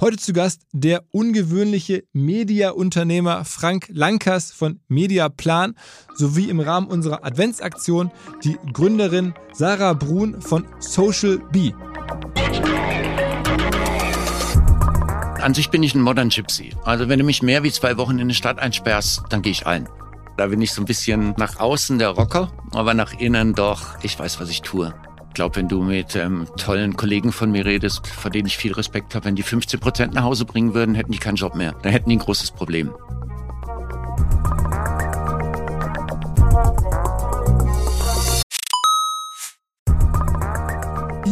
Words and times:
Heute 0.00 0.16
zu 0.16 0.32
Gast 0.32 0.62
der 0.72 1.02
ungewöhnliche 1.10 2.04
Mediaunternehmer 2.12 3.44
Frank 3.44 3.88
Lankers 3.88 4.52
von 4.52 4.78
Mediaplan 4.86 5.74
sowie 6.14 6.50
im 6.50 6.60
Rahmen 6.60 6.86
unserer 6.86 7.24
Adventsaktion 7.24 8.12
die 8.44 8.56
Gründerin 8.72 9.34
Sarah 9.52 9.94
Brun 9.94 10.40
von 10.40 10.66
Social 10.78 11.40
Bee. 11.50 11.74
An 15.42 15.54
sich 15.54 15.68
bin 15.70 15.82
ich 15.82 15.96
ein 15.96 16.02
Modern 16.02 16.28
Gypsy. 16.28 16.76
Also 16.84 17.08
wenn 17.08 17.18
du 17.18 17.24
mich 17.24 17.42
mehr 17.42 17.64
wie 17.64 17.72
zwei 17.72 17.96
Wochen 17.96 18.12
in 18.12 18.20
eine 18.20 18.34
Stadt 18.34 18.60
einsperrst, 18.60 19.22
dann 19.30 19.42
gehe 19.42 19.50
ich 19.50 19.66
ein. 19.66 19.88
Da 20.36 20.46
bin 20.46 20.62
ich 20.62 20.72
so 20.72 20.80
ein 20.80 20.84
bisschen 20.86 21.34
nach 21.38 21.58
außen 21.58 21.98
der 21.98 22.10
Rocker, 22.10 22.52
aber 22.70 22.94
nach 22.94 23.18
innen 23.18 23.52
doch, 23.52 24.00
ich 24.04 24.16
weiß, 24.16 24.38
was 24.38 24.48
ich 24.48 24.62
tue. 24.62 24.94
Ich 25.38 25.40
glaube, 25.40 25.54
wenn 25.54 25.68
du 25.68 25.84
mit 25.84 26.16
ähm, 26.16 26.48
tollen 26.56 26.96
Kollegen 26.96 27.30
von 27.30 27.52
mir 27.52 27.64
redest, 27.64 28.08
vor 28.08 28.28
denen 28.28 28.48
ich 28.48 28.56
viel 28.56 28.72
Respekt 28.72 29.14
habe, 29.14 29.26
wenn 29.26 29.36
die 29.36 29.44
15 29.44 29.78
Prozent 29.78 30.12
nach 30.12 30.24
Hause 30.24 30.44
bringen 30.44 30.74
würden, 30.74 30.96
hätten 30.96 31.12
die 31.12 31.18
keinen 31.18 31.36
Job 31.36 31.54
mehr. 31.54 31.76
Dann 31.84 31.92
hätten 31.92 32.10
die 32.10 32.16
ein 32.16 32.18
großes 32.18 32.50
Problem. 32.50 32.90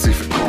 créatif 0.00 0.39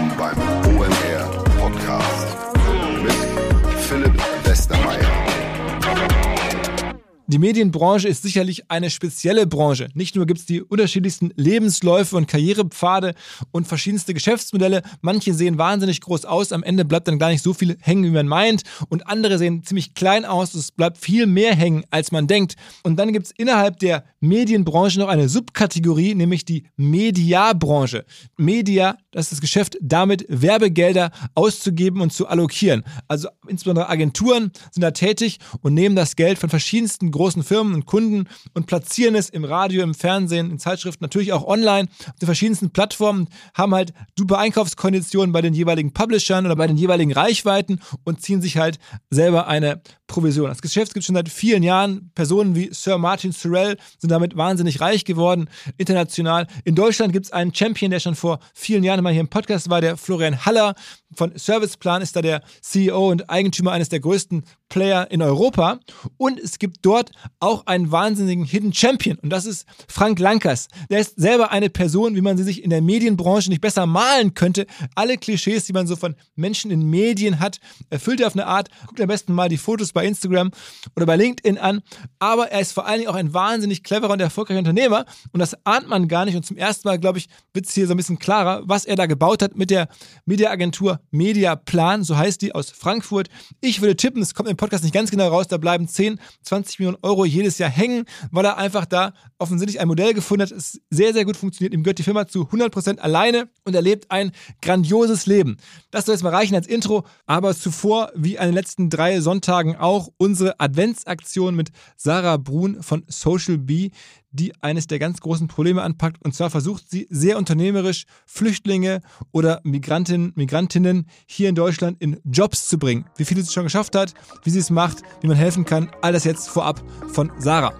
Die 7.32 7.40
Medienbranche 7.40 8.10
ist 8.10 8.24
sicherlich 8.24 8.70
eine 8.70 8.90
spezielle 8.90 9.48
Branche. 9.48 9.88
Nicht 9.94 10.18
nur 10.18 10.26
gibt 10.26 10.42
es 10.42 10.46
die 10.46 10.62
unterschiedlichsten 10.62 11.32
Lebensläufe 11.38 12.18
und 12.18 12.28
Karrierepfade 12.28 13.16
und 13.52 13.70
verschiedenste 13.70 14.14
Geschäftsmodelle. 14.14 14.82
Manche 15.00 15.34
sehen 15.34 15.58
wahnsinnig 15.58 16.02
groß 16.02 16.26
aus, 16.26 16.52
am 16.52 16.62
Ende 16.62 16.84
bleibt 16.84 17.08
dann 17.08 17.20
gar 17.20 17.30
nicht 17.30 17.42
so 17.42 17.54
viel 17.54 17.78
hängen, 17.80 18.04
wie 18.04 18.10
man 18.10 18.28
meint. 18.28 18.64
Und 18.90 19.08
andere 19.08 19.38
sehen 19.38 19.64
ziemlich 19.64 19.94
klein 19.94 20.26
aus, 20.26 20.54
es 20.56 20.74
bleibt 20.74 20.98
viel 20.98 21.26
mehr 21.26 21.56
hängen, 21.56 21.86
als 21.90 22.12
man 22.12 22.28
denkt. 22.28 22.56
Und 22.84 22.98
dann 22.98 23.14
gibt 23.14 23.28
es 23.28 23.32
innerhalb 23.38 23.80
der 23.80 24.04
Medienbranche 24.20 25.00
noch 25.00 25.08
eine 25.08 25.30
Subkategorie, 25.30 26.16
nämlich 26.16 26.44
die 26.44 26.66
Mediabranche. 26.76 28.04
Media, 28.36 28.98
das 29.12 29.28
ist 29.28 29.32
das 29.32 29.42
Geschäft, 29.42 29.78
damit 29.80 30.26
Werbegelder 30.28 31.12
auszugeben 31.34 32.02
und 32.02 32.12
zu 32.12 32.28
allokieren. 32.28 32.84
Also 33.08 33.30
insbesondere 33.48 33.88
Agenturen 33.88 34.52
sind 34.72 34.82
da 34.82 34.92
tätig 34.92 35.40
und 35.62 35.74
nehmen 35.74 35.96
das 35.96 36.18
Geld 36.18 36.38
von 36.38 36.50
verschiedensten 36.50 37.10
großen 37.22 37.44
Firmen 37.44 37.76
und 37.76 37.86
Kunden 37.86 38.28
und 38.56 38.66
platzieren 38.66 39.14
es 39.14 39.30
im 39.30 39.46
Radio, 39.46 39.84
im 39.84 39.94
Fernsehen, 39.94 40.50
in 40.50 40.58
Zeitschriften, 40.58 41.04
natürlich 41.04 41.34
auch 41.34 41.46
online, 41.46 41.88
auf 42.08 42.16
den 42.20 42.26
verschiedensten 42.26 42.72
Plattformen, 42.72 43.28
haben 43.54 43.76
halt 43.76 43.94
super 44.18 44.40
Einkaufskonditionen 44.40 45.32
bei 45.32 45.44
den 45.44 45.54
jeweiligen 45.54 45.94
Publishern 45.94 46.48
oder 46.48 46.56
bei 46.56 46.66
den 46.66 46.78
jeweiligen 46.78 47.14
Reichweiten 47.14 47.80
und 48.06 48.24
ziehen 48.24 48.42
sich 48.42 48.58
halt 48.58 48.80
selber 49.12 49.46
eine 49.46 49.84
Provision. 50.12 50.50
Das 50.50 50.62
Geschäft 50.62 50.94
gibt 50.94 51.04
es 51.04 51.06
schon 51.06 51.16
seit 51.16 51.30
vielen 51.30 51.64
Jahren. 51.64 52.12
Personen 52.16 52.54
wie 52.54 52.70
Sir 52.74 52.98
Martin 52.98 53.32
Sorrell 53.32 53.78
sind 53.98 54.10
damit 54.10 54.36
wahnsinnig 54.36 54.82
reich 54.82 55.06
geworden, 55.06 55.50
international. 55.78 56.48
In 56.66 56.76
Deutschland 56.76 57.14
gibt 57.14 57.28
es 57.28 57.32
einen 57.32 57.56
Champion, 57.56 57.92
der 57.92 58.02
schon 58.02 58.16
vor 58.16 58.40
vielen 58.54 58.84
Jahren 58.84 59.02
mal 59.04 59.14
hier 59.14 59.22
im 59.22 59.30
Podcast 59.30 59.70
war, 59.70 59.80
der 59.80 59.96
Florian 59.96 60.46
Haller 60.46 60.76
von 61.14 61.34
Serviceplan 61.36 62.02
ist 62.02 62.16
da 62.16 62.22
der 62.22 62.42
CEO 62.62 63.10
und 63.10 63.30
Eigentümer 63.30 63.72
eines 63.72 63.90
der 63.90 64.00
größten 64.00 64.44
Player 64.70 65.10
in 65.12 65.22
Europa. 65.22 65.80
Und 66.18 66.40
es 66.40 66.60
gibt 66.60 66.78
dort 66.84 67.12
auch 67.40 67.66
einen 67.68 67.92
wahnsinnigen 67.92 68.46
Hidden 68.46 68.74
Champion. 68.74 69.18
Und 69.20 69.30
das 69.30 69.46
ist 69.46 69.66
Frank 69.88 70.20
Lankers. 70.20 70.68
Der 70.90 71.00
ist 71.00 71.20
selber 71.20 71.52
eine 71.52 71.70
Person, 71.70 72.16
wie 72.16 72.22
man 72.22 72.38
sie 72.38 72.44
sich 72.44 72.64
in 72.64 72.70
der 72.70 72.82
Medienbranche 72.82 73.50
nicht 73.50 73.62
besser 73.62 73.86
malen 73.86 74.34
könnte. 74.34 74.66
Alle 74.96 75.18
Klischees, 75.18 75.66
die 75.66 75.74
man 75.74 75.88
so 75.88 75.96
von 75.96 76.16
Menschen 76.36 76.72
in 76.72 76.90
Medien 76.90 77.40
hat, 77.40 77.60
erfüllt 77.90 78.22
er 78.22 78.28
auf 78.28 78.36
eine 78.36 78.48
Art. 78.48 78.70
Guckt 78.88 79.02
am 79.02 79.08
besten 79.08 79.34
mal 79.34 79.50
die 79.50 79.58
Fotos 79.58 79.92
bei 79.92 80.01
Instagram 80.04 80.52
oder 80.96 81.06
bei 81.06 81.16
LinkedIn 81.16 81.58
an. 81.58 81.82
Aber 82.20 82.52
er 82.52 82.62
ist 82.62 82.74
vor 82.74 82.86
allen 82.86 83.00
Dingen 83.00 83.10
auch 83.10 83.16
ein 83.16 83.34
wahnsinnig 83.34 83.84
cleverer 83.84 84.12
und 84.12 84.20
erfolgreicher 84.20 84.60
Unternehmer. 84.60 85.06
Und 85.32 85.40
das 85.40 85.56
ahnt 85.66 85.88
man 85.88 86.08
gar 86.08 86.26
nicht. 86.26 86.36
Und 86.36 86.46
zum 86.46 86.58
ersten 86.58 86.88
Mal, 86.88 87.00
glaube 87.00 87.20
ich, 87.20 87.28
wird 87.54 87.66
es 87.66 87.74
hier 87.74 87.88
so 87.88 87.94
ein 87.94 87.98
bisschen 87.98 88.20
klarer, 88.20 88.62
was 88.66 88.86
er 88.86 88.96
da 88.96 89.06
gebaut 89.06 89.42
hat 89.42 89.56
mit 89.56 89.70
der 89.70 89.88
Mediaagentur 90.26 91.00
Mediaplan, 91.12 92.04
so 92.04 92.18
heißt 92.18 92.42
die 92.42 92.54
aus 92.54 92.70
Frankfurt. 92.70 93.30
Ich 93.60 93.82
würde 93.82 93.96
tippen, 93.96 94.22
es 94.22 94.34
kommt 94.34 94.50
im 94.50 94.58
Podcast 94.58 94.84
nicht 94.84 94.94
ganz 94.94 95.12
genau 95.12 95.28
raus, 95.28 95.48
da 95.48 95.58
bleiben 95.58 95.88
10, 95.88 96.20
20 96.44 96.80
Millionen 96.80 96.98
Euro 97.02 97.26
jedes 97.26 97.58
Jahr 97.58 97.70
hängen, 97.70 98.06
weil 98.32 98.46
er 98.46 98.58
einfach 98.58 98.86
da 98.86 99.14
offensichtlich 99.38 99.80
ein 99.80 99.88
Modell 99.88 100.14
gefunden 100.14 100.44
hat, 100.44 100.52
das 100.52 100.80
sehr, 100.90 101.14
sehr 101.14 101.26
gut 101.26 101.38
funktioniert. 101.38 101.74
Ihm 101.74 101.84
gehört 101.84 102.00
die 102.00 102.04
Firma 102.04 102.28
zu 102.28 102.44
100% 102.44 103.00
alleine 103.00 103.50
und 103.64 103.76
er 103.76 103.82
lebt 103.82 104.12
ein 104.12 104.32
grandioses 104.62 105.26
Leben. 105.26 105.58
Das 105.92 106.06
soll 106.06 106.16
jetzt 106.16 106.24
mal 106.24 106.34
reichen 106.34 106.56
als 106.56 106.68
Intro, 106.68 107.06
aber 107.26 107.56
zuvor, 107.56 108.12
wie 108.16 108.40
an 108.40 108.48
den 108.48 108.56
letzten 108.56 108.90
drei 108.90 109.20
Sonntagen 109.22 109.76
auch, 109.76 109.91
unsere 110.18 110.60
Adventsaktion 110.60 111.56
mit 111.56 111.72
Sarah 111.98 112.38
Brun 112.38 112.82
von 112.82 113.04
Social 113.08 113.58
Bee, 113.58 113.92
die 114.32 114.54
eines 114.62 114.88
der 114.88 115.00
ganz 115.00 115.20
großen 115.20 115.48
Probleme 115.48 115.82
anpackt. 115.82 116.24
Und 116.24 116.34
zwar 116.34 116.50
versucht 116.50 116.90
sie 116.90 117.08
sehr 117.10 117.38
unternehmerisch 117.38 118.06
Flüchtlinge 118.26 119.02
oder 119.32 119.60
Migrantinnen, 119.64 120.32
Migrantinnen 120.36 121.08
hier 121.26 121.50
in 121.50 121.56
Deutschland 121.56 122.02
in 122.02 122.20
Jobs 122.24 122.70
zu 122.70 122.78
bringen. 122.78 123.06
Wie 123.18 123.26
viel 123.26 123.44
sie 123.44 123.52
schon 123.52 123.66
geschafft 123.66 123.96
hat, 123.96 124.14
wie 124.44 124.50
sie 124.50 124.60
es 124.60 124.70
macht, 124.70 125.00
wie 125.20 125.28
man 125.28 125.38
helfen 125.38 125.66
kann. 125.66 125.92
All 126.02 126.14
das 126.14 126.24
jetzt 126.24 126.48
vorab 126.48 126.82
von 127.10 127.32
Sarah. 127.38 127.74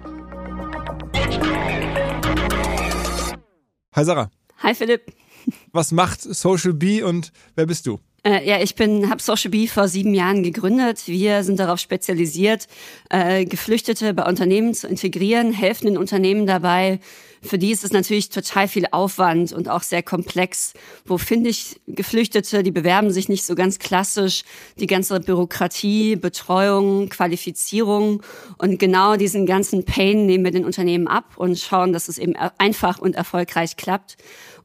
Hi 3.94 4.04
Sarah. 4.04 4.30
Hi 4.58 4.74
Philipp. 4.74 5.12
Was 5.72 5.92
macht 5.92 6.20
Social 6.20 6.74
Bee 6.74 7.02
und 7.02 7.32
wer 7.54 7.66
bist 7.66 7.86
du? 7.86 7.98
Äh, 8.24 8.48
ja, 8.48 8.60
ich 8.60 8.76
bin, 8.76 9.10
habe 9.10 9.20
Social 9.20 9.50
Bee 9.50 9.66
vor 9.66 9.88
sieben 9.88 10.14
Jahren 10.14 10.44
gegründet. 10.44 11.02
Wir 11.06 11.42
sind 11.42 11.58
darauf 11.58 11.80
spezialisiert, 11.80 12.68
äh, 13.10 13.44
Geflüchtete 13.44 14.14
bei 14.14 14.24
Unternehmen 14.24 14.74
zu 14.74 14.86
integrieren, 14.86 15.52
helfen 15.52 15.86
den 15.86 15.98
Unternehmen 15.98 16.46
dabei, 16.46 17.00
für 17.44 17.58
die 17.58 17.72
ist 17.72 17.82
es 17.82 17.92
natürlich 17.92 18.28
total 18.28 18.68
viel 18.68 18.86
Aufwand 18.92 19.52
und 19.52 19.68
auch 19.68 19.82
sehr 19.82 20.04
komplex. 20.04 20.74
Wo 21.04 21.18
finde 21.18 21.50
ich 21.50 21.80
Geflüchtete? 21.88 22.62
Die 22.62 22.70
bewerben 22.70 23.10
sich 23.10 23.28
nicht 23.28 23.44
so 23.44 23.56
ganz 23.56 23.80
klassisch. 23.80 24.44
Die 24.78 24.86
ganze 24.86 25.18
Bürokratie, 25.18 26.14
Betreuung, 26.14 27.08
Qualifizierung 27.08 28.22
und 28.58 28.78
genau 28.78 29.16
diesen 29.16 29.44
ganzen 29.44 29.84
Pain 29.84 30.24
nehmen 30.24 30.44
wir 30.44 30.52
den 30.52 30.64
Unternehmen 30.64 31.08
ab 31.08 31.32
und 31.36 31.58
schauen, 31.58 31.92
dass 31.92 32.08
es 32.08 32.16
eben 32.16 32.36
einfach 32.58 33.00
und 33.00 33.16
erfolgreich 33.16 33.76
klappt 33.76 34.16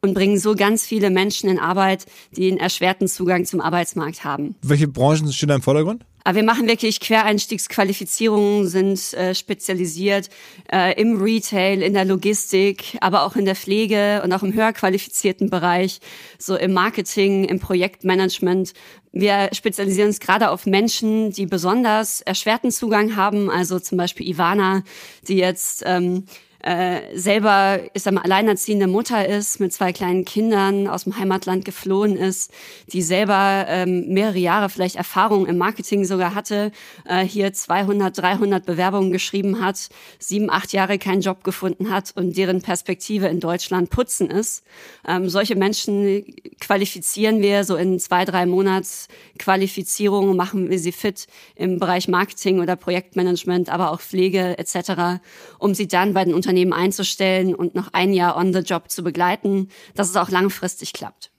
und 0.02 0.14
bringen 0.14 0.38
so 0.38 0.56
ganz 0.56 0.86
viele 0.86 1.10
Menschen 1.10 1.50
in 1.50 1.58
Arbeit, 1.58 2.06
die 2.32 2.48
einen 2.48 2.60
erschwerten 2.60 3.08
Zugang 3.08 3.46
zum 3.48 3.62
Arbeitsmarkt 3.62 4.24
haben. 4.24 4.56
Welche 4.62 4.88
Branchen 4.88 5.32
stehen 5.32 5.50
da 5.50 5.56
im 5.56 5.62
Vordergrund? 5.62 6.06
Aber 6.28 6.36
wir 6.36 6.44
machen 6.44 6.68
wirklich 6.68 7.00
Quereinstiegsqualifizierungen, 7.00 8.68
sind 8.68 9.14
äh, 9.14 9.34
spezialisiert 9.34 10.30
äh, 10.70 11.00
im 11.00 11.22
Retail, 11.22 11.82
in 11.82 11.94
der 11.94 12.04
Logistik, 12.04 12.98
aber 13.00 13.24
auch 13.24 13.38
in 13.38 13.46
der 13.46 13.56
Pflege 13.56 14.22
und 14.26 14.34
auch 14.34 14.44
im 14.44 14.54
höher 14.54 14.74
qualifizierten 14.74 15.50
Bereich, 15.50 16.02
so 16.38 16.58
im 16.58 16.74
Marketing, 16.74 17.46
im 17.46 17.62
Projektmanagement. 17.62 18.74
Wir 19.14 19.52
spezialisieren 19.54 20.10
uns 20.10 20.20
gerade 20.20 20.52
auf 20.52 20.66
Menschen, 20.66 21.32
die 21.32 21.46
besonders 21.46 22.20
erschwerten 22.20 22.72
Zugang 22.72 23.16
haben, 23.16 23.50
also 23.50 23.80
zum 23.80 23.98
Beispiel 23.98 24.28
Ivana, 24.28 24.84
die 25.30 25.38
jetzt 25.38 25.84
ähm, 25.86 26.26
äh, 26.64 27.16
selber 27.16 27.80
ist 27.94 28.08
eine 28.08 28.24
alleinerziehende 28.24 28.88
Mutter 28.88 29.28
ist, 29.28 29.60
mit 29.60 29.74
zwei 29.74 29.94
kleinen 29.94 30.26
Kindern 30.26 30.88
aus 30.88 31.06
dem 31.06 31.18
Heimatland 31.18 31.66
geflohen 31.66 32.16
ist, 32.18 32.52
die 32.92 33.02
selber 33.02 33.66
ähm, 33.68 34.08
mehrere 34.10 34.38
Jahre 34.38 34.70
vielleicht 34.70 34.96
Erfahrung 34.96 35.46
im 35.46 35.58
Marketing 35.58 36.06
sogar 36.06 36.36
hatte, 36.36 36.72
äh, 37.06 37.24
hier 37.24 37.54
200, 37.54 38.18
300 38.18 38.66
Bewerbungen 38.66 39.12
geschrieben 39.12 39.64
hat, 39.64 39.90
sieben, 40.20 40.50
acht 40.50 40.74
Jahre 40.74 40.98
keinen 40.98 41.22
Job 41.22 41.44
gefunden 41.44 41.90
hat 41.90 42.12
und 42.16 42.36
deren 42.36 42.62
Perspektive 42.62 43.28
in 43.28 43.40
Deutschland 43.40 43.90
putzen 43.90 44.30
ist. 44.30 44.64
Ähm, 45.08 45.30
solche 45.30 45.56
Menschen 45.56 46.26
qualifizieren 46.60 47.42
wir 47.42 47.64
so 47.64 47.76
in 47.76 48.00
zwei, 48.00 48.26
drei 48.26 48.46
Monats 48.46 49.08
Qualifizierung, 49.38 50.36
machen 50.36 50.70
wir 50.70 50.80
sie 50.80 50.92
fit 50.92 51.28
im 51.56 51.80
Bereich 51.80 52.08
Marketing 52.08 52.60
oder 52.60 52.76
Projektmanagement, 52.76 53.70
aber 53.70 53.92
auch 53.92 54.02
Pflege 54.02 54.58
etc., 54.58 55.22
um 55.60 55.74
sie 55.74 55.88
dann 55.88 56.14
bei 56.14 56.26
den 56.26 56.34
Unternehmen 56.34 56.48
Unternehmen 56.58 56.74
einzustellen 56.74 57.54
und 57.54 57.76
noch 57.76 57.90
ein 57.94 58.14
Jahr 58.14 58.36
on 58.36 58.54
the 58.54 58.60
job 58.60 58.90
zu 58.90 59.04
begleiten, 59.04 59.70
dass 59.96 60.10
es 60.10 60.16
auch 60.16 60.30
langfristig 60.30 60.94
klappt. 60.94 61.32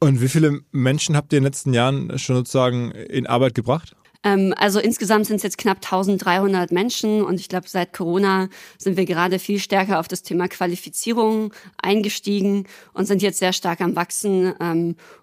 Und 0.00 0.20
wie 0.20 0.28
viele 0.28 0.60
Menschen 0.72 1.16
habt 1.16 1.32
ihr 1.32 1.38
in 1.38 1.44
den 1.44 1.52
letzten 1.52 1.72
Jahren 1.72 2.18
schon 2.18 2.36
sozusagen 2.36 2.90
in 2.90 3.26
Arbeit 3.26 3.54
gebracht? 3.54 3.94
Ähm, 4.24 4.54
also 4.56 4.80
insgesamt 4.80 5.26
sind 5.26 5.36
es 5.36 5.42
jetzt 5.42 5.58
knapp 5.58 5.78
1300 5.78 6.72
Menschen 6.72 7.22
und 7.22 7.40
ich 7.40 7.48
glaube, 7.48 7.68
seit 7.68 7.92
Corona 7.92 8.48
sind 8.78 8.96
wir 8.96 9.04
gerade 9.04 9.38
viel 9.38 9.58
stärker 9.58 9.98
auf 9.98 10.08
das 10.08 10.22
Thema 10.22 10.48
Qualifizierung 10.48 11.52
eingestiegen 11.80 12.66
und 12.92 13.06
sind 13.06 13.22
jetzt 13.22 13.38
sehr 13.38 13.52
stark 13.52 13.80
am 13.80 13.96
Wachsen. 13.96 14.54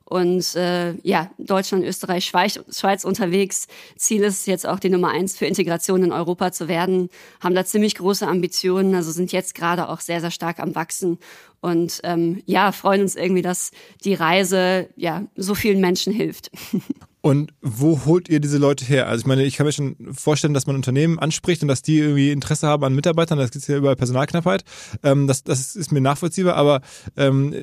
Und 0.09 0.55
äh, 0.55 0.95
ja, 1.03 1.29
Deutschland, 1.37 1.85
Österreich, 1.85 2.25
Schweiz, 2.25 2.59
Schweiz 2.71 3.03
unterwegs. 3.03 3.67
Ziel 3.95 4.23
ist 4.23 4.47
jetzt 4.47 4.67
auch 4.67 4.79
die 4.79 4.89
Nummer 4.89 5.09
eins 5.09 5.37
für 5.37 5.45
Integration 5.45 6.03
in 6.03 6.11
Europa 6.11 6.51
zu 6.51 6.67
werden. 6.67 7.09
Haben 7.39 7.53
da 7.53 7.63
ziemlich 7.63 7.93
große 7.93 8.27
Ambitionen, 8.27 8.95
also 8.95 9.11
sind 9.11 9.31
jetzt 9.31 9.53
gerade 9.53 9.87
auch 9.87 9.99
sehr, 9.99 10.19
sehr 10.19 10.31
stark 10.31 10.59
am 10.59 10.73
Wachsen. 10.73 11.19
Und 11.61 11.99
ähm, 12.03 12.41
ja, 12.45 12.71
freuen 12.71 13.01
uns 13.01 13.15
irgendwie, 13.15 13.43
dass 13.43 13.71
die 14.03 14.15
Reise 14.15 14.89
ja 14.95 15.25
so 15.35 15.53
vielen 15.53 15.79
Menschen 15.79 16.11
hilft. 16.11 16.49
Und 17.21 17.51
wo 17.61 18.05
holt 18.05 18.29
ihr 18.29 18.39
diese 18.39 18.57
Leute 18.57 18.85
her? 18.85 19.09
Also 19.09 19.23
ich 19.23 19.25
meine, 19.25 19.43
ich 19.43 19.57
kann 19.57 19.65
mir 19.65 19.73
schon 19.73 19.97
vorstellen, 20.13 20.53
dass 20.53 20.67
man 20.67 20.77
Unternehmen 20.77 21.19
anspricht 21.19 21.61
und 21.61 21.67
dass 21.67 21.81
die 21.81 21.99
irgendwie 21.99 22.31
Interesse 22.31 22.65
haben 22.65 22.85
an 22.85 22.95
Mitarbeitern. 22.95 23.37
Das 23.37 23.51
gibt 23.51 23.67
ja 23.67 23.75
überall 23.75 23.97
Personalknappheit. 23.97 24.63
Ähm, 25.03 25.27
das, 25.27 25.43
das 25.43 25.75
ist 25.75 25.91
mir 25.91 25.99
nachvollziehbar. 25.99 26.55
Aber 26.55 26.79
ähm, 27.17 27.53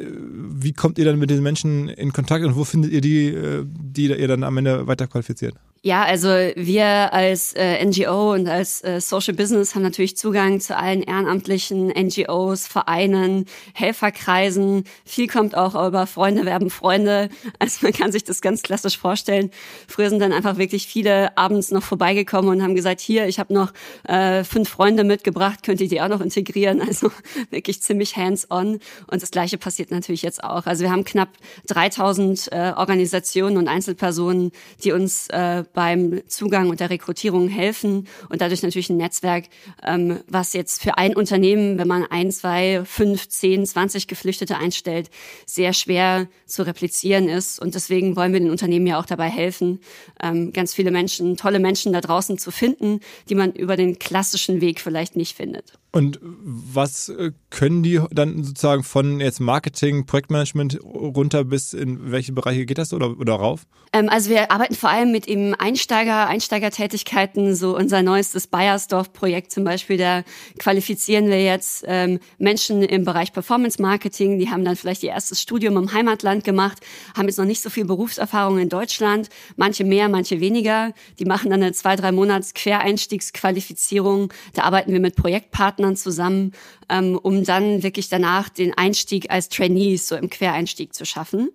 wie 0.61 0.75
kommt 0.75 0.99
ihr 0.99 1.07
dann 1.07 1.19
mit 1.19 1.31
den 1.31 1.43
Menschen 1.43 1.89
in 1.89 2.13
Kontakt 2.13 2.36
und 2.45 2.57
wo 2.57 2.65
findet 2.65 2.93
ihr 2.93 3.01
die, 3.01 3.29
äh, 3.29 3.65
die 3.67 4.07
ihr 4.07 4.29
dann 4.29 4.45
am 4.45 4.57
Ende 4.59 4.87
weiter 4.87 5.07
qualifiziert? 5.07 5.55
Ja, 5.83 6.03
also 6.03 6.29
wir 6.29 7.13
als 7.13 7.53
äh, 7.53 7.85
NGO 7.85 8.33
und 8.33 8.49
als 8.49 8.83
äh, 8.83 9.01
Social 9.01 9.35
Business 9.35 9.77
haben 9.77 9.83
natürlich 9.83 10.17
Zugang 10.17 10.59
zu 10.59 10.77
allen 10.77 11.01
ehrenamtlichen 11.01 11.89
NGOs, 11.89 12.67
Vereinen, 12.67 13.47
Helferkreisen. 13.73 14.83
Viel 15.05 15.29
kommt 15.29 15.57
auch 15.57 15.75
über 15.87 16.09
Freunde 16.09 16.45
werben 16.45 16.71
Freunde. 16.71 17.29
Also 17.61 17.79
man 17.83 17.93
kann 17.93 18.11
sich 18.11 18.25
das 18.25 18.41
ganz 18.41 18.63
klassisch 18.63 18.99
vorstellen. 18.99 19.53
Früher 19.87 20.11
sind 20.11 20.19
dann 20.19 20.33
einfach 20.33 20.59
wirklich 20.59 20.89
viele 20.89 21.37
abends 21.39 21.71
noch 21.71 21.85
vorbeigekommen 21.85 22.51
und 22.51 22.63
haben 22.63 22.75
gesagt, 22.75 23.01
hier, 23.01 23.29
ich 23.29 23.39
habe 23.39 23.55
noch 23.55 23.73
äh, 24.09 24.43
fünf 24.43 24.69
Freunde 24.69 25.05
mitgebracht, 25.05 25.63
könnt 25.63 25.81
ihr 25.81 25.89
die 25.89 26.01
auch 26.01 26.09
noch 26.09 26.21
integrieren? 26.21 26.81
Also 26.81 27.13
wirklich 27.51 27.81
ziemlich 27.81 28.17
hands-on. 28.17 28.81
Und 29.07 29.23
das 29.23 29.31
Gleiche 29.31 29.57
passiert 29.57 29.93
natürlich 29.93 30.23
jetzt 30.23 30.43
auch. 30.43 30.67
Also 30.67 30.83
wir 30.83 30.91
haben 30.91 31.05
knapp 31.05 31.29
3000 31.69 32.49
äh, 32.51 32.73
Organisationen 32.77 33.57
und 33.57 33.69
Einzelpersonen, 33.69 34.51
die 34.83 34.91
uns 34.91 35.29
äh, 35.29 35.63
beim 35.73 36.23
Zugang 36.27 36.71
und 36.71 36.81
der 36.81 36.91
Rekrutierung 36.91 37.49
helfen 37.49 38.07
und 38.29 38.41
dadurch 38.41 38.63
natürlich 38.63 38.91
ein 38.91 38.97
Netzwerk, 38.97 39.45
ähm, 39.85 40.21
was 40.29 40.53
jetzt 40.53 40.83
für 40.83 40.99
ein 40.99 41.15
Unternehmen, 41.17 41.79
wenn 41.79 41.89
man 41.89 42.05
ein, 42.05 42.31
zwei, 42.31 42.83
fünf, 42.85 43.29
zehn, 43.29 43.67
zwanzig 43.67 44.07
Geflüchtete 44.07 44.57
einstellt, 44.57 45.11
sehr 45.47 45.73
schwer 45.73 46.29
zu 46.47 46.65
replizieren 46.65 47.29
ist. 47.29 47.61
Und 47.61 47.75
deswegen 47.75 48.17
wollen 48.17 48.33
wir 48.33 48.41
den 48.41 48.51
Unternehmen 48.51 48.87
ja 48.87 48.99
auch 48.99 49.07
dabei 49.07 49.29
helfen, 49.29 49.81
ähm, 50.23 50.53
ganz 50.53 50.75
viele 50.75 50.91
Menschen, 50.91 51.37
tolle 51.37 51.59
Menschen 51.59 51.93
da 51.93 52.01
draußen 52.01 52.39
zu 52.39 52.51
finden, 52.51 53.01
die 53.29 53.35
man 53.35 53.53
über 53.53 53.77
den 53.77 53.99
klassischen 53.99 54.61
Weg 54.61 54.81
vielleicht 54.81 55.17
nicht 55.17 55.37
findet. 55.37 55.73
Und 55.97 56.19
was 56.21 57.09
äh, 57.09 57.33
können 57.49 57.83
die 57.83 57.99
dann 58.11 58.45
sozusagen 58.45 58.83
von 58.83 59.19
jetzt 59.19 59.41
Marketing, 59.41 60.05
Projektmanagement 60.05 60.79
runter 60.85 61.43
bis 61.43 61.73
in 61.73 62.13
welche 62.13 62.35
Bereiche 62.35 62.67
geht 62.67 62.77
das 62.77 62.93
oder, 62.93 63.19
oder 63.19 63.33
rauf? 63.33 63.63
Ähm, 63.95 64.11
also 64.11 64.29
wir 64.29 64.51
arbeiten 64.51 64.75
vor 64.75 64.91
allem 64.91 65.11
mit 65.11 65.27
eben 65.27 65.55
Einsteiger, 65.55 66.27
Einsteigertätigkeiten, 66.27 67.55
so 67.55 67.75
unser 67.75 68.03
neuestes 68.03 68.47
Bayersdorf-Projekt 68.47 69.53
zum 69.53 69.65
Beispiel, 69.65 69.97
da 69.97 70.23
qualifizieren 70.59 71.29
wir 71.29 71.43
jetzt 71.43 71.83
ähm, 71.87 72.19
Menschen 72.37 72.83
im 72.83 73.07
Bereich 73.07 73.33
Performance 73.33 73.81
Marketing, 73.81 74.39
die 74.39 74.51
haben 74.51 74.67
dann 74.67 74.77
vielleicht 74.77 75.03
ihr 75.03 75.13
erstes 75.13 75.41
Studium 75.41 75.79
im 75.79 75.95
Heimatland 75.95 76.45
gemacht, 76.45 76.77
haben 77.17 77.27
jetzt 77.27 77.39
noch 77.39 77.47
nicht 77.47 77.63
so 77.63 77.71
viel 77.71 77.87
Berufserfahrung 77.87 78.59
in 78.59 78.69
Deutschland, 78.69 79.31
manche 79.57 79.85
mehr, 79.85 80.11
manche 80.11 80.41
weniger, 80.41 80.93
die 81.19 81.25
machen 81.25 81.49
dann 81.49 81.63
eine 81.63 81.73
zwei, 81.73 81.97
drei 81.97 82.13
Monats 82.13 82.53
Quereinstiegsqualifizierung, 82.53 84.31
da 84.53 84.65
arbeiten 84.65 84.93
wir 84.93 85.01
mit 85.01 85.17
Projektpartnern 85.17 85.86
Partnern 85.87 85.97
zusammen, 85.97 86.53
ähm, 86.89 87.19
um 87.23 87.45
dann 87.45 87.83
wirklich 87.83 88.09
danach 88.09 88.49
den 88.49 88.77
Einstieg 88.77 89.31
als 89.31 89.49
Trainees, 89.49 90.09
so 90.09 90.17
im 90.17 90.31
Quereinstieg 90.31 90.95
zu 90.95 91.05
schaffen. 91.05 91.51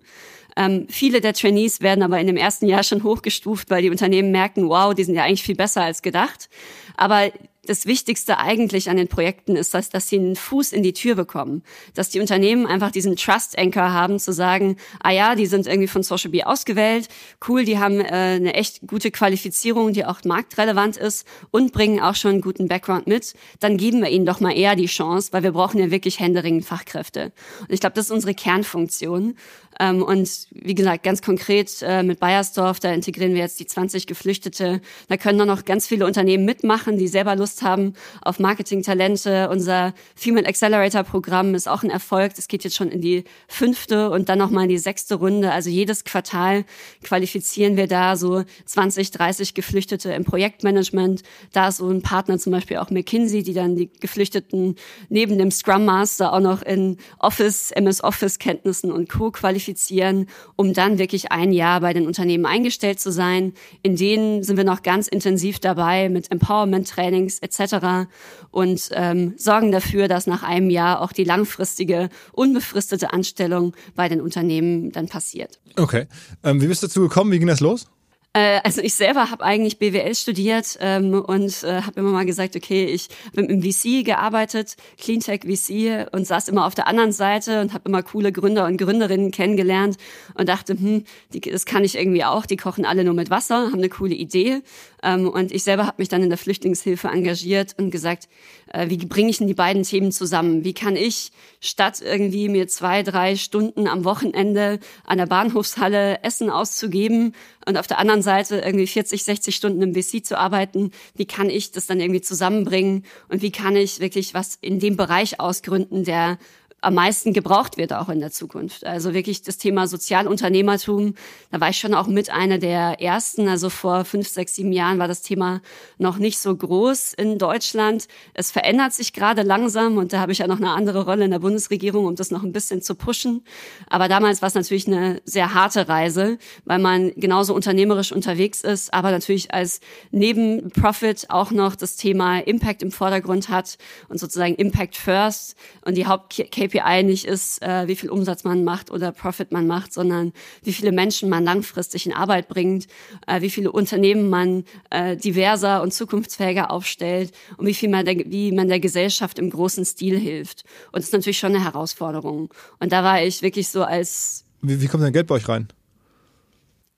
Ähm, 0.56 0.86
viele 0.88 1.20
der 1.20 1.32
Trainees 1.32 1.80
werden 1.80 2.02
aber 2.02 2.20
in 2.20 2.26
dem 2.26 2.36
ersten 2.36 2.66
Jahr 2.66 2.82
schon 2.82 3.02
hochgestuft, 3.02 3.70
weil 3.70 3.82
die 3.82 3.90
Unternehmen 3.90 4.32
merken, 4.32 4.68
wow, 4.68 4.94
die 4.94 5.04
sind 5.04 5.14
ja 5.14 5.24
eigentlich 5.24 5.42
viel 5.42 5.54
besser 5.54 5.82
als 5.82 6.02
gedacht. 6.02 6.48
Aber 6.96 7.30
das 7.64 7.86
Wichtigste 7.86 8.38
eigentlich 8.38 8.90
an 8.90 8.96
den 8.96 9.06
Projekten 9.06 9.54
ist, 9.54 9.72
dass, 9.72 9.88
dass 9.88 10.08
sie 10.08 10.18
einen 10.18 10.34
Fuß 10.34 10.72
in 10.72 10.82
die 10.82 10.92
Tür 10.92 11.14
bekommen. 11.14 11.62
Dass 11.94 12.10
die 12.10 12.18
Unternehmen 12.18 12.66
einfach 12.66 12.90
diesen 12.90 13.14
Trust 13.14 13.56
Anchor 13.56 13.92
haben, 13.92 14.18
zu 14.18 14.32
sagen, 14.32 14.76
ah 15.00 15.10
ja, 15.10 15.36
die 15.36 15.46
sind 15.46 15.68
irgendwie 15.68 15.86
von 15.86 16.02
Social 16.02 16.32
Bee 16.32 16.42
ausgewählt, 16.42 17.08
cool, 17.46 17.64
die 17.64 17.78
haben 17.78 18.00
äh, 18.00 18.04
eine 18.04 18.54
echt 18.54 18.86
gute 18.88 19.12
Qualifizierung, 19.12 19.92
die 19.92 20.04
auch 20.04 20.24
marktrelevant 20.24 20.96
ist 20.96 21.24
und 21.52 21.72
bringen 21.72 22.00
auch 22.00 22.16
schon 22.16 22.32
einen 22.32 22.40
guten 22.40 22.66
Background 22.66 23.06
mit. 23.06 23.34
Dann 23.60 23.76
geben 23.76 24.02
wir 24.02 24.10
ihnen 24.10 24.26
doch 24.26 24.40
mal 24.40 24.56
eher 24.56 24.74
die 24.74 24.86
Chance, 24.86 25.32
weil 25.32 25.44
wir 25.44 25.52
brauchen 25.52 25.78
ja 25.78 25.92
wirklich 25.92 26.18
händeringend 26.18 26.64
Fachkräfte. 26.64 27.32
Und 27.60 27.72
ich 27.72 27.80
glaube, 27.80 27.94
das 27.94 28.06
ist 28.06 28.10
unsere 28.10 28.34
Kernfunktion. 28.34 29.36
Ähm, 29.78 30.02
und 30.02 30.28
wie 30.50 30.74
gesagt, 30.74 31.02
ganz 31.02 31.22
konkret 31.22 31.82
äh, 31.82 32.02
mit 32.02 32.20
Bayersdorf, 32.20 32.80
da 32.80 32.92
integrieren 32.92 33.34
wir 33.34 33.40
jetzt 33.40 33.60
die 33.60 33.66
20 33.66 34.06
Geflüchtete. 34.06 34.80
Da 35.08 35.16
können 35.16 35.38
dann 35.38 35.48
noch 35.48 35.64
ganz 35.64 35.86
viele 35.86 36.06
Unternehmen 36.06 36.44
mitmachen, 36.44 36.98
die 36.98 37.08
selber 37.08 37.36
Lust 37.36 37.51
haben 37.60 37.92
auf 38.22 38.38
Marketing-Talente. 38.38 39.50
Unser 39.50 39.92
Female 40.14 40.46
Accelerator 40.46 41.02
Programm 41.02 41.54
ist 41.54 41.68
auch 41.68 41.82
ein 41.82 41.90
Erfolg. 41.90 42.34
Das 42.36 42.48
geht 42.48 42.64
jetzt 42.64 42.76
schon 42.76 42.88
in 42.88 43.02
die 43.02 43.24
fünfte 43.48 44.08
und 44.08 44.30
dann 44.30 44.38
nochmal 44.38 44.64
in 44.64 44.70
die 44.70 44.78
sechste 44.78 45.16
Runde. 45.16 45.52
Also 45.52 45.68
jedes 45.68 46.04
Quartal 46.04 46.64
qualifizieren 47.02 47.76
wir 47.76 47.88
da 47.88 48.16
so 48.16 48.44
20, 48.64 49.10
30 49.10 49.52
Geflüchtete 49.52 50.12
im 50.12 50.24
Projektmanagement. 50.24 51.22
Da 51.52 51.68
ist 51.68 51.76
so 51.76 51.90
ein 51.90 52.00
Partner 52.00 52.38
zum 52.38 52.52
Beispiel 52.52 52.78
auch 52.78 52.88
McKinsey, 52.88 53.42
die 53.42 53.52
dann 53.52 53.76
die 53.76 53.90
Geflüchteten 54.00 54.76
neben 55.10 55.36
dem 55.36 55.50
Scrum 55.50 55.84
Master 55.84 56.32
auch 56.32 56.40
noch 56.40 56.62
in 56.62 56.96
Office, 57.18 57.70
MS 57.72 58.02
Office 58.02 58.38
Kenntnissen 58.38 58.90
und 58.90 59.10
Co. 59.10 59.30
qualifizieren 59.30 60.22
um 60.56 60.72
dann 60.72 60.98
wirklich 60.98 61.32
ein 61.32 61.52
Jahr 61.52 61.80
bei 61.80 61.92
den 61.92 62.06
Unternehmen 62.06 62.46
eingestellt 62.46 63.00
zu 63.00 63.10
sein. 63.10 63.52
In 63.82 63.96
denen 63.96 64.42
sind 64.42 64.56
wir 64.56 64.64
noch 64.64 64.82
ganz 64.82 65.08
intensiv 65.08 65.58
dabei 65.58 66.08
mit 66.08 66.30
Empowerment-Trainings, 66.30 67.41
etc. 67.42 68.08
und 68.50 68.88
ähm, 68.92 69.34
sorgen 69.36 69.72
dafür, 69.72 70.08
dass 70.08 70.26
nach 70.26 70.42
einem 70.42 70.70
Jahr 70.70 71.00
auch 71.00 71.12
die 71.12 71.24
langfristige, 71.24 72.08
unbefristete 72.32 73.12
Anstellung 73.12 73.74
bei 73.94 74.08
den 74.08 74.20
Unternehmen 74.20 74.92
dann 74.92 75.08
passiert. 75.08 75.60
Okay. 75.76 76.06
Ähm, 76.42 76.62
wie 76.62 76.66
bist 76.66 76.82
du 76.82 76.86
dazu 76.86 77.02
gekommen? 77.02 77.32
Wie 77.32 77.38
ging 77.38 77.48
das 77.48 77.60
los? 77.60 77.88
Äh, 78.34 78.60
also 78.64 78.80
ich 78.80 78.94
selber 78.94 79.30
habe 79.30 79.44
eigentlich 79.44 79.78
BWL 79.78 80.14
studiert 80.14 80.78
ähm, 80.80 81.14
und 81.14 81.62
äh, 81.64 81.82
habe 81.82 82.00
immer 82.00 82.12
mal 82.12 82.24
gesagt, 82.24 82.56
okay, 82.56 82.86
ich 82.86 83.08
habe 83.26 83.42
im 83.42 83.62
VC 83.62 84.04
gearbeitet, 84.04 84.76
Cleantech 84.98 85.42
VC 85.42 86.08
und 86.12 86.26
saß 86.26 86.48
immer 86.48 86.66
auf 86.66 86.74
der 86.74 86.86
anderen 86.86 87.12
Seite 87.12 87.60
und 87.60 87.74
habe 87.74 87.88
immer 87.88 88.02
coole 88.02 88.32
Gründer 88.32 88.64
und 88.64 88.78
Gründerinnen 88.78 89.32
kennengelernt 89.32 89.96
und 90.34 90.48
dachte, 90.48 90.72
hm, 90.72 91.04
die, 91.34 91.40
das 91.40 91.66
kann 91.66 91.84
ich 91.84 91.96
irgendwie 91.96 92.24
auch. 92.24 92.46
Die 92.46 92.56
kochen 92.56 92.86
alle 92.86 93.04
nur 93.04 93.14
mit 93.14 93.28
Wasser, 93.28 93.66
haben 93.66 93.74
eine 93.74 93.90
coole 93.90 94.14
Idee 94.14 94.62
ähm, 95.02 95.28
und 95.28 95.52
ich 95.52 95.64
selber 95.64 95.86
habe 95.86 95.96
mich 95.98 96.08
dann 96.08 96.22
in 96.22 96.30
der 96.30 96.38
Flüchtlingshilfe 96.38 97.08
engagiert 97.08 97.74
und 97.78 97.90
gesagt, 97.90 98.28
äh, 98.72 98.88
wie 98.88 98.96
bringe 98.96 99.30
ich 99.30 99.38
denn 99.38 99.46
die 99.46 99.54
beiden 99.54 99.82
Themen 99.82 100.12
zusammen? 100.12 100.64
Wie 100.64 100.74
kann 100.74 100.96
ich 100.96 101.32
statt 101.60 102.00
irgendwie 102.00 102.48
mir 102.48 102.68
zwei, 102.68 103.02
drei 103.02 103.36
Stunden 103.36 103.86
am 103.86 104.04
Wochenende 104.04 104.78
an 105.04 105.18
der 105.18 105.26
Bahnhofshalle 105.26 106.22
Essen 106.22 106.50
auszugeben 106.50 107.34
und 107.66 107.76
auf 107.76 107.86
der 107.86 107.98
anderen 107.98 108.21
Seite 108.22 108.56
irgendwie 108.58 108.86
40, 108.86 109.24
60 109.24 109.54
Stunden 109.54 109.82
im 109.82 109.94
VC 109.94 110.24
zu 110.24 110.38
arbeiten, 110.38 110.90
wie 111.14 111.26
kann 111.26 111.50
ich 111.50 111.72
das 111.72 111.86
dann 111.86 112.00
irgendwie 112.00 112.20
zusammenbringen? 112.20 113.04
Und 113.28 113.42
wie 113.42 113.52
kann 113.52 113.76
ich 113.76 114.00
wirklich 114.00 114.34
was 114.34 114.56
in 114.60 114.78
dem 114.78 114.96
Bereich 114.96 115.40
ausgründen, 115.40 116.04
der 116.04 116.38
am 116.82 116.94
meisten 116.94 117.32
gebraucht 117.32 117.76
wird 117.76 117.92
auch 117.92 118.08
in 118.08 118.20
der 118.20 118.32
Zukunft. 118.32 118.84
Also 118.84 119.14
wirklich 119.14 119.42
das 119.42 119.56
Thema 119.56 119.86
Sozialunternehmertum, 119.86 121.14
da 121.52 121.60
war 121.60 121.70
ich 121.70 121.78
schon 121.78 121.94
auch 121.94 122.08
mit 122.08 122.30
einer 122.30 122.58
der 122.58 123.00
ersten. 123.00 123.48
Also 123.48 123.70
vor 123.70 124.04
fünf, 124.04 124.28
sechs, 124.28 124.56
sieben 124.56 124.72
Jahren 124.72 124.98
war 124.98 125.06
das 125.06 125.22
Thema 125.22 125.62
noch 125.98 126.18
nicht 126.18 126.40
so 126.40 126.54
groß 126.54 127.14
in 127.14 127.38
Deutschland. 127.38 128.08
Es 128.34 128.50
verändert 128.50 128.92
sich 128.92 129.12
gerade 129.12 129.42
langsam 129.42 129.96
und 129.96 130.12
da 130.12 130.18
habe 130.18 130.32
ich 130.32 130.38
ja 130.38 130.48
noch 130.48 130.56
eine 130.56 130.70
andere 130.70 131.04
Rolle 131.04 131.24
in 131.24 131.30
der 131.30 131.38
Bundesregierung, 131.38 132.04
um 132.04 132.16
das 132.16 132.32
noch 132.32 132.42
ein 132.42 132.52
bisschen 132.52 132.82
zu 132.82 132.96
pushen. 132.96 133.44
Aber 133.88 134.08
damals 134.08 134.42
war 134.42 134.48
es 134.48 134.54
natürlich 134.54 134.88
eine 134.88 135.22
sehr 135.24 135.54
harte 135.54 135.88
Reise, 135.88 136.36
weil 136.64 136.80
man 136.80 137.12
genauso 137.14 137.54
unternehmerisch 137.54 138.10
unterwegs 138.10 138.62
ist, 138.62 138.92
aber 138.92 139.12
natürlich 139.12 139.54
als 139.54 139.80
Nebenprofit 140.10 141.30
auch 141.30 141.52
noch 141.52 141.76
das 141.76 141.94
Thema 141.94 142.40
Impact 142.40 142.82
im 142.82 142.90
Vordergrund 142.90 143.50
hat 143.50 143.78
und 144.08 144.18
sozusagen 144.18 144.56
Impact 144.56 144.96
First 144.96 145.54
und 145.84 145.96
die 145.96 146.08
Haupt 146.08 146.42
KPI 146.72 147.02
nicht 147.02 147.24
ist, 147.24 147.62
äh, 147.62 147.86
wie 147.88 147.96
viel 147.96 148.10
Umsatz 148.10 148.44
man 148.44 148.64
macht 148.64 148.90
oder 148.90 149.12
Profit 149.12 149.52
man 149.52 149.66
macht, 149.66 149.92
sondern 149.92 150.32
wie 150.62 150.72
viele 150.72 150.92
Menschen 150.92 151.28
man 151.28 151.44
langfristig 151.44 152.06
in 152.06 152.12
Arbeit 152.12 152.48
bringt, 152.48 152.86
äh, 153.26 153.40
wie 153.40 153.50
viele 153.50 153.72
Unternehmen 153.72 154.30
man 154.30 154.64
äh, 154.90 155.16
diverser 155.16 155.82
und 155.82 155.92
zukunftsfähiger 155.92 156.70
aufstellt 156.70 157.32
und 157.56 157.66
wie 157.66 157.74
viel 157.74 157.88
man 157.88 158.04
der, 158.04 158.16
wie 158.16 158.52
man 158.52 158.68
der 158.68 158.80
Gesellschaft 158.80 159.38
im 159.38 159.50
großen 159.50 159.84
Stil 159.84 160.18
hilft. 160.18 160.64
Und 160.86 160.96
das 160.96 161.06
ist 161.06 161.12
natürlich 161.12 161.38
schon 161.38 161.54
eine 161.54 161.64
Herausforderung. 161.64 162.52
Und 162.80 162.92
da 162.92 163.04
war 163.04 163.22
ich 163.22 163.42
wirklich 163.42 163.68
so 163.68 163.84
als 163.84 164.44
wie, 164.62 164.80
wie 164.80 164.86
kommt 164.86 165.02
dein 165.02 165.12
Geld 165.12 165.26
bei 165.26 165.34
euch 165.34 165.48
rein? 165.48 165.68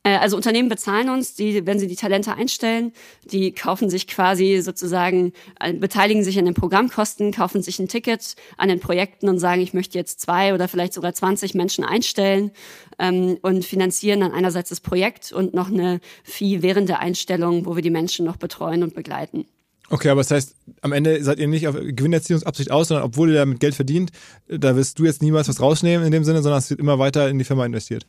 Äh, 0.04 0.18
also 0.18 0.36
Unternehmen 0.36 0.68
bezahlen 0.68 1.08
uns, 1.08 1.34
die, 1.34 1.66
wenn 1.66 1.80
sie 1.80 1.88
die 1.88 1.96
Talente 1.96 2.34
einstellen, 2.34 2.92
die 3.24 3.52
kaufen 3.52 3.90
sich 3.90 4.06
quasi 4.06 4.60
sozusagen, 4.62 5.32
äh, 5.58 5.72
beteiligen 5.72 6.22
sich 6.22 6.38
an 6.38 6.44
den 6.44 6.54
Programmkosten, 6.54 7.32
kaufen 7.32 7.62
sich 7.62 7.78
ein 7.80 7.88
Ticket 7.88 8.36
an 8.56 8.68
den 8.68 8.78
Projekten 8.78 9.28
und 9.28 9.38
sagen, 9.40 9.62
ich 9.62 9.74
möchte 9.74 9.98
jetzt 9.98 10.20
zwei 10.20 10.54
oder 10.54 10.68
vielleicht 10.68 10.92
sogar 10.92 11.12
20 11.12 11.54
Menschen 11.54 11.84
einstellen 11.84 12.52
ähm, 12.98 13.38
und 13.42 13.64
finanzieren 13.64 14.20
dann 14.20 14.32
einerseits 14.32 14.68
das 14.68 14.80
Projekt 14.80 15.32
und 15.32 15.54
noch 15.54 15.68
eine 15.68 16.00
Fee 16.22 16.62
während 16.62 16.88
der 16.88 17.00
Einstellung, 17.00 17.66
wo 17.66 17.74
wir 17.74 17.82
die 17.82 17.90
Menschen 17.90 18.26
noch 18.26 18.36
betreuen 18.36 18.82
und 18.82 18.94
begleiten. 18.94 19.46
Okay, 19.90 20.08
aber 20.08 20.22
das 20.22 20.30
heißt, 20.30 20.54
am 20.80 20.92
Ende 20.92 21.22
seid 21.22 21.38
ihr 21.38 21.46
nicht 21.46 21.68
auf 21.68 21.76
Gewinnerziehungsabsicht 21.76 22.70
aus, 22.70 22.88
sondern 22.88 23.04
obwohl 23.04 23.30
ihr 23.30 23.36
damit 23.36 23.60
Geld 23.60 23.74
verdient, 23.74 24.12
da 24.48 24.76
wirst 24.76 24.98
du 24.98 25.04
jetzt 25.04 25.22
niemals 25.22 25.48
was 25.48 25.60
rausnehmen 25.60 26.06
in 26.06 26.10
dem 26.10 26.24
Sinne, 26.24 26.42
sondern 26.42 26.58
es 26.58 26.70
wird 26.70 26.80
immer 26.80 26.98
weiter 26.98 27.28
in 27.28 27.38
die 27.38 27.44
Firma 27.44 27.66
investiert. 27.66 28.06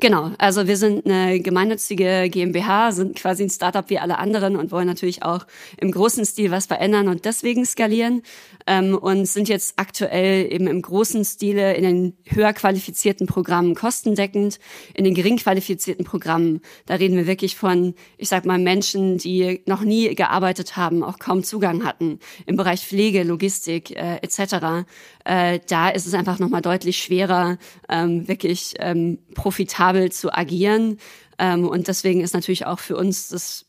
Genau, 0.00 0.30
also 0.38 0.68
wir 0.68 0.76
sind 0.76 1.06
eine 1.06 1.40
gemeinnützige 1.40 2.28
GmbH, 2.30 2.92
sind 2.92 3.16
quasi 3.16 3.42
ein 3.42 3.50
Startup 3.50 3.90
wie 3.90 3.98
alle 3.98 4.18
anderen 4.18 4.54
und 4.54 4.70
wollen 4.70 4.86
natürlich 4.86 5.24
auch 5.24 5.44
im 5.76 5.90
großen 5.90 6.24
Stil 6.24 6.52
was 6.52 6.66
verändern 6.66 7.08
und 7.08 7.24
deswegen 7.24 7.66
skalieren 7.66 8.22
ähm, 8.68 8.96
und 8.96 9.26
sind 9.26 9.48
jetzt 9.48 9.74
aktuell 9.76 10.52
eben 10.52 10.68
im 10.68 10.82
großen 10.82 11.24
Stile 11.24 11.74
in 11.74 11.82
den 11.82 12.16
höher 12.26 12.52
qualifizierten 12.52 13.26
Programmen 13.26 13.74
kostendeckend, 13.74 14.60
in 14.94 15.02
den 15.02 15.14
gering 15.14 15.36
qualifizierten 15.36 16.04
Programmen, 16.04 16.60
da 16.86 16.94
reden 16.94 17.16
wir 17.16 17.26
wirklich 17.26 17.56
von, 17.56 17.94
ich 18.18 18.28
sag 18.28 18.44
mal, 18.44 18.60
Menschen, 18.60 19.18
die 19.18 19.62
noch 19.66 19.82
nie 19.82 20.14
gearbeitet 20.14 20.76
haben, 20.76 21.02
auch 21.02 21.18
kaum 21.18 21.42
Zugang 21.42 21.84
hatten 21.84 22.20
im 22.46 22.54
Bereich 22.54 22.86
Pflege, 22.86 23.24
Logistik 23.24 23.90
äh, 23.96 24.18
etc. 24.22 24.86
Äh, 25.24 25.58
da 25.68 25.88
ist 25.88 26.06
es 26.06 26.14
einfach 26.14 26.38
nochmal 26.38 26.62
deutlich 26.62 26.98
schwerer, 26.98 27.58
ähm, 27.88 28.28
wirklich 28.28 28.74
ähm, 28.78 29.18
profitabel 29.34 29.87
profitabel 29.88 30.12
zu 30.12 30.32
agieren. 30.32 30.98
Ähm, 31.38 31.66
und 31.68 31.88
deswegen 31.88 32.20
ist 32.20 32.34
natürlich 32.34 32.66
auch 32.66 32.78
für 32.78 32.96
uns 32.96 33.28
das 33.28 33.64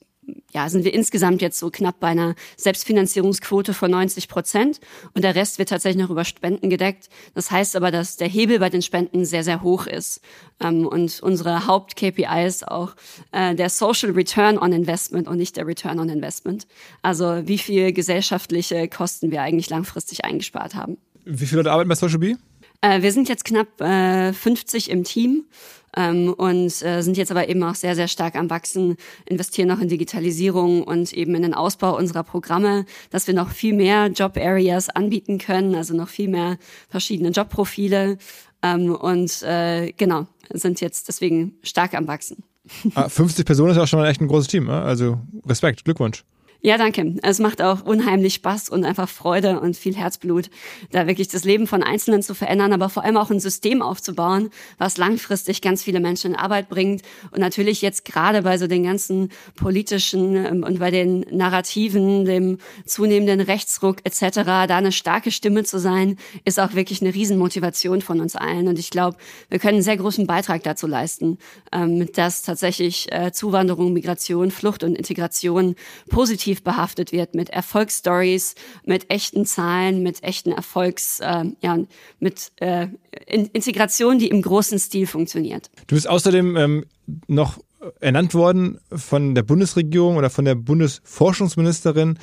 ja, 0.54 0.70
sind 0.70 0.84
wir 0.84 0.94
insgesamt 0.94 1.42
jetzt 1.42 1.58
so 1.58 1.72
knapp 1.72 2.00
bei 2.00 2.10
einer 2.10 2.36
Selbstfinanzierungsquote 2.56 3.74
von 3.74 3.90
90 3.90 4.28
Prozent 4.28 4.80
und 5.16 5.24
der 5.24 5.34
Rest 5.34 5.58
wird 5.58 5.70
tatsächlich 5.70 6.04
noch 6.04 6.12
über 6.12 6.24
Spenden 6.24 6.70
gedeckt. 6.70 7.10
Das 7.34 7.50
heißt 7.50 7.76
aber, 7.76 7.90
dass 7.90 8.16
der 8.16 8.28
Hebel 8.28 8.60
bei 8.60 8.70
den 8.70 8.84
Spenden 8.84 9.26
sehr, 9.26 9.44
sehr 9.44 9.64
hoch 9.64 9.88
ist 9.88 10.22
ähm, 10.60 10.86
und 10.86 11.20
unsere 11.22 11.66
Haupt-KPI 11.66 12.46
ist 12.46 12.68
auch 12.68 12.96
äh, 13.32 13.56
der 13.56 13.70
Social 13.72 14.12
Return 14.12 14.60
on 14.60 14.72
Investment 14.72 15.28
und 15.28 15.38
nicht 15.38 15.58
der 15.58 15.66
Return 15.66 16.00
on 16.00 16.10
Investment. 16.10 16.68
Also 17.02 17.48
wie 17.48 17.58
viel 17.58 17.92
gesellschaftliche 17.92 18.88
Kosten 18.88 19.32
wir 19.32 19.42
eigentlich 19.42 19.72
langfristig 19.72 20.26
eingespart 20.26 20.76
haben. 20.76 20.98
Wie 21.26 21.48
viele 21.48 21.62
Leute 21.62 21.72
arbeiten 21.72 21.90
bei 21.90 21.96
Social 21.96 22.20
Bee? 22.20 22.38
Äh, 22.82 23.02
wir 23.02 23.12
sind 23.12 23.28
jetzt 23.28 23.46
knapp 23.46 23.82
äh, 23.82 24.32
50 24.32 24.90
im 24.90 25.04
Team 25.04 25.46
ähm, 25.96 26.34
und 26.34 26.82
äh, 26.84 27.02
sind 27.02 27.18
jetzt 27.18 27.32
aber 27.32 27.50
eben 27.50 27.64
auch 27.64 27.76
sehr, 27.76 27.96
sehr 27.96 28.08
stark 28.08 28.36
am 28.36 28.50
Wachsen, 28.50 28.96
investieren 29.26 29.68
noch 29.68 29.82
in 29.82 29.90
Digitalisierung 29.90 30.84
und 30.84 31.14
eben 31.14 31.36
in 31.36 31.42
den 31.42 31.54
Ausbau 31.54 31.98
unserer 31.98 32.24
Programme, 32.24 32.86
dass 33.10 33.28
wir 33.28 33.34
noch 33.34 33.50
viel 33.50 33.74
mehr 33.74 34.08
Job-Areas 34.08 34.90
anbieten 34.90 35.38
können, 35.38 35.76
also 35.76 35.96
noch 35.96 36.10
viel 36.10 36.30
mehr 36.30 36.58
verschiedene 36.90 37.30
Jobprofile 37.30 38.18
ähm, 38.62 38.94
und 38.96 39.42
äh, 39.44 39.92
genau, 39.94 40.28
sind 40.50 40.82
jetzt 40.82 41.08
deswegen 41.08 41.58
stark 41.64 41.94
am 41.94 42.08
Wachsen. 42.08 42.44
50 42.68 42.96
ah, 42.96 43.46
Personen 43.46 43.72
ist 43.72 43.78
ja 43.78 43.84
auch 43.84 43.88
schon 43.88 44.00
mal 44.00 44.10
echt 44.10 44.22
ein 44.22 44.28
großes 44.28 44.48
Team, 44.48 44.66
ne? 44.66 44.82
also 44.82 45.20
Respekt, 45.46 45.86
Glückwunsch. 45.86 46.24
Ja, 46.62 46.78
danke. 46.78 47.16
Es 47.24 47.40
macht 47.40 47.62
auch 47.62 47.86
unheimlich 47.86 48.34
Spaß 48.34 48.68
und 48.68 48.84
einfach 48.84 49.08
Freude 49.08 49.62
und 49.62 49.78
viel 49.78 49.96
Herzblut, 49.96 50.50
da 50.92 51.08
wirklich 51.08 51.30
das 51.30 51.46
Leben 51.46 51.68
von 51.68 51.84
Einzelnen 51.84 52.22
zu 52.22 52.34
verändern, 52.34 52.74
aber 52.74 52.90
vor 52.90 53.06
allem 53.06 53.16
auch 53.16 53.32
ein 53.32 53.40
System 53.40 53.82
aufzubauen, 53.82 54.50
was 54.78 54.98
langfristig 54.98 55.62
ganz 55.62 55.84
viele 55.84 56.02
Menschen 56.02 56.32
in 56.32 56.38
Arbeit 56.38 56.68
bringt. 56.68 57.04
Und 57.32 57.40
natürlich 57.40 57.82
jetzt 57.82 58.04
gerade 58.04 58.42
bei 58.42 58.58
so 58.58 58.68
den 58.68 58.84
ganzen 58.84 59.30
politischen 59.56 60.36
ähm, 60.36 60.64
und 60.64 60.80
bei 60.80 60.92
den 60.92 61.22
Narrativen, 61.32 62.26
dem 62.26 62.58
zunehmenden 62.86 63.40
Rechtsruck 63.40 64.00
etc., 64.04 64.44
da 64.44 64.66
eine 64.66 64.92
starke 64.92 65.32
Stimme 65.32 65.64
zu 65.64 65.80
sein, 65.80 66.18
ist 66.44 66.60
auch 66.60 66.74
wirklich 66.74 67.02
eine 67.02 67.14
Riesenmotivation 67.14 68.02
von 68.02 68.20
uns 68.20 68.36
allen. 68.36 68.68
Und 68.68 68.80
ich 68.80 68.90
glaube, 68.90 69.16
wir 69.50 69.60
können 69.60 69.76
einen 69.76 69.84
sehr 69.84 69.96
großen 69.96 70.28
Beitrag 70.28 70.64
dazu 70.64 70.88
leisten, 70.88 71.38
ähm, 71.72 72.12
dass 72.12 72.42
tatsächlich 72.42 73.10
äh, 73.14 73.32
Zuwanderung, 73.32 73.94
Migration, 73.94 74.52
Flucht 74.52 74.84
und 74.84 74.96
Integration 74.96 75.76
positiv 76.10 76.49
positiv 76.50 76.64
behaftet 76.64 77.12
wird 77.12 77.36
mit 77.36 77.50
Erfolgsstories, 77.50 78.56
mit 78.86 79.10
echten 79.10 79.46
Zahlen, 79.46 80.02
mit 80.04 80.24
echten 80.24 80.52
Erfolgs, 80.52 81.20
äh, 81.20 81.46
ja, 81.62 81.78
mit 82.20 82.52
äh, 82.58 82.88
Integration, 83.28 84.20
die 84.20 84.30
im 84.30 84.42
großen 84.42 84.80
Stil 84.80 85.08
funktioniert. 85.08 85.70
Du 85.88 85.96
bist 85.96 86.10
außerdem 86.10 86.56
ähm, 86.58 86.86
noch 87.28 87.60
ernannt 88.00 88.34
worden 88.34 88.80
von 88.92 89.36
der 89.36 89.44
Bundesregierung 89.44 90.18
oder 90.18 90.30
von 90.30 90.46
der 90.46 90.56
Bundesforschungsministerin 90.56 92.18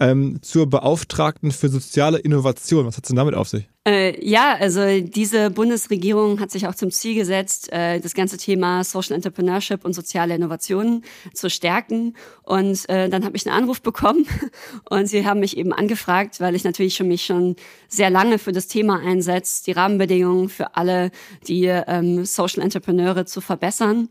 ähm, 0.00 0.38
zur 0.42 0.68
Beauftragten 0.68 1.52
für 1.52 1.68
soziale 1.68 2.18
Innovation. 2.18 2.86
Was 2.86 2.96
hat 2.96 3.04
es 3.04 3.08
denn 3.08 3.16
damit 3.16 3.34
auf 3.34 3.48
sich? 3.48 3.68
Äh, 3.86 4.22
ja, 4.26 4.56
also 4.60 5.00
diese 5.00 5.50
Bundesregierung 5.50 6.38
hat 6.40 6.50
sich 6.50 6.66
auch 6.66 6.74
zum 6.74 6.90
Ziel 6.90 7.14
gesetzt, 7.14 7.72
äh, 7.72 7.98
das 7.98 8.12
ganze 8.12 8.36
Thema 8.36 8.84
Social 8.84 9.16
Entrepreneurship 9.16 9.86
und 9.86 9.94
soziale 9.94 10.34
Innovationen 10.34 11.02
zu 11.32 11.48
stärken. 11.48 12.14
Und 12.42 12.86
äh, 12.90 13.08
dann 13.08 13.24
habe 13.24 13.36
ich 13.36 13.46
einen 13.46 13.56
Anruf 13.56 13.80
bekommen 13.80 14.26
und 14.90 15.06
sie 15.06 15.26
haben 15.26 15.40
mich 15.40 15.56
eben 15.56 15.72
angefragt, 15.72 16.40
weil 16.40 16.54
ich 16.54 16.64
natürlich 16.64 16.94
schon 16.94 17.08
mich 17.08 17.24
schon 17.24 17.56
sehr 17.88 18.10
lange 18.10 18.38
für 18.38 18.52
das 18.52 18.68
Thema 18.68 19.00
einsetze, 19.00 19.64
die 19.64 19.72
Rahmenbedingungen 19.72 20.50
für 20.50 20.76
alle, 20.76 21.10
die 21.48 21.64
ähm, 21.64 22.26
Social 22.26 22.62
Entrepreneure 22.62 23.24
zu 23.24 23.40
verbessern. 23.40 24.10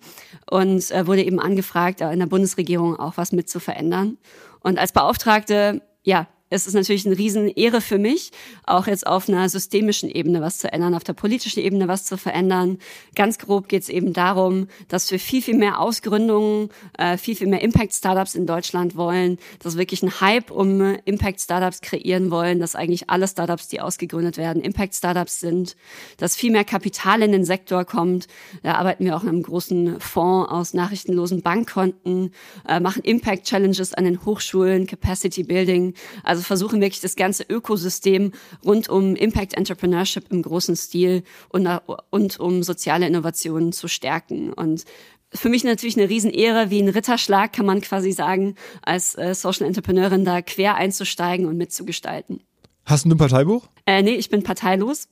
Und 0.50 0.90
äh, 0.90 1.06
wurde 1.06 1.24
eben 1.24 1.40
angefragt, 1.40 2.02
in 2.02 2.20
der 2.20 2.26
Bundesregierung 2.26 2.96
auch 3.00 3.18
was 3.18 3.32
mit 3.32 3.50
zu 3.50 3.60
verändern. 3.60 4.18
Und 4.62 4.80
als 4.80 4.92
Beauftragte, 4.92 5.82
ja, 6.04 6.28
es 6.50 6.66
ist 6.66 6.74
natürlich 6.74 7.06
eine 7.06 7.18
Riesenehre 7.18 7.82
für 7.82 7.98
mich, 7.98 8.32
auch 8.66 8.88
jetzt 8.88 9.06
auf 9.06 9.30
einer 9.30 9.48
systemischen 9.50 10.10
Ebene 10.10 10.42
was 10.42 10.58
zu 10.58 10.72
ändern, 10.72 10.96
auf 10.96 11.04
der 11.04 11.14
politischen 11.14 11.60
Ebene 11.60 11.88
was 11.88 12.06
zu 12.06 12.18
verändern. 12.18 12.80
Ganz 13.16 13.38
grob 13.38 13.70
geht 13.70 13.84
es 13.84 13.90
eben 13.90 14.14
darum, 14.14 14.68
dass 14.88 15.12
wir 15.12 15.20
viel, 15.20 15.42
viel 15.42 15.56
mehr 15.56 15.80
Ausgründungen, 15.80 16.70
äh, 16.98 17.18
viel, 17.18 17.36
viel 17.36 17.48
mehr 17.48 17.62
Impact-Startups 17.62 18.36
in 18.36 18.48
Deutschland 18.48 18.96
wollen, 18.96 19.38
dass 19.60 19.76
wir 19.76 19.80
wirklich 19.80 20.02
einen 20.02 20.22
Hype 20.22 20.50
um 20.50 20.98
Impact-Startups 21.06 21.82
kreieren 21.82 22.32
wollen, 22.32 22.60
dass 22.60 22.76
eigentlich 22.76 23.10
alle 23.10 23.28
Startups, 23.28 23.68
die 23.68 23.82
ausgegründet 23.82 24.38
werden, 24.38 24.62
Impact-Startups 24.64 25.40
sind, 25.40 25.76
dass 26.18 26.36
viel 26.36 26.52
mehr 26.52 26.64
Kapital 26.64 27.22
in 27.22 27.32
den 27.32 27.46
Sektor 27.46 27.86
kommt. 27.86 28.28
Da 28.64 28.74
arbeiten 28.74 29.06
wir 29.06 29.16
auch 29.16 29.24
in 29.24 29.30
einem 29.30 29.44
großen 29.44 30.00
Fonds 30.00 30.52
aus 30.52 30.74
nachrichtenlosen 30.74 31.42
Bankkonten, 31.42 32.32
äh, 32.68 32.80
machen 32.80 33.04
Impact-Challenges 33.04 33.94
an 33.94 34.06
den 34.06 34.26
Hochschulen, 34.26 34.88
Capacity 34.88 35.44
Building. 35.44 35.94
Also 36.40 36.48
versuchen 36.48 36.80
wirklich 36.80 37.02
das 37.02 37.18
ganze 37.18 37.44
Ökosystem 37.44 38.32
rund 38.64 38.88
um 38.88 39.18
Impact 39.18 39.56
Entrepreneurship 39.56 40.32
im 40.32 40.42
großen 40.42 40.78
Stil 40.78 41.24
und, 41.50 41.68
und 42.12 42.40
um 42.40 42.64
soziale 42.64 43.06
Innovationen 43.06 43.74
zu 43.74 43.90
stärken. 43.90 44.54
Und 44.54 44.86
für 45.34 45.50
mich 45.50 45.66
natürlich 45.66 45.98
eine 45.98 46.08
Riesenehre, 46.08 46.70
wie 46.70 46.82
ein 46.82 46.88
Ritterschlag, 46.88 47.52
kann 47.52 47.66
man 47.66 47.82
quasi 47.82 48.14
sagen, 48.14 48.56
als 48.84 49.18
äh, 49.18 49.36
Social 49.36 49.68
Entrepreneurin 49.68 50.24
da 50.24 50.42
quer 50.42 50.76
einzusteigen 50.76 51.46
und 51.46 51.58
mitzugestalten. 51.58 52.40
Hast 52.86 53.04
du 53.04 53.10
ein 53.10 53.18
Parteibuch? 53.18 53.68
Äh, 53.86 54.02
nee, 54.02 54.16
ich 54.16 54.30
bin 54.30 54.42
parteilos 54.42 55.10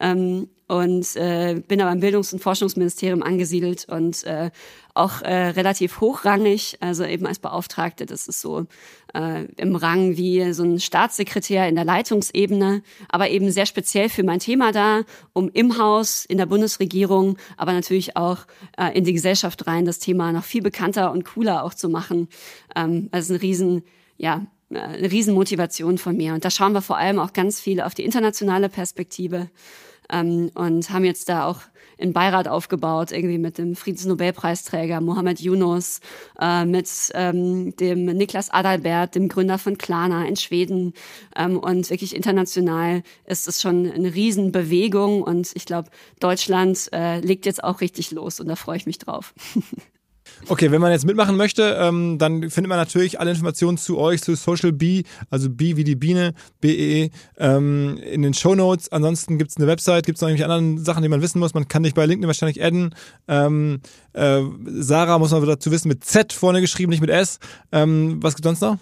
ähm, 0.00 0.48
und 0.66 1.14
äh, 1.16 1.60
bin 1.66 1.80
aber 1.82 1.92
im 1.92 2.00
Bildungs- 2.00 2.32
und 2.32 2.40
Forschungsministerium 2.40 3.22
angesiedelt 3.22 3.86
und 3.88 4.24
äh, 4.24 4.50
auch 4.94 5.20
äh, 5.20 5.48
relativ 5.48 6.00
hochrangig, 6.00 6.78
also 6.80 7.04
eben 7.04 7.26
als 7.26 7.38
Beauftragte. 7.38 8.06
Das 8.06 8.28
ist 8.28 8.40
so 8.40 8.64
äh, 9.12 9.44
im 9.56 9.76
Rang 9.76 10.16
wie 10.16 10.52
so 10.54 10.62
ein 10.62 10.80
Staatssekretär 10.80 11.68
in 11.68 11.74
der 11.74 11.84
Leitungsebene, 11.84 12.82
aber 13.10 13.28
eben 13.28 13.50
sehr 13.50 13.66
speziell 13.66 14.08
für 14.08 14.22
mein 14.22 14.38
Thema 14.38 14.72
da, 14.72 15.02
um 15.34 15.50
im 15.52 15.78
Haus, 15.78 16.24
in 16.24 16.38
der 16.38 16.46
Bundesregierung, 16.46 17.36
aber 17.58 17.72
natürlich 17.72 18.16
auch 18.16 18.46
äh, 18.78 18.96
in 18.96 19.04
die 19.04 19.12
Gesellschaft 19.12 19.66
rein, 19.66 19.84
das 19.84 19.98
Thema 19.98 20.32
noch 20.32 20.44
viel 20.44 20.62
bekannter 20.62 21.12
und 21.12 21.24
cooler 21.24 21.64
auch 21.64 21.74
zu 21.74 21.90
machen. 21.90 22.28
Ähm, 22.74 23.08
also 23.12 23.34
ein 23.34 23.40
riesen, 23.40 23.82
ja, 24.16 24.46
eine 24.70 25.10
Riesenmotivation 25.10 25.98
von 25.98 26.16
mir. 26.16 26.34
Und 26.34 26.44
da 26.44 26.50
schauen 26.50 26.72
wir 26.72 26.82
vor 26.82 26.96
allem 26.96 27.18
auch 27.18 27.32
ganz 27.32 27.60
viel 27.60 27.80
auf 27.80 27.94
die 27.94 28.04
internationale 28.04 28.68
Perspektive 28.68 29.50
ähm, 30.10 30.50
und 30.54 30.90
haben 30.90 31.04
jetzt 31.04 31.28
da 31.28 31.46
auch 31.46 31.60
einen 31.98 32.12
Beirat 32.12 32.48
aufgebaut, 32.48 33.12
irgendwie 33.12 33.38
mit 33.38 33.58
dem 33.58 33.76
Friedensnobelpreisträger 33.76 35.00
Mohammed 35.00 35.40
Yunus, 35.40 36.00
äh, 36.40 36.64
mit 36.64 36.88
ähm, 37.14 37.74
dem 37.76 38.06
Niklas 38.06 38.50
Adalbert, 38.50 39.14
dem 39.14 39.28
Gründer 39.28 39.58
von 39.58 39.78
Klarna 39.78 40.26
in 40.26 40.36
Schweden. 40.36 40.94
Ähm, 41.36 41.58
und 41.58 41.90
wirklich 41.90 42.14
international 42.14 43.02
ist 43.26 43.48
es 43.48 43.60
schon 43.60 43.90
eine 43.90 44.14
Riesenbewegung 44.14 45.22
und 45.22 45.50
ich 45.54 45.66
glaube, 45.66 45.90
Deutschland 46.20 46.88
äh, 46.92 47.20
legt 47.20 47.46
jetzt 47.46 47.62
auch 47.62 47.80
richtig 47.80 48.10
los 48.10 48.40
und 48.40 48.48
da 48.48 48.56
freue 48.56 48.76
ich 48.76 48.86
mich 48.86 48.98
drauf. 48.98 49.34
Okay, 50.48 50.70
wenn 50.70 50.80
man 50.80 50.92
jetzt 50.92 51.06
mitmachen 51.06 51.36
möchte, 51.36 51.76
ähm, 51.80 52.18
dann 52.18 52.50
findet 52.50 52.68
man 52.68 52.78
natürlich 52.78 53.20
alle 53.20 53.30
Informationen 53.30 53.78
zu 53.78 53.98
euch, 53.98 54.22
zu 54.22 54.34
Social 54.34 54.72
B, 54.72 55.02
also 55.30 55.48
B 55.50 55.76
wie 55.76 55.84
die 55.84 55.96
Biene, 55.96 56.34
B-E, 56.60 57.06
-E, 57.06 57.10
ähm, 57.38 57.98
in 57.98 58.22
den 58.22 58.34
Show 58.34 58.54
Notes. 58.54 58.90
Ansonsten 58.92 59.38
gibt 59.38 59.50
es 59.50 59.56
eine 59.56 59.66
Website, 59.66 60.06
gibt 60.06 60.18
es 60.18 60.22
noch 60.22 60.28
irgendwelche 60.28 60.50
anderen 60.50 60.84
Sachen, 60.84 61.02
die 61.02 61.08
man 61.08 61.22
wissen 61.22 61.38
muss. 61.38 61.54
Man 61.54 61.68
kann 61.68 61.82
dich 61.82 61.94
bei 61.94 62.06
LinkedIn 62.06 62.26
wahrscheinlich 62.26 62.62
adden. 62.62 62.94
Ähm, 63.28 63.80
äh, 64.12 64.42
Sarah 64.66 65.18
muss 65.18 65.30
man 65.30 65.44
dazu 65.46 65.70
wissen, 65.70 65.88
mit 65.88 66.04
Z 66.04 66.32
vorne 66.32 66.60
geschrieben, 66.60 66.90
nicht 66.90 67.00
mit 67.00 67.10
S. 67.10 67.38
Ähm, 67.72 68.18
was 68.22 68.34
gibt 68.34 68.44
sonst 68.44 68.60
noch? 68.60 68.78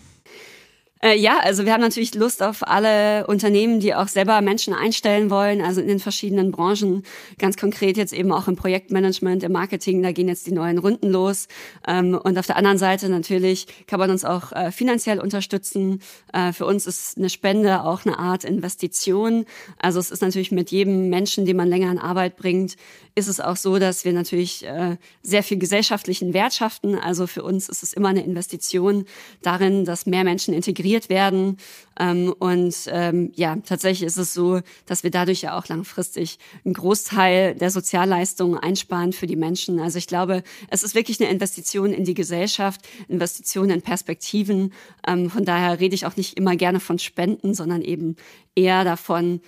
Äh, 1.05 1.19
ja, 1.19 1.39
also 1.41 1.65
wir 1.65 1.73
haben 1.73 1.81
natürlich 1.81 2.15
Lust 2.15 2.43
auf 2.45 2.67
alle 2.67 3.27
Unternehmen, 3.27 3.81
die 3.81 3.93
auch 3.93 4.07
selber 4.07 4.41
Menschen 4.41 4.73
einstellen 4.73 5.31
wollen, 5.31 5.61
also 5.61 5.81
in 5.81 5.89
den 5.89 5.99
verschiedenen 5.99 6.53
Branchen. 6.53 7.03
Ganz 7.39 7.57
konkret 7.57 7.97
jetzt 7.97 8.13
eben 8.13 8.31
auch 8.31 8.47
im 8.47 8.55
Projektmanagement, 8.55 9.43
im 9.43 9.51
Marketing, 9.51 10.03
da 10.03 10.13
gehen 10.13 10.29
jetzt 10.29 10.47
die 10.47 10.53
neuen 10.53 10.79
Runden 10.79 11.11
los. 11.11 11.49
Ähm, 11.89 12.15
und 12.15 12.39
auf 12.39 12.47
der 12.47 12.57
anderen 12.57 12.79
Seite 12.79 13.09
natürlich 13.09 13.67
kann 13.89 13.99
man 13.99 14.11
uns 14.11 14.25
auch 14.25 14.53
äh, 14.53 14.71
finanziell 14.71 15.19
unterstützen. 15.19 16.01
Äh, 16.33 16.53
für 16.53 16.67
uns 16.67 16.87
ist 16.87 17.19
eine 17.19 17.31
Spende 17.31 17.83
auch 17.83 18.07
eine 18.07 18.21
Art 18.21 18.45
Investition. 18.45 19.45
Also 19.79 19.99
es 19.99 20.13
ist 20.13 20.23
natürlich 20.23 20.53
mit 20.53 20.71
jedem 20.71 21.11
Menschen, 21.11 21.47
den 21.47 21.57
man 21.57 21.69
länger 21.69 21.91
in 21.91 21.99
Arbeit 21.99 22.37
bringt, 22.37 22.77
ist 23.15 23.29
es 23.29 23.41
auch 23.41 23.57
so, 23.57 23.79
dass 23.79 24.05
wir 24.05 24.13
natürlich 24.13 24.65
äh, 24.65 24.97
sehr 25.23 25.43
viel 25.43 25.59
gesellschaftlichen 25.59 26.33
Wert 26.33 26.55
schaffen. 26.55 26.97
Also 26.97 27.27
für 27.27 27.43
uns 27.43 27.69
ist 27.69 27.83
es 27.83 27.93
immer 27.93 28.09
eine 28.09 28.25
Investition 28.25 29.05
darin, 29.43 29.85
dass 29.85 30.07
mehr 30.07 30.25
Menschen 30.25 30.55
integriert 30.55 30.92
werden. 31.09 31.59
Ähm, 31.99 32.35
und 32.39 32.75
ähm, 32.89 33.33
ja, 33.35 33.57
tatsächlich 33.57 34.07
ist 34.07 34.17
es 34.17 34.35
so, 34.35 34.61
dass 34.87 35.03
wir 35.03 35.11
dadurch 35.11 35.43
ja 35.43 35.59
auch 35.59 35.69
langfristig 35.69 36.39
einen 36.65 36.75
Großteil 36.75 37.55
der 37.55 37.71
Sozialleistungen 37.71 38.59
einsparen 38.59 39.13
für 39.13 39.27
die 39.27 39.37
Menschen. 39.37 39.81
Also 39.81 39.99
ich 39.99 40.07
glaube, 40.07 40.43
es 40.69 40.83
ist 40.83 40.95
wirklich 40.95 41.21
eine 41.21 41.31
Investition 41.31 41.93
in 41.93 42.05
die 42.05 42.15
Gesellschaft, 42.15 42.81
Investition 43.09 43.71
in 43.71 43.83
Perspektiven. 43.83 44.73
Ähm, 45.07 45.31
von 45.31 45.45
daher 45.45 45.81
rede 45.81 45.95
ich 45.95 46.07
auch 46.07 46.17
nicht 46.17 46.37
immer 46.37 46.57
gerne 46.57 46.81
von 46.81 46.99
Spenden, 46.99 47.55
sondern 47.55 47.83
eben 47.83 48.17
eher 48.55 48.85
davon, 48.85 49.41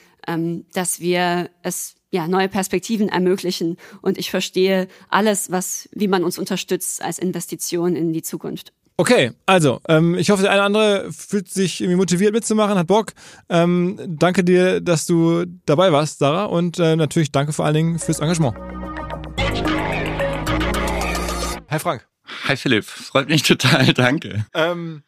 dass 0.73 1.01
wir 1.01 1.51
es 1.63 1.97
ja, 2.15 2.29
neue 2.29 2.49
Perspektiven 2.49 3.09
ermöglichen. 3.09 3.77
Und 4.01 4.19
ich 4.19 4.31
verstehe 4.31 4.87
alles, 5.09 5.51
was, 5.51 5.89
wie 5.93 6.07
man 6.07 6.23
uns 6.23 6.39
unterstützt 6.39 7.03
als 7.03 7.19
Investition 7.19 7.97
in 7.97 8.13
die 8.13 8.23
Zukunft. 8.23 8.73
Okay, 8.97 9.33
also 9.45 9.81
ähm, 9.89 10.15
ich 10.15 10.31
hoffe, 10.31 10.43
der 10.43 10.53
eine 10.53 10.61
oder 10.61 10.67
andere 10.67 11.13
fühlt 11.13 11.49
sich 11.49 11.81
irgendwie 11.81 11.97
motiviert 11.97 12.33
mitzumachen, 12.33 12.79
hat 12.79 12.87
Bock. 12.87 13.13
Ähm, 13.49 13.99
danke 14.07 14.45
dir, 14.45 14.81
dass 14.81 15.05
du 15.05 15.47
dabei 15.67 15.91
warst, 15.91 16.21
Sarah, 16.21 16.45
und 16.45 16.79
äh, 16.79 16.95
natürlich 16.95 17.33
danke 17.33 17.53
vor 17.53 17.65
allen 17.65 17.75
Dingen 17.75 17.99
fürs 17.99 18.21
Engagement. 18.21 18.57
Hi 21.69 21.79
Frank. 21.81 22.07
Hi 22.45 22.57
Philipp, 22.57 22.85
freut 22.85 23.29
mich 23.29 23.43
total, 23.43 23.93
danke. 23.95 24.47
Ähm, 24.55 25.03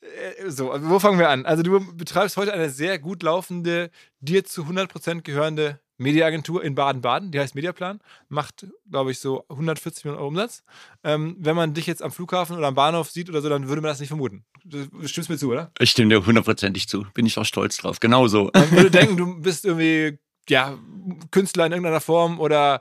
äh, 0.00 0.50
so, 0.50 0.74
wo 0.80 0.98
fangen 0.98 1.20
wir 1.20 1.28
an? 1.28 1.46
Also 1.46 1.62
du 1.62 1.78
betreibst 1.94 2.36
heute 2.36 2.52
eine 2.52 2.68
sehr 2.68 2.98
gut 2.98 3.22
laufende, 3.22 3.90
dir 4.18 4.44
zu 4.44 4.64
100% 4.64 5.22
gehörende 5.22 5.78
Mediaagentur 6.00 6.64
in 6.64 6.74
Baden-Baden, 6.74 7.30
die 7.30 7.38
heißt 7.38 7.54
Mediaplan, 7.54 8.00
macht, 8.28 8.66
glaube 8.90 9.10
ich, 9.10 9.18
so 9.18 9.44
140 9.48 10.04
Millionen 10.04 10.18
Euro 10.18 10.28
Umsatz. 10.28 10.64
Ähm, 11.04 11.36
wenn 11.38 11.54
man 11.54 11.74
dich 11.74 11.86
jetzt 11.86 12.02
am 12.02 12.10
Flughafen 12.10 12.56
oder 12.56 12.68
am 12.68 12.74
Bahnhof 12.74 13.10
sieht 13.10 13.28
oder 13.28 13.42
so, 13.42 13.48
dann 13.48 13.68
würde 13.68 13.82
man 13.82 13.90
das 13.90 14.00
nicht 14.00 14.08
vermuten. 14.08 14.44
Du 14.64 14.86
stimmst 15.06 15.28
mir 15.28 15.36
zu, 15.36 15.50
oder? 15.50 15.70
Ich 15.78 15.90
stimme 15.90 16.08
dir 16.08 16.24
hundertprozentig 16.24 16.88
zu. 16.88 17.06
Bin 17.14 17.26
ich 17.26 17.36
auch 17.38 17.44
stolz 17.44 17.76
drauf. 17.76 18.00
Genau 18.00 18.28
so. 18.28 18.50
Man 18.54 18.70
würde 18.72 18.90
denken, 18.90 19.16
du 19.16 19.40
bist 19.40 19.64
irgendwie, 19.66 20.18
ja, 20.48 20.78
Künstler 21.30 21.66
in 21.66 21.72
irgendeiner 21.72 22.00
Form 22.00 22.40
oder 22.40 22.80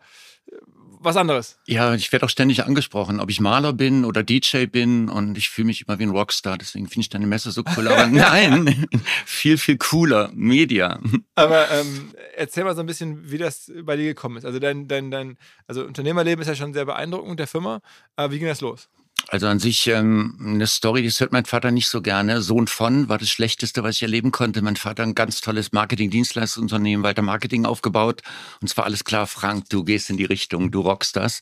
was 1.00 1.16
anderes. 1.16 1.58
Ja, 1.66 1.94
ich 1.96 2.12
werde 2.12 2.26
auch 2.26 2.30
ständig 2.30 2.66
angesprochen, 2.66 3.20
ob 3.20 3.30
ich 3.30 3.40
Maler 3.40 3.74
bin 3.74 4.06
oder 4.06 4.22
DJ 4.22 4.66
bin 4.66 5.10
und 5.10 5.38
ich 5.38 5.50
fühle 5.50 5.68
mich 5.68 5.88
immer 5.88 5.98
wie 5.98 6.04
ein 6.04 6.10
Rockstar, 6.10 6.58
deswegen 6.58 6.88
finde 6.88 7.02
ich 7.02 7.10
deine 7.10 7.26
Messe 7.26 7.52
so 7.52 7.64
cool. 7.76 7.88
Aber 7.88 8.08
nein, 8.12 8.88
viel, 9.26 9.58
viel 9.58 9.78
cooler, 9.78 10.30
Media. 10.34 11.00
Aber 11.36 11.72
ähm, 11.72 12.14
erzähl 12.36 12.64
mal 12.66 12.76
so 12.76 12.82
ein 12.82 12.88
bisschen, 12.88 13.32
wie 13.32 13.38
das 13.38 13.72
bei 13.84 13.96
dir 13.96 14.06
gekommen 14.06 14.38
ist. 14.38 14.46
Also 14.46 14.60
dein, 14.60 14.88
dein, 14.88 15.10
dein 15.10 15.38
also 15.68 15.86
Unternehmerleben 15.86 16.42
ist 16.42 16.48
ja 16.48 16.56
schon 16.56 16.74
sehr 16.74 16.86
beeindruckend 16.86 17.40
der 17.40 17.48
Firma, 17.48 17.82
aber 18.16 18.34
wie 18.34 18.40
ging 18.40 18.48
das 18.48 18.62
los? 18.62 18.90
Also 19.32 19.46
an 19.46 19.60
sich 19.60 19.86
ähm, 19.86 20.36
eine 20.44 20.66
Story, 20.66 21.04
das 21.04 21.20
hört 21.20 21.32
mein 21.32 21.46
Vater 21.46 21.70
nicht 21.70 21.88
so 21.88 22.02
gerne. 22.02 22.42
Sohn 22.42 22.66
von 22.66 23.10
war 23.10 23.20
das 23.20 23.30
Schlechteste, 23.30 23.84
was 23.84 23.98
ich 23.98 24.02
erleben 24.02 24.32
konnte. 24.32 24.64
Mein 24.64 24.76
Vater 24.76 25.04
ein 25.04 25.14
ganz 25.14 25.40
tolles 25.42 25.72
Marketing-Dienstleistungsunternehmen, 25.72 27.04
weiter 27.04 27.22
Marketing 27.22 27.66
aufgebaut. 27.66 28.24
Und 28.60 28.70
zwar 28.70 28.86
alles 28.86 29.04
klar, 29.04 29.28
Frank, 29.28 29.70
du 29.70 29.84
gehst 29.84 30.10
in 30.10 30.18
die 30.18 30.26
Richtung, 30.26 30.72
du 30.72 30.82
rockst 30.82 31.16
das. 31.16 31.42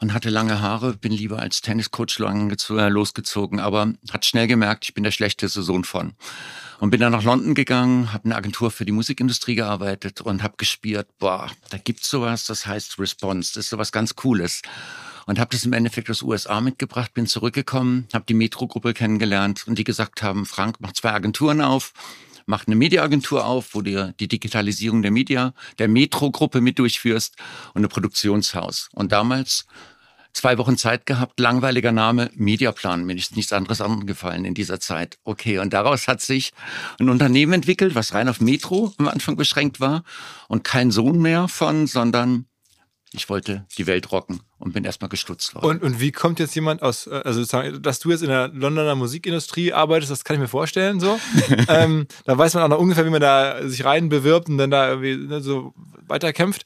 Und 0.00 0.12
hatte 0.12 0.28
lange 0.28 0.60
Haare, 0.60 0.94
bin 0.94 1.12
lieber 1.12 1.38
als 1.38 1.60
Tenniscoach 1.60 2.18
äh, 2.18 2.88
losgezogen, 2.88 3.60
aber 3.60 3.92
hat 4.10 4.24
schnell 4.24 4.48
gemerkt, 4.48 4.84
ich 4.86 4.94
bin 4.94 5.04
der 5.04 5.12
schlechteste 5.12 5.62
Sohn 5.62 5.84
von. 5.84 6.14
Und 6.80 6.90
bin 6.90 7.00
dann 7.00 7.12
nach 7.12 7.22
London 7.22 7.54
gegangen, 7.54 8.12
habe 8.12 8.24
eine 8.24 8.34
Agentur 8.34 8.72
für 8.72 8.84
die 8.84 8.92
Musikindustrie 8.92 9.54
gearbeitet 9.54 10.20
und 10.20 10.42
habe 10.42 10.54
gespürt, 10.56 11.06
boah, 11.20 11.48
da 11.70 11.78
gibt's 11.78 12.10
sowas, 12.10 12.42
das 12.42 12.66
heißt 12.66 12.98
Response, 12.98 13.52
das 13.54 13.66
ist 13.66 13.70
sowas 13.70 13.92
ganz 13.92 14.16
Cooles 14.16 14.62
und 15.26 15.38
habe 15.38 15.50
das 15.52 15.64
im 15.64 15.72
Endeffekt 15.72 16.10
aus 16.10 16.22
USA 16.22 16.60
mitgebracht, 16.60 17.14
bin 17.14 17.26
zurückgekommen, 17.26 18.08
habe 18.12 18.24
die 18.28 18.34
Metro-Gruppe 18.34 18.94
kennengelernt 18.94 19.66
und 19.66 19.78
die 19.78 19.84
gesagt 19.84 20.22
haben, 20.22 20.46
Frank, 20.46 20.76
mach 20.80 20.92
zwei 20.92 21.12
Agenturen 21.12 21.60
auf, 21.60 21.92
mach 22.46 22.66
eine 22.66 22.76
Mediaagentur 22.76 23.44
auf, 23.44 23.74
wo 23.74 23.82
du 23.82 24.14
die 24.18 24.28
Digitalisierung 24.28 25.02
der 25.02 25.10
Media, 25.10 25.54
der 25.78 25.88
Metro-Gruppe 25.88 26.60
mit 26.60 26.78
durchführst 26.78 27.36
und 27.74 27.84
ein 27.84 27.88
Produktionshaus. 27.88 28.88
Und 28.92 29.12
damals 29.12 29.66
zwei 30.34 30.58
Wochen 30.58 30.76
Zeit 30.76 31.06
gehabt, 31.06 31.40
langweiliger 31.40 31.92
Name, 31.92 32.30
Mediaplan, 32.34 33.04
mir 33.04 33.16
ist 33.16 33.36
nichts 33.36 33.52
anderes 33.52 33.80
angefallen 33.80 34.44
in 34.44 34.54
dieser 34.54 34.80
Zeit. 34.80 35.18
Okay, 35.24 35.58
und 35.58 35.72
daraus 35.72 36.08
hat 36.08 36.20
sich 36.20 36.52
ein 36.98 37.08
Unternehmen 37.08 37.54
entwickelt, 37.54 37.94
was 37.94 38.12
rein 38.12 38.28
auf 38.28 38.40
Metro 38.40 38.92
am 38.98 39.08
Anfang 39.08 39.36
beschränkt 39.36 39.80
war 39.80 40.02
und 40.48 40.64
kein 40.64 40.90
Sohn 40.90 41.22
mehr 41.22 41.48
von, 41.48 41.86
sondern 41.86 42.46
Ich 43.14 43.28
wollte 43.28 43.64
die 43.78 43.86
Welt 43.86 44.10
rocken 44.10 44.40
und 44.58 44.72
bin 44.72 44.84
erstmal 44.84 45.08
gestutzt 45.08 45.54
worden. 45.54 45.66
Und, 45.66 45.82
und 45.82 46.00
wie 46.00 46.10
kommt 46.10 46.40
jetzt 46.40 46.54
jemand 46.54 46.82
aus, 46.82 47.06
äh, 47.06 47.22
also 47.24 47.44
dass 47.78 48.00
du 48.00 48.10
jetzt 48.10 48.22
in 48.22 48.28
der 48.28 48.48
Londoner 48.48 48.96
Musikindustrie 48.96 49.72
arbeitest, 49.72 50.10
das 50.10 50.24
kann 50.24 50.34
ich 50.34 50.40
mir 50.40 50.48
vorstellen 50.48 50.98
so. 50.98 51.18
ähm, 51.68 52.06
da 52.24 52.36
weiß 52.36 52.54
man 52.54 52.64
auch 52.64 52.68
noch 52.68 52.78
ungefähr, 52.78 53.06
wie 53.06 53.10
man 53.10 53.20
da 53.20 53.66
sich 53.68 53.84
rein 53.84 54.08
bewirbt 54.08 54.48
und 54.48 54.58
dann 54.58 54.70
da 54.70 54.88
irgendwie 54.88 55.16
ne, 55.16 55.40
so 55.40 55.74
weiterkämpft. 56.08 56.64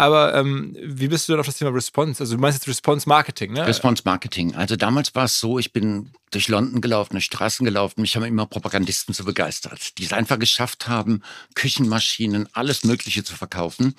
Aber 0.00 0.34
ähm, 0.34 0.74
wie 0.82 1.08
bist 1.08 1.28
du 1.28 1.34
denn 1.34 1.40
auf 1.40 1.46
das 1.46 1.58
Thema 1.58 1.72
Response? 1.72 2.22
Also 2.22 2.34
du 2.34 2.40
meinst 2.40 2.58
jetzt 2.58 2.68
Response 2.68 3.06
Marketing, 3.06 3.52
ne? 3.52 3.66
Response 3.66 4.02
Marketing. 4.06 4.54
Also 4.54 4.74
damals 4.74 5.14
war 5.14 5.24
es 5.24 5.38
so, 5.38 5.58
ich 5.58 5.74
bin 5.74 6.10
durch 6.30 6.48
London 6.48 6.80
gelaufen, 6.80 7.12
durch 7.12 7.26
Straßen 7.26 7.66
gelaufen. 7.66 8.00
Mich 8.00 8.16
haben 8.16 8.24
immer 8.24 8.46
Propagandisten 8.46 9.12
so 9.12 9.24
begeistert, 9.24 9.98
die 9.98 10.04
es 10.04 10.14
einfach 10.14 10.38
geschafft 10.38 10.88
haben, 10.88 11.20
Küchenmaschinen, 11.54 12.48
alles 12.54 12.82
Mögliche 12.82 13.24
zu 13.24 13.36
verkaufen. 13.36 13.94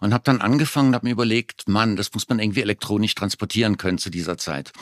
Und 0.00 0.12
habe 0.12 0.24
dann 0.24 0.40
angefangen 0.40 0.88
und 0.88 0.94
habe 0.96 1.06
mir 1.06 1.12
überlegt, 1.12 1.68
Mann, 1.68 1.94
das 1.94 2.12
muss 2.14 2.28
man 2.28 2.40
irgendwie 2.40 2.62
elektronisch 2.62 3.14
transportieren 3.14 3.76
können 3.76 3.98
zu 3.98 4.10
dieser 4.10 4.36
Zeit 4.36 4.72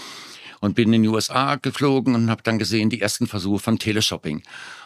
und 0.62 0.74
bin 0.74 0.92
in 0.92 1.02
die 1.02 1.08
USA 1.08 1.56
geflogen 1.56 2.14
und 2.14 2.30
habe 2.30 2.42
dann 2.44 2.58
gesehen 2.58 2.88
die 2.88 3.00
ersten 3.00 3.26
Versuche 3.26 3.58
von 3.58 3.80
Teleshopping. 3.80 4.42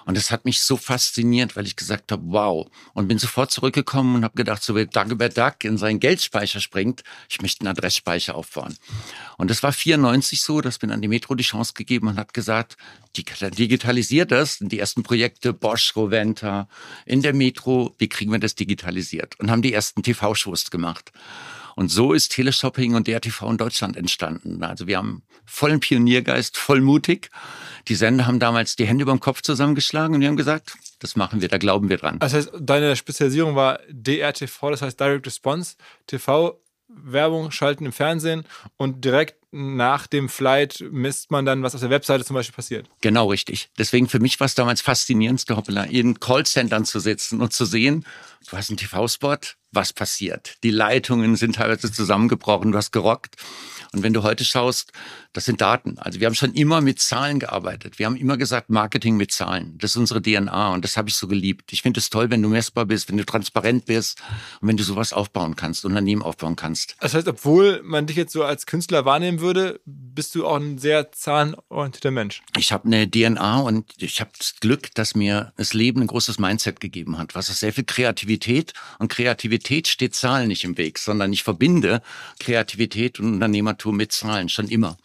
Und 0.06 0.16
das 0.16 0.30
hat 0.30 0.46
mich 0.46 0.62
so 0.62 0.78
fasziniert, 0.78 1.54
weil 1.54 1.66
ich 1.66 1.76
gesagt 1.76 2.12
habe, 2.12 2.22
wow. 2.26 2.66
Und 2.94 3.08
bin 3.08 3.18
sofort 3.18 3.50
zurückgekommen 3.50 4.16
und 4.16 4.24
habe 4.24 4.34
gedacht, 4.36 4.62
so 4.62 4.74
wie 4.74 4.86
Dagobert 4.86 5.36
Duck 5.36 5.64
in 5.64 5.76
seinen 5.76 6.00
Geldspeicher 6.00 6.60
springt, 6.60 7.04
ich 7.28 7.42
möchte 7.42 7.60
einen 7.60 7.76
Adressspeicher 7.76 8.36
aufbauen. 8.36 8.74
Und 9.36 9.50
das 9.50 9.62
war 9.62 9.72
94 9.72 10.40
so, 10.40 10.62
dass 10.62 10.80
mir 10.80 10.88
dann 10.88 11.02
die 11.02 11.08
Metro 11.08 11.34
die 11.34 11.44
Chance 11.44 11.74
gegeben 11.74 12.08
und 12.08 12.16
hat 12.16 12.32
gesagt, 12.32 12.78
digitalisiert 13.14 14.32
das. 14.32 14.62
Und 14.62 14.72
die 14.72 14.78
ersten 14.78 15.02
Projekte, 15.02 15.52
Bosch, 15.52 15.94
Roventa, 15.94 16.68
in 17.04 17.20
der 17.20 17.34
Metro, 17.34 17.94
wie 17.98 18.08
kriegen 18.08 18.32
wir 18.32 18.38
das 18.38 18.54
digitalisiert? 18.54 19.38
Und 19.40 19.50
haben 19.50 19.60
die 19.60 19.74
ersten 19.74 20.02
TV-Shows 20.02 20.70
gemacht. 20.70 21.12
Und 21.76 21.88
so 21.88 22.14
ist 22.14 22.32
Teleshopping 22.32 22.94
und 22.94 23.06
DRTV 23.06 23.50
in 23.50 23.58
Deutschland 23.58 23.96
entstanden. 23.98 24.64
Also 24.64 24.86
wir 24.86 24.96
haben 24.96 25.22
vollen 25.44 25.78
Pioniergeist, 25.78 26.56
voll 26.56 26.80
mutig. 26.80 27.30
Die 27.88 27.94
Sender 27.94 28.26
haben 28.26 28.40
damals 28.40 28.76
die 28.76 28.86
Hände 28.86 29.02
über 29.02 29.12
dem 29.12 29.20
Kopf 29.20 29.42
zusammengeschlagen 29.42 30.14
und 30.14 30.22
wir 30.22 30.28
haben 30.28 30.38
gesagt, 30.38 30.78
das 31.00 31.16
machen 31.16 31.42
wir, 31.42 31.48
da 31.48 31.58
glauben 31.58 31.90
wir 31.90 31.98
dran. 31.98 32.18
Das 32.18 32.32
heißt, 32.32 32.50
deine 32.58 32.96
Spezialisierung 32.96 33.56
war 33.56 33.78
DRTV, 33.90 34.70
das 34.70 34.80
heißt 34.80 34.98
Direct 34.98 35.26
Response 35.26 35.76
TV. 36.06 36.58
Werbung 36.88 37.50
schalten 37.50 37.84
im 37.84 37.92
Fernsehen 37.92 38.44
und 38.76 39.04
direkt 39.04 39.36
nach 39.50 40.06
dem 40.06 40.28
Flight 40.28 40.84
misst 40.90 41.30
man 41.30 41.44
dann, 41.44 41.62
was 41.62 41.74
auf 41.74 41.80
der 41.80 41.90
Webseite 41.90 42.24
zum 42.24 42.34
Beispiel 42.34 42.54
passiert. 42.54 42.88
Genau 43.00 43.30
richtig. 43.30 43.70
Deswegen 43.78 44.08
für 44.08 44.20
mich 44.20 44.38
war 44.38 44.44
es 44.44 44.54
damals 44.54 44.82
faszinierendste 44.82 45.56
Hoppala, 45.56 45.84
in 45.84 46.20
Callcentern 46.20 46.84
zu 46.84 47.00
sitzen 47.00 47.40
und 47.40 47.52
zu 47.52 47.64
sehen, 47.64 48.04
du 48.50 48.56
hast 48.56 48.70
einen 48.70 48.76
TV-Spot, 48.76 49.38
was 49.72 49.92
passiert? 49.92 50.56
Die 50.62 50.70
Leitungen 50.70 51.36
sind 51.36 51.56
teilweise 51.56 51.90
zusammengebrochen, 51.90 52.72
du 52.72 52.78
hast 52.78 52.92
gerockt. 52.92 53.36
Und 53.92 54.02
wenn 54.02 54.12
du 54.12 54.22
heute 54.22 54.44
schaust, 54.44 54.92
das 55.32 55.44
sind 55.44 55.60
Daten. 55.60 55.98
Also 55.98 56.20
wir 56.20 56.26
haben 56.26 56.34
schon 56.34 56.54
immer 56.54 56.80
mit 56.80 57.00
Zahlen 57.00 57.38
gearbeitet. 57.38 57.98
Wir 57.98 58.06
haben 58.06 58.16
immer 58.16 58.36
gesagt, 58.36 58.70
Marketing 58.70 59.16
mit 59.16 59.32
Zahlen. 59.32 59.76
Das 59.78 59.90
ist 59.90 59.96
unsere 59.96 60.22
DNA 60.22 60.72
und 60.72 60.84
das 60.84 60.96
habe 60.96 61.08
ich 61.08 61.16
so 61.16 61.28
geliebt. 61.28 61.72
Ich 61.72 61.82
finde 61.82 62.00
es 62.00 62.10
toll, 62.10 62.30
wenn 62.30 62.42
du 62.42 62.48
messbar 62.48 62.86
bist, 62.86 63.08
wenn 63.08 63.16
du 63.16 63.24
transparent 63.24 63.86
bist 63.86 64.20
und 64.60 64.68
wenn 64.68 64.76
du 64.76 64.82
sowas 64.82 65.12
aufbauen 65.12 65.56
kannst, 65.56 65.84
Unternehmen 65.84 66.22
aufbauen 66.22 66.56
kannst. 66.56 66.96
Das 67.00 67.14
heißt, 67.14 67.28
obwohl 67.28 67.82
man 67.82 68.06
dich 68.06 68.16
jetzt 68.16 68.32
so 68.32 68.44
als 68.44 68.66
Künstler 68.66 69.04
wahrnehmen 69.04 69.40
würde, 69.40 69.80
bist 70.16 70.34
du 70.34 70.44
auch 70.44 70.56
ein 70.56 70.78
sehr 70.78 71.12
zahlenorientierter 71.12 72.10
Mensch. 72.10 72.42
Ich 72.58 72.72
habe 72.72 72.86
eine 72.86 73.08
DNA 73.08 73.60
und 73.60 73.92
ich 73.98 74.20
habe 74.20 74.30
das 74.36 74.56
Glück, 74.58 74.92
dass 74.94 75.14
mir 75.14 75.52
das 75.56 75.74
Leben 75.74 76.00
ein 76.00 76.08
großes 76.08 76.40
Mindset 76.40 76.80
gegeben 76.80 77.18
hat, 77.18 77.36
was 77.36 77.48
ist 77.48 77.60
sehr 77.60 77.72
viel 77.72 77.84
Kreativität 77.84 78.72
und 78.98 79.12
Kreativität 79.12 79.86
steht 79.86 80.16
Zahlen 80.16 80.48
nicht 80.48 80.64
im 80.64 80.76
Weg, 80.76 80.98
sondern 80.98 81.32
ich 81.32 81.44
verbinde 81.44 82.02
Kreativität 82.40 83.20
und 83.20 83.34
Unternehmertum 83.34 83.96
mit 83.96 84.10
Zahlen 84.10 84.48
schon 84.48 84.66
immer. 84.66 84.96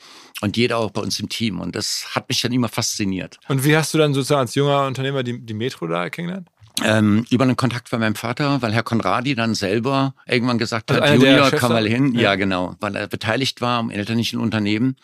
Und 0.41 0.57
jeder 0.57 0.79
auch 0.79 0.89
bei 0.89 1.01
uns 1.01 1.19
im 1.19 1.29
Team. 1.29 1.59
Und 1.59 1.75
das 1.75 2.15
hat 2.15 2.27
mich 2.27 2.41
dann 2.41 2.51
immer 2.51 2.67
fasziniert. 2.67 3.39
Und 3.47 3.63
wie 3.63 3.77
hast 3.77 3.93
du 3.93 3.99
dann 3.99 4.15
sozusagen 4.15 4.41
als 4.41 4.55
junger 4.55 4.87
Unternehmer 4.87 5.21
die, 5.21 5.39
die 5.39 5.53
Metro 5.53 5.85
da 5.85 6.09
kennengelernt? 6.09 6.47
Ähm, 6.83 7.25
über 7.29 7.43
einen 7.43 7.57
Kontakt 7.57 7.89
von 7.89 7.99
meinem 7.99 8.15
Vater, 8.15 8.61
weil 8.61 8.73
Herr 8.73 8.83
Konradi 8.83 9.35
dann 9.35 9.55
selber 9.55 10.13
irgendwann 10.25 10.57
gesagt 10.57 10.91
also 10.91 11.03
hat, 11.03 11.13
Junior, 11.13 11.51
komm 11.51 11.73
mal 11.73 11.87
hin. 11.87 12.13
Ja. 12.13 12.21
ja. 12.21 12.35
genau, 12.35 12.75
weil 12.79 12.95
er 12.95 13.07
beteiligt 13.07 13.61
war 13.61 13.79
am 13.79 13.89
elterlichen 13.89 14.39
Unternehmen 14.39 14.95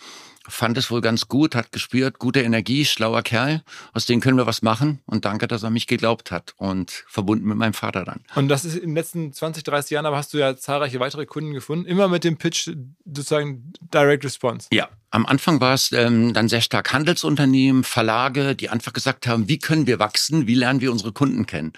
fand 0.48 0.78
es 0.78 0.90
wohl 0.92 1.02
ganz 1.02 1.28
gut, 1.28 1.56
hat 1.56 1.72
gespürt, 1.72 2.20
gute 2.20 2.42
Energie, 2.42 2.86
schlauer 2.86 3.22
Kerl, 3.22 3.64
aus 3.94 4.06
dem 4.06 4.20
können 4.20 4.38
wir 4.38 4.48
was 4.48 4.62
machen 4.62 5.00
und 5.06 5.26
danke, 5.26 5.48
dass 5.48 5.64
er 5.64 5.70
mich 5.70 5.88
geglaubt 5.88 6.32
hat 6.32 6.54
und 6.58 7.04
verbunden 7.08 7.48
mit 7.48 7.58
meinem 7.58 7.74
Vater 7.74 8.06
dann. 8.06 8.22
Und 8.36 8.48
das 8.48 8.66
ist 8.66 8.76
in 8.76 8.90
den 8.90 8.96
letzten 8.96 9.34
20, 9.34 9.64
30 9.64 9.92
Jahren, 9.92 10.06
aber 10.06 10.18
hast 10.18 10.34
du 10.34 10.38
ja 10.38 10.56
zahlreiche 10.56 11.00
weitere 11.00 11.26
Kunden 11.26 11.54
gefunden, 11.54 11.86
immer 11.86 12.08
mit 12.08 12.24
dem 12.24 12.38
Pitch 12.38 12.70
sozusagen 13.06 13.74
Direct 13.94 14.24
Response. 14.24 14.68
Ja, 14.72 14.90
am 15.12 15.26
Anfang 15.26 15.62
war 15.62 15.74
es 15.74 15.92
ähm, 15.92 16.34
dann 16.34 16.50
sehr 16.50 16.62
stark 16.62 16.94
Handelsunternehmen, 16.94 17.84
Verlage, 17.84 18.56
die 18.56 18.70
einfach 18.70 18.94
gesagt 18.94 19.28
haben, 19.28 19.48
wie 19.48 19.60
können 19.60 19.88
wir 19.88 20.00
wachsen, 20.00 20.48
wie 20.48 20.56
lernen 20.56 20.82
wir 20.82 20.92
unsere 20.92 21.12
Kunden 21.12 21.46
kennen. 21.46 21.74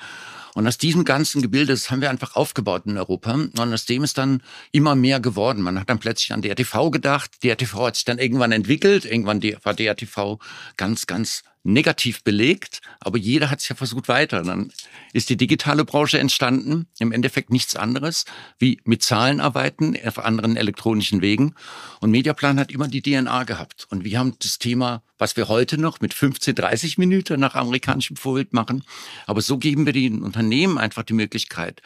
Und 0.55 0.67
aus 0.67 0.77
diesem 0.77 1.05
ganzen 1.05 1.41
Gebilde, 1.41 1.73
das 1.73 1.91
haben 1.91 2.01
wir 2.01 2.09
einfach 2.09 2.35
aufgebaut 2.35 2.83
in 2.85 2.97
Europa. 2.97 3.33
Und 3.33 3.57
aus 3.57 3.85
dem 3.85 4.03
ist 4.03 4.17
dann 4.17 4.41
immer 4.71 4.95
mehr 4.95 5.19
geworden. 5.19 5.62
Man 5.62 5.79
hat 5.79 5.89
dann 5.89 5.99
plötzlich 5.99 6.33
an 6.33 6.41
DRTV 6.41 6.91
gedacht. 6.91 7.43
DRTV 7.43 7.88
hat 7.88 7.95
sich 7.95 8.05
dann 8.05 8.17
irgendwann 8.17 8.51
entwickelt. 8.51 9.05
Irgendwann 9.05 9.41
war 9.63 9.73
DRTV 9.73 10.39
ganz, 10.77 11.07
ganz 11.07 11.43
negativ 11.73 12.23
belegt, 12.23 12.82
aber 12.99 13.17
jeder 13.17 13.49
hat 13.49 13.60
es 13.60 13.69
ja 13.69 13.75
versucht 13.75 14.08
weiter. 14.08 14.41
Dann 14.43 14.71
ist 15.13 15.29
die 15.29 15.38
digitale 15.38 15.86
Branche 15.86 16.19
entstanden, 16.19 16.88
im 16.99 17.12
Endeffekt 17.12 17.51
nichts 17.51 17.75
anderes 17.75 18.25
wie 18.58 18.79
mit 18.84 19.03
Zahlen 19.03 19.39
arbeiten 19.39 19.97
auf 20.05 20.19
anderen 20.19 20.58
elektronischen 20.58 21.21
Wegen. 21.21 21.55
Und 21.99 22.12
Mediaplan 22.12 22.60
hat 22.60 22.71
immer 22.71 22.88
die 22.88 23.01
DNA 23.01 23.43
gehabt. 23.43 23.88
Und 23.89 24.03
wir 24.03 24.19
haben 24.19 24.36
das 24.39 24.60
Thema, 24.60 25.03
was 25.17 25.38
wir 25.38 25.47
heute 25.47 25.77
noch 25.77 26.01
mit 26.01 26.13
15, 26.13 26.55
30 26.55 26.97
Minuten 26.97 27.39
nach 27.39 27.55
amerikanischem 27.55 28.15
Vorbild 28.15 28.53
machen. 28.53 28.84
Aber 29.25 29.41
so 29.41 29.58
geben 29.58 29.86
wir 29.86 29.93
den 29.93 30.21
Unternehmen 30.21 30.77
einfach 30.77 31.03
die 31.03 31.13
Möglichkeit, 31.13 31.82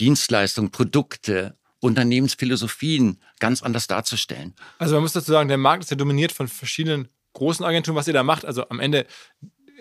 Dienstleistungen, 0.00 0.70
Produkte, 0.70 1.56
Unternehmensphilosophien 1.80 3.20
ganz 3.38 3.62
anders 3.62 3.86
darzustellen. 3.86 4.54
Also 4.78 4.94
man 4.94 5.02
muss 5.02 5.12
dazu 5.12 5.30
sagen, 5.30 5.48
der 5.48 5.58
Markt 5.58 5.84
ist 5.84 5.90
ja 5.90 5.96
dominiert 5.96 6.32
von 6.32 6.48
verschiedenen 6.48 7.08
großen 7.38 7.64
Agenturen, 7.64 7.96
was 7.96 8.08
ihr 8.08 8.12
da 8.12 8.22
macht. 8.22 8.44
Also 8.44 8.68
am 8.68 8.80
Ende, 8.80 9.06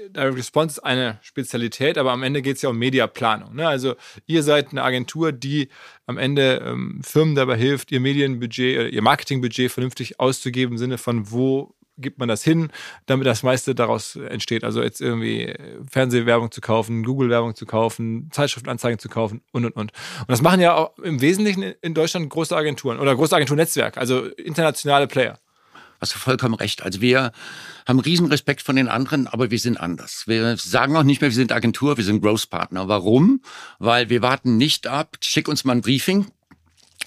Direct 0.09 0.37
Response 0.37 0.73
ist 0.73 0.79
eine 0.79 1.19
Spezialität, 1.21 1.97
aber 1.97 2.11
am 2.11 2.23
Ende 2.23 2.41
geht 2.41 2.57
es 2.57 2.61
ja 2.61 2.69
um 2.69 2.77
Mediaplanung. 2.77 3.55
Ne? 3.55 3.67
Also 3.67 3.95
ihr 4.25 4.43
seid 4.43 4.71
eine 4.71 4.83
Agentur, 4.83 5.31
die 5.31 5.69
am 6.05 6.17
Ende 6.17 6.61
ähm, 6.65 7.01
Firmen 7.03 7.35
dabei 7.35 7.57
hilft, 7.57 7.91
ihr 7.91 7.99
Medienbudget, 7.99 8.77
oder 8.77 8.89
ihr 8.89 9.01
Marketingbudget 9.01 9.71
vernünftig 9.71 10.19
auszugeben 10.19 10.73
im 10.73 10.77
Sinne 10.77 10.97
von, 10.97 11.31
wo 11.31 11.73
gibt 11.97 12.19
man 12.19 12.29
das 12.29 12.43
hin, 12.43 12.69
damit 13.07 13.25
das 13.25 13.43
meiste 13.43 13.73
daraus 13.73 14.15
entsteht. 14.15 14.63
Also 14.63 14.83
jetzt 14.83 15.01
irgendwie 15.01 15.53
Fernsehwerbung 15.89 16.51
zu 16.51 16.61
kaufen, 16.61 17.03
Google-Werbung 17.03 17.55
zu 17.55 17.65
kaufen, 17.65 18.29
Zeitschriftenanzeigen 18.31 18.99
zu 18.99 19.09
kaufen 19.09 19.41
und 19.51 19.65
und 19.65 19.75
und. 19.75 19.91
Und 20.19 20.29
das 20.29 20.43
machen 20.43 20.61
ja 20.61 20.75
auch 20.75 20.97
im 20.99 21.21
Wesentlichen 21.21 21.63
in 21.63 21.93
Deutschland 21.95 22.29
große 22.29 22.55
Agenturen 22.55 22.99
oder 22.99 23.15
große 23.15 23.35
Agenturnetzwerke, 23.35 23.99
also 23.99 24.25
internationale 24.25 25.07
Player. 25.07 25.39
Hast 25.99 26.13
du 26.15 26.19
vollkommen 26.19 26.53
recht. 26.53 26.83
Also 26.83 27.01
wir 27.01 27.31
haben 27.87 27.99
riesen 27.99 28.27
Respekt 28.27 28.61
von 28.61 28.75
den 28.75 28.87
anderen, 28.87 29.27
aber 29.27 29.49
wir 29.51 29.59
sind 29.59 29.79
anders. 29.79 30.23
Wir 30.27 30.57
sagen 30.57 30.95
auch 30.95 31.03
nicht 31.03 31.21
mehr, 31.21 31.31
wir 31.31 31.35
sind 31.35 31.51
Agentur, 31.51 31.97
wir 31.97 32.03
sind 32.03 32.21
Growth 32.21 32.49
Partner. 32.49 32.87
Warum? 32.87 33.41
Weil 33.79 34.09
wir 34.09 34.21
warten 34.21 34.57
nicht 34.57 34.87
ab, 34.87 35.17
schick 35.21 35.47
uns 35.47 35.63
mal 35.63 35.73
ein 35.73 35.81
Briefing, 35.81 36.27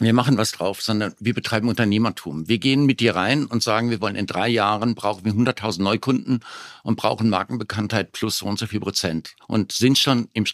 wir 0.01 0.15
machen 0.15 0.39
was 0.39 0.53
drauf, 0.53 0.81
sondern 0.81 1.15
wir 1.21 1.35
betreiben 1.35 1.69
Unternehmertum. 1.69 2.49
Wir 2.49 2.57
gehen 2.57 2.87
mit 2.87 3.01
dir 3.01 3.17
rein 3.17 3.45
und 3.45 3.63
sagen, 3.63 3.91
wir 3.91 4.01
wollen 4.01 4.17
in 4.17 4.27
drei 4.27 4.49
Jahren 4.49 4.95
brauchen 4.95 5.27
wir 5.27 5.33
100.000 5.33 5.83
Neukunden 5.83 6.41
und 6.83 6.97
brauchen 6.97 7.29
Markenbekanntheit 7.29 8.13
plus 8.13 8.39
so 8.39 8.47
und 8.47 8.59
so 8.59 8.67
viel 8.67 8.81
Prozent 8.81 9.35
und 9.47 9.73
sind 9.73 9.99
schon 9.99 10.29
im 10.33 10.47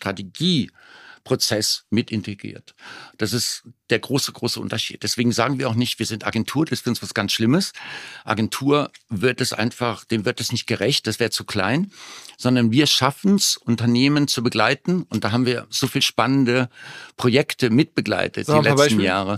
Strategieprozess 1.27 1.85
mit 1.91 2.11
integriert. 2.11 2.75
Das 3.19 3.33
ist 3.33 3.65
der 3.91 3.99
große, 3.99 4.33
große 4.33 4.61
Unterschied. 4.61 5.03
Deswegen 5.03 5.33
sagen 5.33 5.59
wir 5.59 5.69
auch 5.69 5.75
nicht, 5.75 5.99
wir 5.99 6.07
sind 6.07 6.27
Agentur, 6.27 6.65
das 6.65 6.79
ist 6.79 6.83
für 6.83 6.91
uns 6.91 7.03
was 7.03 7.15
ganz 7.15 7.33
Schlimmes. 7.33 7.73
Agentur 8.25 8.91
wird 9.09 9.41
es 9.41 9.53
einfach, 9.53 10.05
dem 10.05 10.25
wird 10.25 10.41
es 10.41 10.51
nicht 10.51 10.67
gerecht, 10.67 11.07
das 11.07 11.21
wäre 11.21 11.31
zu 11.31 11.45
klein, 11.45 11.93
sondern 12.37 12.73
wir 12.73 12.87
schaffen 12.87 13.37
es, 13.37 13.57
Unternehmen 13.57 14.27
zu 14.29 14.43
begleiten 14.43 15.03
und 15.09 15.25
da 15.25 15.31
haben 15.33 15.47
wir 15.47 15.67
so 15.71 15.87
viel 15.87 16.03
spannende 16.03 16.69
Projekte 17.17 17.71
mitbegleitet 17.71 18.49
die 18.49 18.53
letzten 18.53 19.01
Jahre. 19.01 19.37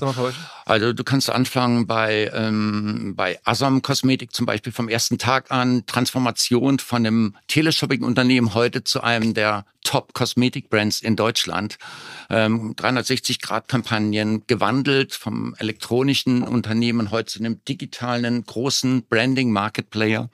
Also 0.64 0.92
du 0.92 1.04
kannst 1.04 1.30
anfangen 1.30 1.86
bei, 1.86 2.30
ähm, 2.34 3.14
bei 3.16 3.38
Asam 3.44 3.82
Kosmetik 3.82 4.34
zum 4.34 4.46
Beispiel 4.46 4.72
vom 4.72 4.88
ersten 4.88 5.18
Tag 5.18 5.50
an, 5.50 5.84
Transformation 5.86 6.78
von 6.78 7.06
einem 7.06 7.36
Teleshopping-Unternehmen 7.48 8.54
heute 8.54 8.84
zu 8.84 9.02
einem 9.02 9.34
der 9.34 9.64
Top-Kosmetik-Brands 9.88 11.00
in 11.00 11.16
Deutschland. 11.16 11.78
Ähm, 12.28 12.74
360-Grad-Kampagnen 12.76 14.46
gewandelt 14.46 15.14
vom 15.14 15.54
elektronischen 15.58 16.42
Unternehmen 16.42 17.10
heute 17.10 17.32
zu 17.32 17.38
einem 17.38 17.64
digitalen, 17.64 18.44
großen 18.44 19.04
Branding-Market-Player 19.08 20.28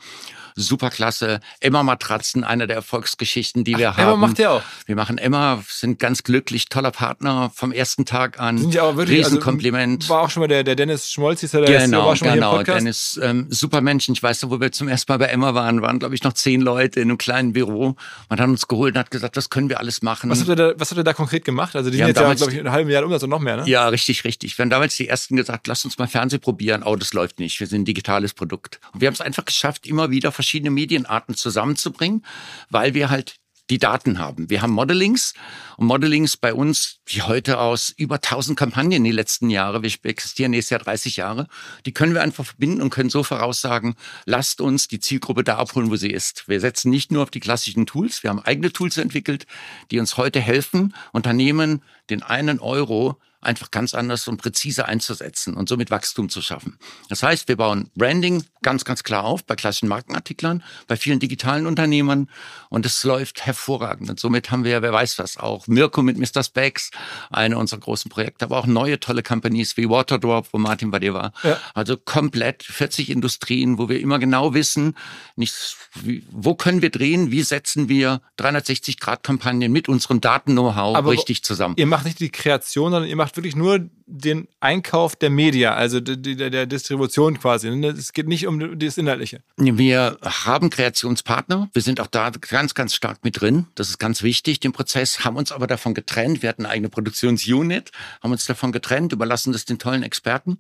superklasse. 0.56 1.40
Emma 1.60 1.82
Matratzen, 1.82 2.44
eine 2.44 2.66
der 2.66 2.76
Erfolgsgeschichten, 2.76 3.64
die 3.64 3.76
wir 3.76 3.90
Ach, 3.90 3.96
haben. 3.96 4.08
Emma 4.08 4.16
macht 4.28 4.38
ja 4.38 4.50
auch. 4.50 4.62
Wir 4.86 4.96
machen 4.96 5.18
Emma, 5.18 5.62
sind 5.68 5.98
ganz 5.98 6.22
glücklich, 6.22 6.68
toller 6.68 6.90
Partner 6.90 7.50
vom 7.54 7.72
ersten 7.72 8.04
Tag 8.04 8.40
an. 8.40 8.58
Sind 8.58 8.74
ja 8.74 8.82
auch 8.82 8.96
wirklich, 8.96 9.18
Riesenkompliment. 9.18 10.02
Also, 10.02 10.14
war 10.14 10.22
auch 10.22 10.30
schon 10.30 10.42
mal 10.42 10.48
der, 10.48 10.64
der 10.64 10.76
Dennis 10.76 11.10
Schmolz, 11.10 11.40
hieß 11.40 11.54
er, 11.54 11.62
der 11.62 11.80
genau, 11.80 12.06
war 12.06 12.16
schon 12.16 12.32
genau. 12.32 12.62
Dennis, 12.62 13.18
ähm, 13.22 13.46
super 13.50 13.80
Menschen. 13.80 14.14
Ich 14.14 14.22
weiß 14.22 14.42
noch, 14.42 14.50
wo 14.50 14.60
wir 14.60 14.70
zum 14.72 14.88
ersten 14.88 15.10
Mal 15.12 15.18
bei 15.18 15.26
Emma 15.26 15.54
waren, 15.54 15.82
waren, 15.82 15.98
glaube 15.98 16.14
ich, 16.14 16.22
noch 16.22 16.32
zehn 16.32 16.60
Leute 16.60 17.00
in 17.00 17.08
einem 17.08 17.18
kleinen 17.18 17.52
Büro. 17.52 17.96
Man 18.28 18.40
hat 18.40 18.48
uns 18.48 18.68
geholt 18.68 18.94
und 18.94 19.00
hat 19.00 19.10
gesagt, 19.10 19.36
was 19.36 19.43
können 19.50 19.68
wir 19.68 19.78
alles 19.80 20.02
machen. 20.02 20.30
Was 20.30 20.40
habt 20.40 20.48
ihr 20.48 20.56
da, 20.56 20.72
was 20.76 20.90
habt 20.90 20.98
ihr 20.98 21.04
da 21.04 21.12
konkret 21.12 21.44
gemacht? 21.44 21.74
Also 21.76 21.90
die 21.90 21.98
Wir 21.98 22.04
sind 22.04 22.04
haben 22.04 22.08
jetzt 22.10 22.16
ja, 22.16 22.22
damals- 22.22 22.40
glaube 22.40 22.52
ich, 22.52 22.60
eine 22.60 22.72
halbe 22.72 22.86
Milliarde 22.86 23.06
Umsatz 23.06 23.22
und 23.22 23.30
noch 23.30 23.40
mehr, 23.40 23.56
ne? 23.58 23.62
Ja, 23.68 23.88
richtig, 23.88 24.24
richtig. 24.24 24.56
Wir 24.58 24.62
haben 24.64 24.70
damals 24.70 24.96
die 24.96 25.08
ersten 25.08 25.36
gesagt, 25.36 25.66
lass 25.66 25.84
uns 25.84 25.98
mal 25.98 26.06
Fernsehen 26.06 26.40
probieren. 26.40 26.82
Oh, 26.84 26.96
das 26.96 27.12
läuft 27.12 27.38
nicht. 27.38 27.58
Wir 27.60 27.66
sind 27.66 27.82
ein 27.82 27.84
digitales 27.84 28.34
Produkt. 28.34 28.80
Und 28.92 29.00
wir 29.00 29.06
haben 29.08 29.14
es 29.14 29.20
einfach 29.20 29.44
geschafft, 29.44 29.86
immer 29.86 30.10
wieder 30.10 30.32
verschiedene 30.32 30.70
Medienarten 30.70 31.34
zusammenzubringen, 31.34 32.24
weil 32.70 32.94
wir 32.94 33.10
halt 33.10 33.36
die 33.70 33.78
Daten 33.78 34.18
haben. 34.18 34.50
Wir 34.50 34.60
haben 34.60 34.72
Modelings 34.72 35.32
und 35.76 35.86
Modelings 35.86 36.36
bei 36.36 36.52
uns, 36.52 36.98
wie 37.06 37.22
heute 37.22 37.58
aus 37.58 37.94
über 37.96 38.16
1000 38.16 38.58
Kampagnen 38.58 39.04
die 39.04 39.10
letzten 39.10 39.48
Jahre, 39.48 39.82
wir 39.82 39.90
existieren 40.04 40.50
nächstes 40.50 40.70
Jahr 40.70 40.80
30 40.80 41.16
Jahre, 41.16 41.48
die 41.86 41.92
können 41.92 42.14
wir 42.14 42.22
einfach 42.22 42.44
verbinden 42.44 42.82
und 42.82 42.90
können 42.90 43.10
so 43.10 43.22
voraussagen, 43.22 43.94
lasst 44.26 44.60
uns 44.60 44.88
die 44.88 45.00
Zielgruppe 45.00 45.44
da 45.44 45.56
abholen, 45.56 45.90
wo 45.90 45.96
sie 45.96 46.10
ist. 46.10 46.46
Wir 46.46 46.60
setzen 46.60 46.90
nicht 46.90 47.10
nur 47.10 47.22
auf 47.22 47.30
die 47.30 47.40
klassischen 47.40 47.86
Tools, 47.86 48.22
wir 48.22 48.30
haben 48.30 48.40
eigene 48.40 48.70
Tools 48.70 48.98
entwickelt, 48.98 49.46
die 49.90 49.98
uns 49.98 50.16
heute 50.16 50.40
helfen, 50.40 50.94
Unternehmen 51.12 51.82
den 52.10 52.22
einen 52.22 52.60
Euro 52.60 53.18
einfach 53.44 53.70
ganz 53.70 53.94
anders 53.94 54.28
und 54.28 54.38
präziser 54.38 54.86
einzusetzen 54.86 55.54
und 55.54 55.68
somit 55.68 55.90
Wachstum 55.90 56.28
zu 56.28 56.42
schaffen. 56.42 56.78
Das 57.08 57.22
heißt, 57.22 57.48
wir 57.48 57.56
bauen 57.56 57.90
Branding 57.94 58.44
ganz, 58.62 58.84
ganz 58.84 59.02
klar 59.04 59.24
auf 59.24 59.44
bei 59.44 59.54
klassischen 59.54 59.88
Markenartiklern, 59.88 60.62
bei 60.86 60.96
vielen 60.96 61.20
digitalen 61.20 61.66
Unternehmern 61.66 62.28
und 62.70 62.86
es 62.86 63.04
läuft 63.04 63.46
hervorragend. 63.46 64.10
Und 64.10 64.18
somit 64.18 64.50
haben 64.50 64.64
wir, 64.64 64.82
wer 64.82 64.92
weiß 64.92 65.18
was, 65.18 65.36
auch 65.36 65.66
Mirko 65.66 66.02
mit 66.02 66.18
Mr. 66.18 66.42
Specs, 66.42 66.90
eine 67.30 67.58
unserer 67.58 67.80
großen 67.80 68.10
Projekte, 68.10 68.46
aber 68.46 68.58
auch 68.58 68.66
neue 68.66 68.98
tolle 68.98 69.22
Companies 69.22 69.76
wie 69.76 69.88
Waterdrop, 69.88 70.48
wo 70.52 70.58
Martin 70.58 70.90
bei 70.90 70.98
dir 70.98 71.14
war. 71.14 71.32
Ja. 71.42 71.58
Also 71.74 71.96
komplett 71.96 72.62
40 72.62 73.10
Industrien, 73.10 73.78
wo 73.78 73.88
wir 73.88 74.00
immer 74.00 74.18
genau 74.18 74.54
wissen, 74.54 74.96
nicht, 75.36 75.76
wie, 75.94 76.24
wo 76.30 76.54
können 76.54 76.82
wir 76.82 76.90
drehen, 76.90 77.30
wie 77.30 77.42
setzen 77.42 77.88
wir 77.88 78.20
360-Grad-Kampagnen 78.38 79.70
mit 79.70 79.88
unserem 79.88 80.20
Daten-Know-how 80.20 81.04
richtig 81.06 81.44
zusammen. 81.44 81.74
Ihr 81.76 81.86
macht 81.86 82.04
nicht 82.04 82.20
die 82.20 82.30
Kreation, 82.30 82.92
sondern 82.92 83.08
ihr 83.08 83.16
macht 83.16 83.33
wirklich 83.36 83.56
nur 83.56 83.88
den 84.06 84.48
Einkauf 84.60 85.16
der 85.16 85.30
Media, 85.30 85.74
also 85.74 86.00
die, 86.00 86.36
der 86.36 86.66
Distribution 86.66 87.38
quasi. 87.38 87.70
ne? 87.70 87.88
Es 87.88 88.12
geht 88.12 88.28
nicht 88.28 88.46
um 88.46 88.78
das 88.78 88.98
Inhaltliche. 88.98 89.42
Wir 89.56 90.18
haben 90.22 90.70
Kreationspartner. 90.70 91.70
Wir 91.72 91.82
sind 91.82 92.00
auch 92.00 92.06
da 92.06 92.30
ganz, 92.30 92.74
ganz 92.74 92.94
stark 92.94 93.24
mit 93.24 93.40
drin. 93.40 93.66
Das 93.74 93.88
ist 93.88 93.98
ganz 93.98 94.22
wichtig, 94.22 94.60
den 94.60 94.72
Prozess, 94.72 95.24
haben 95.24 95.36
uns 95.36 95.52
aber 95.52 95.66
davon 95.66 95.94
getrennt. 95.94 96.42
Wir 96.42 96.50
hatten 96.50 96.64
eine 96.64 96.74
eigene 96.74 96.88
Produktionsunit, 96.90 97.92
haben 98.22 98.32
uns 98.32 98.44
davon 98.44 98.72
getrennt, 98.72 99.12
überlassen 99.12 99.52
das 99.52 99.64
den 99.64 99.78
tollen 99.78 100.02
Experten. 100.02 100.58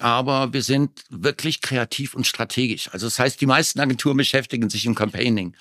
Aber 0.00 0.52
wir 0.52 0.62
sind 0.62 1.04
wirklich 1.10 1.60
kreativ 1.60 2.14
und 2.14 2.26
strategisch. 2.26 2.88
Also 2.92 3.06
das 3.06 3.18
heißt, 3.18 3.40
die 3.40 3.46
meisten 3.46 3.80
Agenturen 3.80 4.16
beschäftigen 4.16 4.70
sich 4.70 4.86
im 4.86 4.94
Campaigning. 4.94 5.54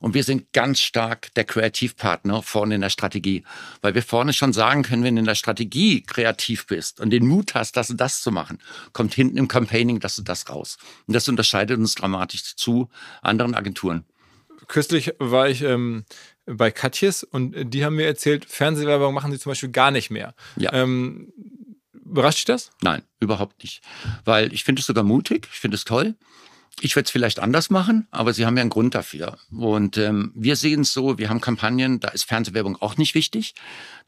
Und 0.00 0.14
wir 0.14 0.24
sind 0.24 0.52
ganz 0.52 0.80
stark 0.80 1.32
der 1.34 1.44
Kreativpartner 1.44 2.42
vorne 2.42 2.74
in 2.74 2.80
der 2.80 2.90
Strategie. 2.90 3.44
Weil 3.80 3.94
wir 3.94 4.02
vorne 4.02 4.32
schon 4.32 4.52
sagen 4.52 4.82
können, 4.82 5.04
wenn 5.04 5.16
du 5.16 5.20
in 5.20 5.26
der 5.26 5.34
Strategie 5.34 6.02
kreativ 6.02 6.66
bist 6.66 7.00
und 7.00 7.10
den 7.10 7.26
Mut 7.26 7.54
hast, 7.54 7.76
das 7.76 7.90
und 7.90 8.00
das 8.00 8.22
zu 8.22 8.32
machen, 8.32 8.58
kommt 8.92 9.14
hinten 9.14 9.36
im 9.36 9.48
Campaigning 9.48 10.00
das 10.00 10.18
und 10.18 10.28
das 10.28 10.48
raus. 10.48 10.78
Und 11.06 11.14
das 11.14 11.28
unterscheidet 11.28 11.78
uns 11.78 11.94
dramatisch 11.94 12.56
zu 12.56 12.88
anderen 13.22 13.54
Agenturen. 13.54 14.04
Kürzlich 14.66 15.14
war 15.18 15.48
ich 15.48 15.62
ähm, 15.62 16.04
bei 16.46 16.70
Katjes 16.70 17.22
und 17.22 17.54
die 17.72 17.84
haben 17.84 17.96
mir 17.96 18.06
erzählt, 18.06 18.44
Fernsehwerbung 18.44 19.14
machen 19.14 19.32
sie 19.32 19.38
zum 19.38 19.50
Beispiel 19.50 19.70
gar 19.70 19.90
nicht 19.90 20.10
mehr. 20.10 20.34
Ja. 20.56 20.72
Ähm, 20.72 21.32
überrascht 22.14 22.38
dich 22.38 22.44
das? 22.44 22.70
Nein, 22.80 23.02
überhaupt 23.18 23.62
nicht. 23.62 23.82
Weil 24.24 24.52
ich 24.52 24.62
finde 24.62 24.80
es 24.80 24.86
sogar 24.86 25.02
mutig, 25.02 25.48
ich 25.52 25.58
finde 25.58 25.74
es 25.74 25.84
toll. 25.84 26.14
Ich 26.80 26.96
würde 26.96 27.04
es 27.06 27.10
vielleicht 27.10 27.38
anders 27.38 27.70
machen, 27.70 28.08
aber 28.10 28.32
sie 28.32 28.46
haben 28.46 28.56
ja 28.56 28.60
einen 28.60 28.70
Grund 28.70 28.94
dafür. 28.94 29.38
Und 29.52 29.96
ähm, 29.96 30.32
wir 30.34 30.56
sehen 30.56 30.80
es 30.80 30.92
so, 30.92 31.18
wir 31.18 31.28
haben 31.28 31.40
Kampagnen, 31.40 32.00
da 32.00 32.08
ist 32.08 32.24
Fernsehwerbung 32.24 32.80
auch 32.80 32.96
nicht 32.96 33.14
wichtig. 33.14 33.54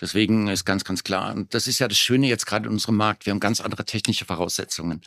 Deswegen 0.01 0.49
ist 0.49 0.65
ganz, 0.65 0.85
ganz 0.85 1.05
klar, 1.05 1.33
und 1.35 1.55
das 1.55 1.69
ist 1.69 1.79
ja 1.79 1.87
das 1.87 1.99
Schöne 1.99 2.27
jetzt 2.27 2.47
gerade 2.47 2.67
in 2.67 2.73
unserem 2.73 2.97
Markt, 2.97 3.27
wir 3.27 3.33
haben 3.33 3.41
ganz 3.41 3.61
andere 3.61 3.85
technische 3.85 4.25
Voraussetzungen. 4.25 5.01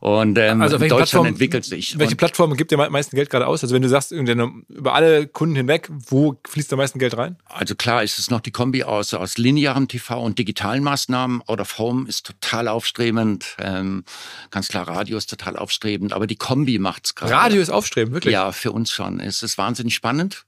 Und 0.00 0.38
ähm, 0.38 0.62
Also 0.62 0.78
Deutschland 0.78 0.98
Plattformen- 0.98 1.28
entwickelt 1.30 1.64
sich. 1.64 1.98
Welche 1.98 2.12
Und 2.12 2.16
Plattform 2.18 2.54
gibt 2.56 2.70
dir 2.70 2.78
am 2.78 2.92
meisten 2.92 3.16
Geld 3.16 3.30
gerade 3.30 3.46
aus? 3.46 3.62
Also 3.62 3.74
wenn 3.74 3.82
du 3.82 3.88
sagst, 3.88 4.12
über 4.12 4.94
alle 4.94 5.26
Kunden 5.26 5.56
hinweg, 5.56 5.88
wo 5.90 6.38
fließt 6.46 6.72
am 6.72 6.78
meisten 6.78 6.98
Geld 6.98 7.16
rein? 7.16 7.36
Also 7.46 7.74
klar 7.74 8.02
ist 8.02 8.18
es 8.18 8.30
noch 8.30 8.40
die 8.40 8.50
Kombi 8.52 8.84
aus, 8.84 9.12
aus 9.14 9.38
linearem 9.38 9.88
TV 9.88 10.20
und 10.22 10.38
digitalen 10.38 10.82
Maßnahmen. 10.84 11.42
Out 11.46 11.60
of 11.60 11.78
Home 11.78 12.08
ist 12.08 12.26
total 12.26 12.68
aufstrebend. 12.68 13.56
Ähm, 13.58 14.04
ganz 14.50 14.68
klar, 14.68 14.86
Radio 14.86 15.18
ist 15.18 15.30
total 15.30 15.56
aufstrebend. 15.56 16.12
Aber 16.12 16.26
die 16.26 16.36
Kombi 16.36 16.78
macht's 16.78 17.14
gerade. 17.14 17.32
Radio 17.32 17.60
ist 17.60 17.70
aufstrebend, 17.70 18.14
wirklich. 18.14 18.32
Ja, 18.32 18.52
für 18.52 18.72
uns 18.72 18.92
schon. 18.92 19.20
Es 19.20 19.42
ist 19.42 19.58
wahnsinnig 19.58 19.94
spannend. 19.94 20.44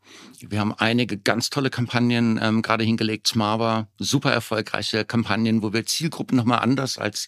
Wir 0.48 0.60
haben 0.60 0.72
einige 0.72 1.18
ganz 1.18 1.50
tolle 1.50 1.68
Kampagnen 1.68 2.38
ähm, 2.42 2.62
gerade 2.62 2.82
hingelegt. 2.82 3.26
Smava, 3.26 3.88
super 3.98 4.32
erfolgreiche 4.32 5.04
Kampagnen, 5.04 5.62
wo 5.62 5.72
wir 5.72 5.84
Zielgruppen 5.84 6.36
nochmal 6.36 6.60
anders 6.60 6.96
als 6.96 7.26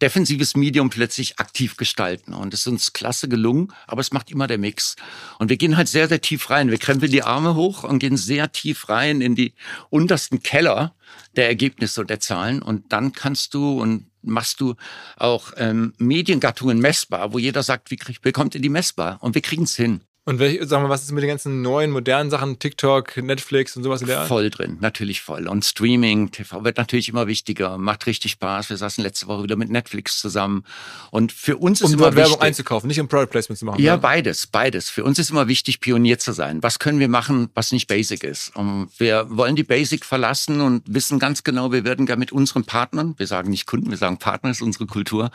defensives 0.00 0.56
Medium 0.56 0.88
plötzlich 0.88 1.38
aktiv 1.38 1.76
gestalten. 1.76 2.32
Und 2.32 2.54
es 2.54 2.60
ist 2.60 2.66
uns 2.68 2.92
klasse 2.92 3.28
gelungen, 3.28 3.72
aber 3.86 4.00
es 4.00 4.12
macht 4.12 4.30
immer 4.30 4.46
der 4.46 4.58
Mix. 4.58 4.96
Und 5.38 5.50
wir 5.50 5.58
gehen 5.58 5.76
halt 5.76 5.88
sehr, 5.88 6.08
sehr 6.08 6.20
tief 6.20 6.48
rein. 6.48 6.70
Wir 6.70 6.78
krempeln 6.78 7.12
die 7.12 7.22
Arme 7.22 7.54
hoch 7.54 7.84
und 7.84 7.98
gehen 7.98 8.16
sehr 8.16 8.50
tief 8.52 8.88
rein 8.88 9.20
in 9.20 9.34
die 9.34 9.52
untersten 9.90 10.42
Keller 10.42 10.94
der 11.36 11.48
Ergebnisse 11.48 12.00
und 12.00 12.08
der 12.08 12.20
Zahlen. 12.20 12.62
Und 12.62 12.92
dann 12.92 13.12
kannst 13.12 13.52
du 13.52 13.80
und 13.80 14.06
machst 14.22 14.60
du 14.60 14.74
auch 15.16 15.52
ähm, 15.56 15.92
Mediengattungen 15.98 16.78
messbar, 16.78 17.32
wo 17.32 17.38
jeder 17.38 17.62
sagt, 17.62 17.90
wie 17.90 17.96
krieg, 17.96 18.22
bekommt 18.22 18.54
ihr 18.54 18.60
die 18.60 18.70
messbar? 18.70 19.18
Und 19.20 19.34
wir 19.34 19.42
kriegen 19.42 19.64
es 19.64 19.76
hin. 19.76 20.00
Und 20.26 20.38
welch, 20.38 20.58
sag 20.62 20.80
mal, 20.80 20.88
was 20.88 21.02
ist 21.02 21.12
mit 21.12 21.22
den 21.22 21.28
ganzen 21.28 21.60
neuen, 21.60 21.90
modernen 21.90 22.30
Sachen, 22.30 22.58
TikTok, 22.58 23.18
Netflix 23.18 23.76
und 23.76 23.82
sowas 23.82 24.00
in 24.00 24.06
der 24.06 24.20
Art? 24.20 24.28
Voll 24.28 24.48
drin, 24.48 24.78
natürlich 24.80 25.20
voll. 25.20 25.46
Und 25.46 25.66
Streaming, 25.66 26.30
TV 26.30 26.64
wird 26.64 26.78
natürlich 26.78 27.10
immer 27.10 27.26
wichtiger, 27.26 27.76
macht 27.76 28.06
richtig 28.06 28.32
Spaß. 28.32 28.70
Wir 28.70 28.78
saßen 28.78 29.04
letzte 29.04 29.26
Woche 29.26 29.42
wieder 29.42 29.56
mit 29.56 29.68
Netflix 29.68 30.18
zusammen. 30.18 30.64
Und 31.10 31.30
für 31.30 31.58
uns 31.58 31.82
ist 31.82 31.88
Um 31.88 31.94
immer 31.94 32.04
dort 32.04 32.16
Werbung 32.16 32.32
wichtig, 32.32 32.46
einzukaufen, 32.46 32.88
nicht 32.88 33.00
um 33.00 33.06
Product 33.06 33.26
Placement 33.26 33.58
zu 33.58 33.66
machen. 33.66 33.82
ja, 33.82 33.96
ne? 33.96 34.00
beides, 34.00 34.46
beides. 34.46 34.88
Für 34.88 35.04
uns 35.04 35.18
ist 35.18 35.28
immer 35.28 35.46
wichtig, 35.46 35.80
Pionier 35.80 36.18
zu 36.18 36.32
sein. 36.32 36.62
Was 36.62 36.78
können 36.78 37.00
wir 37.00 37.08
machen, 37.08 37.50
was 37.52 37.70
nicht 37.70 37.86
basic 37.86 38.24
ist? 38.24 38.56
Und 38.56 38.88
wir 38.96 39.26
wollen 39.28 39.56
die 39.56 39.62
Basic 39.62 40.06
verlassen 40.06 40.62
und 40.62 40.84
wissen 40.86 41.18
ganz 41.18 41.44
genau, 41.44 41.70
wir 41.70 41.84
werden 41.84 42.06
gar 42.06 42.16
mit 42.16 42.32
unseren 42.32 42.64
Partnern, 42.64 43.14
wir 43.18 43.26
sagen 43.26 43.50
nicht 43.50 43.66
Kunden, 43.66 43.90
wir 43.90 43.98
sagen 43.98 44.16
Partner, 44.16 44.50
ist 44.50 44.62
unsere 44.62 44.86
Kultur. 44.86 45.30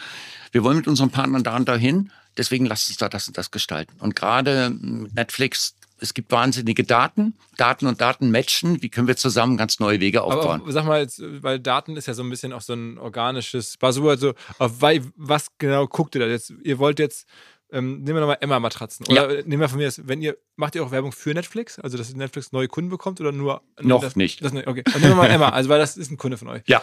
Wir 0.52 0.64
wollen 0.64 0.78
mit 0.78 0.88
unseren 0.88 1.12
Partnern 1.12 1.44
da 1.44 1.56
und 1.58 1.70
dahin. 1.70 2.10
Deswegen 2.40 2.66
lasst 2.66 2.88
uns 2.88 2.98
da 2.98 3.10
das 3.10 3.28
und 3.28 3.38
das 3.38 3.52
gestalten. 3.52 3.94
Und 4.00 4.16
gerade 4.16 4.70
mit 4.70 5.14
Netflix, 5.14 5.76
es 6.00 6.14
gibt 6.14 6.32
wahnsinnige 6.32 6.86
Daten. 6.86 7.36
Daten 7.58 7.86
und 7.86 8.00
Daten 8.00 8.32
matchen. 8.32 8.82
Wie 8.82 8.88
können 8.88 9.08
wir 9.08 9.18
zusammen 9.18 9.58
ganz 9.58 9.82
neue 9.82 10.00
Wege 10.00 10.24
aufbauen? 10.24 10.62
Aber 10.62 10.72
sag 10.72 10.86
mal, 10.86 11.02
jetzt, 11.02 11.22
weil 11.22 11.60
Daten 11.60 11.98
ist 11.98 12.08
ja 12.08 12.14
so 12.14 12.24
ein 12.24 12.30
bisschen 12.30 12.54
auch 12.54 12.62
so 12.62 12.72
ein 12.72 12.98
organisches 12.98 13.76
Buzzword, 13.76 14.22
so, 14.22 14.34
auf 14.58 14.82
was 15.18 15.48
genau 15.58 15.86
guckt 15.88 16.16
ihr 16.16 16.22
da 16.22 16.28
jetzt? 16.28 16.54
Ihr 16.64 16.80
wollt 16.80 17.00
jetzt, 17.00 17.28
ähm, 17.74 18.04
nehmen 18.04 18.16
wir 18.16 18.22
nochmal 18.22 18.38
Emma-Matratzen. 18.40 19.06
Oder 19.08 19.44
nehmen 19.44 19.60
wir 19.60 19.68
von 19.68 19.78
mir 19.78 19.86
das, 19.88 20.08
wenn 20.08 20.22
ihr, 20.22 20.38
macht 20.56 20.76
ihr 20.76 20.84
auch 20.86 20.92
Werbung 20.92 21.12
für 21.12 21.34
Netflix? 21.34 21.78
Also, 21.78 21.98
dass 21.98 22.16
Netflix 22.16 22.54
neue 22.54 22.70
Kunden 22.70 22.90
bekommt 22.90 23.20
oder 23.20 23.34
nur? 23.34 23.64
Noch 23.82 24.00
das, 24.00 24.16
nicht. 24.16 24.42
Das, 24.42 24.54
okay, 24.54 24.84
dann 24.86 25.02
nehmen 25.02 25.12
wir 25.12 25.16
mal 25.16 25.30
Emma, 25.30 25.50
also, 25.50 25.70
weil 25.70 25.80
das 25.80 25.98
ist 25.98 26.10
ein 26.10 26.18
Kunde 26.18 26.38
von 26.38 26.48
euch. 26.48 26.62
ja. 26.68 26.82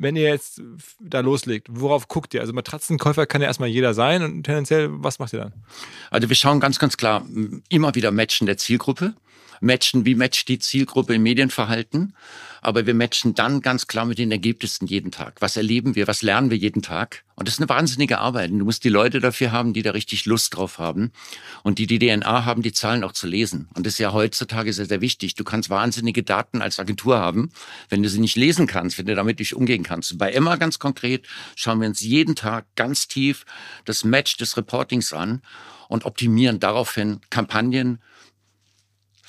Wenn 0.00 0.16
ihr 0.16 0.28
jetzt 0.28 0.62
da 1.00 1.20
loslegt, 1.20 1.68
worauf 1.70 2.08
guckt 2.08 2.32
ihr? 2.34 2.40
Also, 2.40 2.52
Matratzenkäufer 2.52 3.26
kann 3.26 3.40
ja 3.40 3.48
erstmal 3.48 3.68
jeder 3.68 3.94
sein 3.94 4.22
und 4.22 4.44
tendenziell, 4.44 4.88
was 4.90 5.18
macht 5.18 5.32
ihr 5.32 5.40
dann? 5.40 5.52
Also 6.10 6.28
wir 6.28 6.36
schauen 6.36 6.60
ganz, 6.60 6.78
ganz 6.78 6.96
klar 6.96 7.26
immer 7.68 7.94
wieder 7.94 8.10
Matchen 8.10 8.46
der 8.46 8.56
Zielgruppe. 8.56 9.14
Matchen, 9.60 10.04
wie 10.04 10.14
matcht 10.14 10.48
die 10.48 10.58
Zielgruppe 10.58 11.14
im 11.14 11.22
Medienverhalten. 11.22 12.14
Aber 12.60 12.86
wir 12.86 12.94
matchen 12.94 13.34
dann 13.34 13.60
ganz 13.60 13.86
klar 13.86 14.04
mit 14.04 14.18
den 14.18 14.32
Ergebnissen 14.32 14.86
jeden 14.86 15.12
Tag. 15.12 15.36
Was 15.40 15.56
erleben 15.56 15.94
wir? 15.94 16.08
Was 16.08 16.22
lernen 16.22 16.50
wir 16.50 16.56
jeden 16.56 16.82
Tag? 16.82 17.24
Und 17.36 17.46
das 17.46 17.54
ist 17.54 17.60
eine 17.60 17.68
wahnsinnige 17.68 18.18
Arbeit. 18.18 18.50
Und 18.50 18.58
Du 18.58 18.64
musst 18.64 18.82
die 18.82 18.88
Leute 18.88 19.20
dafür 19.20 19.52
haben, 19.52 19.72
die 19.72 19.82
da 19.82 19.92
richtig 19.92 20.26
Lust 20.26 20.56
drauf 20.56 20.78
haben. 20.78 21.12
Und 21.62 21.78
die 21.78 21.86
die 21.86 22.00
DNA 22.00 22.44
haben, 22.44 22.62
die 22.62 22.72
Zahlen 22.72 23.04
auch 23.04 23.12
zu 23.12 23.28
lesen. 23.28 23.68
Und 23.74 23.86
das 23.86 23.94
ist 23.94 23.98
ja 24.00 24.12
heutzutage 24.12 24.72
sehr, 24.72 24.86
sehr 24.86 25.00
wichtig. 25.00 25.36
Du 25.36 25.44
kannst 25.44 25.70
wahnsinnige 25.70 26.24
Daten 26.24 26.60
als 26.60 26.80
Agentur 26.80 27.18
haben, 27.18 27.50
wenn 27.90 28.02
du 28.02 28.08
sie 28.08 28.18
nicht 28.18 28.36
lesen 28.36 28.66
kannst, 28.66 28.98
wenn 28.98 29.06
du 29.06 29.14
damit 29.14 29.38
nicht 29.38 29.54
umgehen 29.54 29.84
kannst. 29.84 30.18
Bei 30.18 30.32
Emma 30.32 30.56
ganz 30.56 30.80
konkret 30.80 31.26
schauen 31.54 31.80
wir 31.80 31.86
uns 31.86 32.00
jeden 32.00 32.34
Tag 32.34 32.66
ganz 32.74 33.06
tief 33.06 33.46
das 33.84 34.02
Match 34.02 34.36
des 34.36 34.56
Reportings 34.56 35.12
an 35.12 35.42
und 35.88 36.04
optimieren 36.04 36.58
daraufhin 36.58 37.20
Kampagnen 37.30 38.00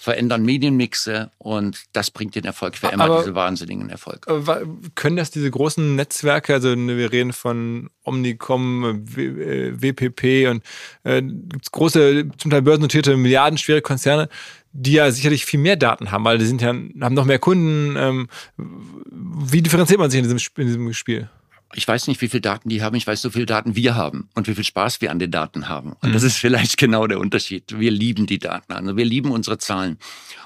verändern 0.01 0.43
Medienmixe 0.43 1.29
und 1.37 1.83
das 1.93 2.09
bringt 2.09 2.33
den 2.35 2.45
Erfolg 2.45 2.77
für 2.77 2.87
immer, 2.87 3.03
Aber- 3.05 3.19
diese 3.19 3.35
wahnsinnigen 3.35 3.89
Erfolg. 3.89 4.25
Wa- 4.27 4.61
Können 4.95 5.17
das 5.17 5.29
diese 5.31 5.51
großen 5.51 5.95
Netzwerke, 5.95 6.53
also 6.53 6.73
ne, 6.73 6.95
wir 6.97 7.11
reden 7.11 7.33
von 7.33 7.89
Omnicom, 8.03 9.01
W- 9.15 9.25
äh, 9.25 9.81
WPP 9.81 10.47
und 10.49 10.63
äh, 11.03 11.21
gibt's 11.21 11.71
große, 11.71 12.29
zum 12.37 12.49
Teil 12.51 12.61
börsennotierte, 12.61 13.17
milliardenschwere 13.17 13.81
Konzerne, 13.81 14.29
die 14.71 14.93
ja 14.93 15.11
sicherlich 15.11 15.45
viel 15.45 15.59
mehr 15.59 15.75
Daten 15.75 16.11
haben, 16.11 16.23
weil 16.23 16.37
die 16.37 16.45
sind 16.45 16.61
ja, 16.61 16.69
haben 16.69 17.13
noch 17.13 17.25
mehr 17.25 17.39
Kunden. 17.39 17.95
Ähm, 17.97 18.27
wie 18.55 19.61
differenziert 19.61 19.99
man 19.99 20.09
sich 20.09 20.19
in 20.19 20.23
diesem, 20.29 20.39
in 20.57 20.67
diesem 20.67 20.93
Spiel? 20.93 21.29
Ich 21.75 21.87
weiß 21.87 22.07
nicht, 22.07 22.19
wie 22.21 22.27
viele 22.29 22.41
Daten 22.41 22.69
die 22.69 22.81
haben, 22.81 22.95
ich 22.95 23.05
weiß, 23.05 23.21
so 23.21 23.29
viele 23.29 23.45
Daten 23.45 23.75
wir 23.75 23.95
haben 23.95 24.27
und 24.33 24.47
wie 24.47 24.55
viel 24.55 24.63
Spaß 24.63 25.01
wir 25.01 25.11
an 25.11 25.19
den 25.19 25.29
Daten 25.29 25.69
haben. 25.69 25.93
Und 26.01 26.09
Mhm. 26.09 26.13
das 26.13 26.23
ist 26.23 26.37
vielleicht 26.37 26.77
genau 26.77 27.05
der 27.05 27.19
Unterschied. 27.19 27.77
Wir 27.77 27.91
lieben 27.91 28.25
die 28.25 28.39
Daten, 28.39 28.73
also 28.73 28.97
wir 28.97 29.05
lieben 29.05 29.31
unsere 29.31 29.57
Zahlen. 29.59 29.97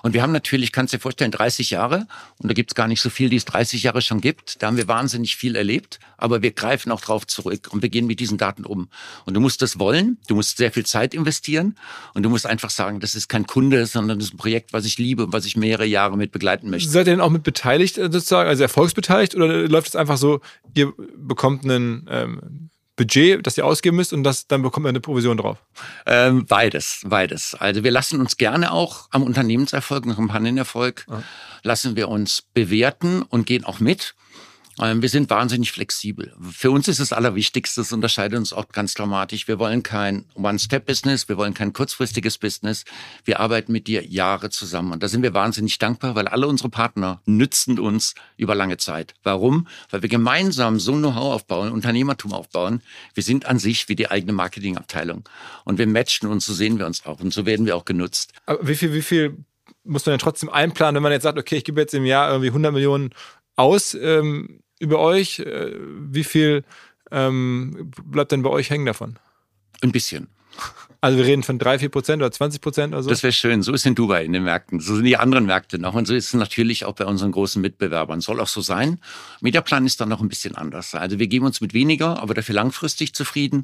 Und 0.01 0.13
wir 0.13 0.21
haben 0.21 0.33
natürlich, 0.33 0.73
kannst 0.73 0.93
dir 0.93 0.99
vorstellen, 0.99 1.31
30 1.31 1.69
Jahre, 1.69 2.07
und 2.39 2.49
da 2.49 2.53
gibt's 2.53 2.75
gar 2.75 2.89
nicht 2.89 2.99
so 2.99 3.09
viel, 3.09 3.29
die 3.29 3.37
es 3.37 3.45
30 3.45 3.83
Jahre 3.83 4.01
schon 4.01 4.19
gibt. 4.19 4.61
Da 4.61 4.67
haben 4.67 4.75
wir 4.75 4.89
wahnsinnig 4.89 5.37
viel 5.37 5.55
erlebt, 5.55 5.99
aber 6.17 6.41
wir 6.41 6.51
greifen 6.51 6.91
auch 6.91 6.99
drauf 6.99 7.25
zurück 7.25 7.69
und 7.71 7.81
wir 7.81 7.89
gehen 7.89 8.05
mit 8.05 8.19
diesen 8.19 8.37
Daten 8.37 8.65
um. 8.65 8.89
Und 9.25 9.33
du 9.33 9.39
musst 9.39 9.61
das 9.61 9.79
wollen, 9.79 10.17
du 10.27 10.35
musst 10.35 10.57
sehr 10.57 10.73
viel 10.73 10.85
Zeit 10.85 11.13
investieren 11.13 11.77
und 12.13 12.23
du 12.23 12.29
musst 12.29 12.45
einfach 12.45 12.69
sagen, 12.69 12.99
das 12.99 13.15
ist 13.15 13.29
kein 13.29 13.47
Kunde, 13.47 13.85
sondern 13.85 14.19
das 14.19 14.27
ist 14.27 14.33
ein 14.33 14.37
Projekt, 14.37 14.73
was 14.73 14.83
ich 14.83 14.97
liebe 14.97 15.23
und 15.25 15.31
was 15.33 15.45
ich 15.45 15.55
mehrere 15.55 15.85
Jahre 15.85 16.17
mit 16.17 16.33
begleiten 16.33 16.69
möchte. 16.69 16.89
Seid 16.89 17.07
ihr 17.07 17.13
denn 17.13 17.21
auch 17.21 17.29
mit 17.29 17.43
beteiligt 17.43 17.97
äh, 17.97 18.09
sozusagen, 18.11 18.49
also 18.49 18.61
erfolgsbeteiligt 18.63 19.35
oder 19.35 19.69
läuft 19.69 19.87
es 19.87 19.95
einfach 19.95 20.17
so, 20.17 20.41
ihr 20.73 20.91
bekommt 21.15 21.65
ein 21.65 22.07
ähm, 22.09 22.69
Budget, 22.95 23.45
das 23.45 23.57
ihr 23.57 23.65
ausgeben 23.65 23.97
müsst 23.97 24.13
und 24.13 24.23
das, 24.23 24.47
dann 24.47 24.61
bekommt 24.61 24.85
ihr 24.85 24.89
eine 24.89 24.99
Provision 24.99 25.37
drauf? 25.37 25.57
Ähm, 26.05 26.45
beides, 26.45 27.01
beides. 27.05 27.55
Also 27.55 27.83
wir 27.83 27.91
lassen 27.91 28.19
uns 28.19 28.37
gerne 28.37 28.71
auch 28.71 29.07
am 29.11 29.23
Unternehmenserfolg, 29.23 30.05
am 30.05 30.15
Kampagnenerfolg, 30.15 31.05
lassen 31.63 31.95
wir 31.95 32.09
uns 32.09 32.43
bewerten 32.53 33.23
und 33.23 33.47
gehen 33.47 33.63
auch 33.63 33.79
mit. 33.79 34.15
Ähm, 34.81 35.01
wir 35.01 35.09
sind 35.09 35.29
wahnsinnig 35.29 35.71
flexibel. 35.71 36.33
Für 36.51 36.71
uns 36.71 36.87
ist 36.87 36.99
das 36.99 37.13
Allerwichtigste, 37.13 37.81
das 37.81 37.91
unterscheidet 37.91 38.37
uns 38.39 38.53
auch 38.53 38.69
ganz 38.69 38.93
dramatisch. 38.93 39.47
Wir 39.47 39.59
wollen 39.59 39.83
kein 39.83 40.25
One-Step-Business, 40.33 41.29
wir 41.29 41.37
wollen 41.37 41.53
kein 41.53 41.73
kurzfristiges 41.73 42.37
Business. 42.37 42.85
Wir 43.23 43.39
arbeiten 43.39 43.71
mit 43.71 43.87
dir 43.87 44.05
Jahre 44.05 44.49
zusammen 44.49 44.91
und 44.91 45.03
da 45.03 45.07
sind 45.07 45.21
wir 45.21 45.33
wahnsinnig 45.33 45.77
dankbar, 45.77 46.15
weil 46.15 46.27
alle 46.27 46.47
unsere 46.47 46.69
Partner 46.69 47.21
nützen 47.25 47.79
uns 47.79 48.15
über 48.37 48.55
lange 48.55 48.77
Zeit. 48.77 49.13
Warum? 49.23 49.67
Weil 49.91 50.01
wir 50.01 50.09
gemeinsam 50.09 50.79
so 50.79 50.93
ein 50.93 50.99
Know-how 50.99 51.35
aufbauen, 51.35 51.71
Unternehmertum 51.71 52.33
aufbauen. 52.33 52.81
Wir 53.13 53.23
sind 53.23 53.45
an 53.45 53.59
sich 53.59 53.89
wie 53.89 53.95
die 53.95 54.09
eigene 54.09 54.33
Marketingabteilung 54.33 55.27
und 55.65 55.77
wir 55.77 55.87
matchen 55.87 56.27
uns, 56.27 56.45
so 56.45 56.53
sehen 56.53 56.79
wir 56.79 56.87
uns 56.87 57.05
auch 57.05 57.19
und 57.19 57.31
so 57.31 57.45
werden 57.45 57.65
wir 57.65 57.75
auch 57.75 57.85
genutzt. 57.85 58.33
Aber 58.45 58.67
wie 58.67 58.75
viel, 58.75 58.93
wie 58.93 59.01
viel 59.01 59.37
muss 59.83 60.05
man 60.05 60.13
denn 60.13 60.19
trotzdem 60.19 60.49
einplanen, 60.49 60.95
wenn 60.95 61.03
man 61.03 61.11
jetzt 61.11 61.23
sagt, 61.23 61.37
okay, 61.37 61.57
ich 61.57 61.63
gebe 61.63 61.79
jetzt 61.79 61.93
im 61.93 62.05
Jahr 62.05 62.29
irgendwie 62.29 62.47
100 62.47 62.73
Millionen 62.73 63.13
aus 63.55 63.93
ähm, 63.93 64.62
über 64.83 64.99
euch? 64.99 65.39
Äh, 65.39 65.73
wie 66.11 66.23
viel 66.23 66.63
ähm, 67.11 67.91
bleibt 68.03 68.31
denn 68.31 68.43
bei 68.43 68.49
euch 68.49 68.69
hängen 68.69 68.85
davon? 68.85 69.17
Ein 69.81 69.91
bisschen. 69.91 70.27
Also 71.01 71.17
wir 71.17 71.25
reden 71.25 71.43
von 71.43 71.59
3, 71.59 71.79
4 71.79 71.89
Prozent 71.89 72.21
oder 72.21 72.31
20 72.31 72.61
Prozent 72.61 72.93
oder 72.93 73.03
so? 73.03 73.09
Das 73.09 73.23
wäre 73.23 73.33
schön. 73.33 73.61
So 73.61 73.73
ist 73.73 73.85
in 73.85 73.95
Dubai 73.95 74.23
in 74.23 74.31
den 74.31 74.43
Märkten. 74.43 74.79
So 74.79 74.95
sind 74.95 75.05
die 75.05 75.17
anderen 75.17 75.45
Märkte 75.45 75.79
noch. 75.79 75.95
Und 75.95 76.07
so 76.07 76.13
ist 76.13 76.27
es 76.27 76.33
natürlich 76.33 76.85
auch 76.85 76.93
bei 76.93 77.05
unseren 77.05 77.31
großen 77.31 77.61
Mitbewerbern. 77.61 78.21
Soll 78.21 78.39
auch 78.39 78.47
so 78.47 78.61
sein. 78.61 78.99
Mediaplan 79.41 79.85
ist 79.85 79.99
dann 79.99 80.09
noch 80.09 80.21
ein 80.21 80.29
bisschen 80.29 80.55
anders. 80.55 80.95
Also 80.95 81.19
wir 81.19 81.27
geben 81.27 81.45
uns 81.45 81.59
mit 81.59 81.73
weniger, 81.73 82.21
aber 82.21 82.33
dafür 82.33 82.55
langfristig 82.55 83.13
zufrieden. 83.13 83.63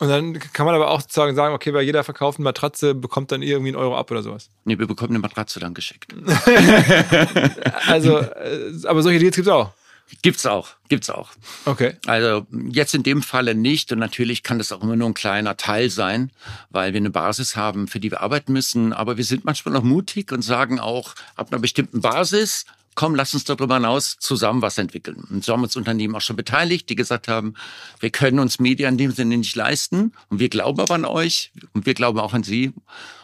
Und 0.00 0.08
dann 0.08 0.38
kann 0.38 0.66
man 0.66 0.74
aber 0.74 0.90
auch 0.90 1.02
sozusagen 1.02 1.36
sagen, 1.36 1.54
okay, 1.54 1.72
bei 1.72 1.82
jeder 1.82 2.04
verkauften 2.04 2.42
Matratze 2.42 2.94
bekommt 2.94 3.32
dann 3.32 3.42
irgendwie 3.42 3.68
einen 3.68 3.76
Euro 3.76 3.96
ab 3.96 4.10
oder 4.10 4.22
sowas. 4.22 4.48
Nee, 4.64 4.78
wir 4.78 4.86
bekommen 4.86 5.10
eine 5.10 5.18
Matratze 5.18 5.60
dann 5.60 5.74
geschickt. 5.74 6.14
Also, 7.86 8.18
äh, 8.18 8.72
aber 8.86 9.02
solche 9.02 9.18
Deals 9.18 9.36
gibt 9.36 9.46
es 9.46 9.52
auch. 9.52 9.72
Gibt's 10.22 10.44
auch, 10.44 10.70
gibt's 10.88 11.08
auch. 11.08 11.30
Okay. 11.64 11.94
Also 12.06 12.46
jetzt 12.68 12.94
in 12.94 13.02
dem 13.02 13.22
Falle 13.22 13.54
nicht 13.54 13.92
und 13.92 13.98
natürlich 13.98 14.42
kann 14.42 14.58
das 14.58 14.72
auch 14.72 14.82
immer 14.82 14.96
nur 14.96 15.08
ein 15.08 15.14
kleiner 15.14 15.56
Teil 15.56 15.88
sein, 15.88 16.30
weil 16.70 16.92
wir 16.92 16.98
eine 16.98 17.10
Basis 17.10 17.56
haben, 17.56 17.86
für 17.86 18.00
die 18.00 18.10
wir 18.10 18.20
arbeiten 18.20 18.52
müssen. 18.52 18.92
Aber 18.92 19.16
wir 19.16 19.24
sind 19.24 19.44
manchmal 19.44 19.72
noch 19.72 19.84
mutig 19.84 20.32
und 20.32 20.42
sagen 20.42 20.80
auch, 20.80 21.14
ab 21.36 21.48
einer 21.50 21.60
bestimmten 21.60 22.00
Basis, 22.00 22.66
komm, 22.94 23.14
lass 23.14 23.34
uns 23.34 23.44
darüber 23.44 23.76
hinaus 23.76 24.16
zusammen 24.18 24.62
was 24.62 24.78
entwickeln. 24.78 25.24
Und 25.30 25.44
so 25.44 25.52
haben 25.52 25.62
uns 25.62 25.76
Unternehmen 25.76 26.14
auch 26.14 26.20
schon 26.20 26.36
beteiligt, 26.36 26.88
die 26.88 26.96
gesagt 26.96 27.28
haben, 27.28 27.54
wir 28.00 28.10
können 28.10 28.38
uns 28.38 28.58
Media 28.58 28.88
in 28.88 28.98
dem 28.98 29.12
Sinne 29.12 29.36
nicht 29.36 29.56
leisten 29.56 30.12
und 30.28 30.40
wir 30.40 30.48
glauben 30.48 30.80
aber 30.80 30.94
an 30.94 31.04
euch 31.04 31.52
und 31.72 31.86
wir 31.86 31.94
glauben 31.94 32.18
auch 32.18 32.34
an 32.34 32.42
sie. 32.42 32.72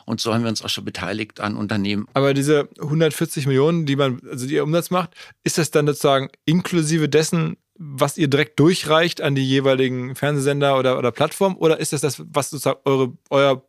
Und 0.05 0.21
so 0.21 0.33
haben 0.33 0.43
wir 0.43 0.51
uns 0.51 0.63
auch 0.63 0.69
schon 0.69 0.85
beteiligt 0.85 1.41
an 1.41 1.57
Unternehmen. 1.57 2.07
Aber 2.15 2.33
diese 2.33 2.69
140 2.81 3.47
Millionen, 3.47 3.87
die 3.87 3.97
man, 3.97 4.21
also 4.31 4.47
die 4.47 4.55
ihr 4.55 4.63
Umsatz 4.63 4.91
macht, 4.91 5.11
ist 5.43 5.59
das 5.59 5.73
dann 5.73 5.87
sozusagen 5.87 6.29
inklusive 6.45 7.09
dessen, 7.09 7.57
was 7.75 8.17
ihr 8.17 8.29
direkt 8.29 8.59
durchreicht 8.61 9.21
an 9.21 9.35
die 9.35 9.47
jeweiligen 9.47 10.15
Fernsehsender 10.15 10.79
oder, 10.79 10.97
oder 10.97 11.13
Plattformen? 11.13 11.57
Oder 11.57 11.81
ist 11.81 11.93
das 11.93 12.01
das, 12.01 12.23
was 12.33 12.51
sozusagen 12.51 12.81
eure, 12.85 13.13
euer 13.31 13.63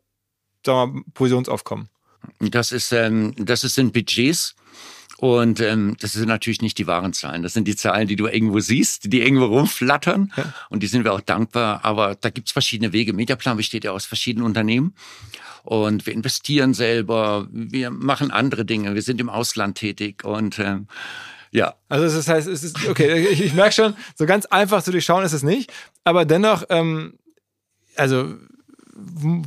sagen 0.64 0.92
wir 0.92 1.00
mal, 1.00 1.02
Provisionsaufkommen? 1.12 1.88
Das 2.40 2.72
ist, 2.72 2.92
ähm, 2.92 3.34
das 3.36 3.64
ist 3.64 3.78
in 3.78 3.92
Budgets. 3.92 4.54
Und 5.20 5.60
ähm, 5.60 5.96
das 5.98 6.12
sind 6.12 6.28
natürlich 6.28 6.62
nicht 6.62 6.78
die 6.78 6.86
wahren 6.86 7.12
Zahlen. 7.12 7.42
Das 7.42 7.52
sind 7.52 7.66
die 7.66 7.74
Zahlen, 7.74 8.06
die 8.06 8.14
du 8.14 8.28
irgendwo 8.28 8.60
siehst, 8.60 9.12
die 9.12 9.20
irgendwo 9.20 9.46
rumflattern. 9.46 10.32
Ja. 10.36 10.54
Und 10.70 10.82
die 10.82 10.86
sind 10.86 11.02
wir 11.02 11.12
auch 11.12 11.20
dankbar. 11.20 11.84
Aber 11.84 12.14
da 12.14 12.30
gibt's 12.30 12.52
verschiedene 12.52 12.92
Wege. 12.92 13.12
Mediaplan 13.12 13.56
besteht 13.56 13.82
ja 13.82 13.90
aus 13.90 14.06
verschiedenen 14.06 14.46
Unternehmen. 14.46 14.94
Und 15.64 16.06
wir 16.06 16.12
investieren 16.12 16.72
selber, 16.72 17.48
wir 17.50 17.90
machen 17.90 18.30
andere 18.30 18.64
Dinge, 18.64 18.94
wir 18.94 19.02
sind 19.02 19.20
im 19.20 19.28
Ausland 19.28 19.76
tätig 19.76 20.24
und 20.24 20.58
ähm, 20.58 20.86
ja, 21.50 21.74
Also 21.88 22.16
das 22.16 22.28
heißt, 22.28 22.46
es 22.46 22.62
ist, 22.62 22.88
okay, 22.88 23.26
ich, 23.28 23.42
ich 23.42 23.54
merke 23.54 23.72
schon, 23.72 23.94
so 24.14 24.24
ganz 24.26 24.46
einfach 24.46 24.82
zu 24.82 24.92
durchschauen 24.92 25.24
ist 25.24 25.32
es 25.32 25.42
nicht. 25.42 25.72
Aber 26.04 26.24
dennoch, 26.24 26.64
ähm, 26.68 27.18
also 27.96 28.34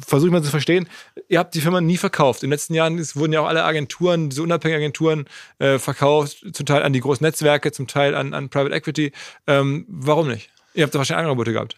versuche 0.05 0.27
ich 0.27 0.31
mal 0.31 0.43
zu 0.43 0.49
verstehen, 0.49 0.87
ihr 1.31 1.39
habt 1.39 1.55
die 1.55 1.61
Firma 1.61 1.81
nie 1.81 1.97
verkauft. 1.97 2.43
In 2.43 2.49
den 2.49 2.51
letzten 2.51 2.73
Jahren 2.73 2.99
es 2.99 3.15
wurden 3.15 3.31
ja 3.31 3.39
auch 3.41 3.47
alle 3.47 3.63
Agenturen, 3.63 4.29
diese 4.29 4.43
unabhängigen 4.43 4.83
Agenturen 4.83 5.25
äh, 5.59 5.79
verkauft, 5.79 6.45
zum 6.53 6.65
Teil 6.65 6.83
an 6.83 6.91
die 6.91 6.99
großen 6.99 7.25
Netzwerke, 7.25 7.71
zum 7.71 7.87
Teil 7.87 8.15
an, 8.15 8.33
an 8.33 8.49
Private 8.49 8.75
Equity. 8.75 9.13
Ähm, 9.47 9.85
warum 9.87 10.27
nicht? 10.27 10.49
Ihr 10.73 10.83
habt 10.83 10.93
doch 10.93 10.99
wahrscheinlich 10.99 11.25
Angebote 11.25 11.53
gehabt. 11.53 11.77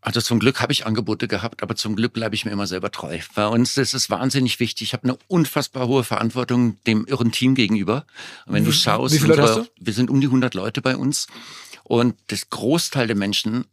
also 0.00 0.22
zum 0.22 0.38
Glück 0.38 0.62
habe 0.62 0.72
ich 0.72 0.86
Angebote 0.86 1.28
gehabt, 1.28 1.62
aber 1.62 1.76
zum 1.76 1.96
Glück 1.96 2.14
bleibe 2.14 2.34
ich 2.34 2.46
mir 2.46 2.50
immer 2.50 2.66
selber 2.66 2.90
treu. 2.90 3.18
Bei 3.34 3.46
uns 3.46 3.76
ist 3.76 3.92
es 3.92 4.08
wahnsinnig 4.08 4.58
wichtig. 4.58 4.88
Ich 4.88 4.92
habe 4.94 5.04
eine 5.04 5.18
unfassbar 5.28 5.86
hohe 5.86 6.02
Verantwortung 6.02 6.82
dem 6.86 7.04
irren 7.04 7.30
Team 7.30 7.54
gegenüber. 7.54 8.06
Und 8.46 8.54
wenn 8.54 8.64
du 8.64 8.72
schaust, 8.72 9.14
wie 9.14 9.18
viele 9.18 9.36
Leute 9.36 9.42
unsere, 9.42 9.60
hast 9.60 9.72
wir 9.78 9.92
sind 9.92 10.08
um 10.08 10.22
die 10.22 10.28
100 10.28 10.54
Leute 10.54 10.80
bei 10.80 10.96
uns 10.96 11.26
und 11.84 12.16
das 12.28 12.48
Großteil 12.48 13.06
der 13.06 13.16
Menschen 13.16 13.66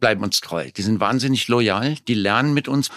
bleiben 0.00 0.22
uns 0.22 0.40
treu. 0.40 0.70
Die 0.74 0.82
sind 0.82 0.98
wahnsinnig 0.98 1.48
loyal, 1.48 1.96
die 2.08 2.14
lernen 2.14 2.54
mit 2.54 2.68
uns. 2.68 2.90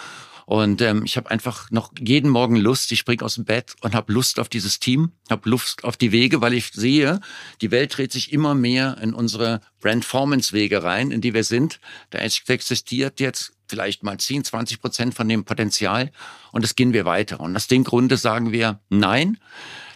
Und 0.46 0.80
ähm, 0.80 1.02
ich 1.04 1.16
habe 1.16 1.30
einfach 1.30 1.72
noch 1.72 1.92
jeden 1.98 2.30
Morgen 2.30 2.54
Lust. 2.54 2.92
Ich 2.92 3.00
spring 3.00 3.20
aus 3.20 3.34
dem 3.34 3.44
Bett 3.44 3.74
und 3.80 3.96
habe 3.96 4.12
Lust 4.12 4.38
auf 4.38 4.48
dieses 4.48 4.78
Team, 4.78 5.10
habe 5.28 5.50
Lust 5.50 5.82
auf 5.82 5.96
die 5.96 6.12
Wege, 6.12 6.40
weil 6.40 6.54
ich 6.54 6.70
sehe, 6.72 7.20
die 7.60 7.72
Welt 7.72 7.96
dreht 7.96 8.12
sich 8.12 8.32
immer 8.32 8.54
mehr 8.54 8.96
in 9.02 9.12
unsere 9.12 9.60
Brandformance-Wege 9.80 10.84
rein, 10.84 11.10
in 11.10 11.20
die 11.20 11.34
wir 11.34 11.42
sind. 11.42 11.80
Da 12.10 12.20
existiert 12.20 13.18
jetzt 13.18 13.54
vielleicht 13.66 14.04
mal 14.04 14.18
10, 14.18 14.44
20 14.44 14.80
Prozent 14.80 15.14
von 15.14 15.28
dem 15.28 15.44
Potenzial 15.44 16.12
und 16.52 16.62
das 16.62 16.76
gehen 16.76 16.92
wir 16.92 17.04
weiter. 17.04 17.40
Und 17.40 17.56
aus 17.56 17.66
dem 17.66 17.82
Grunde 17.82 18.16
sagen 18.16 18.52
wir, 18.52 18.78
nein, 18.88 19.38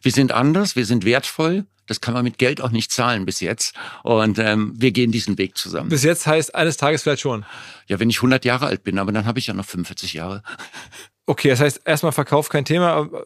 wir 0.02 0.12
sind 0.12 0.32
anders, 0.32 0.76
wir 0.76 0.86
sind 0.86 1.04
wertvoll. 1.04 1.66
Das 1.86 2.00
kann 2.00 2.14
man 2.14 2.22
mit 2.22 2.38
Geld 2.38 2.60
auch 2.60 2.70
nicht 2.70 2.92
zahlen 2.92 3.26
bis 3.26 3.40
jetzt. 3.40 3.74
Und 4.04 4.38
ähm, 4.38 4.72
wir 4.76 4.92
gehen 4.92 5.10
diesen 5.10 5.38
Weg 5.38 5.58
zusammen. 5.58 5.88
Bis 5.88 6.04
jetzt 6.04 6.24
heißt 6.26 6.54
eines 6.54 6.76
Tages 6.76 7.02
vielleicht 7.02 7.22
schon. 7.22 7.44
Ja, 7.88 7.98
wenn 7.98 8.08
ich 8.08 8.18
100 8.18 8.44
Jahre 8.44 8.66
alt 8.66 8.84
bin, 8.84 8.98
aber 8.98 9.10
dann 9.10 9.26
habe 9.26 9.40
ich 9.40 9.48
ja 9.48 9.54
noch 9.54 9.64
45 9.64 10.12
Jahre. 10.12 10.42
Okay, 11.26 11.48
das 11.48 11.60
heißt 11.60 11.80
erstmal 11.84 12.12
Verkauf 12.12 12.48
kein 12.48 12.64
Thema, 12.64 12.92
aber, 12.92 13.24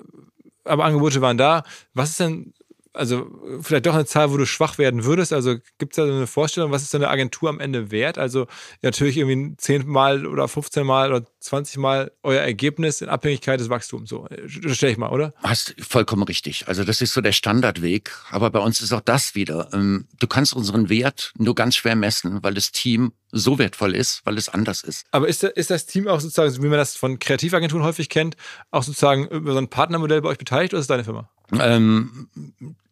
aber 0.65 0.85
Angebote 0.85 1.21
waren 1.21 1.37
da. 1.37 1.63
Was 1.93 2.11
ist 2.11 2.21
denn, 2.21 2.55
also 2.95 3.27
vielleicht 3.61 3.87
doch 3.87 3.95
eine 3.95 4.07
Zahl, 4.07 4.31
wo 4.33 4.37
du 4.37 4.47
schwach 4.47 4.79
werden 4.79 5.05
würdest? 5.05 5.33
Also 5.33 5.57
gibt 5.79 5.93
es 5.93 5.97
da 5.97 6.07
so 6.07 6.13
eine 6.13 6.27
Vorstellung, 6.27 6.71
was 6.71 6.83
ist 6.83 6.93
so 6.93 6.99
eine 6.99 7.09
Agentur 7.09 7.49
am 7.51 7.61
Ende 7.61 7.91
wert? 7.91 8.19
Also 8.19 8.47
natürlich 8.83 9.17
irgendwie 9.17 9.57
10 9.57 9.87
Mal 9.87 10.27
oder 10.27 10.49
15 10.49 10.87
Mal 10.87 11.13
oder 11.13 11.27
20 11.41 11.79
Mal 11.79 12.13
euer 12.23 12.41
Ergebnis 12.41 13.01
in 13.01 13.09
Abhängigkeit 13.09 13.61
des 13.61 13.69
Wachstums. 13.69 14.09
So, 14.09 14.27
stelle 14.47 14.93
ich 14.93 14.99
mal, 14.99 15.11
oder? 15.11 15.35
Hast 15.43 15.75
vollkommen 15.81 16.23
richtig. 16.23 16.69
Also 16.69 16.85
das 16.85 17.01
ist 17.01 17.13
so 17.13 17.21
der 17.21 17.33
Standardweg. 17.33 18.13
Aber 18.31 18.51
bei 18.51 18.61
uns 18.61 18.81
ist 18.81 18.93
auch 18.93 19.01
das 19.01 19.35
wieder. 19.35 19.69
Ähm, 19.73 20.07
Du 20.21 20.27
kannst 20.29 20.55
unseren 20.55 20.89
Wert 20.89 21.33
nur 21.37 21.55
ganz 21.55 21.77
schwer 21.77 21.97
messen, 21.97 22.43
weil 22.43 22.55
das 22.55 22.73
Team 22.73 23.13
so 23.31 23.59
wertvoll 23.59 23.95
ist, 23.95 24.25
weil 24.25 24.39
es 24.39 24.49
anders 24.49 24.83
ist. 24.83 25.07
Aber 25.11 25.29
ist, 25.29 25.43
ist 25.43 25.71
das 25.71 25.87
Team 25.87 26.09
auch 26.09 26.21
sozusagen, 26.21 26.63
wie 26.63 26.69
man 26.69 26.79
das 26.79 26.97
von 26.97 27.19
Kreativagenturen 27.19 27.85
häufig 27.85 28.09
kennt, 28.09 28.37
auch 28.71 28.85
sozusagen 28.85 29.27
über 29.29 29.53
so 29.53 29.59
ein 29.59 29.69
Partnermodell 29.69 30.23
bei 30.23 30.29
euch 30.29 30.39
beteiligt 30.39 30.73
oder 30.73 30.79
ist 30.79 30.85
es 30.85 30.89
deine 30.89 31.05
Firma? 31.05 31.29
Ähm, 31.53 32.29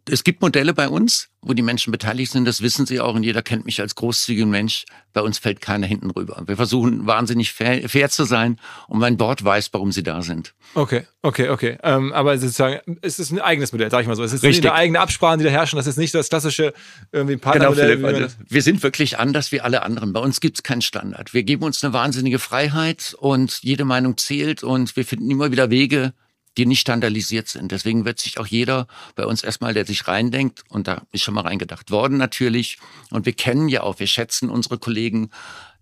es 0.09 0.25
gibt 0.25 0.43
Modelle 0.43 0.75
bei 0.75 0.89
uns, 0.89 1.29
wo 1.43 1.53
die 1.55 1.63
Menschen 1.63 1.93
beteiligt 1.93 2.33
sind, 2.33 2.45
das 2.45 2.61
wissen 2.61 2.87
sie 2.87 2.99
auch 2.99 3.15
und 3.15 3.23
jeder 3.23 3.41
kennt 3.41 3.65
mich 3.67 3.81
als 3.81 3.95
großzügigen 3.95 4.51
Mensch. 4.51 4.85
Bei 5.13 5.21
uns 5.21 5.39
fällt 5.39 5.61
keiner 5.61 5.87
hinten 5.87 6.11
rüber. 6.11 6.43
Wir 6.47 6.57
versuchen 6.57 7.07
wahnsinnig 7.07 7.53
fair, 7.53 7.89
fair 7.89 8.11
zu 8.11 8.25
sein 8.25 8.59
und 8.89 8.99
mein 8.99 9.17
Board 9.17 9.45
weiß, 9.45 9.69
warum 9.73 9.93
sie 9.93 10.03
da 10.03 10.23
sind. 10.23 10.55
Okay, 10.75 11.07
okay, 11.23 11.51
okay. 11.51 11.79
Ähm, 11.85 12.13
aber 12.13 12.37
sozusagen, 12.37 12.99
es 13.01 13.21
ist 13.21 13.31
ein 13.31 13.39
eigenes 13.39 13.71
Modell, 13.71 13.93
sag 13.93 14.01
ich 14.01 14.09
mal 14.09 14.17
so. 14.17 14.25
Es 14.25 14.33
ist 14.33 14.43
Richtig. 14.43 14.65
nicht 14.65 14.73
eine 14.73 14.79
eigene 14.81 14.99
Absprachen, 15.01 15.39
die 15.39 15.45
da 15.45 15.51
herrschen. 15.53 15.77
Das 15.77 15.87
ist 15.87 15.99
nicht 15.99 16.15
das 16.15 16.29
klassische 16.29 16.73
irgendwie 17.13 17.35
Genau, 17.35 17.45
Partnermodell. 17.45 17.87
Philipp. 17.87 17.99
wie 18.01 18.03
man- 18.03 18.15
Also, 18.25 18.37
wir 18.49 18.63
sind 18.63 18.83
wirklich 18.83 19.19
anders 19.21 19.53
wie 19.53 19.61
alle 19.61 19.83
anderen. 19.85 20.13
Bei 20.13 20.21
uns 20.21 20.41
gibt 20.41 20.59
es 20.59 20.63
keinen 20.65 20.83
Standard. 20.83 21.33
Wir 21.33 21.45
geben 21.45 21.63
uns 21.63 21.83
eine 21.85 21.93
wahnsinnige 21.93 22.41
Freiheit 22.41 23.15
und 23.21 23.61
jede 23.63 23.85
Meinung 23.85 24.17
zählt 24.19 24.65
und 24.65 24.97
wir 24.97 25.05
finden 25.05 25.31
immer 25.31 25.53
wieder 25.53 25.71
Wege, 25.71 26.13
die 26.57 26.67
nicht 26.67 26.81
standardisiert 26.81 27.49
sind. 27.49 27.73
Deswegen 27.73 28.05
wird 28.05 28.19
sich 28.19 28.39
auch 28.39 28.47
jeder 28.47 28.87
bei 29.15 29.25
uns 29.25 29.43
erstmal, 29.43 29.75
der 29.75 29.87
sich 29.87 30.07
reindenkt, 30.07 30.65
und 30.69 30.87
da 30.87 31.03
ist 31.13 31.23
schon 31.23 31.35
mal 31.35 31.43
reingedacht 31.43 31.91
worden 31.91 32.19
natürlich, 32.19 32.79
und 33.11 33.27
wir 33.27 33.33
kennen 33.33 33.69
ja 33.69 33.83
auch, 33.83 33.99
wir 33.99 34.07
schätzen 34.07 34.51
unsere 34.51 34.79
Kollegen 34.79 35.31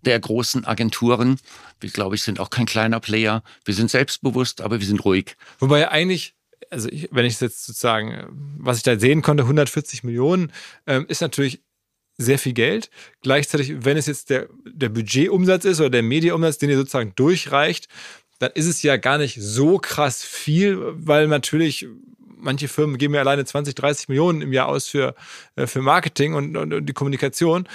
der 0.01 0.19
großen 0.19 0.65
Agenturen. 0.65 1.39
Wir, 1.79 1.89
glaube 1.89 2.15
ich, 2.15 2.23
sind 2.23 2.39
auch 2.39 2.49
kein 2.49 2.65
kleiner 2.65 2.99
Player. 2.99 3.43
Wir 3.65 3.73
sind 3.73 3.91
selbstbewusst, 3.91 4.61
aber 4.61 4.79
wir 4.79 4.87
sind 4.87 5.05
ruhig. 5.05 5.35
Wobei 5.59 5.89
eigentlich, 5.89 6.33
also 6.69 6.89
ich, 6.89 7.09
wenn 7.11 7.25
ich 7.25 7.33
es 7.33 7.39
jetzt 7.39 7.65
sozusagen, 7.65 8.25
was 8.57 8.77
ich 8.77 8.83
da 8.83 8.97
sehen 8.97 9.21
konnte, 9.21 9.43
140 9.43 10.03
Millionen, 10.03 10.51
ähm, 10.87 11.05
ist 11.07 11.21
natürlich 11.21 11.61
sehr 12.17 12.39
viel 12.39 12.53
Geld. 12.53 12.89
Gleichzeitig, 13.21 13.83
wenn 13.85 13.97
es 13.97 14.05
jetzt 14.05 14.29
der, 14.29 14.47
der 14.65 14.89
Budgetumsatz 14.89 15.65
ist 15.65 15.79
oder 15.79 15.89
der 15.89 16.03
Mediaumsatz, 16.03 16.57
den 16.57 16.69
ihr 16.69 16.77
sozusagen 16.77 17.13
durchreicht, 17.15 17.87
dann 18.41 18.51
ist 18.53 18.65
es 18.67 18.81
ja 18.83 18.97
gar 18.97 19.17
nicht 19.17 19.37
so 19.39 19.77
krass 19.77 20.23
viel, 20.23 20.79
weil 20.95 21.27
natürlich 21.27 21.87
manche 22.37 22.67
Firmen 22.67 22.97
geben 22.97 23.13
ja 23.13 23.21
alleine 23.21 23.45
20, 23.45 23.75
30 23.75 24.07
Millionen 24.09 24.41
im 24.41 24.51
Jahr 24.51 24.67
aus 24.67 24.87
für, 24.87 25.13
äh, 25.55 25.67
für 25.67 25.81
Marketing 25.81 26.33
und, 26.33 26.57
und, 26.57 26.73
und 26.73 26.85
die 26.87 26.93
Kommunikation. 26.93 27.67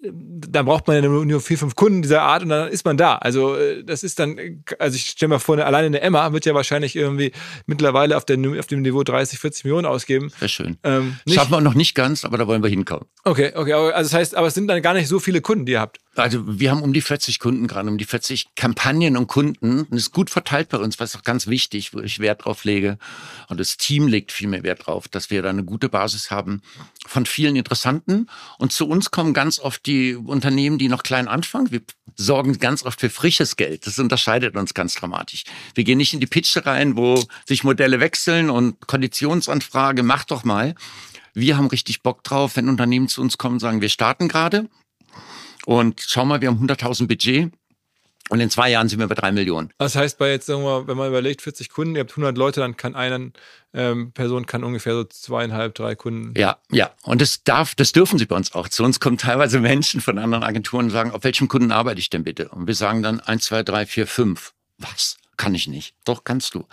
Da 0.00 0.62
braucht 0.62 0.86
man 0.86 1.02
ja 1.02 1.08
nur, 1.08 1.40
vier, 1.40 1.58
fünf 1.58 1.74
Kunden 1.74 2.02
dieser 2.02 2.22
Art 2.22 2.44
und 2.44 2.50
dann 2.50 2.68
ist 2.70 2.84
man 2.84 2.96
da. 2.96 3.16
Also 3.16 3.56
äh, 3.56 3.82
das 3.82 4.04
ist 4.04 4.20
dann, 4.20 4.62
also 4.78 4.94
ich 4.94 5.06
stelle 5.08 5.30
mir 5.30 5.40
vor, 5.40 5.56
eine- 5.56 5.66
alleine 5.66 5.88
eine 5.88 6.00
Emma 6.00 6.32
wird 6.32 6.46
ja 6.46 6.54
wahrscheinlich 6.54 6.94
irgendwie 6.94 7.32
mittlerweile 7.66 8.16
auf, 8.16 8.24
der, 8.24 8.38
auf 8.60 8.68
dem 8.68 8.82
Niveau 8.82 9.02
30, 9.02 9.40
40 9.40 9.64
Millionen 9.64 9.86
ausgeben. 9.86 10.30
Sehr 10.38 10.46
schön. 10.48 10.78
Ähm, 10.84 11.16
Schaffen 11.28 11.50
wir 11.50 11.60
noch 11.60 11.74
nicht 11.74 11.96
ganz, 11.96 12.24
aber 12.24 12.38
da 12.38 12.46
wollen 12.46 12.62
wir 12.62 12.70
hinkommen. 12.70 13.06
okay, 13.24 13.50
okay, 13.56 13.72
also 13.72 13.92
das 14.08 14.14
heißt, 14.14 14.36
aber 14.36 14.46
es 14.46 14.54
sind 14.54 14.68
dann 14.68 14.80
gar 14.82 14.94
nicht 14.94 15.08
so 15.08 15.18
viele 15.18 15.40
Kunden, 15.40 15.66
die 15.66 15.72
ihr 15.72 15.80
habt. 15.80 15.98
Also 16.18 16.58
wir 16.58 16.70
haben 16.70 16.82
um 16.82 16.92
die 16.92 17.00
40 17.00 17.38
Kunden 17.38 17.66
gerade, 17.66 17.88
um 17.88 17.98
die 17.98 18.04
40 18.04 18.54
Kampagnen 18.56 19.16
und 19.16 19.26
Kunden. 19.26 19.80
Und 19.80 19.92
das 19.92 20.02
ist 20.02 20.12
gut 20.12 20.30
verteilt 20.30 20.68
bei 20.68 20.78
uns, 20.78 20.98
was 20.98 21.16
auch 21.16 21.22
ganz 21.22 21.46
wichtig, 21.46 21.94
wo 21.94 22.00
ich 22.00 22.18
Wert 22.18 22.44
drauf 22.44 22.64
lege. 22.64 22.98
Und 23.48 23.60
das 23.60 23.76
Team 23.76 24.06
legt 24.06 24.32
viel 24.32 24.48
mehr 24.48 24.62
Wert 24.62 24.86
drauf, 24.86 25.08
dass 25.08 25.30
wir 25.30 25.42
da 25.42 25.50
eine 25.50 25.64
gute 25.64 25.88
Basis 25.88 26.30
haben 26.30 26.62
von 27.06 27.26
vielen 27.26 27.56
Interessanten. 27.56 28.28
Und 28.58 28.72
zu 28.72 28.88
uns 28.88 29.10
kommen 29.10 29.34
ganz 29.34 29.58
oft 29.58 29.86
die 29.86 30.14
Unternehmen, 30.14 30.78
die 30.78 30.88
noch 30.88 31.02
klein 31.02 31.28
anfangen. 31.28 31.70
Wir 31.70 31.82
sorgen 32.16 32.58
ganz 32.58 32.84
oft 32.84 33.00
für 33.00 33.10
frisches 33.10 33.56
Geld. 33.56 33.86
Das 33.86 33.98
unterscheidet 33.98 34.56
uns 34.56 34.74
ganz 34.74 34.94
dramatisch. 34.94 35.44
Wir 35.74 35.84
gehen 35.84 35.98
nicht 35.98 36.14
in 36.14 36.20
die 36.20 36.26
Pitche 36.26 36.66
rein, 36.66 36.96
wo 36.96 37.22
sich 37.46 37.64
Modelle 37.64 38.00
wechseln 38.00 38.50
und 38.50 38.86
Konditionsanfrage, 38.86 40.02
mach 40.02 40.24
doch 40.24 40.44
mal. 40.44 40.74
Wir 41.34 41.56
haben 41.56 41.68
richtig 41.68 42.02
Bock 42.02 42.24
drauf, 42.24 42.56
wenn 42.56 42.68
Unternehmen 42.68 43.08
zu 43.08 43.20
uns 43.20 43.38
kommen 43.38 43.54
und 43.54 43.60
sagen, 43.60 43.80
wir 43.80 43.88
starten 43.88 44.26
gerade. 44.26 44.68
Und 45.68 46.00
schau 46.00 46.24
mal, 46.24 46.40
wir 46.40 46.48
haben 46.48 46.66
100.000 46.66 47.08
Budget 47.08 47.52
und 48.30 48.40
in 48.40 48.48
zwei 48.48 48.70
Jahren 48.70 48.88
sind 48.88 49.00
wir 49.00 49.06
bei 49.06 49.14
drei 49.14 49.32
Millionen. 49.32 49.70
Das 49.76 49.96
heißt, 49.96 50.16
bei 50.16 50.30
jetzt, 50.30 50.46
sagen 50.46 50.62
wir, 50.62 50.86
wenn 50.86 50.96
man 50.96 51.08
überlegt, 51.08 51.42
40 51.42 51.68
Kunden, 51.68 51.94
ihr 51.94 52.00
habt 52.00 52.12
100 52.12 52.38
Leute, 52.38 52.60
dann 52.60 52.78
kann 52.78 52.94
eine 52.94 53.32
ähm, 53.74 54.12
Person 54.12 54.46
kann 54.46 54.64
ungefähr 54.64 54.94
so 54.94 55.04
zweieinhalb, 55.04 55.74
drei 55.74 55.94
Kunden. 55.94 56.32
Ja, 56.38 56.56
ja. 56.70 56.92
Und 57.02 57.20
das 57.20 57.44
darf, 57.44 57.74
das 57.74 57.92
dürfen 57.92 58.18
sie 58.18 58.24
bei 58.24 58.34
uns 58.34 58.54
auch. 58.54 58.70
Zu 58.70 58.82
uns 58.82 58.98
kommen 58.98 59.18
teilweise 59.18 59.60
Menschen 59.60 60.00
von 60.00 60.16
anderen 60.16 60.42
Agenturen 60.42 60.86
und 60.86 60.90
sagen, 60.90 61.10
auf 61.10 61.22
welchem 61.22 61.48
Kunden 61.48 61.70
arbeite 61.70 62.00
ich 62.00 62.08
denn 62.08 62.24
bitte? 62.24 62.48
Und 62.48 62.66
wir 62.66 62.74
sagen 62.74 63.02
dann 63.02 63.20
eins, 63.20 63.44
zwei, 63.44 63.62
drei, 63.62 63.84
vier, 63.84 64.06
fünf. 64.06 64.54
Was? 64.78 65.18
Kann 65.38 65.54
ich 65.54 65.68
nicht. 65.68 65.94
Doch, 66.04 66.24
kannst 66.24 66.54
du. 66.54 66.66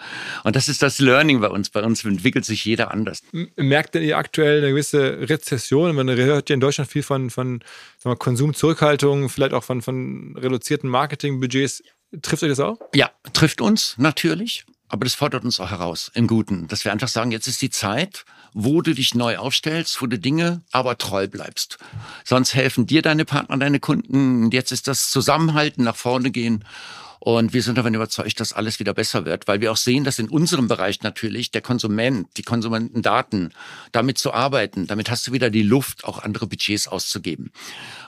Und 0.43 0.55
das 0.55 0.67
ist 0.67 0.81
das 0.81 0.97
Learning 0.97 1.39
bei 1.39 1.49
uns. 1.49 1.69
Bei 1.69 1.83
uns 1.83 2.03
entwickelt 2.03 2.45
sich 2.45 2.65
jeder 2.65 2.91
anders. 2.91 3.21
Merkt 3.55 3.93
denn 3.93 4.01
ihr 4.01 4.17
aktuell 4.17 4.57
eine 4.57 4.69
gewisse 4.71 5.29
Rezession? 5.29 5.95
Man 5.95 6.09
hört 6.09 6.49
ja 6.49 6.55
in 6.55 6.59
Deutschland 6.59 6.89
viel 6.89 7.03
von, 7.03 7.29
von 7.29 7.63
wir, 8.03 8.15
Konsumzurückhaltung, 8.15 9.29
vielleicht 9.29 9.53
auch 9.53 9.63
von, 9.63 9.83
von 9.83 10.35
reduzierten 10.35 10.89
Marketingbudgets. 10.89 11.83
Trifft 12.23 12.41
euch 12.41 12.49
das 12.49 12.59
auch? 12.59 12.79
Ja, 12.95 13.11
trifft 13.33 13.61
uns 13.61 13.95
natürlich, 13.99 14.65
aber 14.87 15.05
das 15.05 15.13
fordert 15.13 15.43
uns 15.43 15.59
auch 15.59 15.69
heraus 15.69 16.11
im 16.15 16.25
Guten, 16.25 16.67
dass 16.67 16.85
wir 16.85 16.91
einfach 16.91 17.07
sagen, 17.07 17.31
jetzt 17.31 17.47
ist 17.47 17.61
die 17.61 17.69
Zeit, 17.69 18.25
wo 18.53 18.81
du 18.81 18.95
dich 18.95 19.13
neu 19.13 19.37
aufstellst, 19.37 20.01
wo 20.01 20.07
du 20.07 20.17
Dinge 20.17 20.63
aber 20.71 20.97
treu 20.97 21.27
bleibst. 21.27 21.77
Sonst 22.23 22.55
helfen 22.55 22.87
dir 22.87 23.03
deine 23.03 23.25
Partner, 23.25 23.57
deine 23.57 23.79
Kunden. 23.79 24.45
Und 24.45 24.53
Jetzt 24.53 24.71
ist 24.71 24.87
das 24.87 25.09
Zusammenhalten, 25.09 25.83
nach 25.83 25.97
vorne 25.97 26.31
gehen. 26.31 26.63
Und 27.25 27.53
wir 27.53 27.63
sind 27.63 27.79
davon 27.79 27.95
überzeugt, 27.95 28.39
dass 28.39 28.53
alles 28.53 28.79
wieder 28.79 28.93
besser 28.93 29.25
wird, 29.25 29.47
weil 29.47 29.59
wir 29.59 29.71
auch 29.71 29.77
sehen, 29.77 30.03
dass 30.03 30.19
in 30.19 30.29
unserem 30.29 30.67
Bereich 30.67 31.01
natürlich 31.01 31.49
der 31.49 31.61
Konsument, 31.63 32.27
die 32.37 32.43
Konsumentendaten, 32.43 33.51
damit 33.91 34.19
zu 34.19 34.31
arbeiten, 34.31 34.85
damit 34.85 35.09
hast 35.09 35.25
du 35.25 35.31
wieder 35.31 35.49
die 35.49 35.63
Luft, 35.63 36.05
auch 36.05 36.21
andere 36.21 36.45
Budgets 36.45 36.87
auszugeben. 36.87 37.51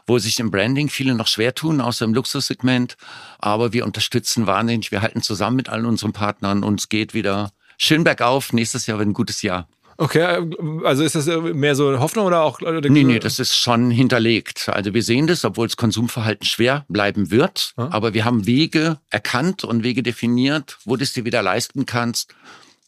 Wo 0.06 0.20
sich 0.20 0.40
im 0.40 0.52
Branding 0.52 0.88
viele 0.88 1.16
noch 1.16 1.26
schwer 1.26 1.56
tun, 1.56 1.82
außer 1.82 2.06
im 2.06 2.14
Luxussegment. 2.14 2.96
Aber 3.40 3.74
wir 3.74 3.86
unterstützen 3.86 4.46
wahnsinnig, 4.46 4.92
wir 4.92 5.02
halten 5.02 5.24
zusammen 5.24 5.56
mit 5.56 5.68
allen 5.68 5.88
unseren 5.88 6.14
Partnern 6.14 6.64
und 6.64 6.80
es 6.80 6.88
geht 6.88 7.16
wieder 7.16 7.54
schön 7.80 8.04
bergauf. 8.04 8.54
Nächstes 8.54 8.86
Jahr 8.86 9.00
wird 9.00 9.10
ein 9.10 9.14
gutes 9.14 9.42
Jahr. 9.42 9.68
Okay, 9.98 10.48
also 10.84 11.04
ist 11.04 11.16
das 11.16 11.26
mehr 11.26 11.76
so 11.76 12.00
Hoffnung 12.00 12.28
oder 12.28 12.42
auch? 12.42 12.62
Oder 12.62 12.88
Nee, 12.90 13.04
nee, 13.04 13.20
das 13.20 13.40
ist 13.40 13.56
schon 13.56 13.90
hinterlegt. 13.90 14.70
Also 14.70 14.94
wir 14.94 15.02
sehen 15.02 15.26
das, 15.26 15.44
obwohl 15.44 15.68
das 15.68 15.76
Konsumverhalten 15.76 16.46
schwer 16.46 16.86
bleiben 16.88 17.32
wird. 17.32 17.74
Ja. 17.78 17.90
Aber 17.92 18.14
wir 18.14 18.24
haben 18.24 18.46
Wege 18.46 19.00
erkannt 19.10 19.64
und 19.64 19.84
Wege 19.84 20.04
definiert, 20.04 20.78
wo 20.86 20.96
du 20.96 21.04
es 21.04 21.14
dir 21.14 21.26
wieder 21.26 21.42
leisten 21.42 21.88
kannst, 21.88 22.36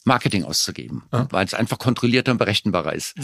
Marketing 0.06 0.44
auszugeben. 0.44 1.04
Ja. 1.12 1.28
Weil 1.32 1.46
es 1.46 1.54
einfach 1.54 1.80
kontrollierter 1.80 2.32
und 2.32 2.38
berechenbarer 2.38 2.94
ist. 2.94 3.16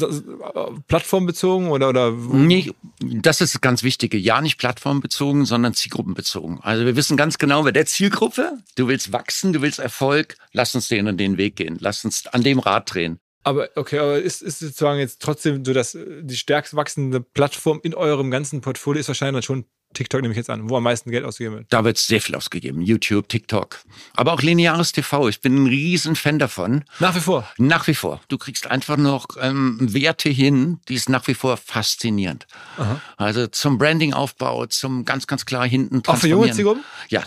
Plattformbezogen 0.88 1.70
oder, 1.70 1.90
oder 1.90 2.12
Nee, 2.12 2.72
das 3.00 3.42
ist 3.42 3.56
das 3.56 3.62
ganz 3.62 3.84
Wichtige. 3.84 4.18
Ja, 4.18 4.42
nicht 4.42 4.58
plattformbezogen, 4.58 5.46
sondern 5.46 5.74
zielgruppenbezogen. 5.74 6.60
Also 6.62 6.86
wir 6.86 6.96
wissen 6.96 7.18
ganz 7.18 7.38
genau, 7.38 7.66
wer 7.66 7.72
der 7.72 7.86
Zielgruppe, 7.86 8.58
du 8.76 8.88
willst 8.88 9.12
wachsen, 9.14 9.54
du 9.54 9.62
willst 9.62 9.80
Erfolg, 9.80 10.38
lass 10.54 10.76
uns 10.76 10.88
den 10.88 11.08
und 11.08 11.18
den 11.18 11.38
Weg 11.38 11.56
gehen. 11.56 11.78
Lass 11.80 12.04
uns 12.04 12.28
an 12.28 12.44
dem 12.44 12.60
Rad 12.60 12.94
drehen. 12.94 13.20
Aber 13.46 13.70
okay, 13.76 14.00
aber 14.00 14.20
ist, 14.20 14.42
ist 14.42 14.60
sozusagen 14.60 15.00
jetzt 15.00 15.22
trotzdem 15.22 15.64
so, 15.64 15.72
dass 15.72 15.94
äh, 15.94 16.24
die 16.24 16.36
stärkst 16.36 16.76
wachsende 16.76 17.22
Plattform 17.22 17.80
in 17.84 17.94
eurem 17.94 18.32
ganzen 18.32 18.62
Portfolio 18.62 19.00
ist 19.00 19.08
wahrscheinlich 19.08 19.36
dann 19.36 19.44
schon 19.44 19.66
TikTok 19.94 20.22
nehme 20.22 20.34
ich 20.34 20.38
jetzt 20.38 20.50
an, 20.50 20.70
wo 20.70 20.76
am 20.76 20.84
meisten 20.84 21.10
Geld 21.10 21.24
ausgegeben 21.24 21.56
wird. 21.56 21.68
Da 21.70 21.86
wird 21.86 21.98
sehr 21.98 22.20
viel 22.20 22.36
ausgegeben. 22.36 22.82
YouTube, 22.82 23.30
TikTok. 23.30 23.80
Aber 24.16 24.34
auch 24.34 24.42
lineares 24.42 24.92
TV. 24.92 25.30
Ich 25.30 25.42
bin 25.42 25.64
ein 25.64 25.68
riesen 25.68 26.16
Fan 26.16 26.38
davon. 26.38 26.84
Nach 27.00 27.16
wie 27.16 27.22
vor. 27.22 27.48
Nach 27.58 27.88
wie 27.88 27.96
vor. 27.96 28.20
Du 28.28 28.38
kriegst 28.38 28.68
einfach 28.68 28.98
noch 28.98 29.26
ähm, 29.40 29.78
Werte 29.80 30.30
hin, 30.30 30.80
die 30.90 30.96
ist 30.96 31.08
nach 31.08 31.26
wie 31.28 31.34
vor 31.34 31.56
faszinierend. 31.56 32.46
Aha. 32.78 33.00
Also 33.16 33.48
zum 33.48 33.78
Brandingaufbau, 33.78 34.66
zum 34.66 35.06
ganz, 35.06 35.28
ganz 35.28 35.46
klar 35.46 35.66
hinten 35.66 36.04
Auch 36.08 36.18
für 36.18 36.28
junge 36.28 36.52
Zielgruppen? 36.52 36.84
Ja, 37.08 37.24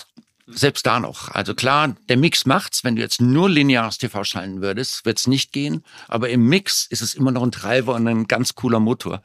selbst 0.50 0.86
da 0.86 1.00
noch. 1.00 1.30
Also 1.30 1.54
klar, 1.54 1.96
der 2.08 2.16
Mix 2.16 2.46
macht's. 2.46 2.84
Wenn 2.84 2.96
du 2.96 3.02
jetzt 3.02 3.20
nur 3.20 3.48
lineares 3.48 3.98
TV 3.98 4.24
schalten 4.24 4.62
würdest, 4.62 5.04
wird's 5.04 5.26
nicht 5.26 5.52
gehen. 5.52 5.84
Aber 6.08 6.30
im 6.30 6.46
Mix 6.48 6.86
ist 6.88 7.02
es 7.02 7.14
immer 7.14 7.30
noch 7.30 7.42
ein 7.42 7.52
Treiber 7.52 7.94
und 7.94 8.06
ein 8.08 8.26
ganz 8.26 8.54
cooler 8.54 8.80
Motor. 8.80 9.22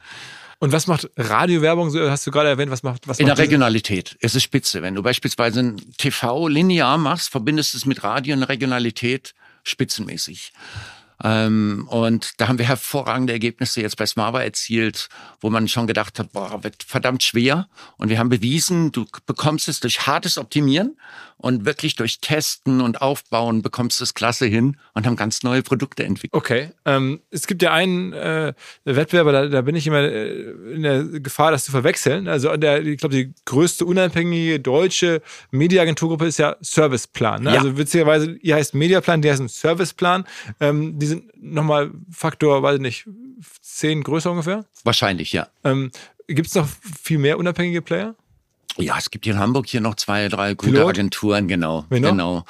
Und 0.58 0.72
was 0.72 0.86
macht 0.86 1.10
Radiowerbung? 1.16 1.94
Hast 2.08 2.26
du 2.26 2.30
gerade 2.30 2.48
erwähnt, 2.48 2.70
was 2.70 2.82
macht 2.82 3.06
was 3.08 3.18
In 3.18 3.26
macht 3.26 3.38
der 3.38 3.44
Regionalität. 3.44 4.16
Es 4.20 4.34
ist 4.34 4.44
spitze. 4.44 4.82
Wenn 4.82 4.94
du 4.94 5.02
beispielsweise 5.02 5.60
ein 5.60 5.76
TV 5.98 6.48
linear 6.48 6.96
machst, 6.98 7.30
verbindest 7.30 7.74
es 7.74 7.86
mit 7.86 8.02
Radio 8.02 8.36
und 8.36 8.44
Regionalität 8.44 9.34
spitzenmäßig. 9.62 10.52
Ähm, 11.24 11.86
und 11.88 12.32
da 12.36 12.48
haben 12.48 12.58
wir 12.58 12.68
hervorragende 12.68 13.32
Ergebnisse 13.32 13.80
jetzt 13.80 13.96
bei 13.96 14.04
Smava 14.04 14.42
erzielt, 14.42 15.08
wo 15.40 15.48
man 15.48 15.68
schon 15.68 15.86
gedacht 15.86 16.18
hat, 16.18 16.32
boah, 16.32 16.62
wird 16.62 16.82
verdammt 16.82 17.22
schwer. 17.22 17.66
Und 17.96 18.10
wir 18.10 18.18
haben 18.18 18.28
bewiesen, 18.28 18.92
du 18.92 19.06
bekommst 19.24 19.66
es 19.68 19.80
durch 19.80 20.06
hartes 20.06 20.36
Optimieren 20.36 20.96
und 21.38 21.64
wirklich 21.64 21.96
durch 21.96 22.20
Testen 22.20 22.80
und 22.80 23.00
Aufbauen 23.00 23.62
bekommst 23.62 24.00
du 24.00 24.04
es 24.04 24.14
klasse 24.14 24.46
hin 24.46 24.76
und 24.92 25.06
haben 25.06 25.16
ganz 25.16 25.42
neue 25.42 25.62
Produkte 25.62 26.04
entwickelt. 26.04 26.34
Okay. 26.34 26.70
Ähm, 26.84 27.20
es 27.30 27.46
gibt 27.46 27.62
ja 27.62 27.72
einen 27.72 28.12
äh, 28.12 28.52
Wettbewerber, 28.84 29.32
da, 29.32 29.46
da 29.46 29.62
bin 29.62 29.76
ich 29.76 29.86
immer 29.86 30.00
äh, 30.00 30.52
in 30.74 30.82
der 30.82 31.04
Gefahr, 31.04 31.50
das 31.50 31.64
zu 31.64 31.70
verwechseln. 31.70 32.28
Also 32.28 32.54
der, 32.56 32.84
ich 32.84 32.98
glaube, 32.98 33.14
die 33.14 33.34
größte 33.46 33.86
unabhängige 33.86 34.60
deutsche 34.60 35.22
Mediaagenturgruppe 35.50 36.26
ist 36.26 36.38
ja 36.38 36.56
Serviceplan. 36.60 37.42
Ne? 37.44 37.54
Ja. 37.54 37.60
Also 37.60 37.78
witzigerweise, 37.78 38.36
ihr 38.42 38.54
heißt 38.56 38.74
Mediaplan, 38.74 39.22
die 39.22 39.30
heißt 39.30 39.40
ein 39.40 39.48
Serviceplan. 39.48 40.24
Ähm, 40.60 40.98
die 40.98 41.13
sind 41.14 41.42
nochmal 41.42 41.90
Faktor, 42.10 42.62
weiß 42.62 42.76
ich 42.76 42.80
nicht, 42.80 43.08
zehn 43.60 44.02
größer 44.02 44.30
ungefähr? 44.30 44.64
Wahrscheinlich, 44.84 45.32
ja. 45.32 45.48
Ähm, 45.64 45.90
Gibt 46.26 46.48
es 46.48 46.54
noch 46.54 46.68
viel 47.02 47.18
mehr 47.18 47.38
unabhängige 47.38 47.82
Player? 47.82 48.14
Ja, 48.76 48.98
es 48.98 49.10
gibt 49.10 49.24
hier 49.24 49.34
in 49.34 49.40
Hamburg 49.40 49.66
hier 49.66 49.80
noch 49.80 49.94
zwei, 49.94 50.28
drei 50.28 50.54
gute 50.54 50.72
Pilot? 50.72 50.90
Agenturen, 50.90 51.48
genau. 51.48 51.86
Genau. 51.90 52.44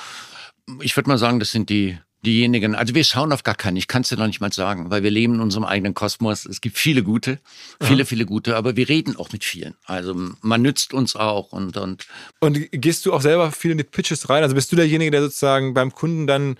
Ich 0.81 0.97
würde 0.97 1.09
mal 1.09 1.19
sagen, 1.19 1.41
das 1.41 1.51
sind 1.51 1.69
die 1.69 1.99
diejenigen, 2.25 2.75
also 2.75 2.95
wir 2.95 3.05
schauen 3.05 3.33
auf 3.33 3.43
gar 3.43 3.55
keinen, 3.55 3.77
ich 3.77 3.87
kann 3.87 4.03
es 4.03 4.09
dir 4.09 4.17
noch 4.17 4.27
nicht 4.27 4.41
mal 4.41 4.53
sagen, 4.53 4.91
weil 4.91 5.03
wir 5.03 5.11
leben 5.11 5.35
in 5.35 5.41
unserem 5.41 5.65
eigenen 5.65 5.95
Kosmos. 5.95 6.47
Es 6.47 6.61
gibt 6.61 6.79
viele 6.79 7.03
gute, 7.03 7.39
viele, 7.81 8.01
ja. 8.01 8.05
viele 8.05 8.27
gute, 8.27 8.57
aber 8.57 8.77
wir 8.77 8.89
reden 8.89 9.17
auch 9.17 9.31
mit 9.33 9.45
vielen. 9.45 9.75
Also 9.85 10.15
man 10.41 10.63
nützt 10.63 10.95
uns 10.95 11.15
auch 11.17 11.53
und, 11.53 11.77
und. 11.77 12.07
Und 12.41 12.59
gehst 12.73 13.07
du 13.07 13.13
auch 13.13 13.21
selber 13.21 13.53
viel 13.53 13.73
in 13.73 13.79
die 13.79 13.85
Pitches 13.85 14.29
rein? 14.29 14.43
Also 14.43 14.55
bist 14.55 14.73
du 14.73 14.77
derjenige, 14.77 15.11
der 15.11 15.23
sozusagen 15.23 15.75
beim 15.75 15.93
Kunden 15.93 16.27
dann 16.27 16.57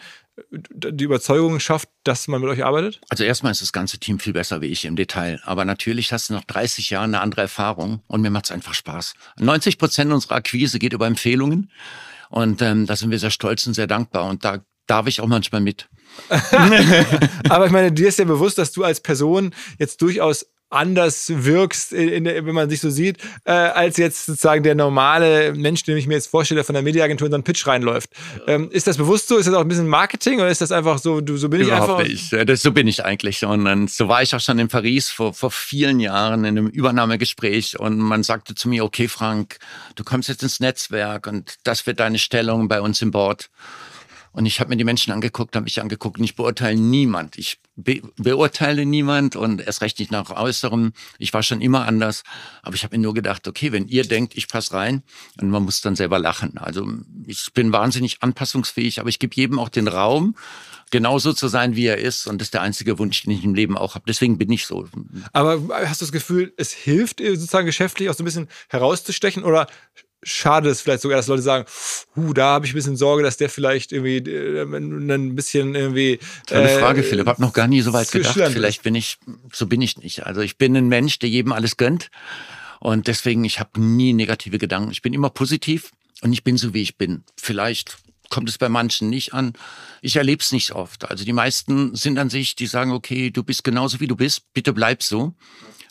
die 0.51 1.05
Überzeugung 1.05 1.61
schafft, 1.61 1.89
dass 2.03 2.29
man 2.29 2.41
mit 2.41 2.51
euch 2.51 2.65
arbeitet? 2.65 3.01
Also 3.09 3.25
erstmal 3.25 3.53
ist 3.53 3.63
das 3.63 3.73
ganze 3.73 3.99
Team 3.99 4.19
viel 4.19 4.33
besser 4.33 4.61
wie 4.61 4.67
ich 4.67 4.85
im 4.85 4.97
Detail. 4.97 5.41
Aber 5.45 5.65
natürlich 5.65 6.13
hast 6.13 6.31
du 6.31 6.35
nach 6.35 6.45
30 6.45 6.91
Jahren 6.91 7.15
eine 7.15 7.21
andere 7.21 7.43
Erfahrung 7.43 8.03
und 8.07 8.21
mir 8.21 8.31
macht 8.31 8.47
es 8.47 8.51
einfach 8.51 8.75
Spaß. 8.75 9.15
90 9.39 9.79
Prozent 9.79 10.13
unserer 10.13 10.37
Akquise 10.37 10.79
geht 10.79 10.93
über 10.93 11.07
Empfehlungen 11.07 11.71
und 12.31 12.63
ähm, 12.63 12.87
da 12.87 12.97
sind 12.97 13.11
wir 13.11 13.19
sehr 13.19 13.31
stolz 13.31 13.67
und 13.67 13.75
sehr 13.75 13.87
dankbar 13.87 14.29
und 14.29 14.45
da 14.45 14.65
darf 14.87 15.07
ich 15.07 15.21
auch 15.21 15.27
manchmal 15.27 15.61
mit. 15.61 15.89
Aber 17.49 17.67
ich 17.67 17.73
meine, 17.73 17.93
dir 17.93 18.09
ist 18.09 18.19
ja 18.19 18.25
bewusst, 18.25 18.59
dass 18.59 18.73
du 18.73 18.85
als 18.85 19.01
Person 19.01 19.55
jetzt 19.79 20.01
durchaus 20.03 20.47
anders 20.71 21.33
wirkst, 21.35 21.93
in, 21.93 22.27
in, 22.27 22.47
wenn 22.47 22.55
man 22.55 22.69
sich 22.69 22.81
so 22.81 22.91
sieht, 22.91 23.19
äh, 23.45 23.53
als 23.53 23.97
jetzt 23.97 24.27
sozusagen 24.27 24.63
der 24.63 24.75
normale 24.75 25.55
Mensch, 25.55 25.85
den 25.85 25.97
ich 25.97 26.07
mir 26.07 26.15
jetzt 26.15 26.29
vorstelle, 26.29 26.65
von 26.65 26.75
der 26.75 26.83
Mediaagentur 26.83 27.27
in 27.27 27.33
so 27.33 27.37
einen 27.37 27.45
Pitch 27.45 27.67
reinläuft. 27.67 28.11
Ähm, 28.47 28.71
ist 28.71 28.87
das 28.87 28.97
bewusst 28.97 29.29
so? 29.29 29.37
Ist 29.37 29.47
das 29.47 29.55
auch 29.55 29.61
ein 29.61 29.69
bisschen 29.69 29.89
Marketing 29.89 30.41
oder 30.41 30.49
ist 30.49 30.61
das 30.61 30.73
einfach 30.73 30.99
so, 30.99 31.21
du, 31.21 31.37
so 31.37 31.49
bin 31.49 31.61
Überhaupt 31.61 32.03
ich 32.03 32.17
einfach? 32.17 32.39
Nicht. 32.39 32.49
Das, 32.49 32.63
so 32.63 32.73
bin 32.73 32.89
ich 32.89 33.05
eigentlich. 33.05 33.45
Und 33.45 33.65
dann, 33.65 33.89
so 33.89 34.09
war 34.09 34.23
ich 34.23 34.35
auch 34.35 34.41
schon 34.41 34.59
in 34.59 34.69
Paris 34.69 35.11
vor, 35.11 35.33
vor 35.33 35.51
vielen 35.51 36.01
Jahren 36.01 36.45
in 36.45 36.59
einem 36.59 36.67
Übernahmegespräch 36.67 37.79
und 37.79 37.99
man 37.99 38.23
sagte 38.23 38.55
zu 38.55 38.69
mir, 38.69 38.85
okay 38.85 39.09
Frank, 39.09 39.59
du 39.95 40.05
kommst 40.05 40.29
jetzt 40.29 40.43
ins 40.43 40.61
Netzwerk 40.61 41.27
und 41.27 41.55
das 41.65 41.87
wird 41.87 42.01
deine 42.01 42.19
Stellung 42.19 42.69
bei 42.69 42.81
uns 42.81 43.01
im 43.03 43.11
Board. 43.11 43.51
Und 44.35 44.47
ich 44.47 44.59
habe 44.59 44.71
mir 44.71 44.77
die 44.77 44.85
Menschen 44.85 45.13
angeguckt, 45.13 45.55
habe 45.55 45.65
mich 45.65 45.81
angeguckt 45.81 46.19
und 46.19 46.25
ich 46.25 46.35
beurteile 46.35 46.77
niemand. 46.77 47.39
Ich 47.39 47.61
be 47.77 48.03
beurteile 48.17 48.85
niemand 48.85 49.37
und 49.37 49.61
erst 49.61 49.81
recht 49.81 50.01
nicht 50.01 50.11
nach 50.11 50.29
Äußerem. 50.29 50.93
Ich 51.19 51.33
war 51.33 51.45
schon 51.45 51.61
immer 51.61 51.87
anders. 51.87 52.25
Aber 52.63 52.75
ich 52.75 52.83
habe 52.83 52.97
mir 52.97 53.03
nur 53.03 53.15
gedacht, 53.15 53.47
okay, 53.47 53.71
wenn 53.71 53.87
ihr 53.87 54.05
denkt, 54.05 54.37
ich 54.37 54.49
passe 54.49 54.75
rein, 54.75 55.05
und 55.41 55.51
man 55.51 55.63
muss 55.63 55.81
dann 55.83 55.95
selber 55.95 56.19
lachen. 56.19 56.59
Also 56.59 56.85
ich 57.27 57.47
bin 57.55 57.73
wahnsinnig 57.73 58.23
anpassungsfähig, 58.23 58.99
aber 58.99 59.09
ich 59.09 59.21
gebe 59.21 59.37
jedem 59.37 59.61
auch 59.61 59.69
den 59.69 59.87
Raum, 59.87 60.35
genauso 60.91 61.33
zu 61.33 61.47
sein, 61.47 61.77
wie 61.77 61.87
er 61.87 61.99
ist. 61.99 62.27
Und 62.27 62.41
das 62.41 62.47
ist 62.47 62.55
der 62.55 62.63
einzige 62.63 62.99
Wunsch, 62.99 63.23
den 63.23 63.33
ich 63.33 63.45
im 63.45 63.55
Leben 63.55 63.79
auch 63.79 63.95
habe. 63.95 64.05
Deswegen 64.09 64.37
bin 64.37 64.51
ich 64.51 64.67
so. 64.67 64.89
Aber 65.33 65.61
hast 65.87 66.01
du 66.01 66.07
das 66.07 66.13
Gefühl, 66.13 66.53
es 66.57 66.73
hilft 66.73 67.21
sozusagen 67.21 67.67
geschäftlich 67.67 68.11
auch 68.11 68.15
so 68.15 68.23
ein 68.23 68.27
bisschen 68.27 68.49
herauszustechen 68.69 69.45
oder 69.45 69.69
schade 70.25 70.69
ist 70.69 70.81
vielleicht 70.81 71.03
sogar, 71.03 71.17
dass 71.17 71.27
Leute 71.27 71.43
sagen, 71.43 71.65
huh, 72.17 72.33
da 72.33 72.55
habe 72.55 72.67
ich 72.67 72.73
ein 72.73 72.77
bisschen 72.77 72.97
Sorge, 72.97 73.23
dass 73.23 73.37
der 73.37 73.49
vielleicht 73.49 73.93
irgendwie 73.93 74.19
äh, 74.19 74.63
ein 74.63 75.35
bisschen 75.37 75.75
irgendwie. 75.75 76.19
Tolle 76.47 76.71
äh, 76.71 76.79
Frage, 76.79 77.03
Philipp. 77.03 77.27
Hab 77.27 77.39
noch 77.39 77.53
gar 77.53 77.69
nie 77.69 77.81
so 77.81 77.93
weit 77.93 78.11
gedacht. 78.11 78.35
Vielleicht 78.35 78.83
bin 78.83 78.95
ich, 78.95 79.19
so 79.53 79.67
bin 79.67 79.81
ich 79.81 79.99
nicht. 79.99 80.27
Also 80.27 80.41
ich 80.41 80.59
bin 80.59 80.77
ein 80.77 80.89
Mensch, 80.89 81.19
der 81.19 81.29
jedem 81.29 81.53
alles 81.53 81.77
gönnt. 81.77 82.11
Und 82.81 83.07
deswegen, 83.07 83.45
ich 83.45 83.61
habe 83.61 83.81
nie 83.81 84.13
negative 84.13 84.59
Gedanken. 84.59 84.91
Ich 84.91 85.03
bin 85.03 85.15
immer 85.15 85.31
positiv 85.31 85.93
und 86.23 86.33
ich 86.33 86.45
bin 86.45 86.57
so, 86.57 86.75
wie 86.75 86.83
ich 86.83 86.97
bin. 86.97 87.25
Vielleicht 87.37 87.97
kommt 88.31 88.49
es 88.49 88.59
bei 88.59 88.69
manchen 88.69 89.11
nicht 89.11 89.33
an. 89.33 89.53
Ich 90.03 90.17
erlebe 90.17 90.43
es 90.43 90.53
nicht 90.53 90.73
oft. 90.73 91.09
Also 91.09 91.25
die 91.25 91.33
meisten 91.33 91.95
sind 91.95 92.19
an 92.19 92.31
sich, 92.31 92.57
die 92.57 92.67
sagen, 92.67 92.91
okay, 92.91 93.31
du 93.31 93.43
bist 93.43 93.65
genauso 93.65 94.01
wie 94.01 94.07
du 94.07 94.17
bist, 94.17 94.53
bitte 94.53 94.73
bleib 94.73 95.03
so 95.03 95.35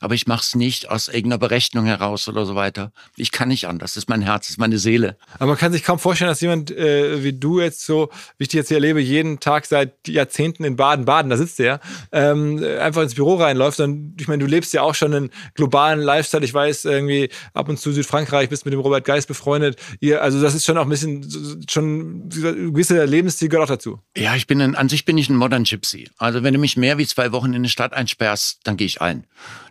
aber 0.04 0.16
ich 0.16 0.28
mache 0.28 0.42
es 0.42 0.54
nicht 0.54 0.90
aus 0.90 1.08
irgendeiner 1.08 1.38
Berechnung 1.38 1.86
heraus 1.86 2.28
oder 2.28 2.46
so 2.46 2.56
weiter. 2.56 2.92
Ich 3.16 3.32
kann 3.32 3.48
nicht 3.48 3.68
anders. 3.68 3.94
Das 3.94 4.04
ist 4.04 4.10
mein 4.10 4.22
Herz, 4.22 4.48
das 4.48 4.52
ist 4.52 4.58
meine 4.58 4.78
Seele. 4.78 5.18
Aber 5.36 5.48
man 5.48 5.58
kann 5.58 5.72
sich 5.72 5.84
kaum 5.84 5.98
vorstellen, 5.98 6.30
dass 6.30 6.42
jemand 6.42 6.72
äh, 6.72 7.24
wie 7.24 7.32
du 7.32 7.62
jetzt 7.62 7.86
so, 7.86 8.10
wie 8.38 8.44
ich 8.44 8.50
dich 8.50 8.58
jetzt 8.58 8.68
hier 8.68 8.78
erlebe, 8.78 9.00
jeden 9.00 9.40
Tag 9.40 9.66
seit 9.66 10.08
Jahrzehnten 10.08 10.66
in 10.66 10.76
Baden-Baden, 10.76 11.30
da 11.30 11.38
sitzt 11.38 11.58
der, 11.60 11.80
ähm, 12.12 12.62
einfach 12.82 13.02
ins 13.02 13.16
Büro 13.16 13.36
reinläuft. 13.36 13.80
Und 13.80 14.16
ich 14.20 14.28
meine, 14.28 14.44
du 14.44 14.50
lebst 14.50 14.74
ja 14.74 14.82
auch 14.82 14.94
schon 14.94 15.14
einen 15.14 15.30
globalen 15.54 16.02
Lifestyle. 16.02 16.44
Ich 16.44 16.54
weiß, 16.54 16.84
irgendwie 16.84 17.30
ab 17.54 17.70
und 17.70 17.80
zu 17.80 17.94
Südfrankreich, 17.94 18.50
bist 18.50 18.66
mit 18.66 18.74
dem 18.74 18.82
Robert 18.82 19.06
Geist 19.06 19.30
befreundet. 19.30 19.78
Ihr, 20.02 20.22
also 20.22 20.42
das 20.42 20.54
ist 20.54 20.66
schon 20.66 20.78
auch 20.78 20.84
ein 20.84 20.90
bisschen, 20.90 21.64
schon 21.70 22.28
ein 22.28 22.30
gewisser 22.74 23.06
Lebensstil 23.06 23.48
gehört 23.48 23.70
auch 23.70 23.74
dazu. 23.76 24.00
Ja, 24.18 24.36
ich 24.36 24.48
bin 24.48 24.62
ein, 24.62 24.76
an 24.76 24.90
sich 24.90 25.06
bin 25.06 25.18
ich 25.18 25.30
ein 25.30 25.38
Modern 25.38 25.64
Gypsy. 25.64 26.10
Also 26.18 26.44
wenn 26.44 26.54
du 26.54 26.60
mich 26.60 26.76
mehr 26.76 26.98
wie 26.98 27.08
zwei 27.08 27.32
Wochen 27.32 27.52
in 27.52 27.56
eine 27.56 27.70
Stadt 27.70 27.94
einsperrst, 27.94 28.60
dann 28.66 28.76
gehe 28.76 28.88
ich 28.88 29.02
ein. 29.02 29.26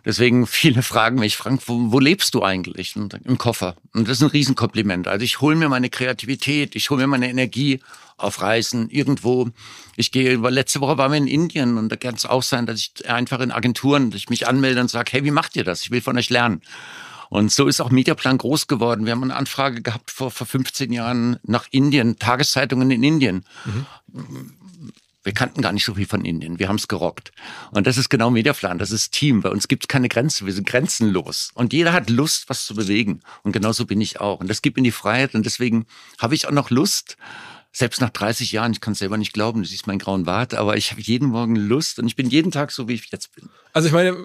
Deswegen 0.05 0.22
viele 0.45 0.83
fragen 0.83 1.19
mich, 1.19 1.37
Frank, 1.37 1.61
wo, 1.67 1.91
wo 1.91 1.99
lebst 1.99 2.33
du 2.33 2.43
eigentlich? 2.43 2.95
Und 2.95 3.13
Im 3.25 3.37
Koffer. 3.37 3.75
Und 3.93 4.07
das 4.07 4.17
ist 4.17 4.23
ein 4.23 4.29
Riesenkompliment. 4.29 5.07
Also 5.07 5.23
ich 5.23 5.41
hole 5.41 5.55
mir 5.55 5.69
meine 5.69 5.89
Kreativität, 5.89 6.75
ich 6.75 6.89
hole 6.89 7.01
mir 7.01 7.07
meine 7.07 7.29
Energie 7.29 7.79
auf 8.17 8.41
Reisen 8.41 8.89
irgendwo. 8.89 9.49
Ich 9.95 10.11
gehe, 10.11 10.35
letzte 10.35 10.81
Woche 10.81 10.97
waren 10.97 11.11
wir 11.11 11.17
in 11.17 11.27
Indien 11.27 11.77
und 11.77 11.89
da 11.89 11.95
kann 11.95 12.15
es 12.15 12.25
auch 12.25 12.43
sein, 12.43 12.65
dass 12.65 12.79
ich 12.79 13.09
einfach 13.09 13.39
in 13.39 13.51
Agenturen 13.51 14.11
dass 14.11 14.19
ich 14.19 14.29
mich 14.29 14.47
anmelde 14.47 14.81
und 14.81 14.89
sage, 14.89 15.11
hey, 15.11 15.23
wie 15.23 15.31
macht 15.31 15.55
ihr 15.55 15.63
das? 15.63 15.81
Ich 15.81 15.91
will 15.91 16.01
von 16.01 16.17
euch 16.17 16.29
lernen. 16.29 16.61
Und 17.29 17.51
so 17.51 17.67
ist 17.67 17.81
auch 17.81 17.89
Mediaplan 17.89 18.37
groß 18.37 18.67
geworden. 18.67 19.05
Wir 19.05 19.13
haben 19.13 19.23
eine 19.23 19.35
Anfrage 19.35 19.81
gehabt 19.81 20.11
vor, 20.11 20.29
vor 20.29 20.45
15 20.45 20.93
Jahren 20.93 21.39
nach 21.43 21.67
Indien, 21.71 22.19
Tageszeitungen 22.19 22.91
in 22.91 23.03
Indien. 23.03 23.45
Mhm 23.65 24.53
wir 25.23 25.33
kannten 25.33 25.61
gar 25.61 25.71
nicht 25.71 25.85
so 25.85 25.95
viel 25.95 26.05
von 26.05 26.25
Indien. 26.25 26.59
Wir 26.59 26.67
haben 26.67 26.75
es 26.75 26.87
gerockt. 26.87 27.31
Und 27.71 27.87
das 27.87 27.97
ist 27.97 28.09
genau 28.09 28.29
Mediaplan, 28.29 28.77
das 28.77 28.91
ist 28.91 29.11
Team. 29.11 29.41
Bei 29.41 29.49
uns 29.49 29.67
gibt 29.67 29.85
es 29.85 29.87
keine 29.87 30.09
Grenzen, 30.09 30.45
wir 30.45 30.53
sind 30.53 30.67
grenzenlos. 30.67 31.51
Und 31.53 31.73
jeder 31.73 31.93
hat 31.93 32.09
Lust, 32.09 32.49
was 32.49 32.65
zu 32.65 32.75
bewegen. 32.75 33.21
Und 33.43 33.53
genauso 33.53 33.85
bin 33.85 34.01
ich 34.01 34.19
auch. 34.19 34.39
Und 34.39 34.49
das 34.49 34.61
gibt 34.61 34.77
mir 34.77 34.83
die 34.83 34.91
Freiheit. 34.91 35.35
Und 35.35 35.45
deswegen 35.45 35.85
habe 36.19 36.35
ich 36.35 36.47
auch 36.47 36.51
noch 36.51 36.69
Lust, 36.69 37.17
selbst 37.75 38.01
nach 38.01 38.11
30 38.11 38.51
Jahren, 38.51 38.71
ich 38.71 38.81
kann 38.81 38.93
es 38.93 38.99
selber 38.99 39.17
nicht 39.17 39.33
glauben, 39.33 39.63
du 39.63 39.67
siehst 39.67 39.87
meinen 39.87 39.97
grauen 39.97 40.25
Bart, 40.25 40.53
aber 40.53 40.77
ich 40.77 40.91
habe 40.91 41.01
jeden 41.01 41.29
Morgen 41.29 41.55
Lust 41.55 41.97
und 41.97 42.05
ich 42.05 42.15
bin 42.15 42.29
jeden 42.29 42.51
Tag 42.51 42.71
so, 42.71 42.87
wie 42.87 42.93
ich 42.93 43.11
jetzt 43.11 43.35
bin. 43.35 43.49
Also 43.73 43.87
ich 43.87 43.93
meine, 43.93 44.15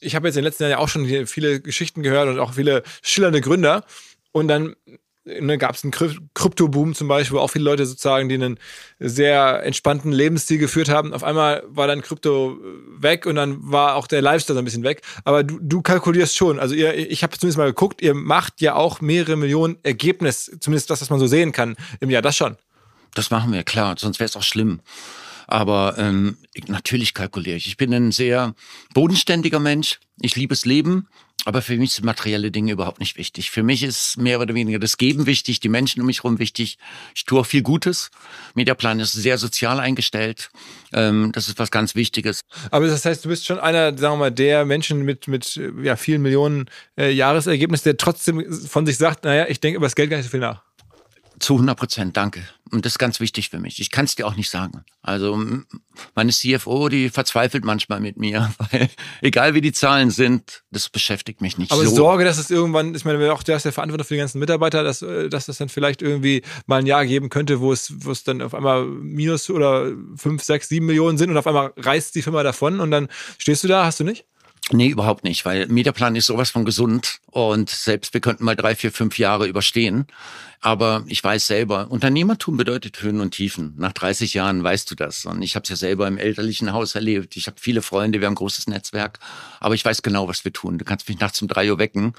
ich 0.00 0.14
habe 0.14 0.26
jetzt 0.26 0.36
in 0.36 0.40
den 0.40 0.44
letzten 0.44 0.62
Jahren 0.62 0.70
ja 0.70 0.78
auch 0.78 0.88
schon 0.88 1.06
viele 1.26 1.60
Geschichten 1.60 2.02
gehört 2.02 2.28
und 2.28 2.38
auch 2.38 2.54
viele 2.54 2.82
schillernde 3.02 3.42
Gründer. 3.42 3.84
Und 4.32 4.48
dann 4.48 4.74
ne, 5.26 5.58
gab 5.58 5.74
es 5.74 5.84
einen 5.84 5.92
Kryptoboom 5.92 6.94
zum 6.94 7.08
Beispiel, 7.08 7.36
wo 7.36 7.40
auch 7.40 7.50
viele 7.50 7.64
Leute 7.64 7.84
sozusagen, 7.84 8.28
die 8.28 8.36
einen 8.36 8.58
sehr 8.98 9.62
entspannten 9.64 10.12
Lebensstil 10.12 10.58
geführt 10.58 10.88
haben. 10.88 11.12
Auf 11.12 11.24
einmal 11.24 11.62
war 11.68 11.86
dann 11.86 12.02
Krypto 12.02 12.58
weg 12.98 13.26
und 13.26 13.34
dann 13.34 13.58
war 13.60 13.96
auch 13.96 14.06
der 14.06 14.22
Lifestyle 14.22 14.58
ein 14.58 14.64
bisschen 14.64 14.84
weg. 14.84 15.02
Aber 15.24 15.42
du, 15.42 15.58
du 15.60 15.82
kalkulierst 15.82 16.36
schon. 16.36 16.58
Also 16.58 16.74
ihr, 16.74 16.94
ich 16.94 17.22
habe 17.22 17.36
zumindest 17.36 17.58
mal 17.58 17.66
geguckt, 17.66 18.00
ihr 18.02 18.14
macht 18.14 18.60
ja 18.60 18.74
auch 18.74 19.00
mehrere 19.00 19.36
Millionen 19.36 19.76
Ergebnis, 19.82 20.50
zumindest 20.60 20.90
das, 20.90 21.00
was 21.00 21.10
man 21.10 21.18
so 21.18 21.26
sehen 21.26 21.52
kann 21.52 21.76
im 22.00 22.10
Jahr. 22.10 22.22
Das 22.22 22.36
schon. 22.36 22.56
Das 23.14 23.30
machen 23.30 23.52
wir, 23.52 23.62
klar, 23.64 23.96
sonst 23.98 24.20
wäre 24.20 24.28
es 24.28 24.36
auch 24.36 24.42
schlimm. 24.42 24.80
Aber 25.48 25.94
ähm, 25.96 26.38
natürlich 26.66 27.14
kalkuliere 27.14 27.56
ich. 27.56 27.66
Ich 27.66 27.76
bin 27.76 27.94
ein 27.94 28.10
sehr 28.10 28.54
bodenständiger 28.94 29.60
Mensch. 29.60 30.00
Ich 30.20 30.34
liebe 30.34 30.54
das 30.54 30.64
Leben 30.64 31.08
Aber 31.44 31.62
für 31.62 31.76
mich 31.76 31.92
sind 31.92 32.04
materielle 32.04 32.50
Dinge 32.50 32.72
überhaupt 32.72 32.98
nicht 32.98 33.16
wichtig. 33.16 33.52
Für 33.52 33.62
mich 33.62 33.84
ist 33.84 34.16
mehr 34.16 34.40
oder 34.40 34.54
weniger 34.54 34.80
das 34.80 34.96
Geben 34.96 35.26
wichtig, 35.26 35.60
die 35.60 35.68
Menschen 35.68 36.00
um 36.00 36.06
mich 36.06 36.24
herum 36.24 36.40
wichtig. 36.40 36.76
Ich 37.14 37.24
tue 37.24 37.40
auch 37.40 37.46
viel 37.46 37.62
Gutes. 37.62 38.10
Mediaplan 38.54 38.98
ist 38.98 39.12
sehr 39.12 39.38
sozial 39.38 39.78
eingestellt. 39.78 40.50
Ähm, 40.92 41.30
das 41.32 41.46
ist 41.46 41.60
was 41.60 41.70
ganz 41.70 41.94
Wichtiges. 41.94 42.40
Aber 42.72 42.88
das 42.88 43.04
heißt, 43.04 43.24
du 43.24 43.28
bist 43.28 43.46
schon 43.46 43.60
einer, 43.60 43.96
sagen 43.96 44.14
wir 44.14 44.16
mal, 44.16 44.32
der 44.32 44.64
Menschen 44.64 45.02
mit, 45.02 45.28
mit 45.28 45.60
ja, 45.82 45.94
vielen 45.94 46.22
Millionen 46.22 46.68
äh, 46.98 47.12
Jahresergebnis, 47.12 47.82
der 47.82 47.96
trotzdem 47.96 48.52
von 48.52 48.84
sich 48.84 48.96
sagt, 48.96 49.24
naja, 49.24 49.46
ich 49.48 49.60
denke 49.60 49.76
über 49.76 49.86
das 49.86 49.94
Geld 49.94 50.10
gar 50.10 50.16
nicht 50.16 50.26
so 50.26 50.30
viel 50.30 50.40
nach. 50.40 50.65
Zu 51.38 51.54
100 51.54 51.78
Prozent, 51.78 52.16
danke. 52.16 52.42
Und 52.72 52.84
das 52.84 52.94
ist 52.94 52.98
ganz 52.98 53.20
wichtig 53.20 53.50
für 53.50 53.58
mich. 53.58 53.80
Ich 53.80 53.90
kann 53.90 54.06
es 54.06 54.16
dir 54.16 54.26
auch 54.26 54.36
nicht 54.36 54.50
sagen. 54.50 54.84
Also 55.02 55.38
meine 56.14 56.32
CFO, 56.32 56.88
die 56.88 57.10
verzweifelt 57.10 57.64
manchmal 57.64 58.00
mit 58.00 58.16
mir, 58.16 58.52
weil 58.72 58.88
egal 59.20 59.54
wie 59.54 59.60
die 59.60 59.72
Zahlen 59.72 60.10
sind, 60.10 60.62
das 60.70 60.88
beschäftigt 60.88 61.40
mich 61.40 61.58
nicht 61.58 61.70
Aber 61.70 61.84
so. 61.84 61.94
Sorge, 61.94 62.24
dass 62.24 62.38
es 62.38 62.50
irgendwann, 62.50 62.94
ich 62.94 63.04
meine, 63.04 63.32
auch 63.32 63.42
der 63.42 63.56
ist 63.56 63.64
der 63.64 63.72
Verantwortung 63.72 64.06
für 64.06 64.14
die 64.14 64.20
ganzen 64.20 64.38
Mitarbeiter, 64.38 64.82
dass, 64.82 65.02
äh, 65.02 65.28
dass 65.28 65.46
das 65.46 65.58
dann 65.58 65.68
vielleicht 65.68 66.02
irgendwie 66.02 66.42
mal 66.66 66.80
ein 66.80 66.86
Jahr 66.86 67.06
geben 67.06 67.28
könnte, 67.28 67.60
wo 67.60 67.72
es, 67.72 67.92
wo 67.98 68.10
es 68.10 68.24
dann 68.24 68.42
auf 68.42 68.54
einmal 68.54 68.84
minus 68.84 69.48
oder 69.50 69.92
fünf, 70.16 70.42
sechs, 70.42 70.68
sieben 70.68 70.86
Millionen 70.86 71.18
sind 71.18 71.30
und 71.30 71.36
auf 71.36 71.46
einmal 71.46 71.72
reißt 71.76 72.14
die 72.14 72.22
Firma 72.22 72.42
davon 72.42 72.80
und 72.80 72.90
dann 72.90 73.08
stehst 73.38 73.62
du 73.62 73.68
da, 73.68 73.84
hast 73.84 74.00
du 74.00 74.04
nicht? 74.04 74.24
Nee, 74.72 74.88
überhaupt 74.88 75.22
nicht, 75.22 75.44
weil 75.44 75.68
Mediaplan 75.68 76.16
ist 76.16 76.26
sowas 76.26 76.50
von 76.50 76.64
gesund 76.64 77.20
und 77.30 77.70
selbst 77.70 78.14
wir 78.14 78.20
könnten 78.20 78.44
mal 78.44 78.56
drei, 78.56 78.74
vier, 78.74 78.90
fünf 78.90 79.16
Jahre 79.16 79.46
überstehen. 79.46 80.06
Aber 80.60 81.04
ich 81.06 81.22
weiß 81.22 81.46
selber, 81.46 81.88
Unternehmertum 81.92 82.56
bedeutet 82.56 83.00
Höhen 83.00 83.20
und 83.20 83.30
Tiefen. 83.30 83.74
Nach 83.76 83.92
30 83.92 84.34
Jahren 84.34 84.64
weißt 84.64 84.90
du 84.90 84.96
das. 84.96 85.24
Und 85.24 85.42
ich 85.42 85.54
habe 85.54 85.62
es 85.62 85.68
ja 85.68 85.76
selber 85.76 86.08
im 86.08 86.18
elterlichen 86.18 86.72
Haus 86.72 86.96
erlebt. 86.96 87.36
Ich 87.36 87.46
habe 87.46 87.58
viele 87.60 87.82
Freunde, 87.82 88.18
wir 88.20 88.26
haben 88.26 88.32
ein 88.32 88.36
großes 88.36 88.66
Netzwerk. 88.66 89.20
Aber 89.60 89.76
ich 89.76 89.84
weiß 89.84 90.02
genau, 90.02 90.26
was 90.26 90.44
wir 90.44 90.52
tun. 90.52 90.78
Du 90.78 90.84
kannst 90.84 91.08
mich 91.08 91.20
nachts 91.20 91.40
um 91.40 91.46
drei 91.46 91.70
Uhr 91.70 91.78
wecken. 91.78 92.14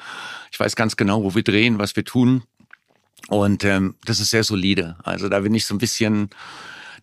Ich 0.52 0.60
weiß 0.60 0.78
ganz 0.78 0.95
genau, 0.95 1.24
wo 1.24 1.36
wir 1.36 1.43
drehen, 1.43 1.80
was 1.80 1.98
wir 1.98 2.06
tun. 2.06 2.43
Und 3.28 3.66
ähm, 3.66 3.95
das 4.06 4.22
ist 4.22 4.30
sehr 4.30 4.45
solide. 4.45 4.95
Also 5.04 5.28
da 5.28 5.41
bin 5.41 5.54
ich 5.54 5.66
so 5.66 5.76
ein 5.76 5.80
bisschen 5.80 6.30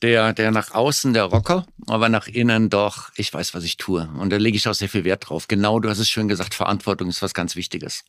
der, 0.04 0.34
der 0.34 0.50
nach 0.50 0.72
außen 0.72 1.14
der 1.14 1.24
Rocker, 1.24 1.64
aber 1.86 2.10
nach 2.10 2.26
innen 2.26 2.68
doch, 2.68 3.10
ich 3.16 3.32
weiß, 3.32 3.54
was 3.54 3.64
ich 3.64 3.78
tue. 3.78 4.06
Und 4.18 4.30
da 4.30 4.36
lege 4.36 4.54
ich 4.54 4.68
auch 4.68 4.74
sehr 4.74 4.90
viel 4.90 5.04
Wert 5.04 5.30
drauf. 5.30 5.48
Genau, 5.48 5.80
du 5.80 5.88
hast 5.88 5.98
es 5.98 6.10
schön 6.10 6.28
gesagt, 6.28 6.52
Verantwortung 6.52 7.08
ist 7.08 7.22
was 7.22 7.32
ganz 7.32 7.56
Wichtiges. 7.56 8.04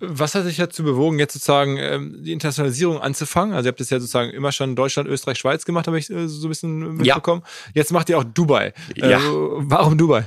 Was 0.00 0.34
hat 0.34 0.44
sich 0.44 0.56
dazu 0.56 0.82
bewogen, 0.82 1.18
jetzt 1.18 1.34
sozusagen 1.34 1.76
ähm, 1.76 2.22
die 2.24 2.32
Internationalisierung 2.32 2.98
anzufangen? 2.98 3.54
Also 3.54 3.68
ihr 3.68 3.72
habt 3.72 3.80
das 3.80 3.90
ja 3.90 4.00
sozusagen 4.00 4.30
immer 4.30 4.52
schon 4.52 4.74
Deutschland, 4.74 5.06
Österreich, 5.06 5.38
Schweiz 5.38 5.66
gemacht, 5.66 5.86
habe 5.86 5.98
ich 5.98 6.08
äh, 6.08 6.28
so 6.28 6.46
ein 6.46 6.48
bisschen 6.48 6.96
mitbekommen. 6.96 7.42
Ja. 7.44 7.72
Jetzt 7.74 7.92
macht 7.92 8.08
ihr 8.08 8.18
auch 8.18 8.24
Dubai. 8.24 8.72
Ja. 8.96 9.18
Äh, 9.18 9.20
warum 9.20 9.98
Dubai? 9.98 10.24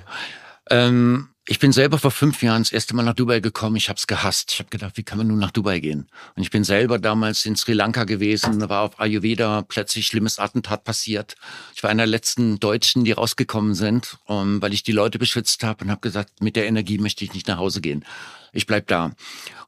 Ähm, 0.69 1.29
ich 1.49 1.59
bin 1.59 1.71
selber 1.71 1.97
vor 1.97 2.11
fünf 2.11 2.43
Jahren 2.43 2.61
das 2.61 2.73
erste 2.73 2.93
Mal 2.93 3.03
nach 3.03 3.13
Dubai 3.13 3.39
gekommen. 3.39 3.77
Ich 3.77 3.87
habe 3.87 3.97
es 3.97 4.05
gehasst. 4.05 4.51
Ich 4.51 4.59
habe 4.59 4.69
gedacht, 4.69 4.97
wie 4.97 5.03
kann 5.03 5.17
man 5.17 5.27
nun 5.27 5.39
nach 5.39 5.51
Dubai 5.51 5.79
gehen? 5.79 6.09
Und 6.35 6.43
ich 6.43 6.51
bin 6.51 6.65
selber 6.65 6.99
damals 6.99 7.45
in 7.45 7.55
Sri 7.55 7.71
Lanka 7.71 8.03
gewesen, 8.03 8.67
war 8.67 8.81
auf 8.81 8.99
Ayurveda, 8.99 9.63
plötzlich 9.65 10.07
schlimmes 10.07 10.39
Attentat 10.39 10.83
passiert. 10.83 11.35
Ich 11.73 11.83
war 11.83 11.89
einer 11.89 12.03
der 12.03 12.07
letzten 12.07 12.59
Deutschen, 12.59 13.05
die 13.05 13.13
rausgekommen 13.13 13.75
sind, 13.75 14.17
um, 14.25 14.61
weil 14.61 14.73
ich 14.73 14.83
die 14.83 14.91
Leute 14.91 15.19
beschützt 15.19 15.63
habe 15.63 15.85
und 15.85 15.91
habe 15.91 16.01
gesagt, 16.01 16.41
mit 16.41 16.57
der 16.57 16.67
Energie 16.67 16.97
möchte 16.97 17.23
ich 17.23 17.33
nicht 17.33 17.47
nach 17.47 17.57
Hause 17.57 17.79
gehen. 17.79 18.03
Ich 18.51 18.65
bleib 18.65 18.87
da. 18.87 19.11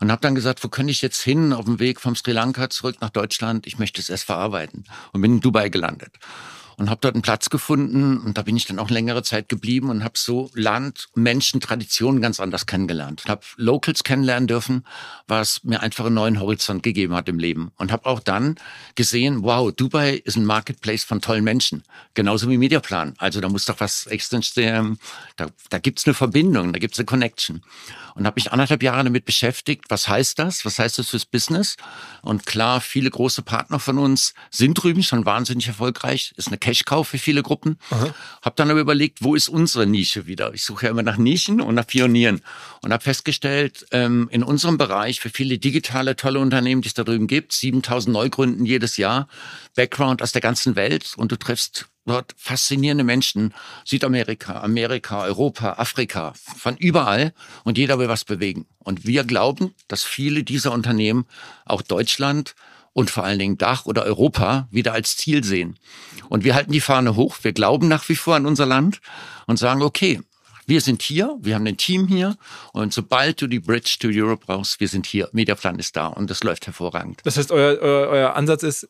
Und 0.02 0.12
habe 0.12 0.22
dann 0.22 0.36
gesagt, 0.36 0.62
wo 0.66 0.68
könnte 0.68 0.92
ich 0.92 1.02
jetzt 1.02 1.22
hin 1.22 1.54
auf 1.54 1.64
dem 1.64 1.80
Weg 1.80 2.02
vom 2.02 2.16
Sri 2.16 2.34
Lanka 2.34 2.70
zurück 2.70 2.98
nach 3.00 3.10
Deutschland? 3.10 3.68
Ich 3.68 3.80
möchte 3.80 4.02
es 4.02 4.10
erst 4.10 4.26
verarbeiten 4.26 4.84
und 5.14 5.22
bin 5.22 5.36
in 5.36 5.40
Dubai 5.40 5.70
gelandet 5.70 6.12
und 6.80 6.90
habe 6.90 7.02
dort 7.02 7.14
einen 7.14 7.22
Platz 7.22 7.50
gefunden 7.50 8.18
und 8.18 8.38
da 8.38 8.42
bin 8.42 8.56
ich 8.56 8.66
dann 8.66 8.80
auch 8.80 8.90
längere 8.90 9.22
Zeit 9.22 9.50
geblieben 9.50 9.90
und 9.90 10.04
habe 10.04 10.18
so 10.18 10.50
Land, 10.54 11.10
Menschen, 11.14 11.60
Traditionen 11.60 12.22
ganz 12.22 12.40
anders 12.40 12.66
kennengelernt. 12.66 13.24
Habe 13.28 13.42
Locals 13.58 14.04
kennenlernen 14.04 14.48
dürfen, 14.48 14.86
was 15.28 15.64
mir 15.64 15.82
einfach 15.82 16.06
einen 16.06 16.16
neuen 16.16 16.40
Horizont 16.40 16.82
gegeben 16.82 17.14
hat 17.14 17.28
im 17.28 17.38
Leben 17.38 17.72
und 17.78 17.92
habe 17.92 18.06
auch 18.06 18.22
dann 18.22 18.56
gesehen, 18.96 19.44
wow, 19.44 19.72
Dubai 19.74 20.16
ist 20.24 20.38
ein 20.38 20.46
Marketplace 20.46 21.04
von 21.04 21.20
tollen 21.20 21.44
Menschen, 21.44 21.84
genauso 22.14 22.50
wie 22.50 22.58
Mediaplan. 22.58 23.14
Also 23.18 23.42
da 23.42 23.50
muss 23.50 23.66
doch 23.66 23.80
was 23.80 24.08
extra, 24.08 24.40
da, 25.36 25.48
da 25.70 25.80
gibt's 25.80 26.06
eine 26.06 26.14
Verbindung, 26.14 26.72
da 26.72 26.80
gibt's 26.80 26.98
eine 26.98 27.06
Connection 27.06 27.62
und 28.20 28.26
habe 28.26 28.36
mich 28.36 28.52
anderthalb 28.52 28.84
Jahre 28.84 29.04
damit 29.04 29.26
beschäftigt. 29.26 29.86
Was 29.90 30.08
heißt 30.08 30.40
das? 30.40 30.66
Was 30.66 30.78
heißt 30.78 31.00
das 31.00 31.10
fürs 31.10 31.26
Business? 31.26 31.78
Und 32.22 32.46
klar, 32.46 32.82
viele 32.82 33.10
große 33.10 33.42
Partner 33.42 33.80
von 33.80 33.98
uns 33.98 34.34
sind 34.52 34.76
drüben 34.76 35.04
schon 35.04 35.26
wahnsinnig 35.26 35.68
erfolgreich. 35.68 36.34
Ist 36.36 36.50
eine 36.50 36.58
Cash-Cow 36.70 37.08
für 37.08 37.18
viele 37.18 37.42
Gruppen. 37.42 37.78
Habe 38.42 38.56
dann 38.56 38.70
aber 38.70 38.80
überlegt, 38.80 39.24
wo 39.24 39.34
ist 39.34 39.50
unsere 39.50 39.88
Nische 39.88 40.28
wieder? 40.28 40.54
Ich 40.54 40.64
suche 40.64 40.86
ja 40.86 40.92
immer 40.92 41.04
nach 41.04 41.18
Nischen 41.18 41.62
und 41.62 41.74
nach 41.76 41.88
Pionieren 41.88 42.42
und 42.82 42.94
habe 42.94 43.04
festgestellt, 43.04 43.88
ähm, 43.92 44.28
in 44.32 44.44
unserem 44.44 44.78
Bereich 44.78 45.20
für 45.20 45.30
viele 45.30 45.58
digitale 45.58 46.16
tolle 46.16 46.40
Unternehmen, 46.40 46.82
die 46.82 46.88
es 46.88 46.94
da 46.94 47.04
drüben 47.04 47.28
gibt, 47.28 47.54
7000 47.54 48.14
Neugründen 48.14 48.66
jedes 48.66 48.98
Jahr, 48.98 49.28
Background 49.76 50.22
aus 50.22 50.32
der 50.32 50.42
ganzen 50.42 50.76
Welt 50.76 51.14
und 51.18 51.32
du 51.32 51.38
triffst 51.38 51.88
dort 52.06 52.34
faszinierende 52.38 53.04
Menschen, 53.04 53.54
Südamerika, 53.86 54.62
Amerika, 54.62 55.24
Europa, 55.24 55.74
Afrika, 55.74 56.34
von 56.36 56.78
überall 56.78 57.34
und 57.64 57.78
jeder 57.78 58.00
will 58.00 58.10
was 58.10 58.26
bewegen. 58.26 58.68
Und 58.80 59.06
wir 59.06 59.24
glauben, 59.24 59.76
dass 59.88 60.04
viele 60.04 60.44
dieser 60.44 60.72
Unternehmen 60.72 61.26
auch 61.66 61.82
Deutschland 61.82 62.56
und 63.00 63.10
vor 63.10 63.24
allen 63.24 63.40
Dingen 63.40 63.58
Dach 63.58 63.86
oder 63.86 64.04
Europa 64.04 64.68
wieder 64.72 64.92
als 64.92 65.16
Ziel 65.16 65.42
sehen. 65.46 65.80
Und 66.28 66.44
wir 66.44 66.54
halten 66.54 66.74
die 66.74 66.82
Fahne 66.82 67.16
hoch, 67.16 67.38
wir 67.44 67.54
glauben 67.54 67.88
nach 67.88 68.10
wie 68.10 68.16
vor 68.16 68.36
an 68.36 68.46
unser 68.46 68.66
Land 68.66 69.00
und 69.48 69.58
sagen, 69.58 69.82
okay, 69.82 70.20
wir 70.68 70.82
sind 70.82 71.02
hier, 71.02 71.38
wir 71.40 71.56
haben 71.56 71.66
ein 71.66 71.78
Team 71.78 72.08
hier 72.08 72.36
und 72.74 72.94
sobald 72.94 73.42
du 73.42 73.48
die 73.48 73.62
Bridge 73.62 73.96
to 74.02 74.10
Europe 74.12 74.46
brauchst, 74.46 74.82
wir 74.82 74.90
sind 74.90 75.06
hier, 75.06 75.30
Mediaplan 75.32 75.80
ist 75.80 75.96
da 75.96 76.08
und 76.08 76.30
das 76.30 76.44
läuft 76.44 76.68
hervorragend. 76.68 77.22
Das 77.24 77.38
heißt, 77.38 77.54
euer, 77.54 77.80
euer, 77.80 78.10
euer 78.10 78.36
Ansatz 78.36 78.64
ist, 78.64 78.90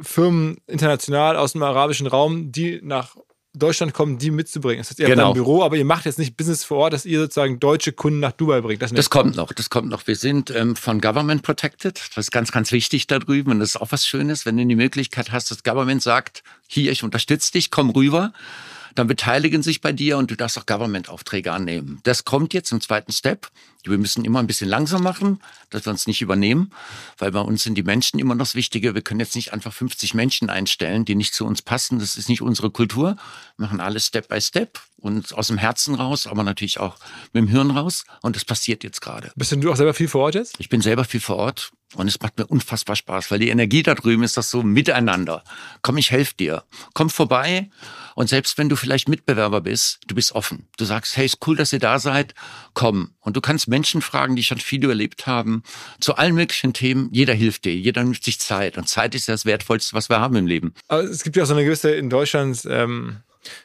Firmen 0.00 0.58
international 0.68 1.36
aus 1.36 1.54
dem 1.54 1.64
arabischen 1.64 2.06
Raum, 2.06 2.52
die 2.52 2.78
nach 2.84 3.16
Deutschland 3.52 3.94
kommen, 3.94 4.18
die 4.18 4.30
mitzubringen. 4.30 4.78
Das 4.78 4.90
heißt, 4.90 5.00
ihr 5.00 5.06
genau. 5.06 5.24
habt 5.24 5.30
ein 5.32 5.42
Büro, 5.42 5.64
aber 5.64 5.76
ihr 5.76 5.84
macht 5.84 6.04
jetzt 6.04 6.18
nicht 6.18 6.36
Business 6.36 6.62
vor 6.62 6.78
Ort, 6.78 6.92
dass 6.92 7.04
ihr 7.04 7.20
sozusagen 7.20 7.58
deutsche 7.58 7.92
Kunden 7.92 8.20
nach 8.20 8.32
Dubai 8.32 8.60
bringt. 8.60 8.80
Das, 8.80 8.92
das 8.92 9.10
kommt 9.10 9.34
noch, 9.34 9.52
das 9.52 9.70
kommt 9.70 9.88
noch. 9.88 10.06
Wir 10.06 10.14
sind 10.14 10.50
ähm, 10.50 10.76
von 10.76 11.00
Government 11.00 11.42
protected. 11.42 12.00
Das 12.14 12.26
ist 12.26 12.30
ganz, 12.30 12.52
ganz 12.52 12.70
wichtig 12.70 13.08
da 13.08 13.18
drüben. 13.18 13.50
Und 13.50 13.58
das 13.58 13.70
ist 13.70 13.76
auch 13.80 13.90
was 13.90 14.06
Schönes, 14.06 14.46
wenn 14.46 14.56
du 14.56 14.64
die 14.64 14.76
Möglichkeit 14.76 15.32
hast, 15.32 15.50
das 15.50 15.64
Government 15.64 16.02
sagt, 16.02 16.44
hier, 16.68 16.92
ich 16.92 17.02
unterstütze 17.02 17.50
dich, 17.52 17.70
komm 17.70 17.90
rüber 17.90 18.32
dann 18.94 19.06
beteiligen 19.06 19.62
sich 19.62 19.80
bei 19.80 19.92
dir 19.92 20.18
und 20.18 20.30
du 20.30 20.36
darfst 20.36 20.58
auch 20.58 20.66
Government-Aufträge 20.66 21.52
annehmen. 21.52 22.00
Das 22.02 22.24
kommt 22.24 22.54
jetzt 22.54 22.72
im 22.72 22.80
zweiten 22.80 23.12
Step. 23.12 23.48
Wir 23.84 23.96
müssen 23.96 24.24
immer 24.24 24.40
ein 24.40 24.46
bisschen 24.46 24.68
langsam 24.68 25.02
machen, 25.02 25.40
dass 25.70 25.86
wir 25.86 25.90
uns 25.90 26.06
nicht 26.06 26.20
übernehmen, 26.20 26.70
weil 27.18 27.30
bei 27.30 27.40
uns 27.40 27.62
sind 27.62 27.76
die 27.76 27.82
Menschen 27.82 28.18
immer 28.18 28.34
noch 28.34 28.44
das 28.44 28.54
Wichtige. 28.54 28.94
Wir 28.94 29.02
können 29.02 29.20
jetzt 29.20 29.34
nicht 29.34 29.52
einfach 29.52 29.72
50 29.72 30.12
Menschen 30.14 30.50
einstellen, 30.50 31.04
die 31.04 31.14
nicht 31.14 31.34
zu 31.34 31.46
uns 31.46 31.62
passen. 31.62 31.98
Das 31.98 32.16
ist 32.16 32.28
nicht 32.28 32.42
unsere 32.42 32.70
Kultur. 32.70 33.16
Wir 33.56 33.66
machen 33.66 33.80
alles 33.80 34.06
Step 34.06 34.28
by 34.28 34.40
Step 34.40 34.80
und 34.98 35.32
aus 35.34 35.46
dem 35.46 35.58
Herzen 35.58 35.94
raus, 35.94 36.26
aber 36.26 36.42
natürlich 36.42 36.78
auch 36.78 36.96
mit 37.32 37.42
dem 37.42 37.48
Hirn 37.48 37.70
raus. 37.70 38.04
Und 38.20 38.36
das 38.36 38.44
passiert 38.44 38.84
jetzt 38.84 39.00
gerade. 39.00 39.32
Bist 39.34 39.52
denn 39.52 39.60
du 39.60 39.72
auch 39.72 39.76
selber 39.76 39.94
viel 39.94 40.08
vor 40.08 40.24
Ort 40.24 40.34
jetzt? 40.34 40.56
Ich 40.58 40.68
bin 40.68 40.82
selber 40.82 41.04
viel 41.04 41.20
vor 41.20 41.36
Ort. 41.36 41.72
Und 41.96 42.06
es 42.06 42.20
macht 42.20 42.38
mir 42.38 42.46
unfassbar 42.46 42.94
Spaß, 42.94 43.30
weil 43.30 43.40
die 43.40 43.48
Energie 43.48 43.82
da 43.82 43.94
drüben 43.94 44.22
ist 44.22 44.36
das 44.36 44.50
so 44.50 44.62
miteinander. 44.62 45.42
Komm, 45.82 45.96
ich 45.96 46.12
helfe 46.12 46.34
dir. 46.38 46.62
Komm 46.94 47.10
vorbei. 47.10 47.68
Und 48.14 48.28
selbst 48.28 48.58
wenn 48.58 48.68
du 48.68 48.76
vielleicht 48.76 49.08
Mitbewerber 49.08 49.60
bist, 49.60 49.98
du 50.06 50.14
bist 50.14 50.32
offen. 50.32 50.68
Du 50.78 50.84
sagst, 50.84 51.16
hey, 51.16 51.26
ist 51.26 51.38
cool, 51.46 51.56
dass 51.56 51.72
ihr 51.72 51.80
da 51.80 51.98
seid. 51.98 52.34
Komm. 52.74 53.14
Und 53.18 53.36
du 53.36 53.40
kannst 53.40 53.66
Menschen 53.66 54.02
fragen, 54.02 54.36
die 54.36 54.44
schon 54.44 54.58
viel 54.58 54.88
erlebt 54.88 55.26
haben, 55.26 55.64
zu 56.00 56.14
allen 56.14 56.36
möglichen 56.36 56.72
Themen. 56.72 57.08
Jeder 57.12 57.34
hilft 57.34 57.64
dir. 57.64 57.74
Jeder 57.74 58.04
nimmt 58.04 58.22
sich 58.22 58.38
Zeit. 58.38 58.78
Und 58.78 58.88
Zeit 58.88 59.16
ist 59.16 59.28
das 59.28 59.44
Wertvollste, 59.44 59.94
was 59.94 60.08
wir 60.08 60.20
haben 60.20 60.36
im 60.36 60.46
Leben. 60.46 60.74
Aber 60.86 61.02
es 61.02 61.24
gibt 61.24 61.34
ja 61.36 61.42
auch 61.42 61.48
so 61.48 61.54
eine 61.54 61.64
gewisse 61.64 61.90
in 61.90 62.08
Deutschland, 62.08 62.62
ähm 62.68 63.18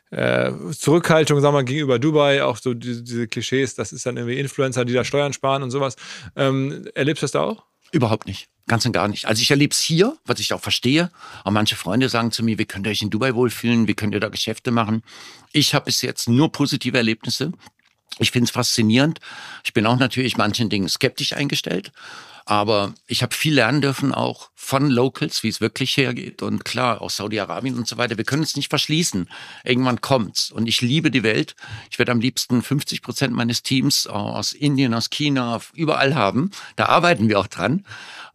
äh, 0.10 0.52
Zurückhaltung, 0.72 1.42
sagen 1.42 1.54
wir 1.54 1.60
mal, 1.60 1.66
gegenüber 1.66 2.00
Dubai, 2.00 2.44
auch 2.44 2.56
so 2.56 2.74
diese, 2.74 3.04
diese, 3.04 3.28
Klischees, 3.28 3.76
das 3.76 3.92
ist 3.92 4.06
dann 4.06 4.16
irgendwie 4.16 4.40
Influencer, 4.40 4.86
die 4.86 4.94
da 4.94 5.04
Steuern 5.04 5.34
sparen 5.34 5.64
und 5.64 5.72
sowas. 5.72 5.98
Ähm, 6.38 6.88
erlebst 6.96 7.24
du 7.24 7.26
das 7.26 7.32
da 7.32 7.42
auch? 7.42 7.66
Überhaupt 7.96 8.28
nicht. 8.28 8.50
Ganz 8.68 8.86
und 8.86 8.92
gar 8.92 9.08
nicht. 9.08 9.26
Also 9.26 9.42
ich 9.42 9.50
erlebe 9.50 9.72
es 9.72 9.80
hier, 9.80 10.18
was 10.26 10.42
ich 10.42 10.52
auch 10.52 10.60
verstehe. 10.60 11.10
Aber 11.46 11.52
manche 11.52 11.78
Freunde 11.78 12.10
sagen 12.10 12.34
zu 12.34 12.44
mir, 12.44 12.60
wie 12.60 12.66
könnt 12.66 12.86
ihr 12.86 12.90
euch 12.90 13.02
in 13.02 13.10
Dubai 13.10 13.34
wohlfühlen? 13.36 13.88
Wie 13.88 13.94
könnt 13.94 14.14
ihr 14.14 14.20
da 14.20 14.28
Geschäfte 14.28 14.70
machen? 14.70 15.02
Ich 15.54 15.74
habe 15.74 15.86
bis 15.86 16.02
jetzt 16.02 16.28
nur 16.28 16.52
positive 16.52 16.98
Erlebnisse. 16.98 17.54
Ich 18.20 18.32
finde 18.32 18.48
es 18.48 18.52
faszinierend. 18.52 19.22
Ich 19.64 19.72
bin 19.72 19.86
auch 19.86 19.98
natürlich 19.98 20.36
manchen 20.36 20.70
Dingen 20.70 20.90
skeptisch 20.90 21.32
eingestellt. 21.32 21.94
Aber 22.46 22.94
ich 23.08 23.24
habe 23.24 23.34
viel 23.34 23.56
lernen 23.56 23.82
dürfen 23.82 24.14
auch 24.14 24.52
von 24.54 24.90
Locals, 24.90 25.42
wie 25.42 25.48
es 25.48 25.62
wirklich 25.62 25.98
hergeht. 25.98 26.44
Und 26.44 26.64
klar, 26.64 27.02
auch 27.02 27.10
Saudi-Arabien 27.10 27.76
und 27.76 27.88
so 27.88 27.98
weiter. 27.98 28.18
Wir 28.18 28.24
können 28.24 28.44
uns 28.44 28.56
nicht 28.56 28.70
verschließen. 28.70 29.28
Irgendwann 29.64 30.02
kommt's. 30.02 30.52
Und 30.52 30.68
ich 30.68 30.82
liebe 30.82 31.10
die 31.10 31.24
Welt. 31.24 31.56
Ich 31.90 31.98
werde 31.98 32.12
am 32.12 32.20
liebsten 32.20 32.62
50 32.62 33.02
Prozent 33.02 33.34
meines 33.34 33.64
Teams 33.64 34.06
aus 34.06 34.54
Indien, 34.54 34.94
aus 34.94 35.10
China, 35.10 35.60
überall 35.74 36.14
haben. 36.14 36.52
Da 36.76 36.86
arbeiten 36.86 37.30
wir 37.30 37.40
auch 37.40 37.48
dran. 37.48 37.84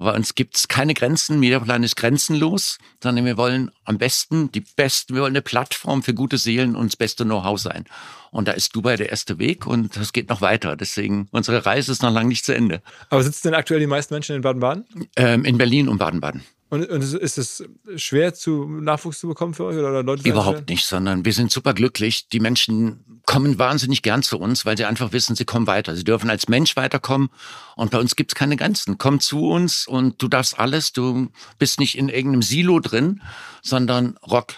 Aber 0.00 0.14
uns 0.14 0.34
gibt's 0.34 0.66
keine 0.66 0.94
Grenzen. 0.94 1.38
Mediaplan 1.38 1.82
ist 1.84 1.94
grenzenlos, 1.94 2.78
sondern 3.02 3.26
wir 3.26 3.36
wollen 3.36 3.70
am 3.84 3.98
besten 3.98 4.50
die 4.50 4.60
besten, 4.60 5.14
wir 5.14 5.22
wollen 5.22 5.32
eine 5.32 5.42
Plattform 5.42 6.02
für 6.02 6.14
gute 6.14 6.38
Seelen 6.38 6.74
und 6.74 6.86
das 6.86 6.96
beste 6.96 7.24
Know-how 7.24 7.60
sein. 7.60 7.84
Und 8.30 8.46
da 8.46 8.52
ist 8.52 8.74
Dubai 8.76 8.96
der 8.96 9.10
erste 9.10 9.38
Weg 9.38 9.66
und 9.66 9.96
das 9.96 10.12
geht 10.12 10.28
noch 10.28 10.40
weiter. 10.40 10.76
Deswegen, 10.76 11.28
unsere 11.32 11.66
Reise 11.66 11.90
ist 11.90 12.02
noch 12.02 12.12
lange 12.12 12.28
nicht 12.28 12.44
zu 12.44 12.54
Ende. 12.54 12.80
Aber 13.08 13.22
sitzen 13.22 13.48
denn 13.48 13.54
aktuell 13.54 13.80
die 13.80 13.86
meisten 13.86 13.99
Menschen 14.08 14.36
in 14.36 14.40
Baden-Baden? 14.40 14.86
Ähm, 15.16 15.44
in 15.44 15.58
Berlin 15.58 15.88
und 15.88 15.98
Baden-Baden. 15.98 16.42
Und, 16.70 16.88
und 16.88 17.02
ist 17.02 17.36
es 17.36 17.64
schwer, 17.96 18.32
zu 18.32 18.64
Nachwuchs 18.64 19.18
zu 19.18 19.26
bekommen 19.26 19.54
für 19.54 19.64
euch 19.64 19.76
oder 19.76 20.04
Leute? 20.04 20.28
Überhaupt 20.28 20.68
nicht, 20.68 20.86
sondern 20.86 21.24
wir 21.24 21.32
sind 21.32 21.50
super 21.50 21.74
glücklich. 21.74 22.28
Die 22.28 22.38
Menschen 22.38 23.20
kommen 23.26 23.58
wahnsinnig 23.58 24.02
gern 24.02 24.22
zu 24.22 24.38
uns, 24.38 24.64
weil 24.64 24.76
sie 24.76 24.84
einfach 24.84 25.12
wissen, 25.12 25.34
sie 25.34 25.44
kommen 25.44 25.66
weiter. 25.66 25.96
Sie 25.96 26.04
dürfen 26.04 26.30
als 26.30 26.48
Mensch 26.48 26.76
weiterkommen 26.76 27.28
und 27.74 27.90
bei 27.90 27.98
uns 27.98 28.14
gibt's 28.14 28.36
keine 28.36 28.56
Grenzen. 28.56 28.98
Komm 28.98 29.18
zu 29.18 29.48
uns 29.48 29.88
und 29.88 30.22
du 30.22 30.28
darfst 30.28 30.60
alles. 30.60 30.92
Du 30.92 31.28
bist 31.58 31.80
nicht 31.80 31.98
in 31.98 32.08
irgendeinem 32.08 32.42
Silo 32.42 32.78
drin, 32.78 33.20
sondern 33.62 34.16
rock 34.18 34.54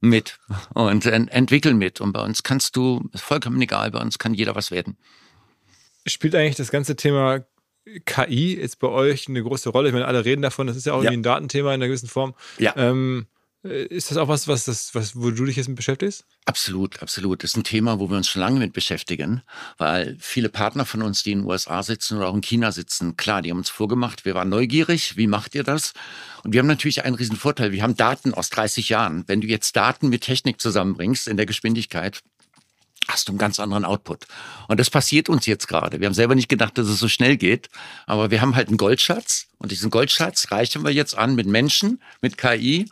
mit 0.00 0.40
und 0.74 1.06
entwickel 1.06 1.74
mit. 1.74 2.00
Und 2.00 2.12
bei 2.12 2.22
uns 2.22 2.42
kannst 2.42 2.74
du, 2.74 3.08
ist 3.12 3.22
vollkommen 3.22 3.62
egal, 3.62 3.92
bei 3.92 4.00
uns 4.00 4.18
kann 4.18 4.34
jeder 4.34 4.56
was 4.56 4.72
werden. 4.72 4.96
Spielt 6.04 6.34
eigentlich 6.34 6.56
das 6.56 6.70
ganze 6.70 6.96
Thema 6.96 7.44
KI 8.04 8.56
jetzt 8.58 8.78
bei 8.78 8.88
euch 8.88 9.28
eine 9.28 9.42
große 9.42 9.68
Rolle? 9.70 9.88
Ich 9.88 9.92
meine, 9.92 10.06
alle 10.06 10.24
reden 10.24 10.42
davon, 10.42 10.66
das 10.66 10.76
ist 10.76 10.86
ja 10.86 10.92
auch 10.92 11.02
ja. 11.02 11.10
irgendwie 11.10 11.20
ein 11.20 11.22
Datenthema 11.22 11.70
in 11.70 11.74
einer 11.74 11.88
gewissen 11.88 12.08
Form. 12.08 12.34
Ja. 12.58 12.74
Ähm, 12.76 13.26
äh, 13.64 13.84
ist 13.86 14.10
das 14.10 14.18
auch 14.18 14.28
was, 14.28 14.46
was, 14.46 14.64
das, 14.64 14.94
was, 14.94 15.16
wo 15.16 15.30
du 15.30 15.44
dich 15.44 15.56
jetzt 15.56 15.68
mit 15.68 15.76
beschäftigst? 15.76 16.26
Absolut, 16.44 17.02
absolut. 17.02 17.42
Das 17.42 17.52
ist 17.52 17.56
ein 17.56 17.64
Thema, 17.64 17.98
wo 17.98 18.10
wir 18.10 18.16
uns 18.16 18.28
schon 18.28 18.40
lange 18.40 18.58
mit 18.58 18.72
beschäftigen, 18.72 19.42
weil 19.78 20.16
viele 20.20 20.50
Partner 20.50 20.84
von 20.84 21.02
uns, 21.02 21.22
die 21.22 21.32
in 21.32 21.40
den 21.40 21.48
USA 21.48 21.82
sitzen 21.82 22.18
oder 22.18 22.28
auch 22.28 22.34
in 22.34 22.42
China 22.42 22.72
sitzen, 22.72 23.16
klar, 23.16 23.42
die 23.42 23.50
haben 23.50 23.58
uns 23.58 23.70
vorgemacht, 23.70 24.24
wir 24.24 24.34
waren 24.34 24.50
neugierig, 24.50 25.16
wie 25.16 25.26
macht 25.26 25.54
ihr 25.54 25.64
das? 25.64 25.94
Und 26.42 26.52
wir 26.52 26.60
haben 26.60 26.66
natürlich 26.66 27.04
einen 27.04 27.16
riesen 27.16 27.36
Vorteil, 27.36 27.72
wir 27.72 27.82
haben 27.82 27.96
Daten 27.96 28.34
aus 28.34 28.50
30 28.50 28.90
Jahren. 28.90 29.24
Wenn 29.26 29.40
du 29.40 29.46
jetzt 29.46 29.74
Daten 29.76 30.10
mit 30.10 30.22
Technik 30.22 30.60
zusammenbringst 30.60 31.26
in 31.26 31.38
der 31.38 31.46
Geschwindigkeit, 31.46 32.20
hast 33.08 33.28
du 33.28 33.32
einen 33.32 33.38
ganz 33.38 33.60
anderen 33.60 33.84
Output. 33.84 34.26
Und 34.68 34.80
das 34.80 34.90
passiert 34.90 35.28
uns 35.28 35.46
jetzt 35.46 35.68
gerade. 35.68 36.00
Wir 36.00 36.06
haben 36.06 36.14
selber 36.14 36.34
nicht 36.34 36.48
gedacht, 36.48 36.78
dass 36.78 36.88
es 36.88 36.98
so 36.98 37.08
schnell 37.08 37.36
geht, 37.36 37.68
aber 38.06 38.30
wir 38.30 38.40
haben 38.40 38.56
halt 38.56 38.68
einen 38.68 38.76
Goldschatz 38.76 39.46
und 39.58 39.70
diesen 39.70 39.90
Goldschatz 39.90 40.50
reichen 40.50 40.84
wir 40.84 40.92
jetzt 40.92 41.16
an 41.16 41.34
mit 41.34 41.46
Menschen, 41.46 42.02
mit 42.20 42.38
KI 42.38 42.86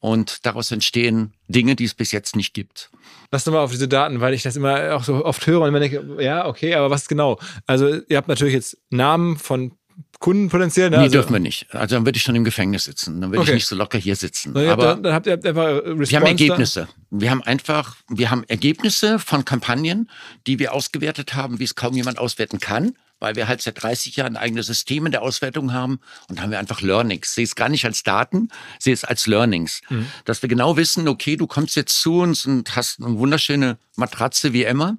und 0.00 0.46
daraus 0.46 0.70
entstehen 0.70 1.34
Dinge, 1.48 1.76
die 1.76 1.84
es 1.84 1.94
bis 1.94 2.10
jetzt 2.12 2.34
nicht 2.34 2.54
gibt. 2.54 2.90
Lass 3.30 3.44
doch 3.44 3.52
mal 3.52 3.62
auf 3.62 3.70
diese 3.70 3.86
Daten, 3.86 4.20
weil 4.20 4.34
ich 4.34 4.42
das 4.42 4.56
immer 4.56 4.94
auch 4.94 5.04
so 5.04 5.24
oft 5.24 5.46
höre 5.46 5.60
und 5.60 5.68
immer 5.68 5.80
denke, 5.80 6.22
ja, 6.22 6.46
okay, 6.46 6.74
aber 6.74 6.90
was 6.90 7.06
genau? 7.06 7.38
Also 7.66 8.00
ihr 8.08 8.16
habt 8.16 8.28
natürlich 8.28 8.54
jetzt 8.54 8.78
Namen 8.88 9.36
von 9.36 9.72
Kunden 10.20 10.50
potenziell? 10.50 10.90
Ne? 10.90 10.98
Nee, 10.98 11.02
also, 11.04 11.14
dürfen 11.14 11.32
wir 11.32 11.40
nicht. 11.40 11.66
Also 11.74 11.96
dann 11.96 12.04
würde 12.04 12.18
ich 12.18 12.22
schon 12.22 12.36
im 12.36 12.44
Gefängnis 12.44 12.84
sitzen. 12.84 13.22
Dann 13.22 13.30
würde 13.30 13.40
okay. 13.40 13.50
ich 13.50 13.54
nicht 13.54 13.66
so 13.66 13.74
locker 13.74 13.98
hier 13.98 14.14
sitzen. 14.14 14.52
Na, 14.54 14.70
aber 14.70 14.84
dann, 14.84 15.02
dann 15.02 15.14
habt 15.14 15.26
ihr 15.26 15.32
einfach 15.32 15.66
Response 15.66 16.10
Wir 16.10 16.18
haben 16.18 16.26
Ergebnisse. 16.26 16.88
Da? 17.10 17.18
Wir 17.18 17.30
haben 17.30 17.42
einfach, 17.42 17.96
wir 18.08 18.30
haben 18.30 18.44
Ergebnisse 18.46 19.18
von 19.18 19.46
Kampagnen, 19.46 20.10
die 20.46 20.58
wir 20.58 20.74
ausgewertet 20.74 21.34
haben, 21.34 21.58
wie 21.58 21.64
es 21.64 21.74
kaum 21.74 21.94
jemand 21.94 22.18
auswerten 22.18 22.60
kann 22.60 22.92
weil 23.22 23.36
wir 23.36 23.46
halt 23.46 23.60
seit 23.60 23.82
30 23.82 24.16
Jahren 24.16 24.36
eigene 24.36 24.62
Systeme 24.62 25.10
der 25.10 25.22
Auswertung 25.22 25.72
haben 25.72 26.00
und 26.28 26.40
haben 26.40 26.50
wir 26.50 26.58
einfach 26.58 26.80
Learnings. 26.80 27.34
Sehe 27.34 27.44
es 27.44 27.54
gar 27.54 27.68
nicht 27.68 27.84
als 27.84 28.02
Daten, 28.02 28.48
sehe 28.78 28.94
es 28.94 29.04
als 29.04 29.26
Learnings. 29.26 29.82
Mhm. 29.90 30.06
Dass 30.24 30.40
wir 30.42 30.48
genau 30.48 30.76
wissen, 30.78 31.06
okay, 31.06 31.36
du 31.36 31.46
kommst 31.46 31.76
jetzt 31.76 32.00
zu 32.00 32.20
uns 32.20 32.46
und 32.46 32.74
hast 32.74 32.98
eine 32.98 33.18
wunderschöne 33.18 33.78
Matratze 33.96 34.54
wie 34.54 34.64
Emma 34.64 34.96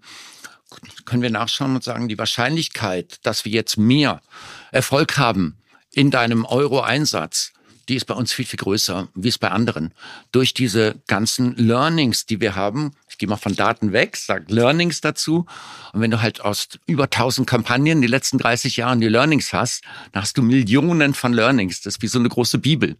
können 1.05 1.21
wir 1.21 1.29
nachschauen 1.29 1.75
und 1.75 1.83
sagen, 1.83 2.07
die 2.07 2.17
Wahrscheinlichkeit, 2.17 3.19
dass 3.23 3.45
wir 3.45 3.51
jetzt 3.51 3.77
mehr 3.77 4.21
Erfolg 4.71 5.17
haben 5.17 5.57
in 5.91 6.11
deinem 6.11 6.45
Euro-Einsatz, 6.45 7.53
die 7.89 7.95
ist 7.95 8.05
bei 8.05 8.13
uns 8.13 8.31
viel, 8.31 8.45
viel 8.45 8.59
größer, 8.59 9.09
wie 9.15 9.27
es 9.27 9.37
bei 9.37 9.49
anderen. 9.49 9.93
Durch 10.31 10.53
diese 10.53 10.95
ganzen 11.07 11.55
Learnings, 11.57 12.25
die 12.25 12.39
wir 12.39 12.55
haben, 12.55 12.93
ich 13.09 13.17
gehe 13.17 13.27
mal 13.27 13.37
von 13.37 13.55
Daten 13.55 13.91
weg, 13.91 14.15
sag 14.15 14.49
Learnings 14.49 15.01
dazu. 15.01 15.45
Und 15.91 16.01
wenn 16.01 16.11
du 16.11 16.21
halt 16.21 16.41
aus 16.41 16.69
über 16.85 17.05
1000 17.05 17.47
Kampagnen 17.47 18.01
die 18.01 18.07
letzten 18.07 18.37
30 18.37 18.77
Jahre 18.77 18.97
die 18.97 19.09
Learnings 19.09 19.51
hast, 19.51 19.83
dann 20.13 20.21
hast 20.21 20.37
du 20.37 20.41
Millionen 20.41 21.13
von 21.13 21.33
Learnings. 21.33 21.81
Das 21.81 21.95
ist 21.95 22.01
wie 22.01 22.07
so 22.07 22.19
eine 22.19 22.29
große 22.29 22.59
Bibel. 22.59 22.95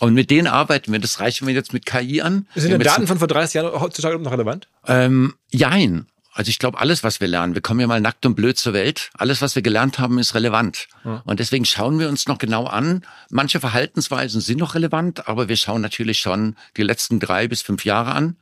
Und 0.00 0.14
mit 0.14 0.30
denen 0.30 0.46
arbeiten 0.46 0.92
wir. 0.92 0.98
Das 0.98 1.20
reichen 1.20 1.46
wir 1.46 1.54
jetzt 1.54 1.72
mit 1.72 1.86
KI 1.86 2.20
an. 2.20 2.46
Sind 2.54 2.72
die 2.72 2.84
Daten 2.84 3.06
von 3.06 3.18
vor 3.18 3.28
30 3.28 3.54
Jahren 3.54 3.80
heutzutage 3.80 4.18
noch 4.18 4.32
relevant? 4.32 4.68
Ähm, 4.86 5.34
jein. 5.50 6.06
Also 6.38 6.50
ich 6.50 6.60
glaube, 6.60 6.78
alles, 6.78 7.02
was 7.02 7.20
wir 7.20 7.26
lernen, 7.26 7.56
wir 7.56 7.62
kommen 7.62 7.80
ja 7.80 7.88
mal 7.88 8.00
nackt 8.00 8.24
und 8.24 8.36
blöd 8.36 8.56
zur 8.56 8.72
Welt, 8.72 9.10
alles, 9.14 9.42
was 9.42 9.56
wir 9.56 9.62
gelernt 9.62 9.98
haben, 9.98 10.20
ist 10.20 10.36
relevant. 10.36 10.86
Ja. 11.04 11.20
Und 11.26 11.40
deswegen 11.40 11.64
schauen 11.64 11.98
wir 11.98 12.08
uns 12.08 12.28
noch 12.28 12.38
genau 12.38 12.66
an. 12.66 13.02
Manche 13.28 13.58
Verhaltensweisen 13.58 14.40
sind 14.40 14.60
noch 14.60 14.76
relevant, 14.76 15.26
aber 15.26 15.48
wir 15.48 15.56
schauen 15.56 15.80
natürlich 15.80 16.20
schon 16.20 16.54
die 16.76 16.84
letzten 16.84 17.18
drei 17.18 17.48
bis 17.48 17.62
fünf 17.62 17.84
Jahre 17.84 18.12
an 18.12 18.36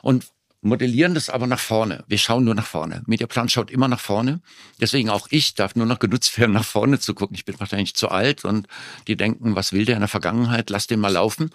und 0.00 0.24
modellieren 0.64 1.14
das 1.14 1.30
aber 1.30 1.46
nach 1.46 1.58
vorne. 1.58 2.04
Wir 2.08 2.18
schauen 2.18 2.44
nur 2.44 2.54
nach 2.54 2.66
vorne. 2.66 3.02
Mediaplan 3.06 3.48
schaut 3.48 3.70
immer 3.70 3.88
nach 3.88 4.00
vorne. 4.00 4.40
Deswegen 4.80 5.10
auch 5.10 5.28
ich 5.30 5.54
darf 5.54 5.76
nur 5.76 5.86
noch 5.86 5.98
genutzt 5.98 6.38
werden, 6.38 6.52
nach 6.52 6.64
vorne 6.64 6.98
zu 6.98 7.14
gucken. 7.14 7.34
Ich 7.36 7.44
bin 7.44 7.58
wahrscheinlich 7.60 7.94
zu 7.94 8.08
alt 8.08 8.44
und 8.44 8.66
die 9.06 9.16
denken, 9.16 9.54
was 9.54 9.72
will 9.72 9.84
der 9.84 9.96
in 9.96 10.00
der 10.00 10.08
Vergangenheit? 10.08 10.70
Lass 10.70 10.86
den 10.86 11.00
mal 11.00 11.12
laufen. 11.12 11.50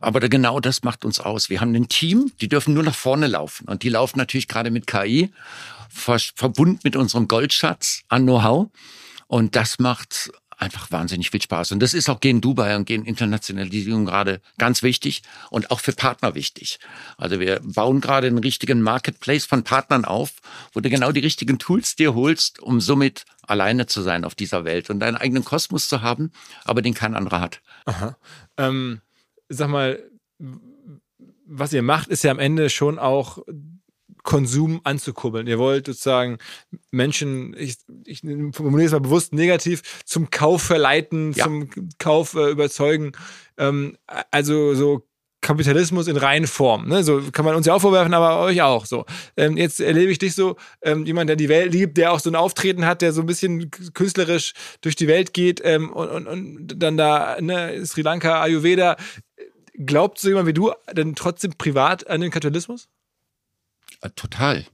Aber 0.00 0.20
genau 0.20 0.60
das 0.60 0.82
macht 0.82 1.04
uns 1.04 1.20
aus. 1.20 1.50
Wir 1.50 1.60
haben 1.60 1.74
ein 1.74 1.88
Team, 1.88 2.32
die 2.40 2.48
dürfen 2.48 2.74
nur 2.74 2.82
nach 2.82 2.94
vorne 2.94 3.26
laufen. 3.26 3.68
Und 3.68 3.82
die 3.82 3.88
laufen 3.88 4.18
natürlich 4.18 4.48
gerade 4.48 4.70
mit 4.70 4.86
KI, 4.86 5.30
verbunden 5.88 6.80
mit 6.84 6.96
unserem 6.96 7.28
Goldschatz 7.28 8.02
an 8.08 8.24
Know-how. 8.24 8.68
Und 9.26 9.56
das 9.56 9.78
macht 9.78 10.30
einfach 10.56 10.90
wahnsinnig 10.90 11.30
viel 11.30 11.42
Spaß. 11.42 11.72
Und 11.72 11.80
das 11.80 11.94
ist 11.94 12.08
auch 12.08 12.20
gegen 12.20 12.40
Dubai 12.40 12.76
und 12.76 12.86
gegen 12.86 13.04
Internationalisierung 13.04 14.06
gerade 14.06 14.40
ganz 14.58 14.82
wichtig 14.82 15.22
und 15.50 15.70
auch 15.70 15.80
für 15.80 15.92
Partner 15.92 16.34
wichtig. 16.34 16.78
Also 17.18 17.40
wir 17.40 17.60
bauen 17.62 18.00
gerade 18.00 18.26
einen 18.26 18.38
richtigen 18.38 18.80
Marketplace 18.80 19.44
von 19.44 19.64
Partnern 19.64 20.04
auf, 20.04 20.32
wo 20.72 20.80
du 20.80 20.88
genau 20.88 21.12
die 21.12 21.20
richtigen 21.20 21.58
Tools 21.58 21.96
dir 21.96 22.14
holst, 22.14 22.60
um 22.60 22.80
somit 22.80 23.24
alleine 23.42 23.86
zu 23.86 24.02
sein 24.02 24.24
auf 24.24 24.34
dieser 24.34 24.64
Welt 24.64 24.90
und 24.90 25.00
deinen 25.00 25.16
eigenen 25.16 25.44
Kosmos 25.44 25.88
zu 25.88 26.02
haben, 26.02 26.32
aber 26.64 26.82
den 26.82 26.94
kein 26.94 27.14
anderer 27.14 27.40
hat. 27.40 27.60
Aha. 27.84 28.16
Ähm, 28.56 29.00
sag 29.48 29.68
mal, 29.68 30.02
was 31.46 31.72
ihr 31.72 31.82
macht, 31.82 32.08
ist 32.08 32.24
ja 32.24 32.30
am 32.30 32.38
Ende 32.38 32.70
schon 32.70 32.98
auch 32.98 33.38
Konsum 34.26 34.80
anzukurbeln. 34.84 35.46
Ihr 35.46 35.58
wollt 35.58 35.86
sozusagen 35.86 36.38
Menschen, 36.90 37.54
ich, 37.56 37.76
ich 38.04 38.20
formuliere 38.52 38.86
es 38.86 38.92
mal 38.92 39.00
bewusst 39.00 39.32
negativ, 39.32 40.02
zum 40.04 40.30
Kauf 40.30 40.62
verleiten, 40.62 41.32
ja. 41.32 41.44
zum 41.44 41.70
Kauf 41.98 42.34
äh, 42.34 42.50
überzeugen. 42.50 43.12
Ähm, 43.56 43.96
also 44.30 44.74
so 44.74 45.06
Kapitalismus 45.42 46.08
in 46.08 46.16
reinen 46.16 46.48
Form. 46.48 46.88
Ne? 46.88 47.04
So 47.04 47.22
kann 47.30 47.44
man 47.44 47.54
uns 47.54 47.66
ja 47.66 47.74
auch 47.74 47.80
vorwerfen, 47.80 48.14
aber 48.14 48.40
euch 48.40 48.62
auch. 48.62 48.84
So 48.84 49.06
ähm, 49.36 49.56
jetzt 49.56 49.80
erlebe 49.80 50.10
ich 50.10 50.18
dich 50.18 50.34
so 50.34 50.56
ähm, 50.82 51.06
jemand, 51.06 51.28
der 51.28 51.36
die 51.36 51.48
Welt 51.48 51.72
liebt, 51.72 51.96
der 51.96 52.12
auch 52.12 52.18
so 52.18 52.28
ein 52.28 52.34
Auftreten 52.34 52.84
hat, 52.84 53.02
der 53.02 53.12
so 53.12 53.20
ein 53.20 53.26
bisschen 53.26 53.70
künstlerisch 53.70 54.54
durch 54.80 54.96
die 54.96 55.06
Welt 55.06 55.34
geht 55.34 55.60
ähm, 55.64 55.92
und, 55.92 56.08
und, 56.08 56.26
und 56.26 56.82
dann 56.82 56.96
da 56.96 57.40
ne, 57.40 57.86
Sri 57.86 58.02
Lanka 58.02 58.42
Ayurveda. 58.42 58.96
Glaubt 59.74 60.18
so 60.18 60.28
jemand 60.28 60.48
wie 60.48 60.52
du 60.52 60.72
denn 60.92 61.14
trotzdem 61.14 61.52
privat 61.56 62.08
an 62.08 62.22
den 62.22 62.32
Kapitalismus? 62.32 62.88
Äh, 64.06 64.10
total, 64.14 64.64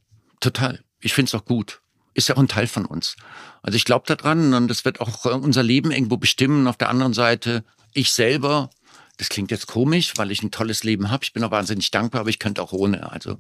total. 0.41 0.81
Ich 1.01 1.15
finde 1.15 1.29
es 1.29 1.35
auch 1.35 1.45
gut. 1.45 1.81
Ist 2.15 2.29
ja 2.29 2.37
auch 2.37 2.41
ein 2.41 2.49
Teil 2.49 2.67
von 2.67 2.85
uns. 2.85 3.17
Also 3.63 3.77
ich 3.77 3.85
glaube 3.85 4.05
daran 4.07 4.53
und 4.53 4.69
das 4.69 4.85
wird 4.85 5.01
auch 5.01 5.25
äh, 5.27 5.31
unser 5.31 5.63
Leben 5.63 5.91
irgendwo 5.91 6.17
bestimmen. 6.17 6.67
Auf 6.67 6.77
der 6.77 6.91
anderen 6.91 7.15
Seite, 7.15 7.65
ich 7.95 8.13
selber, 8.13 8.71
das 9.17 9.29
klingt 9.29 9.51
jetzt 9.51 9.67
komisch, 9.67 10.13
weil 10.17 10.31
ich 10.31 10.43
ein 10.43 10.51
tolles 10.51 10.85
Leben 10.85 11.11
habe. 11.11 11.25
Ich 11.25 11.33
bin 11.33 11.43
auch 11.45 11.51
wahnsinnig 11.51 11.91
dankbar, 11.91 12.21
aber 12.21 12.31
ich 12.31 12.39
könnte 12.39 12.63
auch 12.63 12.73
ohne. 12.73 13.11
Also 13.11 13.39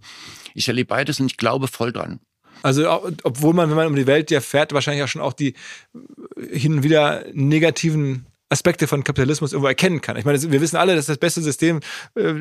ich 0.54 0.68
erlebe 0.68 0.88
beides 0.88 1.20
und 1.20 1.26
ich 1.26 1.36
glaube 1.36 1.68
voll 1.68 1.92
dran. 1.92 2.20
Also 2.62 2.88
obwohl 3.24 3.54
man, 3.54 3.68
wenn 3.68 3.76
man 3.76 3.88
um 3.88 3.96
die 3.96 4.06
Welt 4.06 4.30
ja 4.30 4.40
fährt, 4.40 4.72
wahrscheinlich 4.72 5.02
auch 5.02 5.08
schon 5.08 5.22
auch 5.22 5.32
die 5.32 5.54
äh, 6.36 6.58
hin 6.58 6.74
und 6.74 6.82
wieder 6.82 7.24
negativen 7.32 8.26
Aspekte 8.52 8.86
von 8.86 9.02
Kapitalismus 9.02 9.52
irgendwo 9.52 9.68
erkennen 9.68 10.00
kann. 10.00 10.16
Ich 10.16 10.24
meine, 10.24 10.40
wir 10.40 10.60
wissen 10.60 10.76
alle, 10.76 10.94
das 10.94 11.04
ist 11.04 11.08
das 11.08 11.18
beste 11.18 11.42
System 11.42 11.80
äh, 12.14 12.34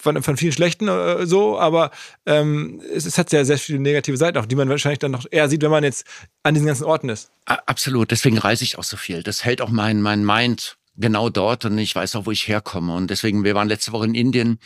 von, 0.00 0.22
von 0.22 0.36
vielen 0.36 0.52
schlechten 0.52 0.88
äh, 0.88 1.26
so, 1.26 1.58
aber 1.58 1.90
ähm, 2.26 2.80
es, 2.94 3.06
es, 3.06 3.18
hat 3.18 3.32
ja 3.32 3.44
sehr 3.44 3.58
viele 3.58 3.80
negative 3.80 4.16
Seiten 4.16 4.38
auch, 4.38 4.46
die 4.46 4.54
man 4.54 4.68
wahrscheinlich 4.68 4.98
dann 5.00 5.10
noch 5.10 5.26
eher 5.30 5.48
sieht, 5.48 5.62
wenn 5.62 5.70
man 5.70 5.82
jetzt 5.82 6.06
an 6.42 6.54
diesen 6.54 6.66
ganzen 6.66 6.84
Orten 6.84 7.08
ist. 7.08 7.30
Absolut, 7.46 8.10
deswegen 8.10 8.38
reise 8.38 8.64
ich 8.64 8.78
auch 8.78 8.84
so 8.84 8.96
viel. 8.96 9.22
Das 9.22 9.44
hält 9.44 9.60
auch 9.60 9.70
mein, 9.70 10.02
mein 10.02 10.24
Mind 10.24 10.76
genau 10.96 11.28
dort 11.28 11.64
und 11.64 11.78
ich 11.78 11.94
weiß 11.94 12.14
auch, 12.16 12.26
wo 12.26 12.30
ich 12.30 12.46
herkomme. 12.46 12.94
Und 12.94 13.10
deswegen, 13.10 13.44
wir 13.44 13.54
waren 13.54 13.68
letzte 13.68 13.92
Woche 13.92 14.04
in 14.06 14.14
Indien 14.14 14.58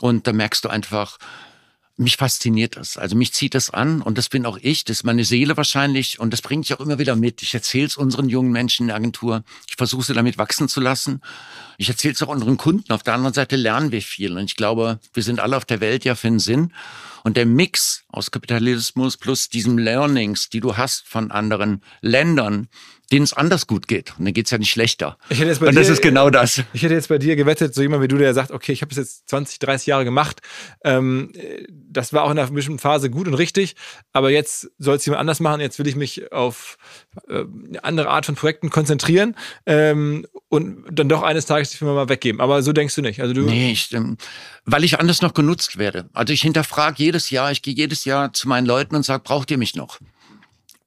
und 0.00 0.26
da 0.26 0.32
merkst 0.32 0.64
du 0.64 0.68
einfach, 0.68 1.18
mich 1.98 2.16
fasziniert 2.16 2.76
das. 2.76 2.96
Also 2.96 3.16
mich 3.16 3.32
zieht 3.32 3.54
das 3.54 3.70
an 3.70 4.02
und 4.02 4.18
das 4.18 4.28
bin 4.28 4.46
auch 4.46 4.58
ich, 4.60 4.84
das 4.84 4.98
ist 4.98 5.04
meine 5.04 5.24
Seele 5.24 5.56
wahrscheinlich 5.56 6.20
und 6.20 6.32
das 6.32 6.42
bringe 6.42 6.62
ich 6.62 6.72
auch 6.74 6.80
immer 6.80 6.98
wieder 6.98 7.16
mit. 7.16 7.42
Ich 7.42 7.54
erzähle 7.54 7.86
es 7.86 7.96
unseren 7.96 8.28
jungen 8.28 8.52
Menschen 8.52 8.84
in 8.84 8.88
der 8.88 8.96
Agentur. 8.96 9.42
Ich 9.68 9.76
versuche 9.76 10.04
sie 10.04 10.14
damit 10.14 10.38
wachsen 10.38 10.68
zu 10.68 10.80
lassen. 10.80 11.20
Ich 11.76 11.88
erzähle 11.88 12.14
es 12.14 12.22
auch 12.22 12.28
unseren 12.28 12.56
Kunden. 12.56 12.92
Auf 12.92 13.02
der 13.02 13.14
anderen 13.14 13.34
Seite 13.34 13.56
lernen 13.56 13.92
wir 13.92 14.02
viel 14.02 14.36
und 14.36 14.44
ich 14.44 14.56
glaube, 14.56 15.00
wir 15.12 15.22
sind 15.22 15.40
alle 15.40 15.56
auf 15.56 15.64
der 15.64 15.80
Welt 15.80 16.04
ja 16.04 16.14
für 16.14 16.28
einen 16.28 16.38
Sinn. 16.38 16.72
Und 17.24 17.36
der 17.36 17.46
Mix 17.46 18.04
aus 18.08 18.30
Kapitalismus 18.30 19.16
plus 19.16 19.48
diesen 19.48 19.76
Learnings, 19.76 20.48
die 20.48 20.60
du 20.60 20.76
hast 20.76 21.06
von 21.06 21.30
anderen 21.30 21.82
Ländern, 22.00 22.68
denen 23.12 23.24
es 23.24 23.32
anders 23.32 23.66
gut 23.66 23.88
geht. 23.88 24.14
Und 24.18 24.26
dann 24.26 24.34
geht's 24.34 24.50
ja 24.50 24.58
nicht 24.58 24.70
schlechter. 24.70 25.16
Ich 25.30 25.38
hätte 25.38 25.48
jetzt 25.48 25.60
bei 25.60 25.68
und 25.68 25.74
dir, 25.74 25.80
das 25.80 25.88
ist 25.88 26.02
genau 26.02 26.28
das. 26.30 26.62
Ich 26.72 26.82
hätte 26.82 26.94
jetzt 26.94 27.08
bei 27.08 27.18
dir 27.18 27.36
gewettet, 27.36 27.74
so 27.74 27.80
jemand 27.80 28.02
wie 28.02 28.08
du, 28.08 28.18
der 28.18 28.34
sagt, 28.34 28.50
okay, 28.50 28.72
ich 28.72 28.82
habe 28.82 28.90
es 28.90 28.98
jetzt 28.98 29.28
20, 29.30 29.58
30 29.58 29.86
Jahre 29.86 30.04
gemacht. 30.04 30.40
Ähm, 30.84 31.32
das 31.70 32.12
war 32.12 32.24
auch 32.24 32.30
in 32.30 32.38
einer 32.38 32.50
bestimmten 32.50 32.78
Phase 32.78 33.10
gut 33.10 33.26
und 33.26 33.34
richtig, 33.34 33.76
aber 34.12 34.30
jetzt 34.30 34.70
soll 34.78 34.96
es 34.96 35.06
jemand 35.06 35.20
anders 35.20 35.40
machen. 35.40 35.60
Jetzt 35.60 35.78
will 35.78 35.86
ich 35.86 35.96
mich 35.96 36.32
auf 36.32 36.76
äh, 37.28 37.44
eine 37.68 37.82
andere 37.82 38.08
Art 38.10 38.26
von 38.26 38.34
Projekten 38.34 38.70
konzentrieren 38.70 39.34
ähm, 39.64 40.26
und 40.48 40.84
dann 40.90 41.08
doch 41.08 41.22
eines 41.22 41.46
Tages 41.46 41.70
die 41.70 41.78
Firma 41.78 41.94
mal 41.94 42.08
weggeben. 42.08 42.40
Aber 42.40 42.62
so 42.62 42.72
denkst 42.72 42.94
du 42.94 43.02
nicht. 43.02 43.20
Also 43.20 43.32
du 43.32 43.42
Nee, 43.42 43.72
ich, 43.72 43.92
ähm, 43.94 44.18
weil 44.64 44.84
ich 44.84 44.98
anders 44.98 45.22
noch 45.22 45.32
genutzt 45.32 45.78
werde. 45.78 46.10
Also 46.12 46.32
ich 46.34 46.42
hinterfrage 46.42 47.02
jedes 47.02 47.30
Jahr, 47.30 47.50
ich 47.50 47.62
gehe 47.62 47.74
jedes 47.74 48.04
Jahr 48.04 48.32
zu 48.34 48.48
meinen 48.48 48.66
Leuten 48.66 48.94
und 48.94 49.04
sage, 49.04 49.22
braucht 49.22 49.50
ihr 49.50 49.58
mich 49.58 49.74
noch? 49.74 49.98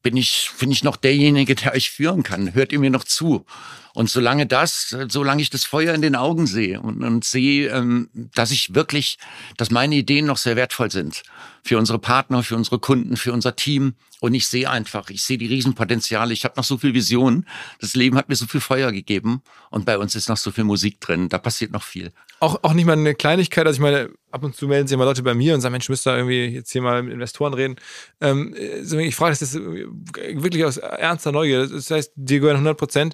Bin 0.01 0.17
ich, 0.17 0.51
bin 0.59 0.71
ich 0.71 0.83
noch 0.83 0.97
derjenige, 0.97 1.55
der 1.55 1.73
euch 1.73 1.91
führen 1.91 2.23
kann? 2.23 2.53
Hört 2.53 2.71
ihr 2.71 2.79
mir 2.79 2.89
noch 2.89 3.03
zu? 3.03 3.45
Und 3.93 4.09
solange 4.09 4.47
das, 4.47 4.95
solange 5.09 5.41
ich 5.41 5.49
das 5.49 5.65
Feuer 5.65 5.93
in 5.93 6.01
den 6.01 6.15
Augen 6.15 6.47
sehe 6.47 6.79
und, 6.79 7.03
und 7.03 7.25
sehe, 7.25 7.69
ähm, 7.69 8.09
dass 8.33 8.51
ich 8.51 8.73
wirklich, 8.73 9.17
dass 9.57 9.69
meine 9.69 9.95
Ideen 9.95 10.25
noch 10.25 10.37
sehr 10.37 10.55
wertvoll 10.55 10.91
sind 10.91 11.23
für 11.63 11.77
unsere 11.77 11.99
Partner, 11.99 12.41
für 12.41 12.55
unsere 12.55 12.79
Kunden, 12.79 13.17
für 13.17 13.33
unser 13.33 13.55
Team. 13.55 13.95
Und 14.21 14.33
ich 14.33 14.47
sehe 14.47 14.69
einfach, 14.69 15.09
ich 15.09 15.23
sehe 15.23 15.37
die 15.37 15.47
Riesenpotenziale. 15.47 16.33
Ich 16.33 16.45
habe 16.45 16.53
noch 16.57 16.63
so 16.63 16.77
viel 16.77 16.93
Vision. 16.93 17.45
Das 17.79 17.95
Leben 17.95 18.17
hat 18.17 18.29
mir 18.29 18.35
so 18.35 18.47
viel 18.47 18.61
Feuer 18.61 18.91
gegeben 18.91 19.41
und 19.69 19.85
bei 19.85 19.97
uns 19.97 20.15
ist 20.15 20.29
noch 20.29 20.37
so 20.37 20.51
viel 20.51 20.63
Musik 20.63 21.01
drin. 21.01 21.27
Da 21.27 21.37
passiert 21.37 21.71
noch 21.71 21.83
viel. 21.83 22.13
Auch, 22.41 22.63
auch 22.63 22.73
nicht 22.73 22.85
mal 22.85 22.93
eine 22.93 23.13
Kleinigkeit. 23.13 23.67
Also 23.67 23.77
ich 23.77 23.81
meine, 23.81 24.09
ab 24.31 24.43
und 24.43 24.55
zu 24.55 24.67
melden 24.67 24.87
sich 24.87 24.95
immer 24.95 25.05
Leute 25.05 25.21
bei 25.21 25.35
mir 25.35 25.53
und 25.53 25.61
sagen, 25.61 25.73
Mensch, 25.73 25.89
müsst 25.89 26.07
ihr 26.07 26.15
irgendwie 26.15 26.45
jetzt 26.45 26.71
hier 26.71 26.81
mal 26.81 27.03
mit 27.03 27.13
Investoren 27.13 27.53
reden. 27.53 27.75
Ähm, 28.19 28.55
ich 28.57 29.15
frage 29.15 29.37
das 29.37 29.41
jetzt 29.41 29.53
wirklich 29.53 30.65
aus 30.65 30.77
ernster 30.77 31.31
Neugier. 31.31 31.67
Das 31.67 31.91
heißt, 31.91 32.13
dir 32.15 32.39
gehören 32.39 32.55
100 32.55 32.75
Prozent. 32.75 33.13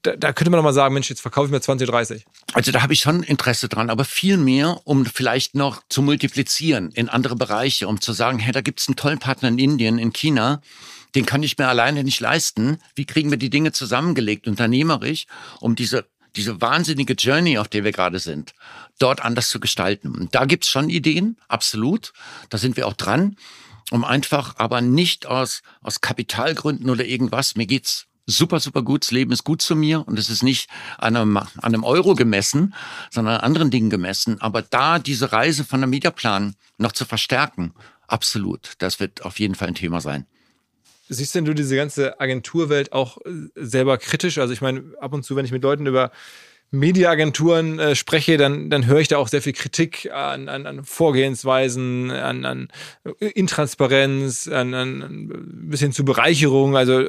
Da, 0.00 0.16
da, 0.16 0.32
könnte 0.32 0.50
man 0.50 0.56
doch 0.56 0.64
mal 0.64 0.72
sagen, 0.72 0.94
Mensch, 0.94 1.10
jetzt 1.10 1.20
verkaufe 1.20 1.48
ich 1.48 1.52
mir 1.52 1.60
20, 1.60 1.86
30. 1.86 2.24
Also 2.54 2.72
da 2.72 2.80
habe 2.80 2.94
ich 2.94 3.00
schon 3.00 3.22
Interesse 3.22 3.68
dran, 3.68 3.90
aber 3.90 4.06
viel 4.06 4.38
mehr, 4.38 4.80
um 4.84 5.04
vielleicht 5.04 5.54
noch 5.54 5.82
zu 5.90 6.00
multiplizieren 6.00 6.92
in 6.92 7.10
andere 7.10 7.36
Bereiche, 7.36 7.88
um 7.88 8.00
zu 8.00 8.14
sagen, 8.14 8.38
hey, 8.38 8.52
da 8.52 8.62
gibt's 8.62 8.88
einen 8.88 8.96
tollen 8.96 9.18
Partner 9.18 9.48
in 9.48 9.58
Indien, 9.58 9.98
in 9.98 10.14
China, 10.14 10.62
den 11.14 11.26
kann 11.26 11.42
ich 11.42 11.58
mir 11.58 11.68
alleine 11.68 12.04
nicht 12.04 12.20
leisten. 12.20 12.78
Wie 12.94 13.04
kriegen 13.04 13.30
wir 13.30 13.36
die 13.36 13.50
Dinge 13.50 13.72
zusammengelegt, 13.72 14.48
unternehmerisch, 14.48 15.26
um 15.60 15.74
diese 15.74 16.06
diese 16.36 16.60
wahnsinnige 16.60 17.14
Journey, 17.14 17.58
auf 17.58 17.68
der 17.68 17.84
wir 17.84 17.92
gerade 17.92 18.18
sind, 18.18 18.54
dort 18.98 19.22
anders 19.22 19.48
zu 19.48 19.60
gestalten. 19.60 20.14
Und 20.14 20.34
da 20.34 20.44
gibt's 20.44 20.68
schon 20.68 20.88
Ideen, 20.88 21.36
absolut. 21.48 22.12
Da 22.50 22.58
sind 22.58 22.76
wir 22.76 22.86
auch 22.86 22.94
dran, 22.94 23.36
um 23.90 24.04
einfach, 24.04 24.54
aber 24.56 24.80
nicht 24.80 25.26
aus, 25.26 25.62
aus 25.82 26.00
Kapitalgründen 26.00 26.88
oder 26.88 27.04
irgendwas. 27.04 27.56
Mir 27.56 27.66
geht's 27.66 28.06
super, 28.26 28.60
super 28.60 28.82
gut. 28.82 29.02
Das 29.02 29.10
Leben 29.10 29.32
ist 29.32 29.44
gut 29.44 29.62
zu 29.62 29.76
mir 29.76 30.06
und 30.06 30.18
es 30.18 30.30
ist 30.30 30.42
nicht 30.42 30.68
an 30.98 31.16
einem, 31.16 31.36
an 31.36 31.48
einem 31.62 31.84
Euro 31.84 32.14
gemessen, 32.14 32.74
sondern 33.10 33.36
an 33.36 33.40
anderen 33.40 33.70
Dingen 33.70 33.90
gemessen. 33.90 34.40
Aber 34.40 34.62
da 34.62 34.98
diese 34.98 35.32
Reise 35.32 35.64
von 35.64 35.80
der 35.80 35.88
Mediaplan 35.88 36.54
noch 36.78 36.92
zu 36.92 37.04
verstärken, 37.04 37.74
absolut. 38.06 38.72
Das 38.78 39.00
wird 39.00 39.24
auf 39.24 39.38
jeden 39.38 39.54
Fall 39.54 39.68
ein 39.68 39.74
Thema 39.74 40.00
sein. 40.00 40.26
Siehst 41.12 41.34
denn 41.34 41.44
du 41.44 41.54
diese 41.54 41.76
ganze 41.76 42.20
Agenturwelt 42.20 42.92
auch 42.92 43.18
äh, 43.18 43.30
selber 43.54 43.98
kritisch? 43.98 44.38
Also 44.38 44.52
ich 44.52 44.60
meine, 44.60 44.82
ab 45.00 45.12
und 45.12 45.24
zu, 45.24 45.36
wenn 45.36 45.44
ich 45.44 45.52
mit 45.52 45.62
Leuten 45.62 45.86
über 45.86 46.10
Mediaagenturen 46.74 47.78
äh, 47.78 47.94
spreche, 47.94 48.38
dann, 48.38 48.70
dann 48.70 48.86
höre 48.86 49.00
ich 49.00 49.08
da 49.08 49.18
auch 49.18 49.28
sehr 49.28 49.42
viel 49.42 49.52
Kritik 49.52 50.10
an, 50.10 50.48
an, 50.48 50.66
an 50.66 50.84
Vorgehensweisen, 50.84 52.10
an, 52.10 52.46
an 52.46 52.68
Intransparenz, 53.18 54.48
an, 54.48 54.72
an 54.72 55.02
ein 55.02 55.68
bisschen 55.68 55.92
zu 55.92 56.06
Bereicherung. 56.06 56.74
Also 56.74 57.04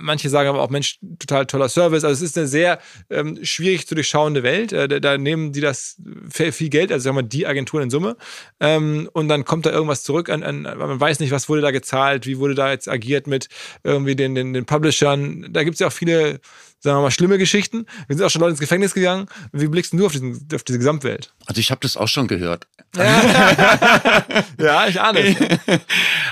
manche 0.00 0.28
sagen 0.28 0.48
aber 0.48 0.62
auch, 0.62 0.70
Mensch, 0.70 0.98
total 1.18 1.46
toller 1.46 1.68
Service. 1.68 2.04
Also 2.04 2.24
es 2.24 2.30
ist 2.30 2.38
eine 2.38 2.46
sehr 2.46 2.78
ähm, 3.10 3.38
schwierig 3.44 3.86
zu 3.86 3.94
durchschauende 3.94 4.42
Welt. 4.42 4.72
Äh, 4.72 5.00
da, 5.00 5.18
nehmen 5.18 5.52
die 5.52 5.60
das 5.60 5.96
viel 6.30 6.68
Geld, 6.68 6.92
also 6.92 7.04
sagen 7.04 7.16
wir 7.16 7.22
die 7.22 7.46
Agenturen 7.46 7.84
in 7.84 7.90
Summe. 7.90 8.16
Ähm, 8.60 9.08
und 9.12 9.28
dann 9.28 9.44
kommt 9.44 9.66
da 9.66 9.70
irgendwas 9.70 10.02
zurück. 10.02 10.28
An, 10.30 10.42
an, 10.42 10.62
man 10.62 11.00
weiß 11.00 11.20
nicht, 11.20 11.30
was 11.30 11.48
wurde 11.48 11.62
da 11.62 11.70
gezahlt, 11.70 12.26
wie 12.26 12.38
wurde 12.38 12.54
da 12.54 12.70
jetzt 12.70 12.88
agiert 12.88 13.26
mit 13.26 13.48
irgendwie 13.82 14.16
den, 14.16 14.34
den, 14.34 14.52
den 14.52 14.66
Publishern. 14.66 15.46
Da 15.50 15.64
gibt 15.64 15.74
es 15.74 15.80
ja 15.80 15.88
auch 15.88 15.92
viele 15.92 16.40
sagen 16.80 16.96
wir 16.96 17.02
mal, 17.02 17.10
schlimme 17.10 17.38
Geschichten. 17.38 17.86
Wir 18.08 18.16
sind 18.16 18.24
auch 18.24 18.30
schon 18.30 18.40
Leute 18.40 18.52
ins 18.52 18.60
Gefängnis 18.60 18.94
gegangen. 18.94 19.26
Wie 19.52 19.68
blickst 19.68 19.92
du 19.92 20.06
auf, 20.06 20.12
diesen, 20.12 20.48
auf 20.54 20.62
diese 20.62 20.78
Gesamtwelt? 20.78 21.32
Also 21.46 21.60
ich 21.60 21.70
habe 21.70 21.80
das 21.82 21.96
auch 21.96 22.08
schon 22.08 22.26
gehört. 22.26 22.66
ja, 22.96 24.86
ich 24.88 25.00
ahne 25.00 25.20
es. 25.20 25.36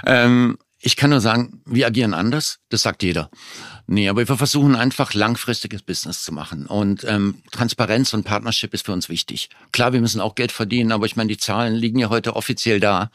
ähm, 0.06 0.58
ich 0.88 0.96
kann 0.96 1.10
nur 1.10 1.20
sagen, 1.20 1.60
wir 1.66 1.86
agieren 1.86 2.14
anders. 2.14 2.60
Das 2.70 2.80
sagt 2.80 3.02
jeder. 3.02 3.28
Nee, 3.86 4.08
aber 4.08 4.26
wir 4.26 4.36
versuchen 4.38 4.74
einfach 4.74 5.12
langfristiges 5.12 5.82
Business 5.82 6.22
zu 6.22 6.32
machen. 6.32 6.64
Und 6.64 7.04
ähm, 7.04 7.42
Transparenz 7.50 8.14
und 8.14 8.24
Partnership 8.24 8.72
ist 8.72 8.86
für 8.86 8.94
uns 8.94 9.10
wichtig. 9.10 9.50
Klar, 9.70 9.92
wir 9.92 10.00
müssen 10.00 10.22
auch 10.22 10.34
Geld 10.34 10.50
verdienen, 10.50 10.90
aber 10.90 11.04
ich 11.04 11.14
meine, 11.14 11.28
die 11.28 11.36
Zahlen 11.36 11.74
liegen 11.74 11.98
ja 11.98 12.08
heute 12.08 12.36
offiziell 12.36 12.80
da. 12.80 13.10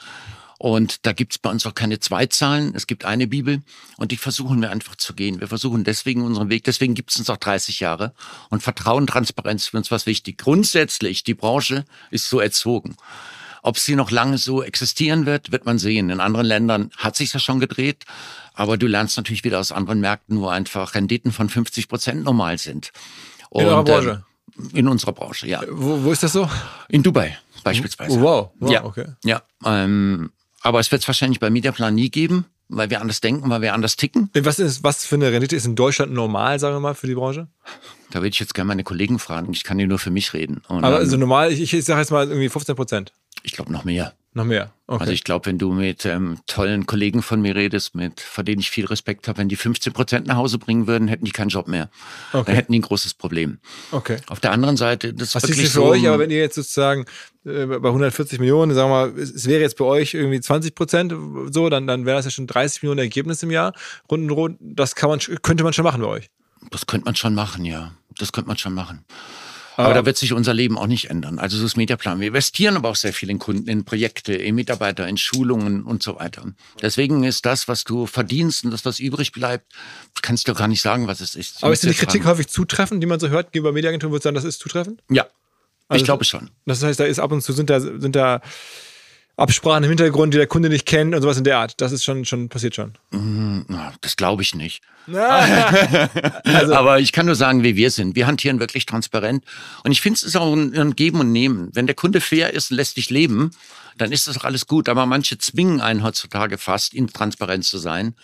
Und 0.59 1.07
da 1.07 1.13
gibt's 1.13 1.39
bei 1.39 1.49
uns 1.49 1.65
auch 1.65 1.73
keine 1.73 1.99
Zweitzahlen. 1.99 2.75
Es 2.75 2.85
gibt 2.85 3.05
eine 3.05 3.25
Bibel 3.25 3.63
und 3.97 4.11
die 4.11 4.17
versuchen 4.17 4.61
wir 4.61 4.69
einfach 4.69 4.95
zu 4.95 5.15
gehen. 5.15 5.39
Wir 5.39 5.47
versuchen 5.47 5.83
deswegen 5.83 6.21
unseren 6.21 6.51
Weg, 6.51 6.65
deswegen 6.65 6.93
gibt's 6.93 7.17
uns 7.17 7.31
auch 7.31 7.37
30 7.37 7.79
Jahre. 7.79 8.13
Und 8.51 8.61
Vertrauen, 8.61 9.07
Transparenz 9.07 9.63
ist 9.63 9.69
für 9.69 9.77
uns 9.77 9.89
was 9.89 10.05
wichtig. 10.05 10.37
Grundsätzlich, 10.37 11.23
die 11.23 11.33
Branche 11.33 11.85
ist 12.11 12.29
so 12.29 12.39
erzogen. 12.39 12.95
Ob 13.63 13.79
sie 13.79 13.95
noch 13.95 14.11
lange 14.11 14.37
so 14.37 14.61
existieren 14.61 15.25
wird, 15.25 15.51
wird 15.51 15.65
man 15.65 15.79
sehen. 15.79 16.09
In 16.09 16.19
anderen 16.19 16.45
Ländern 16.45 16.91
hat 16.97 17.15
sich 17.15 17.33
ja 17.33 17.39
schon 17.39 17.59
gedreht. 17.59 18.03
Aber 18.53 18.77
du 18.77 18.85
lernst 18.85 19.17
natürlich 19.17 19.43
wieder 19.43 19.59
aus 19.59 19.71
anderen 19.71 19.99
Märkten, 19.99 20.39
wo 20.39 20.47
einfach 20.47 20.93
Renditen 20.93 21.31
von 21.31 21.49
50 21.49 21.87
Prozent 21.87 22.23
normal 22.23 22.59
sind. 22.59 22.91
Und, 23.49 23.63
in 23.63 23.69
eurer 23.69 23.83
Branche? 23.83 24.23
Äh, 24.75 24.79
in 24.79 24.87
unserer 24.87 25.13
Branche, 25.13 25.47
ja. 25.47 25.63
Wo, 25.71 26.03
wo 26.03 26.11
ist 26.11 26.21
das 26.21 26.33
so? 26.33 26.47
In 26.89 27.01
Dubai 27.01 27.37
beispielsweise. 27.63 28.21
Wow, 28.21 28.51
wow 28.59 28.71
ja, 28.71 28.83
okay. 28.83 29.05
Ja, 29.23 29.41
ähm, 29.65 30.31
aber 30.61 30.79
es 30.79 30.91
wird 30.91 31.01
es 31.01 31.07
wahrscheinlich 31.07 31.39
bei 31.39 31.49
Mediaplan 31.49 31.95
nie 31.95 32.09
geben, 32.09 32.45
weil 32.69 32.89
wir 32.89 33.01
anders 33.01 33.21
denken, 33.21 33.49
weil 33.49 33.61
wir 33.61 33.73
anders 33.73 33.95
ticken. 33.95 34.29
Was 34.33 34.59
ist, 34.59 34.83
was 34.83 35.05
für 35.05 35.15
eine 35.15 35.31
Rendite 35.31 35.55
ist 35.55 35.65
in 35.65 35.75
Deutschland 35.75 36.13
normal, 36.13 36.59
sagen 36.59 36.75
wir 36.75 36.79
mal, 36.79 36.95
für 36.95 37.07
die 37.07 37.15
Branche? 37.15 37.47
Da 38.13 38.19
würde 38.19 38.29
ich 38.29 38.39
jetzt 38.39 38.53
gerne 38.53 38.67
meine 38.67 38.83
Kollegen 38.83 39.17
fragen. 39.17 39.51
Ich 39.53 39.63
kann 39.63 39.79
hier 39.79 39.87
nur 39.87 39.97
für 39.97 40.11
mich 40.11 40.33
reden. 40.33 40.61
Und 40.67 40.83
Aber 40.83 40.97
also 40.97 41.17
normal, 41.17 41.51
ich, 41.51 41.73
ich 41.73 41.85
sage 41.85 41.99
jetzt 41.99 42.11
mal 42.11 42.27
irgendwie 42.27 42.47
15 42.47 42.75
Prozent. 42.75 43.11
Ich 43.41 43.53
glaube 43.53 43.71
noch 43.71 43.85
mehr. 43.85 44.13
Noch 44.35 44.45
mehr. 44.45 44.71
Okay. 44.85 45.01
Also 45.01 45.13
ich 45.13 45.23
glaube, 45.23 45.47
wenn 45.47 45.57
du 45.57 45.73
mit 45.73 46.05
ähm, 46.05 46.37
tollen 46.45 46.85
Kollegen 46.85 47.23
von 47.23 47.41
mir 47.41 47.55
redest, 47.55 47.95
mit 47.95 48.19
vor 48.19 48.43
denen 48.43 48.61
ich 48.61 48.69
viel 48.69 48.85
Respekt 48.85 49.27
habe, 49.27 49.39
wenn 49.39 49.49
die 49.49 49.55
15 49.55 49.93
Prozent 49.93 50.27
nach 50.27 50.37
Hause 50.37 50.59
bringen 50.59 50.85
würden, 50.85 51.07
hätten 51.07 51.25
die 51.25 51.31
keinen 51.31 51.49
Job 51.49 51.67
mehr. 51.67 51.89
Okay. 52.33 52.43
Dann 52.45 52.55
hätten 52.55 52.71
die 52.71 52.79
ein 52.79 52.83
großes 52.83 53.15
Problem. 53.15 53.57
Okay. 53.91 54.17
Auf 54.27 54.39
der 54.39 54.51
anderen 54.51 54.77
Seite, 54.77 55.13
das 55.13 55.33
Was 55.33 55.43
ist 55.43 55.49
wirklich 55.49 55.65
ist 55.65 55.73
für 55.73 55.79
so, 55.79 55.85
euch, 55.85 56.07
aber 56.07 56.19
wenn 56.19 56.29
ihr 56.29 56.39
jetzt 56.39 56.55
sozusagen 56.55 57.05
äh, 57.45 57.65
bei 57.65 57.89
140 57.89 58.39
Millionen, 58.39 58.73
sagen 58.73 58.89
wir 58.89 59.07
mal, 59.07 59.19
es, 59.19 59.31
es 59.31 59.47
wäre 59.47 59.61
jetzt 59.61 59.77
bei 59.77 59.85
euch 59.85 60.13
irgendwie 60.13 60.39
20 60.39 60.75
Prozent 60.75 61.13
so, 61.51 61.69
dann, 61.69 61.87
dann 61.87 62.05
wäre 62.05 62.17
das 62.17 62.25
ja 62.25 62.31
schon 62.31 62.47
30 62.47 62.83
Millionen 62.83 62.99
Ergebnis 62.99 63.43
im 63.43 63.51
Jahr. 63.51 63.73
Rund 64.09 64.23
und 64.23 64.31
rund, 64.31 64.57
das 64.61 64.95
kann 64.95 65.09
man, 65.09 65.19
könnte 65.19 65.63
man 65.63 65.73
schon 65.73 65.83
machen 65.83 66.01
bei 66.01 66.07
euch. 66.07 66.29
Das 66.71 66.85
könnte 66.85 67.05
man 67.05 67.15
schon 67.15 67.35
machen, 67.35 67.65
ja. 67.65 67.91
Das 68.17 68.31
könnte 68.31 68.47
man 68.47 68.57
schon 68.57 68.73
machen. 68.73 69.05
Aber 69.75 69.89
ah. 69.89 69.93
da 69.93 70.05
wird 70.05 70.17
sich 70.17 70.33
unser 70.33 70.53
Leben 70.53 70.77
auch 70.77 70.87
nicht 70.87 71.09
ändern. 71.09 71.39
Also 71.39 71.57
so 71.57 71.65
ist 71.65 71.77
Mediaplan. 71.77 72.19
Wir 72.19 72.27
investieren 72.27 72.75
aber 72.75 72.89
auch 72.89 72.95
sehr 72.95 73.13
viel 73.13 73.29
in 73.29 73.39
Kunden, 73.39 73.67
in 73.67 73.85
Projekte, 73.85 74.33
in 74.33 74.55
Mitarbeiter, 74.55 75.07
in 75.07 75.17
Schulungen 75.17 75.83
und 75.83 76.03
so 76.03 76.19
weiter. 76.19 76.43
Deswegen 76.81 77.23
ist 77.23 77.45
das, 77.45 77.67
was 77.67 77.83
du 77.83 78.05
verdienst 78.05 78.65
und 78.65 78.71
das, 78.71 78.85
was 78.85 78.99
übrig 78.99 79.31
bleibt, 79.31 79.71
kannst 80.21 80.47
du 80.47 80.53
gar 80.53 80.67
nicht 80.67 80.81
sagen, 80.81 81.07
was 81.07 81.21
es 81.21 81.35
ist. 81.35 81.63
Aber 81.63 81.73
ist 81.73 81.83
die 81.83 81.93
Kritik 81.93 82.25
häufig 82.25 82.47
zutreffend, 82.47 83.01
die 83.01 83.07
man 83.07 83.19
so 83.19 83.29
hört 83.29 83.51
gegenüber 83.51 83.71
Mediaagenturen? 83.71 84.11
Würdest 84.11 84.25
du 84.25 84.27
sagen, 84.27 84.35
das 84.35 84.43
ist 84.43 84.59
zutreffend? 84.59 85.01
Ja. 85.09 85.25
Also 85.87 86.01
ich 86.01 86.05
glaube 86.05 86.23
schon. 86.23 86.49
Das 86.65 86.83
heißt, 86.83 86.99
da 86.99 87.05
ist 87.05 87.19
ab 87.19 87.31
und 87.31 87.41
zu 87.41 87.53
sind 87.53 87.69
da, 87.69 87.79
sind 87.79 88.15
da 88.15 88.41
Absprachen 89.35 89.83
im 89.83 89.89
Hintergrund, 89.89 90.33
die 90.33 90.37
der 90.37 90.47
Kunde 90.47 90.69
nicht 90.69 90.85
kennt 90.85 91.15
und 91.15 91.21
sowas 91.21 91.37
in 91.37 91.43
der 91.43 91.57
Art. 91.57 91.81
Das 91.81 91.91
ist 91.91 92.03
schon, 92.03 92.23
schon 92.23 92.49
passiert 92.49 92.75
schon. 92.75 92.93
Mm, 93.09 93.61
das 94.01 94.15
glaube 94.15 94.43
ich 94.43 94.53
nicht. 94.53 94.83
also. 96.43 96.75
Aber 96.75 96.99
ich 96.99 97.11
kann 97.11 97.25
nur 97.25 97.35
sagen, 97.35 97.63
wie 97.63 97.75
wir 97.75 97.89
sind. 97.89 98.15
Wir 98.15 98.27
hantieren 98.27 98.59
wirklich 98.59 98.85
transparent. 98.85 99.43
Und 99.83 99.91
ich 99.91 100.01
finde 100.01 100.17
es 100.17 100.23
ist 100.23 100.35
auch 100.35 100.53
ein, 100.53 100.95
Geben 100.95 101.19
und 101.19 101.31
Nehmen. 101.31 101.69
Wenn 101.73 101.87
der 101.87 101.95
Kunde 101.95 102.21
fair 102.21 102.53
ist 102.53 102.69
lässt 102.69 102.97
dich 102.97 103.09
leben, 103.09 103.51
dann 103.97 104.11
ist 104.11 104.27
das 104.27 104.35
doch 104.35 104.43
alles 104.43 104.67
gut. 104.67 104.89
Aber 104.89 105.05
manche 105.05 105.37
zwingen 105.37 105.81
einen 105.81 106.03
heutzutage 106.03 106.57
fast, 106.57 106.93
intransparent 106.93 107.65
zu 107.65 107.77
sein. 107.77 108.15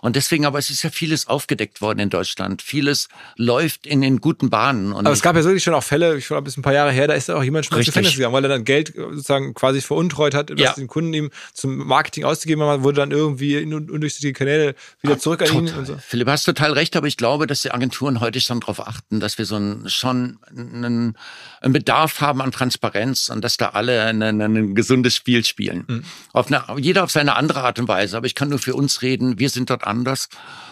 Und 0.00 0.16
deswegen, 0.16 0.44
aber 0.44 0.58
es 0.58 0.68
ist 0.68 0.82
ja 0.82 0.90
vieles 0.90 1.28
aufgedeckt 1.28 1.80
worden 1.80 1.98
in 1.98 2.10
Deutschland. 2.10 2.60
Vieles 2.60 3.08
läuft 3.36 3.86
in 3.86 4.02
den 4.02 4.20
guten 4.20 4.50
Bahnen. 4.50 4.92
Und 4.92 5.06
aber 5.06 5.14
es 5.14 5.22
gab 5.22 5.34
ja 5.34 5.42
wirklich 5.44 5.64
schon 5.64 5.72
auch 5.72 5.82
Fälle, 5.82 6.18
ich 6.18 6.26
glaube, 6.26 6.46
es 6.46 6.52
ist 6.54 6.58
ein 6.58 6.62
paar 6.62 6.74
Jahre 6.74 6.92
her, 6.92 7.06
da 7.08 7.14
ist 7.14 7.30
auch 7.30 7.42
jemand 7.42 7.64
schon 7.64 7.78
ins. 7.78 7.86
Gefängnis 7.86 8.14
gegangen, 8.14 8.34
weil 8.34 8.44
er 8.44 8.50
dann 8.50 8.64
Geld 8.64 8.92
sozusagen 8.94 9.54
quasi 9.54 9.80
veruntreut 9.80 10.34
hat, 10.34 10.50
was 10.50 10.60
Ja. 10.60 10.72
den 10.74 10.88
Kunden 10.88 11.14
ihm 11.14 11.30
zum 11.54 11.76
Marketing 11.78 12.24
ausgegeben 12.24 12.62
hat, 12.64 12.82
wurde 12.82 12.96
dann 12.96 13.12
irgendwie 13.12 13.54
in 13.56 13.72
un- 13.72 13.88
undurchsichtige 13.88 14.34
Kanäle 14.34 14.74
wieder 15.00 15.18
zurück 15.18 15.40
an 15.40 15.48
ihn 15.56 15.72
und 15.74 15.86
so. 15.86 15.96
Philipp, 16.06 16.28
hast 16.28 16.44
total 16.44 16.72
recht, 16.74 16.96
aber 16.96 17.06
ich 17.06 17.16
glaube, 17.16 17.46
dass 17.46 17.62
die 17.62 17.70
Agenturen 17.70 18.20
heute 18.20 18.42
schon 18.42 18.60
darauf 18.60 18.86
achten, 18.86 19.20
dass 19.20 19.38
wir 19.38 19.46
so 19.46 19.56
ein, 19.56 19.84
schon 19.88 20.38
einen, 20.54 21.16
einen 21.62 21.72
Bedarf 21.72 22.20
haben 22.20 22.42
an 22.42 22.52
Transparenz 22.52 23.30
und 23.30 23.42
dass 23.42 23.56
da 23.56 23.70
alle 23.70 24.02
ein, 24.04 24.22
ein, 24.22 24.38
ein 24.42 24.74
gesundes 24.74 25.13
Spiel 25.14 25.44
spielen. 25.44 25.84
Mhm. 25.86 26.04
Auf 26.32 26.48
eine, 26.48 26.64
jeder 26.80 27.04
auf 27.04 27.10
seine 27.10 27.36
andere 27.36 27.62
Art 27.62 27.78
und 27.78 27.88
Weise, 27.88 28.16
aber 28.16 28.26
ich 28.26 28.34
kann 28.34 28.48
nur 28.48 28.58
für 28.58 28.74
uns 28.74 29.02
reden, 29.02 29.38
wir 29.38 29.50
sind 29.50 29.70
dort 29.70 29.84
anders 29.84 30.28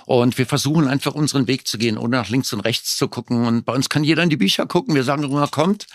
und 0.07 0.39
wir 0.39 0.47
versuchen 0.47 0.89
einfach 0.89 1.15
unseren 1.15 1.47
Weg 1.47 1.67
zu 1.67 1.79
gehen, 1.79 1.99
ohne 1.99 2.17
nach 2.17 2.29
links 2.29 2.53
und 2.53 2.61
rechts 2.61 2.97
zu 2.97 3.09
gucken 3.09 3.47
und 3.47 3.65
bei 3.65 3.75
uns 3.75 3.89
kann 3.89 4.05
jeder 4.05 4.23
in 4.23 4.31
die 4.31 4.37
Bücher 4.37 4.67
gucken, 4.67 4.95
wir 4.95 5.05
sagen 5.05 5.23
immer, 5.25 5.49
kommt. 5.49 5.87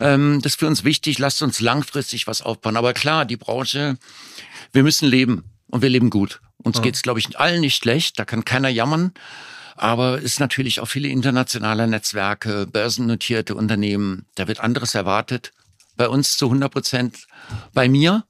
Ähm, 0.00 0.40
das 0.42 0.52
ist 0.52 0.60
für 0.60 0.66
uns 0.66 0.84
wichtig, 0.84 1.18
lasst 1.18 1.42
uns 1.42 1.60
langfristig 1.60 2.26
was 2.26 2.42
aufbauen, 2.42 2.76
aber 2.76 2.92
klar, 2.92 3.24
die 3.24 3.36
Branche, 3.36 3.96
wir 4.72 4.82
müssen 4.82 5.08
leben 5.08 5.44
und 5.68 5.82
wir 5.82 5.88
leben 5.88 6.10
gut. 6.10 6.40
Uns 6.62 6.82
geht's, 6.82 7.02
glaube 7.02 7.20
ich, 7.20 7.38
allen 7.38 7.60
nicht 7.60 7.76
schlecht, 7.76 8.18
da 8.18 8.24
kann 8.24 8.44
keiner 8.44 8.68
jammern. 8.68 9.12
Aber 9.76 10.18
es 10.18 10.24
ist 10.24 10.40
natürlich 10.40 10.80
auch 10.80 10.88
viele 10.88 11.08
internationale 11.08 11.86
Netzwerke, 11.86 12.66
börsennotierte 12.66 13.54
Unternehmen, 13.54 14.26
da 14.34 14.48
wird 14.48 14.58
anderes 14.58 14.94
erwartet. 14.94 15.52
Bei 15.98 16.08
uns 16.08 16.38
zu 16.38 16.46
100 16.46 16.72
Prozent 16.72 17.26
bei 17.74 17.88
mir. 17.88 18.24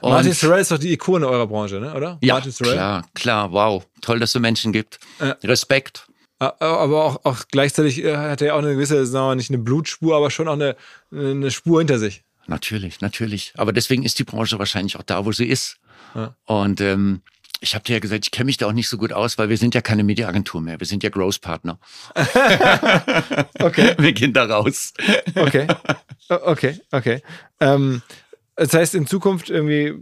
Und 0.00 0.10
Martin 0.10 0.32
Sorrell 0.32 0.60
ist 0.60 0.72
doch 0.72 0.78
die 0.78 0.92
Ikone 0.92 1.28
eurer 1.28 1.46
Branche, 1.46 1.78
ne? 1.78 1.94
oder? 1.94 2.18
ja, 2.20 2.34
Martin 2.34 2.50
Sorrell. 2.50 2.74
klar, 2.74 3.06
klar, 3.14 3.52
wow. 3.52 3.86
Toll, 4.00 4.18
dass 4.18 4.30
es 4.30 4.32
so 4.32 4.40
Menschen 4.40 4.72
gibt. 4.72 4.98
Ja. 5.20 5.36
Respekt. 5.44 6.08
Aber 6.40 7.04
auch, 7.04 7.24
auch 7.24 7.44
gleichzeitig 7.52 8.02
äh, 8.02 8.16
hat 8.16 8.40
er 8.40 8.48
ja 8.48 8.54
auch 8.54 8.58
eine 8.58 8.72
gewisse, 8.72 9.06
sagen 9.06 9.26
wir 9.26 9.28
mal, 9.28 9.34
nicht 9.36 9.50
eine 9.50 9.58
Blutspur, 9.58 10.16
aber 10.16 10.28
schon 10.32 10.48
auch 10.48 10.54
eine, 10.54 10.74
eine 11.12 11.52
Spur 11.52 11.78
hinter 11.78 12.00
sich. 12.00 12.24
Natürlich, 12.48 13.00
natürlich. 13.00 13.52
Aber 13.56 13.72
deswegen 13.72 14.02
ist 14.02 14.18
die 14.18 14.24
Branche 14.24 14.58
wahrscheinlich 14.58 14.96
auch 14.96 15.04
da, 15.04 15.24
wo 15.24 15.30
sie 15.30 15.46
ist. 15.46 15.76
Ja. 16.16 16.34
Und 16.46 16.80
ähm, 16.80 17.22
ich 17.62 17.74
habe 17.74 17.84
dir 17.84 17.94
ja 17.94 17.98
gesagt, 18.00 18.26
ich 18.26 18.30
kenne 18.32 18.46
mich 18.46 18.56
da 18.56 18.66
auch 18.66 18.72
nicht 18.72 18.88
so 18.88 18.98
gut 18.98 19.12
aus, 19.12 19.38
weil 19.38 19.48
wir 19.48 19.56
sind 19.56 19.74
ja 19.74 19.80
keine 19.80 20.02
Mediaagentur 20.02 20.60
mehr. 20.60 20.80
Wir 20.80 20.86
sind 20.86 21.02
ja 21.02 21.10
Growth-Partner. 21.10 21.78
Okay. 23.58 23.94
Wir 23.98 24.12
gehen 24.12 24.32
da 24.32 24.44
raus. 24.44 24.92
Okay. 25.34 25.66
Okay, 26.28 26.80
okay. 26.90 27.22
Ähm, 27.60 28.02
das 28.56 28.74
heißt, 28.74 28.94
in 28.94 29.06
Zukunft 29.06 29.50
irgendwie, 29.50 29.94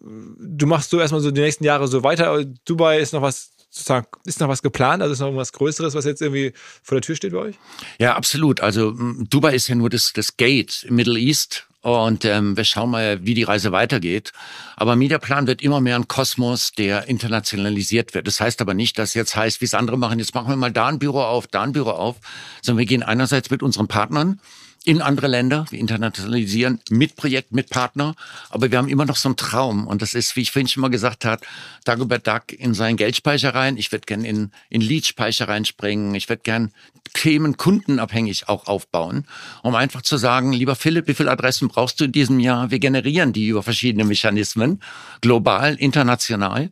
du 0.00 0.66
machst 0.66 0.90
so 0.90 0.98
erstmal 0.98 1.20
so 1.20 1.30
die 1.30 1.40
nächsten 1.40 1.64
Jahre 1.64 1.88
so 1.88 2.02
weiter. 2.02 2.44
Dubai 2.64 2.98
ist 2.98 3.12
noch 3.12 3.20
was, 3.20 3.50
sozusagen, 3.70 4.06
ist 4.24 4.40
noch 4.40 4.48
was 4.48 4.62
geplant? 4.62 5.02
Also 5.02 5.12
ist 5.12 5.20
noch 5.20 5.26
irgendwas 5.26 5.52
Größeres, 5.52 5.94
was 5.94 6.04
jetzt 6.06 6.22
irgendwie 6.22 6.52
vor 6.82 6.96
der 6.96 7.02
Tür 7.02 7.16
steht 7.16 7.32
bei 7.32 7.38
euch? 7.38 7.56
Ja, 7.98 8.16
absolut. 8.16 8.60
Also 8.60 8.92
Dubai 8.92 9.54
ist 9.54 9.68
ja 9.68 9.74
nur 9.74 9.90
das, 9.90 10.12
das 10.14 10.36
Gate 10.36 10.84
im 10.84 10.96
Middle 10.96 11.18
East. 11.18 11.66
Und 11.82 12.24
ähm, 12.24 12.56
wir 12.56 12.64
schauen 12.64 12.90
mal, 12.90 13.24
wie 13.24 13.34
die 13.34 13.42
Reise 13.42 13.72
weitergeht. 13.72 14.32
Aber 14.76 14.94
Mediaplan 14.94 15.48
wird 15.48 15.62
immer 15.62 15.80
mehr 15.80 15.96
ein 15.96 16.06
Kosmos, 16.06 16.72
der 16.72 17.08
internationalisiert 17.08 18.14
wird. 18.14 18.28
Das 18.28 18.40
heißt 18.40 18.60
aber 18.60 18.72
nicht, 18.72 18.98
dass 18.98 19.14
jetzt 19.14 19.34
heißt, 19.34 19.60
wie 19.60 19.64
es 19.64 19.74
andere 19.74 19.98
machen, 19.98 20.20
jetzt 20.20 20.34
machen 20.34 20.48
wir 20.48 20.56
mal 20.56 20.72
da 20.72 20.86
ein 20.86 21.00
Büro 21.00 21.22
auf, 21.22 21.48
da 21.48 21.62
ein 21.62 21.72
Büro 21.72 21.90
auf, 21.90 22.16
sondern 22.62 22.78
wir 22.78 22.86
gehen 22.86 23.02
einerseits 23.02 23.50
mit 23.50 23.64
unseren 23.64 23.88
Partnern 23.88 24.40
in 24.84 25.00
andere 25.00 25.28
Länder, 25.28 25.64
wir 25.70 25.78
internationalisieren 25.78 26.80
mit 26.90 27.14
Projekt, 27.14 27.52
mit 27.52 27.70
Partner, 27.70 28.14
aber 28.50 28.70
wir 28.70 28.78
haben 28.78 28.88
immer 28.88 29.04
noch 29.04 29.16
so 29.16 29.28
einen 29.28 29.36
Traum. 29.36 29.86
Und 29.86 30.02
das 30.02 30.14
ist, 30.14 30.34
wie 30.34 30.40
ich 30.40 30.50
vorhin 30.50 30.68
schon 30.68 30.80
mal 30.80 30.88
gesagt 30.88 31.24
habe, 31.24 31.42
Dagobert 31.84 32.26
Duck 32.26 32.52
in 32.52 32.74
seinen 32.74 32.96
Geldspeicher 32.96 33.54
rein, 33.54 33.76
ich 33.76 33.92
würde 33.92 34.06
gern 34.06 34.24
in, 34.24 34.50
in 34.70 34.80
Leadspeicher 34.80 35.48
reinspringen, 35.48 36.14
ich 36.14 36.28
würde 36.28 36.42
gern 36.42 36.72
Themen 37.14 37.56
kundenabhängig 37.56 38.48
auch 38.48 38.66
aufbauen, 38.66 39.26
um 39.62 39.74
einfach 39.74 40.02
zu 40.02 40.16
sagen, 40.16 40.52
lieber 40.52 40.74
Philipp, 40.74 41.06
wie 41.08 41.14
viele 41.14 41.30
Adressen 41.30 41.68
brauchst 41.68 42.00
du 42.00 42.04
in 42.04 42.12
diesem 42.12 42.40
Jahr? 42.40 42.70
Wir 42.70 42.78
generieren 42.78 43.32
die 43.32 43.48
über 43.48 43.62
verschiedene 43.62 44.04
Mechanismen, 44.04 44.80
global, 45.20 45.74
international. 45.74 46.70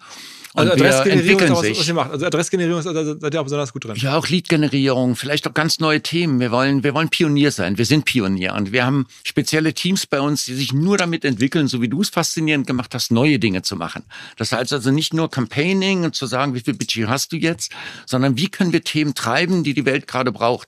Und 0.54 0.68
Also 0.68 0.82
wir 0.82 0.88
Adressgenerierung 0.88 1.42
ist 1.42 1.50
auch 1.52 1.62
was, 1.62 1.78
was 1.78 1.88
ihr 1.88 1.94
macht. 1.94 2.10
Also 2.10 2.26
Adressgenerierung 2.26 2.80
ist, 2.80 2.86
also 2.86 3.18
seid 3.18 3.34
ihr 3.34 3.40
auch 3.40 3.44
besonders 3.44 3.72
gut 3.72 3.84
drin. 3.84 3.94
Ja, 3.96 4.16
auch 4.16 4.26
Lead-Generierung, 4.26 5.14
vielleicht 5.14 5.46
auch 5.46 5.54
ganz 5.54 5.78
neue 5.78 6.02
Themen. 6.02 6.40
Wir 6.40 6.50
wollen, 6.50 6.82
wir 6.82 6.92
wollen 6.92 7.08
Pionier 7.08 7.52
sein. 7.52 7.78
Wir 7.78 7.86
sind 7.86 8.04
Pionier 8.04 8.54
und 8.54 8.72
wir 8.72 8.84
haben 8.84 9.06
spezielle 9.24 9.74
Teams 9.74 10.06
bei 10.06 10.20
uns, 10.20 10.46
die 10.46 10.54
sich 10.54 10.72
nur 10.72 10.98
damit 10.98 11.24
entwickeln, 11.24 11.68
so 11.68 11.80
wie 11.80 11.88
du 11.88 12.00
es 12.00 12.08
faszinierend 12.08 12.66
gemacht 12.66 12.92
hast, 12.94 13.12
neue 13.12 13.38
Dinge 13.38 13.62
zu 13.62 13.76
machen. 13.76 14.02
Das 14.36 14.50
heißt 14.50 14.72
also 14.72 14.90
nicht 14.90 15.14
nur 15.14 15.30
Campaigning 15.30 16.02
und 16.02 16.16
zu 16.16 16.26
sagen, 16.26 16.54
wie 16.54 16.60
viel 16.60 16.74
Budget 16.74 17.06
hast 17.06 17.30
du 17.30 17.36
jetzt, 17.36 17.70
sondern 18.06 18.36
wie 18.36 18.48
können 18.48 18.72
wir 18.72 18.82
Themen 18.82 19.14
treiben, 19.14 19.62
die 19.62 19.74
die 19.74 19.84
Welt 19.84 20.08
gerade 20.08 20.32
braucht. 20.32 20.66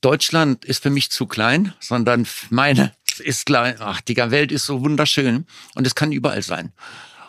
Deutschland 0.00 0.64
ist 0.64 0.82
für 0.82 0.90
mich 0.90 1.10
zu 1.10 1.26
klein, 1.26 1.74
sondern 1.80 2.26
meine 2.48 2.92
ist 3.18 3.44
klein. 3.44 3.76
Ach, 3.78 4.00
die 4.00 4.16
Welt 4.16 4.52
ist 4.52 4.64
so 4.64 4.80
wunderschön 4.80 5.46
und 5.74 5.86
es 5.86 5.94
kann 5.94 6.12
überall 6.12 6.42
sein. 6.42 6.72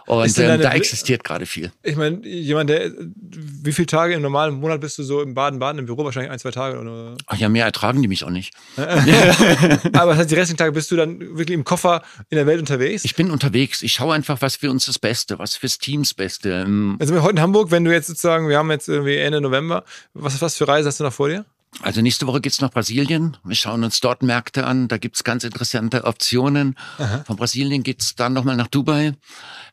Und 0.05 0.37
ähm, 0.37 0.61
da 0.61 0.71
existiert 0.73 1.23
gerade 1.23 1.45
viel. 1.45 1.71
Ich 1.81 1.95
meine, 1.95 2.25
jemand, 2.27 2.69
der, 2.69 2.91
wie 2.97 3.71
viele 3.71 3.85
Tage 3.85 4.13
im 4.13 4.21
normalen 4.21 4.55
Monat 4.55 4.81
bist 4.81 4.97
du 4.97 5.03
so 5.03 5.21
im 5.21 5.33
Baden-Baden 5.33 5.79
im 5.79 5.85
Büro? 5.85 6.03
Wahrscheinlich 6.03 6.31
ein, 6.31 6.39
zwei 6.39 6.51
Tage 6.51 6.79
oder? 6.79 7.15
Ach 7.27 7.37
ja, 7.37 7.49
mehr 7.49 7.65
ertragen 7.65 8.01
die 8.01 8.07
mich 8.07 8.23
auch 8.23 8.29
nicht. 8.29 8.53
Aber 8.77 10.11
das 10.11 10.17
heißt, 10.19 10.31
die 10.31 10.35
restlichen 10.35 10.57
Tage 10.57 10.71
bist 10.71 10.91
du 10.91 10.95
dann 10.95 11.19
wirklich 11.19 11.51
im 11.51 11.63
Koffer 11.63 12.03
in 12.29 12.35
der 12.35 12.45
Welt 12.45 12.59
unterwegs? 12.59 13.05
Ich 13.05 13.15
bin 13.15 13.31
unterwegs. 13.31 13.81
Ich 13.81 13.93
schaue 13.93 14.13
einfach, 14.13 14.41
was 14.41 14.57
für 14.57 14.69
uns 14.69 14.85
das 14.85 14.99
Beste, 14.99 15.39
was 15.39 15.55
fürs 15.55 15.77
Team 15.77 16.03
das 16.03 16.13
Beste. 16.13 16.63
Ähm, 16.65 16.97
Also 16.99 17.21
heute 17.21 17.33
in 17.33 17.41
Hamburg, 17.41 17.71
wenn 17.71 17.83
du 17.85 17.91
jetzt 17.91 18.07
sozusagen, 18.07 18.49
wir 18.49 18.57
haben 18.57 18.71
jetzt 18.71 18.89
irgendwie 18.89 19.15
Ende 19.17 19.41
November, 19.41 19.83
was, 20.13 20.41
was 20.41 20.57
für 20.57 20.67
Reise 20.67 20.89
hast 20.89 20.99
du 20.99 21.03
noch 21.03 21.13
vor 21.13 21.29
dir? 21.29 21.45
Also 21.81 22.01
nächste 22.01 22.27
Woche 22.27 22.39
geht's 22.39 22.61
nach 22.61 22.69
Brasilien. 22.71 23.35
Wir 23.43 23.55
schauen 23.55 23.83
uns 23.83 23.99
dort 23.99 24.21
Märkte 24.23 24.65
an. 24.65 24.87
Da 24.87 24.97
gibt's 24.97 25.23
ganz 25.23 25.43
interessante 25.43 26.05
Optionen. 26.05 26.75
Von 27.25 27.35
Brasilien 27.35 27.83
geht's 27.83 28.15
dann 28.15 28.33
nochmal 28.33 28.55
nach 28.55 28.67
Dubai. 28.67 29.13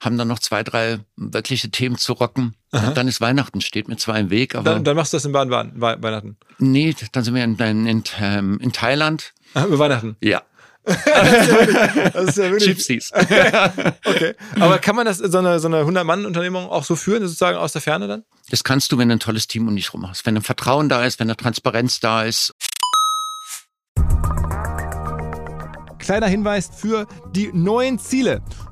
Haben 0.01 0.17
dann 0.19 0.29
noch 0.29 0.39
zwei, 0.39 0.63
drei 0.63 0.99
wirkliche 1.17 1.71
Themen 1.71 1.99
zu 1.99 2.15
rocken. 2.15 2.55
Und 2.73 2.97
dann 2.97 3.07
ist 3.09 3.21
Weihnachten, 3.21 3.61
steht 3.61 3.89
mir 3.89 3.97
zwar 3.97 4.19
im 4.19 4.31
Weg, 4.31 4.55
aber 4.55 4.75
Dann, 4.75 4.85
dann 4.85 4.97
machst 4.97 5.13
du 5.13 5.17
das 5.17 5.25
in 5.25 5.33
Baden-Baden, 5.33 5.81
Wei- 5.81 6.01
Weihnachten. 6.01 6.37
nee, 6.59 6.95
dann 7.13 7.25
sind 7.25 7.35
wir 7.35 7.45
in, 7.45 7.57
in, 7.59 7.87
in, 7.87 8.05
ähm, 8.21 8.59
in 8.61 8.73
Thailand. 8.73 9.33
Ah, 9.55 9.65
Über 9.65 9.81
Weihnachten. 9.81 10.17
Ja, 10.21 10.43
Das 10.85 12.25
ist 12.29 12.39
ja 12.39 12.51
wirklich. 12.51 12.77
Gypsies. 12.77 13.13
Okay. 14.05 14.35
Aber 14.59 14.79
kann 14.79 14.97
man 14.97 15.07
das, 15.07 15.19
so 15.19 15.39
eine, 15.39 15.61
so 15.61 15.69
eine 15.69 15.83
100-Mann-Unternehmung 15.83 16.69
auch 16.69 16.85
so 16.85 16.97
führen, 16.97 17.23
sozusagen 17.23 17.57
aus 17.57 17.73
der 17.73 17.81
Ferne 17.81 18.09
dann? 18.09 18.25
Das 18.51 18.65
kannst 18.65 18.91
du, 18.93 18.99
wenn 18.99 19.09
du 19.09 19.17
ein 19.17 19.21
tolles 19.21 19.47
Team 19.47 19.69
um 19.69 19.77
dich 19.77 19.93
rum 19.95 20.09
hast. 20.09 20.27
Wenn 20.27 20.37
ein 20.37 20.43
Vertrauen 20.43 20.89
da 20.89 21.05
ist, 21.05 21.21
wenn 21.21 21.29
eine 21.29 21.37
Transparenz 21.37 22.01
da 22.01 22.25
ist. 22.25 22.55
Kleiner 25.99 26.27
Hinweis 26.27 26.71
für 26.75 27.07
die 27.35 27.51
neuen 27.53 27.99
Ziele. 27.99 28.43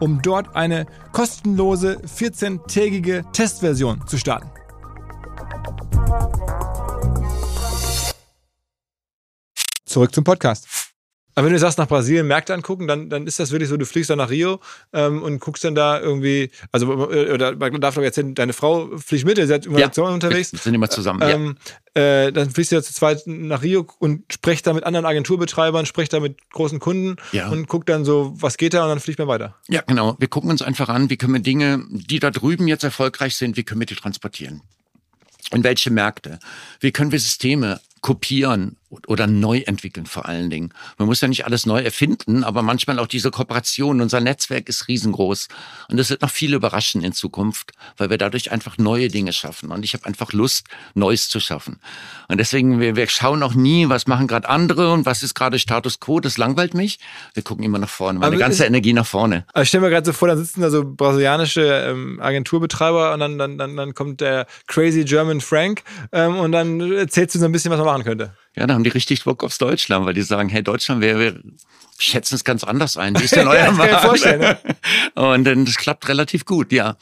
um 0.00 0.22
dort 0.22 0.56
eine 0.56 0.86
kostenlose 1.12 2.00
14-tägige 2.06 3.30
Testversion 3.32 4.06
zu 4.06 4.18
starten. 4.18 4.50
Zurück 9.84 10.14
zum 10.14 10.24
Podcast. 10.24 10.79
Aber 11.40 11.46
wenn 11.46 11.54
du 11.54 11.58
sagst, 11.58 11.78
nach 11.78 11.88
Brasilien 11.88 12.26
Märkte 12.26 12.52
angucken, 12.52 12.86
dann, 12.86 13.08
dann 13.08 13.26
ist 13.26 13.40
das 13.40 13.50
wirklich 13.50 13.68
so, 13.70 13.76
du 13.78 13.86
fliegst 13.86 14.10
dann 14.10 14.18
nach 14.18 14.28
Rio 14.30 14.60
ähm, 14.92 15.22
und 15.22 15.40
guckst 15.40 15.64
dann 15.64 15.74
da 15.74 15.98
irgendwie, 15.98 16.50
also 16.70 17.10
äh, 17.10 17.32
oder 17.32 17.56
man 17.56 17.80
darf 17.80 17.94
doch 17.94 18.02
erzählen, 18.02 18.34
deine 18.34 18.52
Frau 18.52 18.90
fliegt 18.98 19.24
mit, 19.24 19.38
ihr 19.38 19.46
seid 19.46 19.64
immer 19.66 19.78
Ja, 19.78 19.90
zusammen 19.90 20.14
unterwegs. 20.14 20.50
Sind 20.50 20.74
immer 20.74 20.90
zusammen. 20.90 21.20
ja. 21.22 21.30
Ähm, 21.30 21.56
äh, 21.94 22.30
dann 22.30 22.50
fliegst 22.50 22.70
du 22.72 22.76
ja 22.76 22.82
zu 22.82 22.92
zweit 22.92 23.22
nach 23.26 23.62
Rio 23.62 23.86
und 23.98 24.30
sprecht 24.32 24.66
da 24.66 24.72
mit 24.72 24.84
anderen 24.84 25.06
Agenturbetreibern, 25.06 25.86
sprecht 25.86 26.12
da 26.12 26.20
mit 26.20 26.36
großen 26.50 26.78
Kunden 26.78 27.16
Ja. 27.32 27.48
und 27.48 27.66
guckt 27.68 27.88
dann 27.88 28.04
so, 28.04 28.32
was 28.36 28.58
geht 28.58 28.74
da 28.74 28.82
und 28.84 28.90
dann 28.90 29.00
fliegt 29.00 29.18
man 29.18 29.26
weiter. 29.26 29.56
Ja, 29.68 29.80
genau. 29.86 30.16
Wir 30.18 30.28
gucken 30.28 30.50
uns 30.50 30.62
einfach 30.62 30.88
an, 30.88 31.10
wie 31.10 31.16
können 31.16 31.32
wir 31.32 31.40
Dinge, 31.40 31.82
die 31.90 32.18
da 32.20 32.30
drüben 32.30 32.68
jetzt 32.68 32.84
erfolgreich 32.84 33.34
sind, 33.36 33.56
wie 33.56 33.64
können 33.64 33.80
wir 33.80 33.86
die 33.86 33.96
transportieren? 33.96 34.60
In 35.52 35.64
welche 35.64 35.90
Märkte? 35.90 36.38
Wie 36.78 36.92
können 36.92 37.10
wir 37.10 37.18
Systeme 37.18 37.80
kopieren, 38.02 38.76
oder 39.06 39.26
neu 39.26 39.58
entwickeln 39.66 40.06
vor 40.06 40.26
allen 40.26 40.50
Dingen. 40.50 40.72
Man 40.98 41.06
muss 41.06 41.20
ja 41.20 41.28
nicht 41.28 41.44
alles 41.44 41.64
neu 41.64 41.80
erfinden, 41.80 42.42
aber 42.42 42.62
manchmal 42.62 42.98
auch 42.98 43.06
diese 43.06 43.30
Kooperation. 43.30 44.00
Unser 44.00 44.20
Netzwerk 44.20 44.68
ist 44.68 44.88
riesengroß 44.88 45.48
und 45.88 45.98
es 45.98 46.10
wird 46.10 46.22
noch 46.22 46.30
viel 46.30 46.54
überraschen 46.54 47.02
in 47.02 47.12
Zukunft, 47.12 47.72
weil 47.96 48.10
wir 48.10 48.18
dadurch 48.18 48.50
einfach 48.50 48.78
neue 48.78 49.08
Dinge 49.08 49.32
schaffen. 49.32 49.70
Und 49.70 49.84
ich 49.84 49.94
habe 49.94 50.06
einfach 50.06 50.32
Lust, 50.32 50.66
Neues 50.94 51.28
zu 51.28 51.38
schaffen. 51.38 51.78
Und 52.28 52.38
deswegen, 52.38 52.80
wir, 52.80 52.96
wir 52.96 53.08
schauen 53.08 53.42
auch 53.42 53.54
nie, 53.54 53.88
was 53.88 54.06
machen 54.06 54.26
gerade 54.26 54.48
andere 54.48 54.92
und 54.92 55.06
was 55.06 55.22
ist 55.22 55.34
gerade 55.34 55.58
Status 55.58 56.00
Quo. 56.00 56.20
Das 56.20 56.36
langweilt 56.36 56.74
mich. 56.74 56.98
Wir 57.34 57.42
gucken 57.42 57.64
immer 57.64 57.78
nach 57.78 57.88
vorne, 57.88 58.18
meine 58.18 58.34
aber 58.34 58.38
ganze 58.38 58.64
ist, 58.64 58.68
Energie 58.68 58.92
nach 58.92 59.06
vorne. 59.06 59.44
Aber 59.52 59.62
ich 59.62 59.68
stelle 59.68 59.82
mir 59.82 59.90
gerade 59.90 60.06
so 60.06 60.12
vor, 60.12 60.28
da 60.28 60.36
sitzen 60.36 60.60
da 60.62 60.70
so 60.70 60.84
brasilianische 60.84 61.62
ähm, 61.62 62.20
Agenturbetreiber 62.20 63.14
und 63.14 63.20
dann, 63.20 63.38
dann, 63.38 63.58
dann, 63.58 63.76
dann 63.76 63.94
kommt 63.94 64.20
der 64.20 64.46
Crazy 64.66 65.04
German 65.04 65.40
Frank 65.40 65.82
ähm, 66.12 66.36
und 66.36 66.52
dann 66.52 66.92
erzählst 66.92 67.34
du 67.34 67.38
so 67.38 67.44
ein 67.44 67.52
bisschen, 67.52 67.70
was 67.70 67.78
man 67.78 67.86
machen 67.86 68.04
könnte. 68.04 68.34
Ja, 68.56 68.66
da 68.66 68.74
haben 68.74 68.84
die 68.84 68.90
richtig 68.90 69.24
Bock 69.24 69.44
aufs 69.44 69.58
Deutschland, 69.58 70.06
weil 70.06 70.14
die 70.14 70.22
sagen, 70.22 70.48
hey, 70.48 70.62
Deutschland, 70.62 71.00
wir, 71.00 71.18
wir 71.18 71.40
schätzen 71.98 72.34
es 72.34 72.44
ganz 72.44 72.64
anders 72.64 72.96
ein. 72.96 73.18
Wie 73.18 73.24
ist 73.24 73.36
denn 73.36 73.48
euer 73.48 73.66
ja, 73.66 73.70
Markt? 73.72 74.04
Und 75.14 75.44
das 75.44 75.76
klappt 75.76 76.08
relativ 76.08 76.44
gut, 76.44 76.72
ja. 76.72 76.96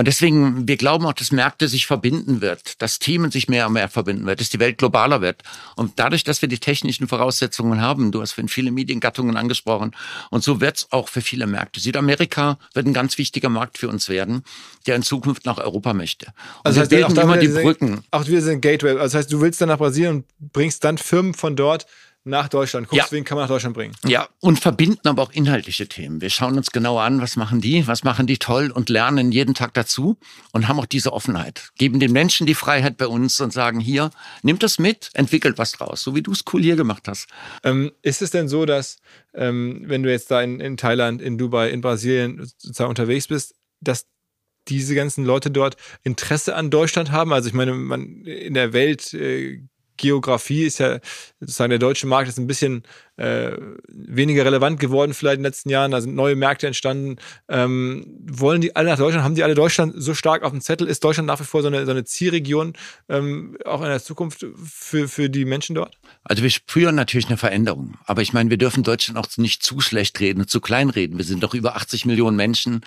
Und 0.00 0.06
deswegen, 0.06 0.66
wir 0.66 0.78
glauben 0.78 1.04
auch, 1.04 1.12
dass 1.12 1.30
Märkte 1.30 1.68
sich 1.68 1.86
verbinden 1.86 2.40
wird, 2.40 2.80
dass 2.80 3.00
Themen 3.00 3.30
sich 3.30 3.50
mehr 3.50 3.66
und 3.66 3.74
mehr 3.74 3.90
verbinden 3.90 4.24
wird, 4.24 4.40
dass 4.40 4.48
die 4.48 4.58
Welt 4.58 4.78
globaler 4.78 5.20
wird. 5.20 5.42
Und 5.76 5.98
dadurch, 5.98 6.24
dass 6.24 6.40
wir 6.40 6.48
die 6.48 6.56
technischen 6.56 7.06
Voraussetzungen 7.06 7.82
haben, 7.82 8.10
du 8.10 8.22
hast 8.22 8.32
für 8.32 8.48
viele 8.48 8.70
Mediengattungen 8.70 9.36
angesprochen, 9.36 9.94
und 10.30 10.42
so 10.42 10.62
wird 10.62 10.78
es 10.78 10.86
auch 10.90 11.10
für 11.10 11.20
viele 11.20 11.46
Märkte. 11.46 11.80
Südamerika 11.80 12.58
wird 12.72 12.86
ein 12.86 12.94
ganz 12.94 13.18
wichtiger 13.18 13.50
Markt 13.50 13.76
für 13.76 13.90
uns 13.90 14.08
werden, 14.08 14.42
der 14.86 14.96
in 14.96 15.02
Zukunft 15.02 15.44
nach 15.44 15.58
Europa 15.58 15.92
möchte. 15.92 16.28
Und 16.28 16.34
also 16.62 16.76
wir 16.76 16.80
heißt, 16.80 16.90
bilden 16.90 17.20
immer 17.20 17.36
die 17.36 17.48
Brücken. 17.48 18.02
Auch 18.10 18.26
wir 18.26 18.40
sind 18.40 18.62
Gateway. 18.62 18.92
Also 18.92 19.02
das 19.02 19.14
heißt, 19.16 19.32
du 19.34 19.42
willst 19.42 19.60
dann 19.60 19.68
nach 19.68 19.76
Brasilien 19.76 20.24
und 20.40 20.52
bringst 20.54 20.82
dann 20.82 20.96
Firmen 20.96 21.34
von 21.34 21.56
dort 21.56 21.84
nach 22.24 22.48
Deutschland. 22.48 22.88
Guckst, 22.88 23.10
ja. 23.10 23.16
wen 23.16 23.24
kann 23.24 23.36
man 23.36 23.44
nach 23.44 23.50
Deutschland 23.50 23.74
bringen. 23.74 23.94
Ja, 24.06 24.28
und 24.40 24.58
verbinden 24.58 25.08
aber 25.08 25.22
auch 25.22 25.32
inhaltliche 25.32 25.88
Themen. 25.88 26.20
Wir 26.20 26.30
schauen 26.30 26.56
uns 26.56 26.70
genauer 26.70 27.02
an, 27.02 27.20
was 27.20 27.36
machen 27.36 27.60
die, 27.60 27.86
was 27.86 28.04
machen 28.04 28.26
die 28.26 28.38
toll 28.38 28.70
und 28.70 28.88
lernen 28.88 29.32
jeden 29.32 29.54
Tag 29.54 29.72
dazu 29.74 30.18
und 30.52 30.68
haben 30.68 30.78
auch 30.78 30.86
diese 30.86 31.12
Offenheit. 31.12 31.70
Geben 31.78 31.98
den 31.98 32.12
Menschen 32.12 32.46
die 32.46 32.54
Freiheit 32.54 32.98
bei 32.98 33.06
uns 33.06 33.40
und 33.40 33.52
sagen, 33.52 33.80
hier, 33.80 34.10
nimmt 34.42 34.62
das 34.62 34.78
mit, 34.78 35.10
entwickelt 35.14 35.56
was 35.56 35.72
draus, 35.72 36.02
so 36.02 36.14
wie 36.14 36.22
du 36.22 36.32
es 36.32 36.44
cool 36.52 36.62
hier 36.62 36.76
gemacht 36.76 37.08
hast. 37.08 37.26
Ähm, 37.64 37.92
ist 38.02 38.20
es 38.20 38.30
denn 38.30 38.48
so, 38.48 38.66
dass, 38.66 38.98
ähm, 39.34 39.82
wenn 39.86 40.02
du 40.02 40.10
jetzt 40.10 40.30
da 40.30 40.42
in, 40.42 40.60
in 40.60 40.76
Thailand, 40.76 41.22
in 41.22 41.38
Dubai, 41.38 41.70
in 41.70 41.80
Brasilien 41.80 42.44
sozusagen 42.44 42.90
unterwegs 42.90 43.28
bist, 43.28 43.54
dass 43.80 44.06
diese 44.68 44.94
ganzen 44.94 45.24
Leute 45.24 45.50
dort 45.50 45.76
Interesse 46.02 46.54
an 46.54 46.70
Deutschland 46.70 47.10
haben? 47.10 47.32
Also 47.32 47.48
ich 47.48 47.54
meine, 47.54 47.72
man 47.72 48.24
in 48.24 48.54
der 48.54 48.72
Welt 48.72 49.14
äh, 49.14 49.62
Geografie 50.00 50.64
ist 50.64 50.78
ja 50.78 50.98
sozusagen 51.38 51.70
der 51.70 51.78
deutsche 51.78 52.06
Markt 52.06 52.28
ist 52.28 52.38
ein 52.38 52.46
bisschen 52.46 52.82
äh, 53.20 53.52
weniger 53.88 54.46
relevant 54.46 54.80
geworden 54.80 55.12
vielleicht 55.12 55.36
in 55.36 55.42
den 55.42 55.48
letzten 55.48 55.68
Jahren. 55.68 55.90
Da 55.90 56.00
sind 56.00 56.14
neue 56.14 56.36
Märkte 56.36 56.66
entstanden. 56.66 57.16
Ähm, 57.48 58.06
wollen 58.22 58.62
die 58.62 58.74
alle 58.74 58.88
nach 58.88 58.96
Deutschland? 58.96 59.24
Haben 59.24 59.34
die 59.34 59.44
alle 59.44 59.54
Deutschland 59.54 59.92
so 59.96 60.14
stark 60.14 60.42
auf 60.42 60.52
dem 60.52 60.62
Zettel? 60.62 60.86
Ist 60.86 61.04
Deutschland 61.04 61.26
nach 61.26 61.38
wie 61.38 61.44
vor 61.44 61.60
so 61.60 61.68
eine, 61.68 61.84
so 61.84 61.90
eine 61.90 62.04
Zielregion 62.04 62.72
ähm, 63.10 63.58
auch 63.66 63.82
in 63.82 63.88
der 63.88 64.02
Zukunft 64.02 64.46
für, 64.64 65.06
für 65.06 65.28
die 65.28 65.44
Menschen 65.44 65.74
dort? 65.74 65.98
Also 66.24 66.42
wir 66.42 66.50
spüren 66.50 66.94
natürlich 66.94 67.26
eine 67.26 67.36
Veränderung. 67.36 67.98
Aber 68.06 68.22
ich 68.22 68.32
meine, 68.32 68.48
wir 68.48 68.56
dürfen 68.56 68.82
Deutschland 68.82 69.18
auch 69.18 69.28
nicht 69.36 69.62
zu 69.62 69.80
schlecht 69.80 70.18
reden, 70.20 70.48
zu 70.48 70.60
klein 70.60 70.88
reden. 70.88 71.18
Wir 71.18 71.24
sind 71.26 71.42
doch 71.42 71.52
über 71.52 71.76
80 71.76 72.06
Millionen 72.06 72.36
Menschen. 72.36 72.80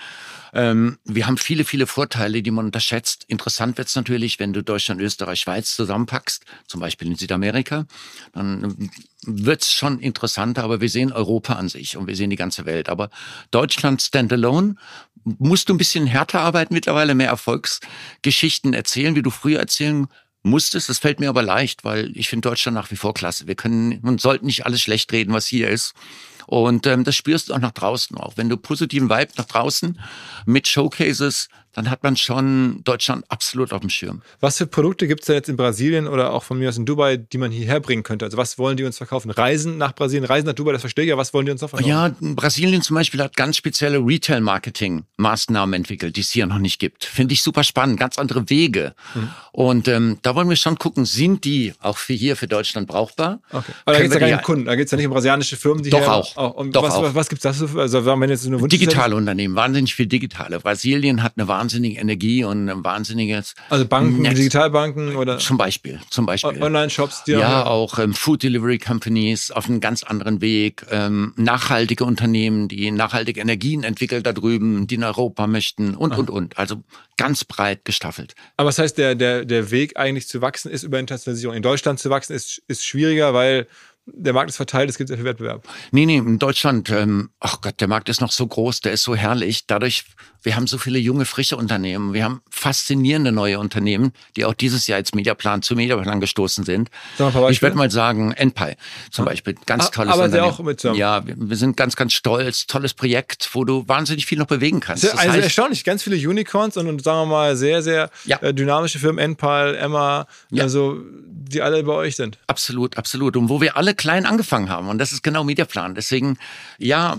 Ähm, 0.52 0.98
wir 1.04 1.26
haben 1.26 1.36
viele, 1.36 1.64
viele 1.64 1.86
Vorteile, 1.86 2.42
die 2.42 2.50
man 2.50 2.66
unterschätzt. 2.66 3.24
Interessant 3.28 3.78
wird 3.78 3.88
es 3.88 3.96
natürlich, 3.96 4.38
wenn 4.38 4.52
du 4.52 4.62
Deutschland, 4.62 5.00
Österreich, 5.00 5.40
Schweiz 5.40 5.74
zusammenpackst, 5.74 6.44
zum 6.66 6.80
Beispiel 6.80 7.08
in 7.08 7.16
Südamerika, 7.16 7.86
dann 8.32 8.90
wird 9.26 9.62
es 9.62 9.72
schon 9.72 9.98
interessanter, 9.98 10.64
aber 10.64 10.80
wir 10.80 10.88
sehen 10.88 11.12
Europa 11.12 11.54
an 11.54 11.68
sich 11.68 11.96
und 11.96 12.06
wir 12.06 12.16
sehen 12.16 12.30
die 12.30 12.36
ganze 12.36 12.64
Welt. 12.64 12.88
Aber 12.88 13.10
Deutschland 13.50 14.02
standalone 14.02 14.76
musst 15.24 15.68
du 15.68 15.74
ein 15.74 15.78
bisschen 15.78 16.06
härter 16.06 16.40
arbeiten 16.40 16.74
mittlerweile, 16.74 17.14
mehr 17.14 17.28
Erfolgsgeschichten 17.28 18.74
erzählen, 18.74 19.14
wie 19.14 19.22
du 19.22 19.30
früher 19.30 19.58
erzählen 19.58 20.06
musstest. 20.42 20.88
Das 20.88 20.98
fällt 20.98 21.20
mir 21.20 21.28
aber 21.28 21.42
leicht, 21.42 21.84
weil 21.84 22.16
ich 22.16 22.28
finde 22.28 22.48
Deutschland 22.48 22.74
nach 22.74 22.90
wie 22.90 22.96
vor 22.96 23.14
klasse. 23.14 23.46
Wir 23.46 23.54
können 23.54 24.00
und 24.00 24.20
sollten 24.20 24.46
nicht 24.46 24.66
alles 24.66 24.82
schlecht 24.82 25.12
reden, 25.12 25.32
was 25.32 25.46
hier 25.46 25.68
ist. 25.68 25.94
Und 26.46 26.86
ähm, 26.86 27.04
das 27.04 27.16
spürst 27.16 27.48
du 27.48 27.54
auch 27.54 27.58
nach 27.58 27.72
draußen. 27.72 28.16
Auch 28.18 28.36
wenn 28.36 28.48
du 28.48 28.56
positiven 28.56 29.08
Vibe 29.08 29.32
nach 29.36 29.46
draußen 29.46 29.98
mit 30.44 30.68
Showcases 30.68 31.48
dann 31.74 31.90
hat 31.90 32.02
man 32.02 32.16
schon 32.16 32.80
Deutschland 32.84 33.24
absolut 33.28 33.72
auf 33.72 33.80
dem 33.80 33.90
Schirm. 33.90 34.22
Was 34.40 34.58
für 34.58 34.66
Produkte 34.66 35.06
gibt 35.06 35.20
es 35.20 35.26
denn 35.26 35.36
jetzt 35.36 35.48
in 35.48 35.56
Brasilien 35.56 36.06
oder 36.06 36.32
auch 36.32 36.44
von 36.44 36.58
mir 36.58 36.68
aus 36.68 36.76
in 36.76 36.86
Dubai, 36.86 37.16
die 37.16 37.38
man 37.38 37.50
hierher 37.50 37.80
bringen 37.80 38.02
könnte? 38.02 38.24
Also 38.24 38.36
was 38.36 38.58
wollen 38.58 38.76
die 38.76 38.84
uns 38.84 38.96
verkaufen? 38.96 39.30
Reisen 39.30 39.76
nach 39.76 39.94
Brasilien, 39.94 40.24
Reisen 40.24 40.46
nach 40.46 40.54
Dubai, 40.54 40.72
das 40.72 40.80
verstehe 40.80 41.04
ich 41.04 41.10
ja. 41.10 41.16
Was 41.18 41.34
wollen 41.34 41.46
die 41.46 41.52
uns 41.52 41.60
noch 41.60 41.70
verkaufen? 41.70 41.88
Ja, 41.88 42.14
Brasilien 42.20 42.82
zum 42.82 42.94
Beispiel 42.94 43.20
hat 43.20 43.36
ganz 43.36 43.56
spezielle 43.56 43.98
Retail-Marketing-Maßnahmen 43.98 45.74
entwickelt, 45.74 46.16
die 46.16 46.20
es 46.20 46.30
hier 46.30 46.46
noch 46.46 46.58
nicht 46.58 46.78
gibt. 46.78 47.04
Finde 47.04 47.34
ich 47.34 47.42
super 47.42 47.64
spannend, 47.64 47.98
ganz 47.98 48.18
andere 48.18 48.48
Wege. 48.48 48.94
Mhm. 49.14 49.28
Und 49.52 49.88
ähm, 49.88 50.18
da 50.22 50.34
wollen 50.34 50.48
wir 50.48 50.56
schon 50.56 50.78
gucken, 50.78 51.04
sind 51.04 51.44
die 51.44 51.74
auch 51.80 51.98
für 51.98 52.12
hier, 52.12 52.36
für 52.36 52.46
Deutschland 52.46 52.86
brauchbar? 52.86 53.40
Okay. 53.50 53.72
Aber 53.84 53.96
da 53.96 54.02
geht 54.02 54.08
es 54.08 54.14
ja 54.14 54.20
gar 54.20 54.26
nicht 54.26 54.36
um 54.36 54.42
Kunden, 54.42 54.64
da 54.66 54.76
geht 54.76 54.86
es 54.86 54.90
ja 54.92 54.96
nicht 54.96 55.06
um 55.06 55.12
brasilianische 55.12 55.56
Firmen, 55.56 55.82
die 55.82 55.90
Doch 55.90 55.98
hier 55.98 56.12
auch. 56.12 56.36
auch 56.36 56.54
um 56.54 56.72
Doch 56.72 56.82
was, 56.82 56.94
auch. 56.94 57.02
was, 57.02 57.14
was 57.14 57.28
gibt 57.28 57.44
es 57.44 57.58
da? 57.58 57.80
Also 57.80 58.04
wenn 58.04 58.30
jetzt 58.30 58.46
eine 58.46 58.66
Digitale 58.68 59.16
Unternehmen, 59.16 59.56
wahnsinnig 59.56 59.94
viel 59.94 60.06
digitale. 60.06 60.60
Brasilien 60.60 61.22
hat 61.22 61.34
eine 61.36 61.48
wahnsinnige 61.64 61.98
Energie 61.98 62.44
und 62.44 62.68
ein 62.68 62.84
wahnsinniges. 62.84 63.54
Also 63.70 63.86
Banken, 63.86 64.22
Netz. 64.22 64.36
Digitalbanken 64.36 65.16
oder? 65.16 65.38
Zum 65.38 65.56
Beispiel, 65.56 65.98
zum 66.10 66.26
Beispiel. 66.26 66.62
Online-Shops, 66.62 67.24
die 67.24 67.32
Ja, 67.32 67.64
auch 67.64 67.98
ähm, 67.98 68.12
Food 68.12 68.42
Delivery 68.42 68.78
Companies 68.78 69.50
auf 69.50 69.66
einem 69.66 69.80
ganz 69.80 70.02
anderen 70.02 70.40
Weg, 70.40 70.84
ähm, 70.90 71.32
nachhaltige 71.36 72.04
Unternehmen, 72.04 72.68
die 72.68 72.90
nachhaltige 72.90 73.40
Energien 73.40 73.82
entwickeln 73.82 74.22
da 74.22 74.32
drüben, 74.32 74.86
die 74.86 74.96
in 74.96 75.04
Europa 75.04 75.46
möchten 75.46 75.94
und, 75.94 76.12
Aha. 76.12 76.20
und, 76.20 76.30
und. 76.30 76.58
Also 76.58 76.82
ganz 77.16 77.44
breit 77.44 77.84
gestaffelt. 77.84 78.34
Aber 78.56 78.68
das 78.68 78.78
heißt, 78.78 78.98
der, 78.98 79.14
der, 79.14 79.44
der 79.44 79.70
Weg 79.70 79.96
eigentlich 79.96 80.28
zu 80.28 80.40
wachsen 80.42 80.70
ist 80.70 80.82
über 80.82 80.98
Internationalisierung. 80.98 81.56
In 81.56 81.62
Deutschland 81.62 81.98
zu 81.98 82.10
wachsen 82.10 82.34
ist, 82.34 82.62
ist 82.68 82.84
schwieriger, 82.84 83.32
weil 83.32 83.66
der 84.06 84.32
Markt 84.32 84.50
ist 84.50 84.56
verteilt, 84.56 84.90
es 84.90 84.98
gibt 84.98 85.08
sehr 85.08 85.16
viel 85.16 85.24
Wettbewerb. 85.24 85.66
Nee, 85.90 86.06
nee, 86.06 86.18
in 86.18 86.38
Deutschland, 86.38 86.90
ähm, 86.90 87.30
ach 87.40 87.60
Gott, 87.60 87.80
der 87.80 87.88
Markt 87.88 88.08
ist 88.08 88.20
noch 88.20 88.32
so 88.32 88.46
groß, 88.46 88.80
der 88.80 88.92
ist 88.92 89.02
so 89.02 89.14
herrlich. 89.14 89.66
Dadurch, 89.66 90.04
wir 90.44 90.56
haben 90.56 90.66
so 90.66 90.78
viele 90.78 90.98
junge, 90.98 91.24
frische 91.24 91.56
Unternehmen. 91.56 92.12
Wir 92.12 92.24
haben 92.24 92.42
faszinierende 92.50 93.32
neue 93.32 93.58
Unternehmen, 93.58 94.12
die 94.36 94.44
auch 94.44 94.54
dieses 94.54 94.86
Jahr 94.86 94.96
als 94.96 95.14
Mediaplan 95.14 95.62
zu 95.62 95.74
Mediaplan 95.74 96.20
gestoßen 96.20 96.64
sind. 96.64 96.90
Ich 97.50 97.62
würde 97.62 97.76
mal 97.76 97.90
sagen, 97.90 98.32
Enpy 98.32 98.74
zum 99.10 99.24
Beispiel, 99.24 99.54
ganz 99.66 99.86
ah, 99.86 99.90
tolles 99.90 100.12
aber 100.12 100.24
Unternehmen. 100.24 100.52
auch 100.52 100.60
mit 100.60 100.80
so 100.80 100.92
Ja, 100.92 101.22
wir, 101.24 101.56
sind 101.56 101.76
ganz, 101.76 101.96
ganz 101.96 102.12
stolz, 102.12 102.66
tolles 102.66 102.92
Projekt, 102.92 103.48
wo 103.54 103.64
du 103.64 103.88
wahnsinnig 103.88 104.26
viel 104.26 104.38
noch 104.38 104.46
bewegen 104.46 104.80
kannst. 104.80 105.02
Sehr, 105.02 105.18
also 105.18 105.32
heißt, 105.32 105.44
erstaunlich, 105.44 105.82
ganz 105.82 106.02
viele 106.02 106.16
Unicorns 106.16 106.76
und, 106.76 106.88
und, 106.88 107.02
sagen 107.02 107.20
wir 107.20 107.34
mal 107.34 107.56
sehr, 107.56 107.82
sehr 107.82 108.10
ja. 108.26 108.36
äh, 108.42 108.52
dynamische 108.52 108.98
Firmen, 108.98 109.18
Enpal, 109.18 109.74
Emma, 109.74 110.26
ja. 110.50 110.62
also 110.62 111.00
die 111.54 111.62
alle 111.62 111.82
bei 111.82 111.92
euch 111.92 112.16
sind. 112.16 112.38
Absolut, 112.46 112.98
absolut. 112.98 113.36
Und 113.36 113.48
wo 113.48 113.60
wir 113.60 113.76
alle 113.76 113.94
klein 113.94 114.26
angefangen 114.26 114.68
haben. 114.68 114.88
Und 114.88 114.98
das 114.98 115.12
ist 115.12 115.22
genau 115.22 115.44
Mediaplan. 115.44 115.94
Deswegen, 115.94 116.38
ja, 116.78 117.16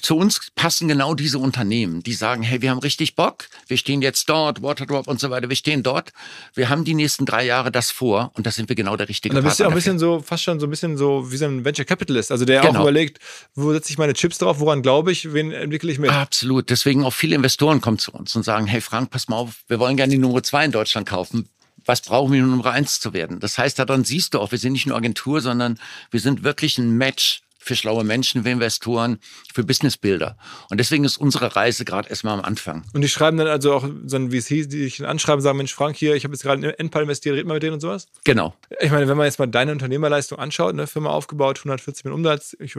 zu 0.00 0.16
uns 0.16 0.50
passen 0.54 0.88
genau 0.88 1.14
diese 1.14 1.38
Unternehmen, 1.38 2.02
die 2.02 2.12
sagen, 2.12 2.42
hey, 2.42 2.62
wir 2.62 2.70
haben 2.70 2.78
richtig 2.78 3.14
Bock, 3.14 3.48
wir 3.66 3.76
stehen 3.76 4.02
jetzt 4.02 4.28
dort, 4.28 4.62
Waterdrop 4.62 5.06
und 5.06 5.20
so 5.20 5.30
weiter, 5.30 5.48
wir 5.48 5.56
stehen 5.56 5.82
dort, 5.82 6.12
wir 6.54 6.68
haben 6.68 6.84
die 6.84 6.94
nächsten 6.94 7.26
drei 7.26 7.44
Jahre 7.44 7.70
das 7.70 7.90
vor 7.90 8.32
und 8.34 8.46
da 8.46 8.50
sind 8.50 8.68
wir 8.68 8.76
genau 8.76 8.96
der 8.96 9.08
richtige 9.08 9.36
und 9.36 9.42
da 9.42 9.48
bist 9.48 9.60
du 9.60 9.64
auch 9.64 9.70
ein 9.70 9.74
bisschen 9.74 9.98
so, 9.98 10.20
fast 10.20 10.42
schon 10.44 10.60
so 10.60 10.66
ein 10.66 10.70
bisschen 10.70 10.96
so 10.96 11.30
wie 11.30 11.36
so 11.36 11.46
ein 11.46 11.64
Venture 11.64 11.84
Capitalist, 11.84 12.32
also 12.32 12.44
der 12.44 12.60
genau. 12.60 12.78
auch 12.78 12.82
überlegt, 12.82 13.18
wo 13.54 13.72
setze 13.72 13.90
ich 13.90 13.98
meine 13.98 14.14
Chips 14.14 14.38
drauf, 14.38 14.60
woran 14.60 14.82
glaube 14.82 15.12
ich, 15.12 15.32
wen 15.32 15.52
entwickle 15.52 15.90
ich 15.90 15.98
mit? 15.98 16.10
Absolut, 16.10 16.70
deswegen 16.70 17.04
auch 17.04 17.12
viele 17.12 17.36
Investoren 17.36 17.80
kommen 17.80 17.98
zu 17.98 18.12
uns 18.12 18.34
und 18.36 18.42
sagen, 18.42 18.66
hey 18.66 18.80
Frank, 18.80 19.10
pass 19.10 19.28
mal 19.28 19.36
auf, 19.36 19.64
wir 19.68 19.78
wollen 19.78 19.96
gerne 19.96 20.10
die 20.10 20.18
Nummer 20.18 20.42
zwei 20.42 20.64
in 20.64 20.72
Deutschland 20.72 21.08
kaufen, 21.08 21.48
was 21.88 22.02
brauchen 22.02 22.32
wir, 22.32 22.42
um 22.42 22.50
Nummer 22.50 22.70
eins 22.70 23.00
zu 23.00 23.14
werden? 23.14 23.40
Das 23.40 23.56
heißt, 23.56 23.78
daran 23.78 24.04
siehst 24.04 24.34
du 24.34 24.40
auch, 24.40 24.50
wir 24.50 24.58
sind 24.58 24.74
nicht 24.74 24.86
nur 24.86 24.96
Agentur, 24.96 25.40
sondern 25.40 25.78
wir 26.10 26.20
sind 26.20 26.44
wirklich 26.44 26.78
ein 26.78 26.96
Match 26.96 27.40
für 27.58 27.76
schlaue 27.76 28.04
Menschen, 28.04 28.44
für 28.44 28.50
Investoren, 28.50 29.18
für 29.52 29.64
Businessbilder. 29.64 30.38
Und 30.70 30.78
deswegen 30.78 31.04
ist 31.04 31.18
unsere 31.18 31.56
Reise 31.56 31.84
gerade 31.84 32.08
erstmal 32.08 32.38
am 32.38 32.44
Anfang. 32.44 32.84
Und 32.94 33.02
die 33.02 33.08
schreiben 33.08 33.36
dann 33.36 33.48
also 33.48 33.74
auch 33.74 33.88
so 34.06 34.16
ein 34.16 34.30
VC, 34.30 34.48
die 34.48 34.84
dich 34.84 35.04
anschreiben, 35.04 35.42
sagen, 35.42 35.58
Mensch, 35.58 35.74
Frank, 35.74 35.96
hier, 35.96 36.14
ich 36.14 36.24
habe 36.24 36.34
jetzt 36.34 36.42
gerade 36.42 36.66
in 36.66 36.74
Endpal 36.74 37.02
investiert, 37.02 37.36
red 37.36 37.46
mal 37.46 37.54
mit 37.54 37.62
denen 37.62 37.74
und 37.74 37.80
sowas? 37.80 38.06
Genau. 38.24 38.54
Ich 38.80 38.90
meine, 38.90 39.08
wenn 39.08 39.16
man 39.16 39.26
jetzt 39.26 39.38
mal 39.38 39.46
deine 39.46 39.72
Unternehmerleistung 39.72 40.38
anschaut, 40.38 40.74
ne, 40.74 40.86
Firma 40.86 41.10
aufgebaut, 41.10 41.58
140 41.58 42.04
Millionen 42.04 42.24
Umsatz, 42.24 42.56
ich 42.60 42.76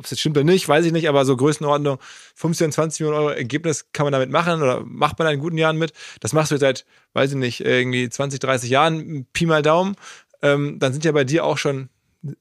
ob 0.00 0.06
es 0.06 0.12
jetzt 0.12 0.20
stimmt 0.20 0.38
oder 0.38 0.44
nicht, 0.44 0.66
weiß 0.66 0.86
ich 0.86 0.92
nicht, 0.92 1.08
aber 1.10 1.26
so 1.26 1.36
Größenordnung 1.36 1.98
15, 2.34 2.72
20 2.72 3.00
Millionen 3.00 3.18
Euro 3.18 3.30
Ergebnis 3.34 3.92
kann 3.92 4.04
man 4.04 4.12
damit 4.12 4.30
machen 4.30 4.62
oder 4.62 4.82
macht 4.82 5.18
man 5.18 5.32
in 5.32 5.40
guten 5.40 5.58
Jahren 5.58 5.76
mit. 5.76 5.92
Das 6.20 6.32
machst 6.32 6.50
du 6.50 6.56
seit, 6.56 6.86
weiß 7.12 7.32
ich 7.32 7.36
nicht, 7.36 7.60
irgendwie 7.60 8.08
20, 8.08 8.40
30 8.40 8.70
Jahren, 8.70 9.26
Pi 9.34 9.44
mal 9.44 9.60
Daumen. 9.60 9.96
Ähm, 10.40 10.78
dann 10.78 10.94
sind 10.94 11.04
ja 11.04 11.12
bei 11.12 11.24
dir 11.24 11.44
auch 11.44 11.58
schon 11.58 11.90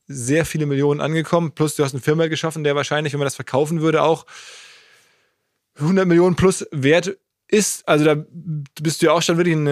sehr 0.08 0.46
viele 0.46 0.66
Millionen 0.66 1.02
angekommen. 1.02 1.52
Plus 1.54 1.76
du 1.76 1.84
hast 1.84 1.94
einen 1.94 2.04
Firma 2.04 2.28
geschaffen, 2.28 2.64
der 2.64 2.76
wahrscheinlich, 2.76 3.14
wenn 3.14 3.20
man 3.20 3.26
das 3.26 3.36
verkaufen 3.36 3.82
würde, 3.82 4.04
auch 4.04 4.26
100 5.76 6.06
Millionen 6.06 6.36
plus 6.36 6.68
wert 6.72 7.18
ist. 7.48 7.88
Also 7.88 8.06
da 8.06 8.16
bist 8.82 9.02
du 9.02 9.08
ja 9.08 9.14
auch 9.14 9.22
schon 9.22 9.38
wirklich 9.38 9.56
ein, 9.56 9.68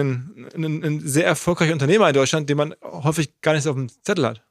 ein, 0.54 0.84
ein 0.84 1.00
sehr 1.00 1.26
erfolgreicher 1.26 1.72
Unternehmer 1.72 2.08
in 2.08 2.14
Deutschland, 2.14 2.48
den 2.48 2.56
man 2.56 2.74
häufig 2.82 3.40
gar 3.40 3.54
nicht 3.54 3.66
auf 3.66 3.76
dem 3.76 3.88
Zettel 3.88 4.26
hat. 4.26 4.47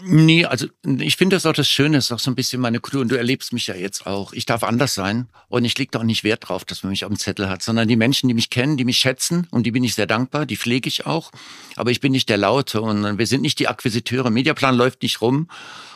Nee, 0.00 0.44
also 0.44 0.66
ich 0.84 1.16
finde 1.16 1.36
das 1.36 1.44
auch 1.44 1.52
das 1.52 1.68
Schöne, 1.68 1.98
ist 1.98 2.12
auch 2.12 2.18
so 2.18 2.30
ein 2.30 2.34
bisschen 2.34 2.60
meine 2.60 2.80
Kultur 2.80 3.00
und 3.00 3.08
du 3.10 3.16
erlebst 3.16 3.52
mich 3.52 3.66
ja 3.66 3.74
jetzt 3.74 4.06
auch. 4.06 4.32
Ich 4.32 4.46
darf 4.46 4.62
anders 4.62 4.94
sein 4.94 5.28
und 5.48 5.64
ich 5.64 5.76
lege 5.76 5.90
da 5.92 6.00
auch 6.00 6.04
nicht 6.04 6.24
Wert 6.24 6.48
drauf, 6.48 6.64
dass 6.64 6.82
man 6.82 6.90
mich 6.90 7.04
auf 7.04 7.10
dem 7.10 7.18
Zettel 7.18 7.48
hat, 7.48 7.62
sondern 7.62 7.88
die 7.88 7.96
Menschen, 7.96 8.28
die 8.28 8.34
mich 8.34 8.50
kennen, 8.50 8.76
die 8.76 8.84
mich 8.84 8.98
schätzen 8.98 9.46
und 9.50 9.64
die 9.64 9.72
bin 9.72 9.84
ich 9.84 9.94
sehr 9.94 10.06
dankbar, 10.06 10.46
die 10.46 10.56
pflege 10.56 10.88
ich 10.88 11.06
auch. 11.06 11.32
Aber 11.76 11.90
ich 11.90 12.00
bin 12.00 12.12
nicht 12.12 12.28
der 12.28 12.38
Laute 12.38 12.80
und 12.80 13.18
wir 13.18 13.26
sind 13.26 13.42
nicht 13.42 13.58
die 13.58 13.68
Akquisiteure. 13.68 14.30
Mediaplan 14.30 14.76
läuft 14.76 15.02
nicht 15.02 15.20
rum 15.20 15.48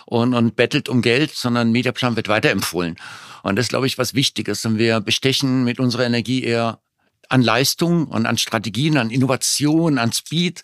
und, 0.06 0.34
und 0.34 0.56
bettelt 0.56 0.88
um 0.88 1.00
Geld, 1.02 1.32
sondern 1.32 1.70
Mediaplan 1.70 2.16
wird 2.16 2.28
weiterempfohlen. 2.28 2.96
Und 3.42 3.56
das 3.56 3.66
ist, 3.66 3.70
glaube 3.70 3.86
ich, 3.86 3.98
was 3.98 4.14
Wichtiges. 4.14 4.64
Und 4.64 4.78
wir 4.78 5.00
bestechen 5.00 5.64
mit 5.64 5.80
unserer 5.80 6.04
Energie 6.06 6.42
eher 6.42 6.80
an 7.28 7.42
Leistung 7.42 8.06
und 8.06 8.26
an 8.26 8.36
Strategien, 8.38 8.96
an 8.96 9.10
Innovation, 9.10 9.98
an 9.98 10.12
Speed. 10.12 10.62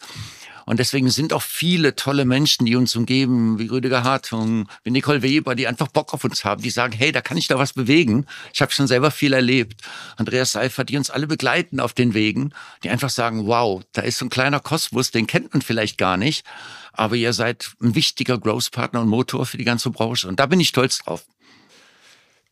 Und 0.69 0.81
deswegen 0.81 1.09
sind 1.09 1.33
auch 1.33 1.41
viele 1.41 1.97
tolle 1.97 2.27
Menschen, 2.27 2.67
die 2.67 2.77
uns 2.77 2.95
umgeben, 2.95 3.59
wie 3.59 3.69
Rüdiger 3.69 4.05
Hartung, 4.05 4.69
wie 4.85 4.91
Nicole 4.91 5.23
Weber, 5.23 5.55
die 5.55 5.67
einfach 5.67 5.89
Bock 5.89 6.13
auf 6.13 6.25
uns 6.25 6.45
haben, 6.45 6.61
die 6.61 6.69
sagen, 6.69 6.93
hey, 6.93 7.11
da 7.11 7.23
kann 7.23 7.39
ich 7.39 7.49
da 7.49 7.59
was 7.59 7.73
bewegen. 7.73 8.27
Ich 8.53 8.61
habe 8.61 8.71
schon 8.71 8.87
selber 8.87 9.11
viel 9.11 9.33
erlebt. 9.33 9.81
Andreas 10.19 10.53
Seifert, 10.53 10.91
die 10.91 10.99
uns 10.99 11.09
alle 11.09 11.27
begleiten 11.27 11.81
auf 11.81 11.95
den 11.95 12.13
Wegen, 12.13 12.53
die 12.85 12.91
einfach 12.91 13.09
sagen, 13.09 13.47
wow, 13.47 13.83
da 13.93 14.03
ist 14.03 14.19
so 14.19 14.27
ein 14.27 14.29
kleiner 14.29 14.61
Kosmos, 14.61 15.11
den 15.11 15.27
kennt 15.27 15.55
man 15.55 15.63
vielleicht 15.63 15.97
gar 15.97 16.19
nicht, 16.19 16.45
aber 16.93 17.17
ihr 17.17 17.33
seid 17.33 17.71
ein 17.81 17.95
wichtiger 17.95 18.37
Growth-Partner 18.37 19.01
und 19.01 19.09
Motor 19.09 19.47
für 19.47 19.57
die 19.57 19.65
ganze 19.65 19.89
Branche. 19.89 20.29
Und 20.29 20.39
da 20.39 20.45
bin 20.45 20.61
ich 20.61 20.69
stolz 20.69 20.99
drauf. 20.99 21.25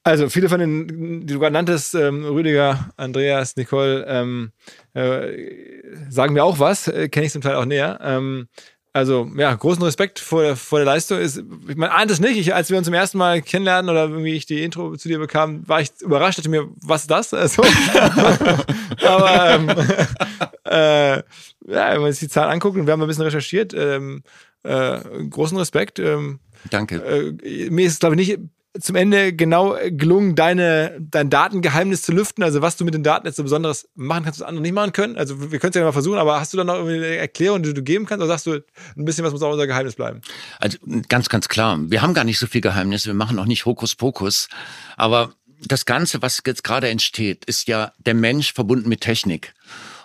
Also 0.07 0.29
viele 0.29 0.49
von 0.49 0.61
den, 0.61 1.27
die 1.27 1.33
du 1.33 1.41
gerade 1.41 1.53
nanntest, 1.53 1.97
ähm, 1.97 2.25
Rüdiger, 2.25 2.91
Andreas, 2.97 3.57
Nicole, 3.57 4.07
ähm, 4.07 4.53
äh, 4.95 5.83
sagen 6.09 6.33
mir 6.33 6.45
auch 6.45 6.61
was, 6.61 6.87
äh, 6.87 7.09
kenne 7.09 7.27
ich 7.27 7.33
zum 7.33 7.43
Teil 7.43 7.57
auch 7.57 7.65
näher. 7.65 7.99
Ähm, 8.01 8.47
also 8.93 9.29
ja, 9.37 9.53
großen 9.53 9.83
Respekt 9.83 10.21
vor 10.21 10.43
der, 10.43 10.55
vor 10.55 10.79
der 10.79 10.87
Leistung. 10.87 11.19
Ist, 11.19 11.43
ich 11.67 11.75
meine, 11.75 11.93
ahnt 11.93 12.13
es 12.13 12.21
nicht. 12.21 12.37
Ich, 12.37 12.55
als 12.55 12.71
wir 12.71 12.79
uns 12.79 12.85
zum 12.85 12.95
ersten 12.95 13.19
Mal 13.19 13.43
kennenlernen 13.43 13.91
oder 13.91 14.05
irgendwie 14.05 14.35
ich 14.35 14.47
die 14.47 14.63
Intro 14.63 14.97
zu 14.97 15.09
dir 15.09 15.19
bekam, 15.19 15.69
war 15.69 15.81
ich 15.81 15.91
überrascht, 16.01 16.39
dachte 16.39 16.51
mir, 16.51 16.69
was 16.83 17.01
ist 17.01 17.11
das? 17.11 17.35
Also, 17.35 17.65
aber 19.05 19.51
ähm, 19.51 19.69
äh, 20.67 21.17
ja, 21.17 21.25
wenn 21.67 22.01
man 22.01 22.13
sich 22.13 22.21
die 22.21 22.29
Zahlen 22.29 22.53
anguckt 22.53 22.79
und 22.79 22.87
wir 22.87 22.93
haben 22.93 23.03
ein 23.03 23.09
bisschen 23.09 23.25
recherchiert, 23.25 23.75
ähm, 23.75 24.23
äh, 24.63 25.01
großen 25.31 25.59
Respekt. 25.59 25.99
Ähm, 25.99 26.39
Danke. 26.71 27.03
Äh, 27.43 27.71
mir 27.71 27.87
ist 27.87 27.95
es, 27.95 27.99
glaube 27.99 28.15
ich, 28.15 28.29
nicht 28.29 28.41
zum 28.81 28.97
Ende 28.97 29.33
genau 29.33 29.77
gelungen, 29.91 30.35
deine, 30.35 30.97
dein 31.01 31.31
Datengeheimnis 31.31 32.03
zu 32.03 32.13
lüften? 32.13 32.43
Also 32.43 32.63
was 32.63 32.77
du 32.77 32.85
mit 32.85 32.95
den 32.95 33.03
Daten 33.03 33.27
jetzt 33.27 33.37
so 33.37 33.43
Besonderes 33.43 33.89
machen 33.95 34.25
kannst, 34.25 34.41
was 34.41 34.47
andere 34.47 34.63
nicht 34.63 34.73
machen 34.73 34.93
können? 34.93 35.17
Also 35.17 35.51
wir 35.51 35.59
können 35.59 35.71
es 35.71 35.77
ja 35.77 35.85
mal 35.85 35.93
versuchen, 35.93 36.19
aber 36.19 36.41
hast 36.41 36.53
du 36.53 36.57
da 36.57 36.65
noch 36.65 36.75
irgendwie 36.75 36.97
eine 36.97 37.17
Erklärung, 37.17 37.63
die 37.63 37.75
du 37.75 37.83
geben 37.83 38.07
kannst? 38.07 38.23
Oder 38.23 38.29
sagst 38.29 38.47
du, 38.47 38.53
ein 38.97 39.05
bisschen 39.05 39.25
was 39.25 39.33
muss 39.33 39.43
auch 39.43 39.53
unser 39.53 39.67
Geheimnis 39.67 39.95
bleiben? 39.95 40.21
Also 40.59 40.79
ganz, 41.09 41.29
ganz 41.29 41.49
klar. 41.49 41.79
Wir 41.89 42.03
haben 42.03 42.15
gar 42.15 42.25
nicht 42.25 42.39
so 42.39 42.47
viel 42.47 42.61
Geheimnis. 42.61 43.07
Wir 43.07 43.15
machen 43.15 43.39
auch 43.39 43.47
nicht 43.47 43.67
Hokuspokus. 43.67 44.49
Aber 44.97 45.33
das 45.65 45.85
Ganze, 45.85 46.23
was 46.23 46.43
jetzt 46.47 46.65
gerade 46.65 46.89
entsteht, 46.89 47.45
ist 47.45 47.69
ja 47.69 47.93
der 47.99 48.15
Mensch 48.15 48.53
verbunden 48.53 48.89
mit 48.89 49.01
Technik. 49.01 49.55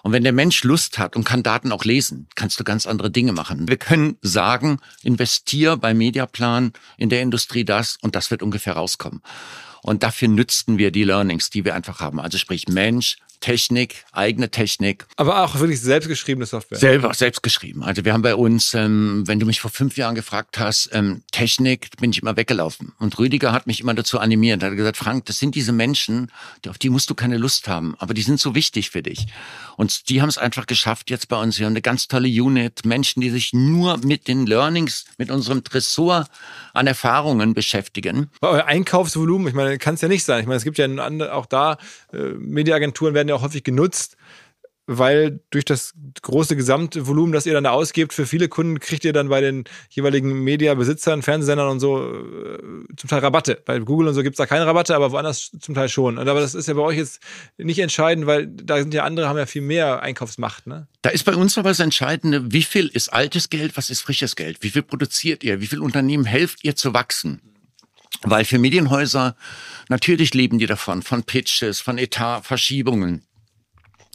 Und 0.03 0.11
wenn 0.11 0.23
der 0.23 0.33
Mensch 0.33 0.63
Lust 0.63 0.97
hat 0.97 1.15
und 1.15 1.23
kann 1.23 1.43
Daten 1.43 1.71
auch 1.71 1.85
lesen, 1.85 2.27
kannst 2.35 2.59
du 2.59 2.63
ganz 2.63 2.85
andere 2.85 3.11
Dinge 3.11 3.33
machen. 3.33 3.67
Wir 3.67 3.77
können 3.77 4.17
sagen, 4.21 4.79
investier 5.03 5.77
bei 5.77 5.93
Mediaplan 5.93 6.73
in 6.97 7.09
der 7.09 7.21
Industrie 7.21 7.65
das 7.65 7.97
und 8.01 8.15
das 8.15 8.31
wird 8.31 8.41
ungefähr 8.41 8.73
rauskommen. 8.73 9.21
Und 9.83 10.03
dafür 10.03 10.27
nützten 10.27 10.77
wir 10.77 10.91
die 10.91 11.03
Learnings, 11.03 11.49
die 11.49 11.65
wir 11.65 11.75
einfach 11.75 11.99
haben. 11.99 12.19
Also 12.19 12.37
sprich 12.37 12.67
Mensch, 12.67 13.17
Technik, 13.41 14.05
eigene 14.11 14.49
Technik. 14.49 15.05
Aber 15.17 15.43
auch 15.43 15.59
wirklich 15.59 15.81
selbstgeschriebene 15.81 16.45
Software. 16.45 16.77
Selber, 16.77 17.13
selbst 17.13 17.43
geschrieben. 17.43 17.83
Also 17.83 18.05
wir 18.05 18.13
haben 18.13 18.21
bei 18.21 18.35
uns, 18.35 18.73
ähm, 18.73 19.23
wenn 19.25 19.39
du 19.39 19.45
mich 19.45 19.59
vor 19.59 19.71
fünf 19.71 19.97
Jahren 19.97 20.15
gefragt 20.15 20.59
hast, 20.59 20.89
ähm, 20.93 21.23
Technik, 21.31 21.89
bin 21.99 22.11
ich 22.11 22.21
immer 22.21 22.37
weggelaufen. 22.37 22.93
Und 22.99 23.19
Rüdiger 23.19 23.51
hat 23.51 23.67
mich 23.67 23.81
immer 23.81 23.93
dazu 23.93 24.19
animiert. 24.19 24.63
Er 24.63 24.69
hat 24.69 24.77
gesagt, 24.77 24.97
Frank, 24.97 25.25
das 25.25 25.39
sind 25.39 25.55
diese 25.55 25.73
Menschen, 25.73 26.31
auf 26.67 26.77
die 26.77 26.89
musst 26.89 27.09
du 27.09 27.15
keine 27.15 27.37
Lust 27.37 27.67
haben, 27.67 27.95
aber 27.97 28.13
die 28.13 28.21
sind 28.21 28.39
so 28.39 28.55
wichtig 28.55 28.91
für 28.91 29.01
dich. 29.01 29.27
Und 29.75 30.09
die 30.09 30.21
haben 30.21 30.29
es 30.29 30.37
einfach 30.37 30.67
geschafft 30.67 31.09
jetzt 31.09 31.27
bei 31.27 31.41
uns. 31.41 31.57
Wir 31.57 31.65
haben 31.65 31.73
eine 31.73 31.81
ganz 31.81 32.07
tolle 32.07 32.27
Unit, 32.27 32.85
Menschen, 32.85 33.21
die 33.21 33.31
sich 33.31 33.51
nur 33.53 33.97
mit 33.97 34.27
den 34.27 34.45
Learnings, 34.45 35.05
mit 35.17 35.31
unserem 35.31 35.63
Tresor 35.63 36.27
an 36.73 36.87
Erfahrungen 36.87 37.53
beschäftigen. 37.53 38.29
Euer 38.41 38.65
Einkaufsvolumen, 38.65 39.47
ich 39.47 39.53
meine, 39.53 39.77
kann 39.79 39.95
es 39.95 40.01
ja 40.01 40.07
nicht 40.07 40.23
sein. 40.23 40.41
Ich 40.41 40.45
meine, 40.45 40.57
es 40.57 40.63
gibt 40.63 40.77
ja 40.77 40.87
auch 41.31 41.47
da, 41.47 41.77
äh, 42.13 42.17
Mediaagenturen 42.17 43.13
werden 43.13 43.30
ja 43.31 43.35
auch 43.35 43.43
häufig 43.43 43.63
genutzt, 43.63 44.17
weil 44.87 45.39
durch 45.51 45.65
das 45.65 45.93
große 46.21 46.55
Gesamtvolumen, 46.55 47.31
das 47.31 47.45
ihr 47.45 47.53
dann 47.53 47.63
da 47.63 47.71
ausgebt, 47.71 48.13
für 48.13 48.25
viele 48.25 48.49
Kunden 48.49 48.79
kriegt 48.79 49.05
ihr 49.05 49.13
dann 49.13 49.29
bei 49.29 49.39
den 49.39 49.63
jeweiligen 49.89 50.43
Mediabesitzern, 50.43 51.21
Fernsehsendern 51.21 51.69
und 51.69 51.79
so 51.79 52.03
äh, 52.03 52.57
zum 52.97 53.09
Teil 53.09 53.19
Rabatte. 53.19 53.61
Bei 53.63 53.79
Google 53.79 54.07
und 54.07 54.13
so 54.13 54.23
gibt 54.23 54.33
es 54.33 54.37
da 54.37 54.45
keine 54.45 54.65
Rabatte, 54.65 54.95
aber 54.95 55.11
woanders 55.11 55.51
zum 55.59 55.75
Teil 55.75 55.87
schon. 55.87 56.17
Und 56.17 56.27
aber 56.27 56.41
das 56.41 56.55
ist 56.55 56.67
ja 56.67 56.73
bei 56.73 56.81
euch 56.81 56.97
jetzt 56.97 57.21
nicht 57.57 57.79
entscheidend, 57.79 58.25
weil 58.25 58.47
da 58.47 58.79
sind 58.79 58.93
ja 58.93 59.03
andere, 59.03 59.29
haben 59.29 59.37
ja 59.37 59.45
viel 59.45 59.61
mehr 59.61 60.01
Einkaufsmacht. 60.01 60.67
Ne? 60.67 60.87
Da 61.01 61.09
ist 61.11 61.23
bei 61.23 61.35
uns 61.35 61.57
aber 61.57 61.69
das 61.69 61.79
Entscheidende, 61.79 62.51
wie 62.51 62.63
viel 62.63 62.87
ist 62.87 63.13
altes 63.13 63.49
Geld, 63.49 63.77
was 63.77 63.89
ist 63.89 64.01
frisches 64.01 64.35
Geld? 64.35 64.57
Wie 64.61 64.69
viel 64.69 64.83
produziert 64.83 65.43
ihr? 65.43 65.61
Wie 65.61 65.67
viel 65.67 65.79
Unternehmen 65.79 66.25
helft 66.25 66.63
ihr 66.63 66.75
zu 66.75 66.93
wachsen? 66.93 67.41
Weil 68.23 68.45
für 68.45 68.59
Medienhäuser, 68.59 69.35
natürlich 69.89 70.33
leben 70.33 70.59
die 70.59 70.67
davon, 70.67 71.01
von 71.01 71.23
Pitches, 71.23 71.79
von 71.79 71.97
Etatverschiebungen. 71.97 73.23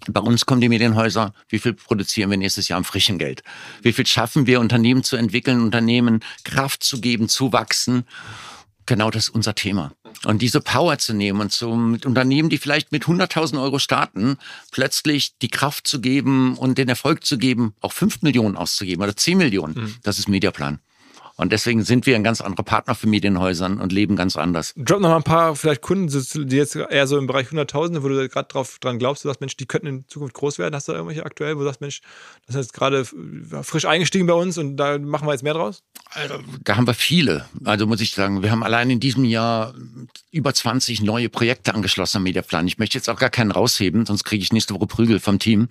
Bei 0.09 0.21
uns 0.21 0.47
kommen 0.47 0.61
die 0.61 0.69
Medienhäuser, 0.69 1.35
wie 1.49 1.59
viel 1.59 1.73
produzieren 1.73 2.31
wir 2.31 2.37
nächstes 2.37 2.69
Jahr 2.69 2.77
am 2.77 2.85
frischen 2.85 3.19
Geld? 3.19 3.43
Wie 3.83 3.93
viel 3.93 4.07
schaffen 4.07 4.47
wir, 4.47 4.61
Unternehmen 4.61 5.03
zu 5.03 5.17
entwickeln, 5.17 5.61
Unternehmen 5.61 6.21
Kraft 6.45 6.85
zu 6.85 7.01
geben, 7.01 7.29
zu 7.29 7.53
wachsen? 7.53 8.05
Genau 8.85 9.11
das 9.11 9.25
ist 9.25 9.35
unser 9.35 9.57
Thema. 9.57 9.93
Und 10.25 10.43
diese 10.43 10.61
Power 10.61 10.99
zu 10.99 11.13
nehmen 11.13 11.41
und 11.41 11.53
so 11.53 11.75
mit 11.75 12.07
Unternehmen, 12.07 12.49
die 12.49 12.59
vielleicht 12.59 12.93
mit 12.93 13.05
100.000 13.05 13.61
Euro 13.61 13.81
starten, 13.81 14.37
plötzlich 14.71 15.37
die 15.39 15.49
Kraft 15.49 15.89
zu 15.89 16.01
geben 16.01 16.57
und 16.57 16.79
den 16.79 16.89
Erfolg 16.89 17.25
zu 17.25 17.37
geben, 17.37 17.75
auch 17.81 17.93
5 17.93 18.23
Millionen 18.23 18.57
auszugeben 18.57 19.03
oder 19.03 19.17
10 19.17 19.39
Millionen, 19.39 19.75
mhm. 19.75 19.95
das 20.05 20.21
ist 20.21 20.29
Mediaplan. 20.29 20.79
Und 21.37 21.53
deswegen 21.53 21.83
sind 21.83 22.07
wir 22.07 22.17
ein 22.17 22.25
ganz 22.25 22.41
anderer 22.41 22.63
Partner 22.63 22.95
für 22.95 23.07
Medienhäusern 23.07 23.79
und 23.79 23.93
leben 23.93 24.17
ganz 24.17 24.37
anders. 24.37 24.73
Drop 24.77 25.01
noch 25.01 25.11
mal 25.11 25.17
ein 25.17 25.23
paar 25.23 25.55
vielleicht 25.55 25.83
Kunden, 25.83 26.09
die 26.49 26.57
jetzt 26.57 26.77
eher 26.77 27.07
so 27.07 27.19
im 27.19 27.27
Bereich 27.27 27.51
Hunderttausende, 27.51 28.03
wo 28.03 28.09
du 28.09 28.29
gerade 28.29 28.49
drauf 28.49 28.79
dran 28.81 28.99
glaubst, 28.99 29.25
du 29.25 29.29
sagst, 29.29 29.41
Mensch, 29.41 29.57
die 29.57 29.67
könnten 29.67 29.87
in 29.87 30.09
Zukunft 30.09 30.35
groß 30.35 30.59
werden. 30.59 30.75
Hast 30.75 30.89
du 30.89 30.93
da 30.93 30.99
irgendwelche 30.99 31.27
aktuell, 31.27 31.57
wo 31.57 31.61
du 31.61 31.67
sagst, 31.67 31.83
Mensch, 31.83 32.01
das 32.47 32.57
ist 32.57 32.63
jetzt 32.63 32.73
gerade 32.73 33.05
frisch 33.05 33.85
eingestiegen 33.85 34.27
bei 34.27 34.35
uns 34.35 34.57
und 34.57 34.77
da 34.79 34.99
machen 34.99 35.29
wir 35.29 35.33
jetzt 35.33 35.43
mehr 35.43 35.55
draus? 35.55 35.83
Also, 36.11 36.37
da 36.65 36.77
haben 36.77 36.87
wir 36.87 36.95
viele. 36.95 37.47
Also 37.65 37.87
muss 37.87 38.01
ich 38.01 38.13
sagen, 38.13 38.43
wir 38.43 38.51
haben 38.51 38.63
allein 38.63 38.89
in 38.89 39.01
diesem 39.01 39.25
Jahr 39.25 39.75
über 40.31 40.55
20 40.55 41.03
neue 41.03 41.29
Projekte 41.29 41.75
angeschlossen 41.75 42.19
am 42.19 42.23
Mediaplan. 42.23 42.67
Ich 42.67 42.79
möchte 42.79 42.97
jetzt 42.97 43.11
auch 43.11 43.19
gar 43.19 43.31
keinen 43.31 43.51
rausheben, 43.51 44.07
sonst 44.07 44.25
kriege 44.25 44.43
ich 44.43 44.53
nächste 44.53 44.75
Woche 44.75 44.87
Prügel 44.87 45.21
vom 45.21 45.39
Team 45.39 45.69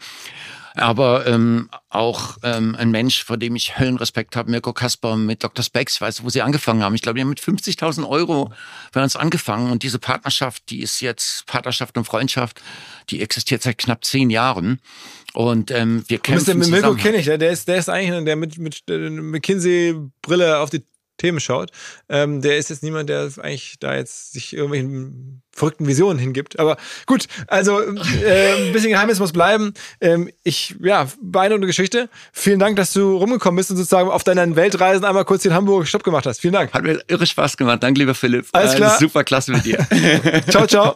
aber 0.75 1.25
ähm, 1.27 1.69
auch 1.89 2.37
ähm, 2.43 2.75
ein 2.75 2.91
Mensch, 2.91 3.23
vor 3.23 3.37
dem 3.37 3.55
ich 3.55 3.79
Höllenrespekt 3.79 4.35
habe, 4.35 4.51
Mirko 4.51 4.73
Kasper 4.73 5.15
mit 5.15 5.43
Dr. 5.43 5.63
Spex, 5.63 6.01
weißt 6.01 6.19
du, 6.19 6.23
wo 6.23 6.29
sie 6.29 6.41
angefangen 6.41 6.83
haben. 6.83 6.95
Ich 6.95 7.01
glaube, 7.01 7.17
die 7.17 7.21
haben 7.21 7.29
mit 7.29 7.39
50.000 7.39 8.07
Euro 8.07 8.51
bei 8.91 9.01
uns 9.01 9.15
angefangen 9.15 9.71
und 9.71 9.83
diese 9.83 9.99
Partnerschaft, 9.99 10.69
die 10.69 10.81
ist 10.81 11.01
jetzt 11.01 11.45
Partnerschaft 11.45 11.97
und 11.97 12.05
Freundschaft, 12.05 12.61
die 13.09 13.21
existiert 13.21 13.63
seit 13.63 13.77
knapp 13.77 14.03
zehn 14.05 14.29
Jahren. 14.29 14.79
Und 15.33 15.71
ähm, 15.71 16.03
wir 16.07 16.19
kämpfen 16.19 16.61
und 16.61 16.69
Mirko 16.69 16.95
kenne 16.95 17.17
ich, 17.17 17.25
der 17.25 17.51
ist, 17.51 17.67
der 17.67 17.77
ist 17.77 17.89
eigentlich 17.89 18.23
der 18.25 18.35
mit, 18.35 18.57
mit 18.57 18.83
McKinsey-Brille 18.87 20.59
auf 20.59 20.69
die 20.69 20.85
Themen 21.17 21.39
schaut. 21.39 21.71
Ähm, 22.09 22.41
der 22.41 22.57
ist 22.57 22.69
jetzt 22.69 22.83
niemand, 22.83 23.09
der 23.09 23.29
eigentlich 23.41 23.75
da 23.79 23.95
jetzt 23.95 24.33
sich 24.33 24.53
irgendwelchen 24.53 25.41
verrückten 25.51 25.87
Visionen 25.87 26.19
hingibt. 26.19 26.59
Aber 26.59 26.77
gut, 27.05 27.27
also 27.47 27.79
äh, 27.79 28.67
ein 28.67 28.73
bisschen 28.73 28.89
Geheimnis 28.89 29.19
muss 29.19 29.31
bleiben. 29.31 29.73
Ähm, 30.01 30.29
ich, 30.43 30.75
ja, 30.81 31.07
beeindruckende 31.21 31.67
Geschichte. 31.67 32.09
Vielen 32.33 32.59
Dank, 32.59 32.75
dass 32.75 32.91
du 32.91 33.15
rumgekommen 33.17 33.55
bist 33.55 33.71
und 33.71 33.77
sozusagen 33.77 34.09
auf 34.09 34.23
deinen 34.23 34.55
Weltreisen 34.55 35.05
einmal 35.05 35.25
kurz 35.25 35.43
den 35.43 35.53
Hamburg 35.53 35.87
Stopp 35.87 36.03
gemacht 36.03 36.25
hast. 36.25 36.41
Vielen 36.41 36.53
Dank. 36.53 36.73
Hat 36.73 36.83
mir 36.83 37.01
irre 37.07 37.25
Spaß 37.25 37.55
gemacht. 37.57 37.81
Danke, 37.81 37.99
lieber 37.99 38.15
Philipp. 38.15 38.47
Alles 38.51 38.75
klar. 38.75 38.95
Äh, 38.95 38.99
super 38.99 39.23
klasse 39.23 39.51
mit 39.51 39.65
dir. 39.65 39.87
ciao, 40.49 40.67
ciao. 40.67 40.95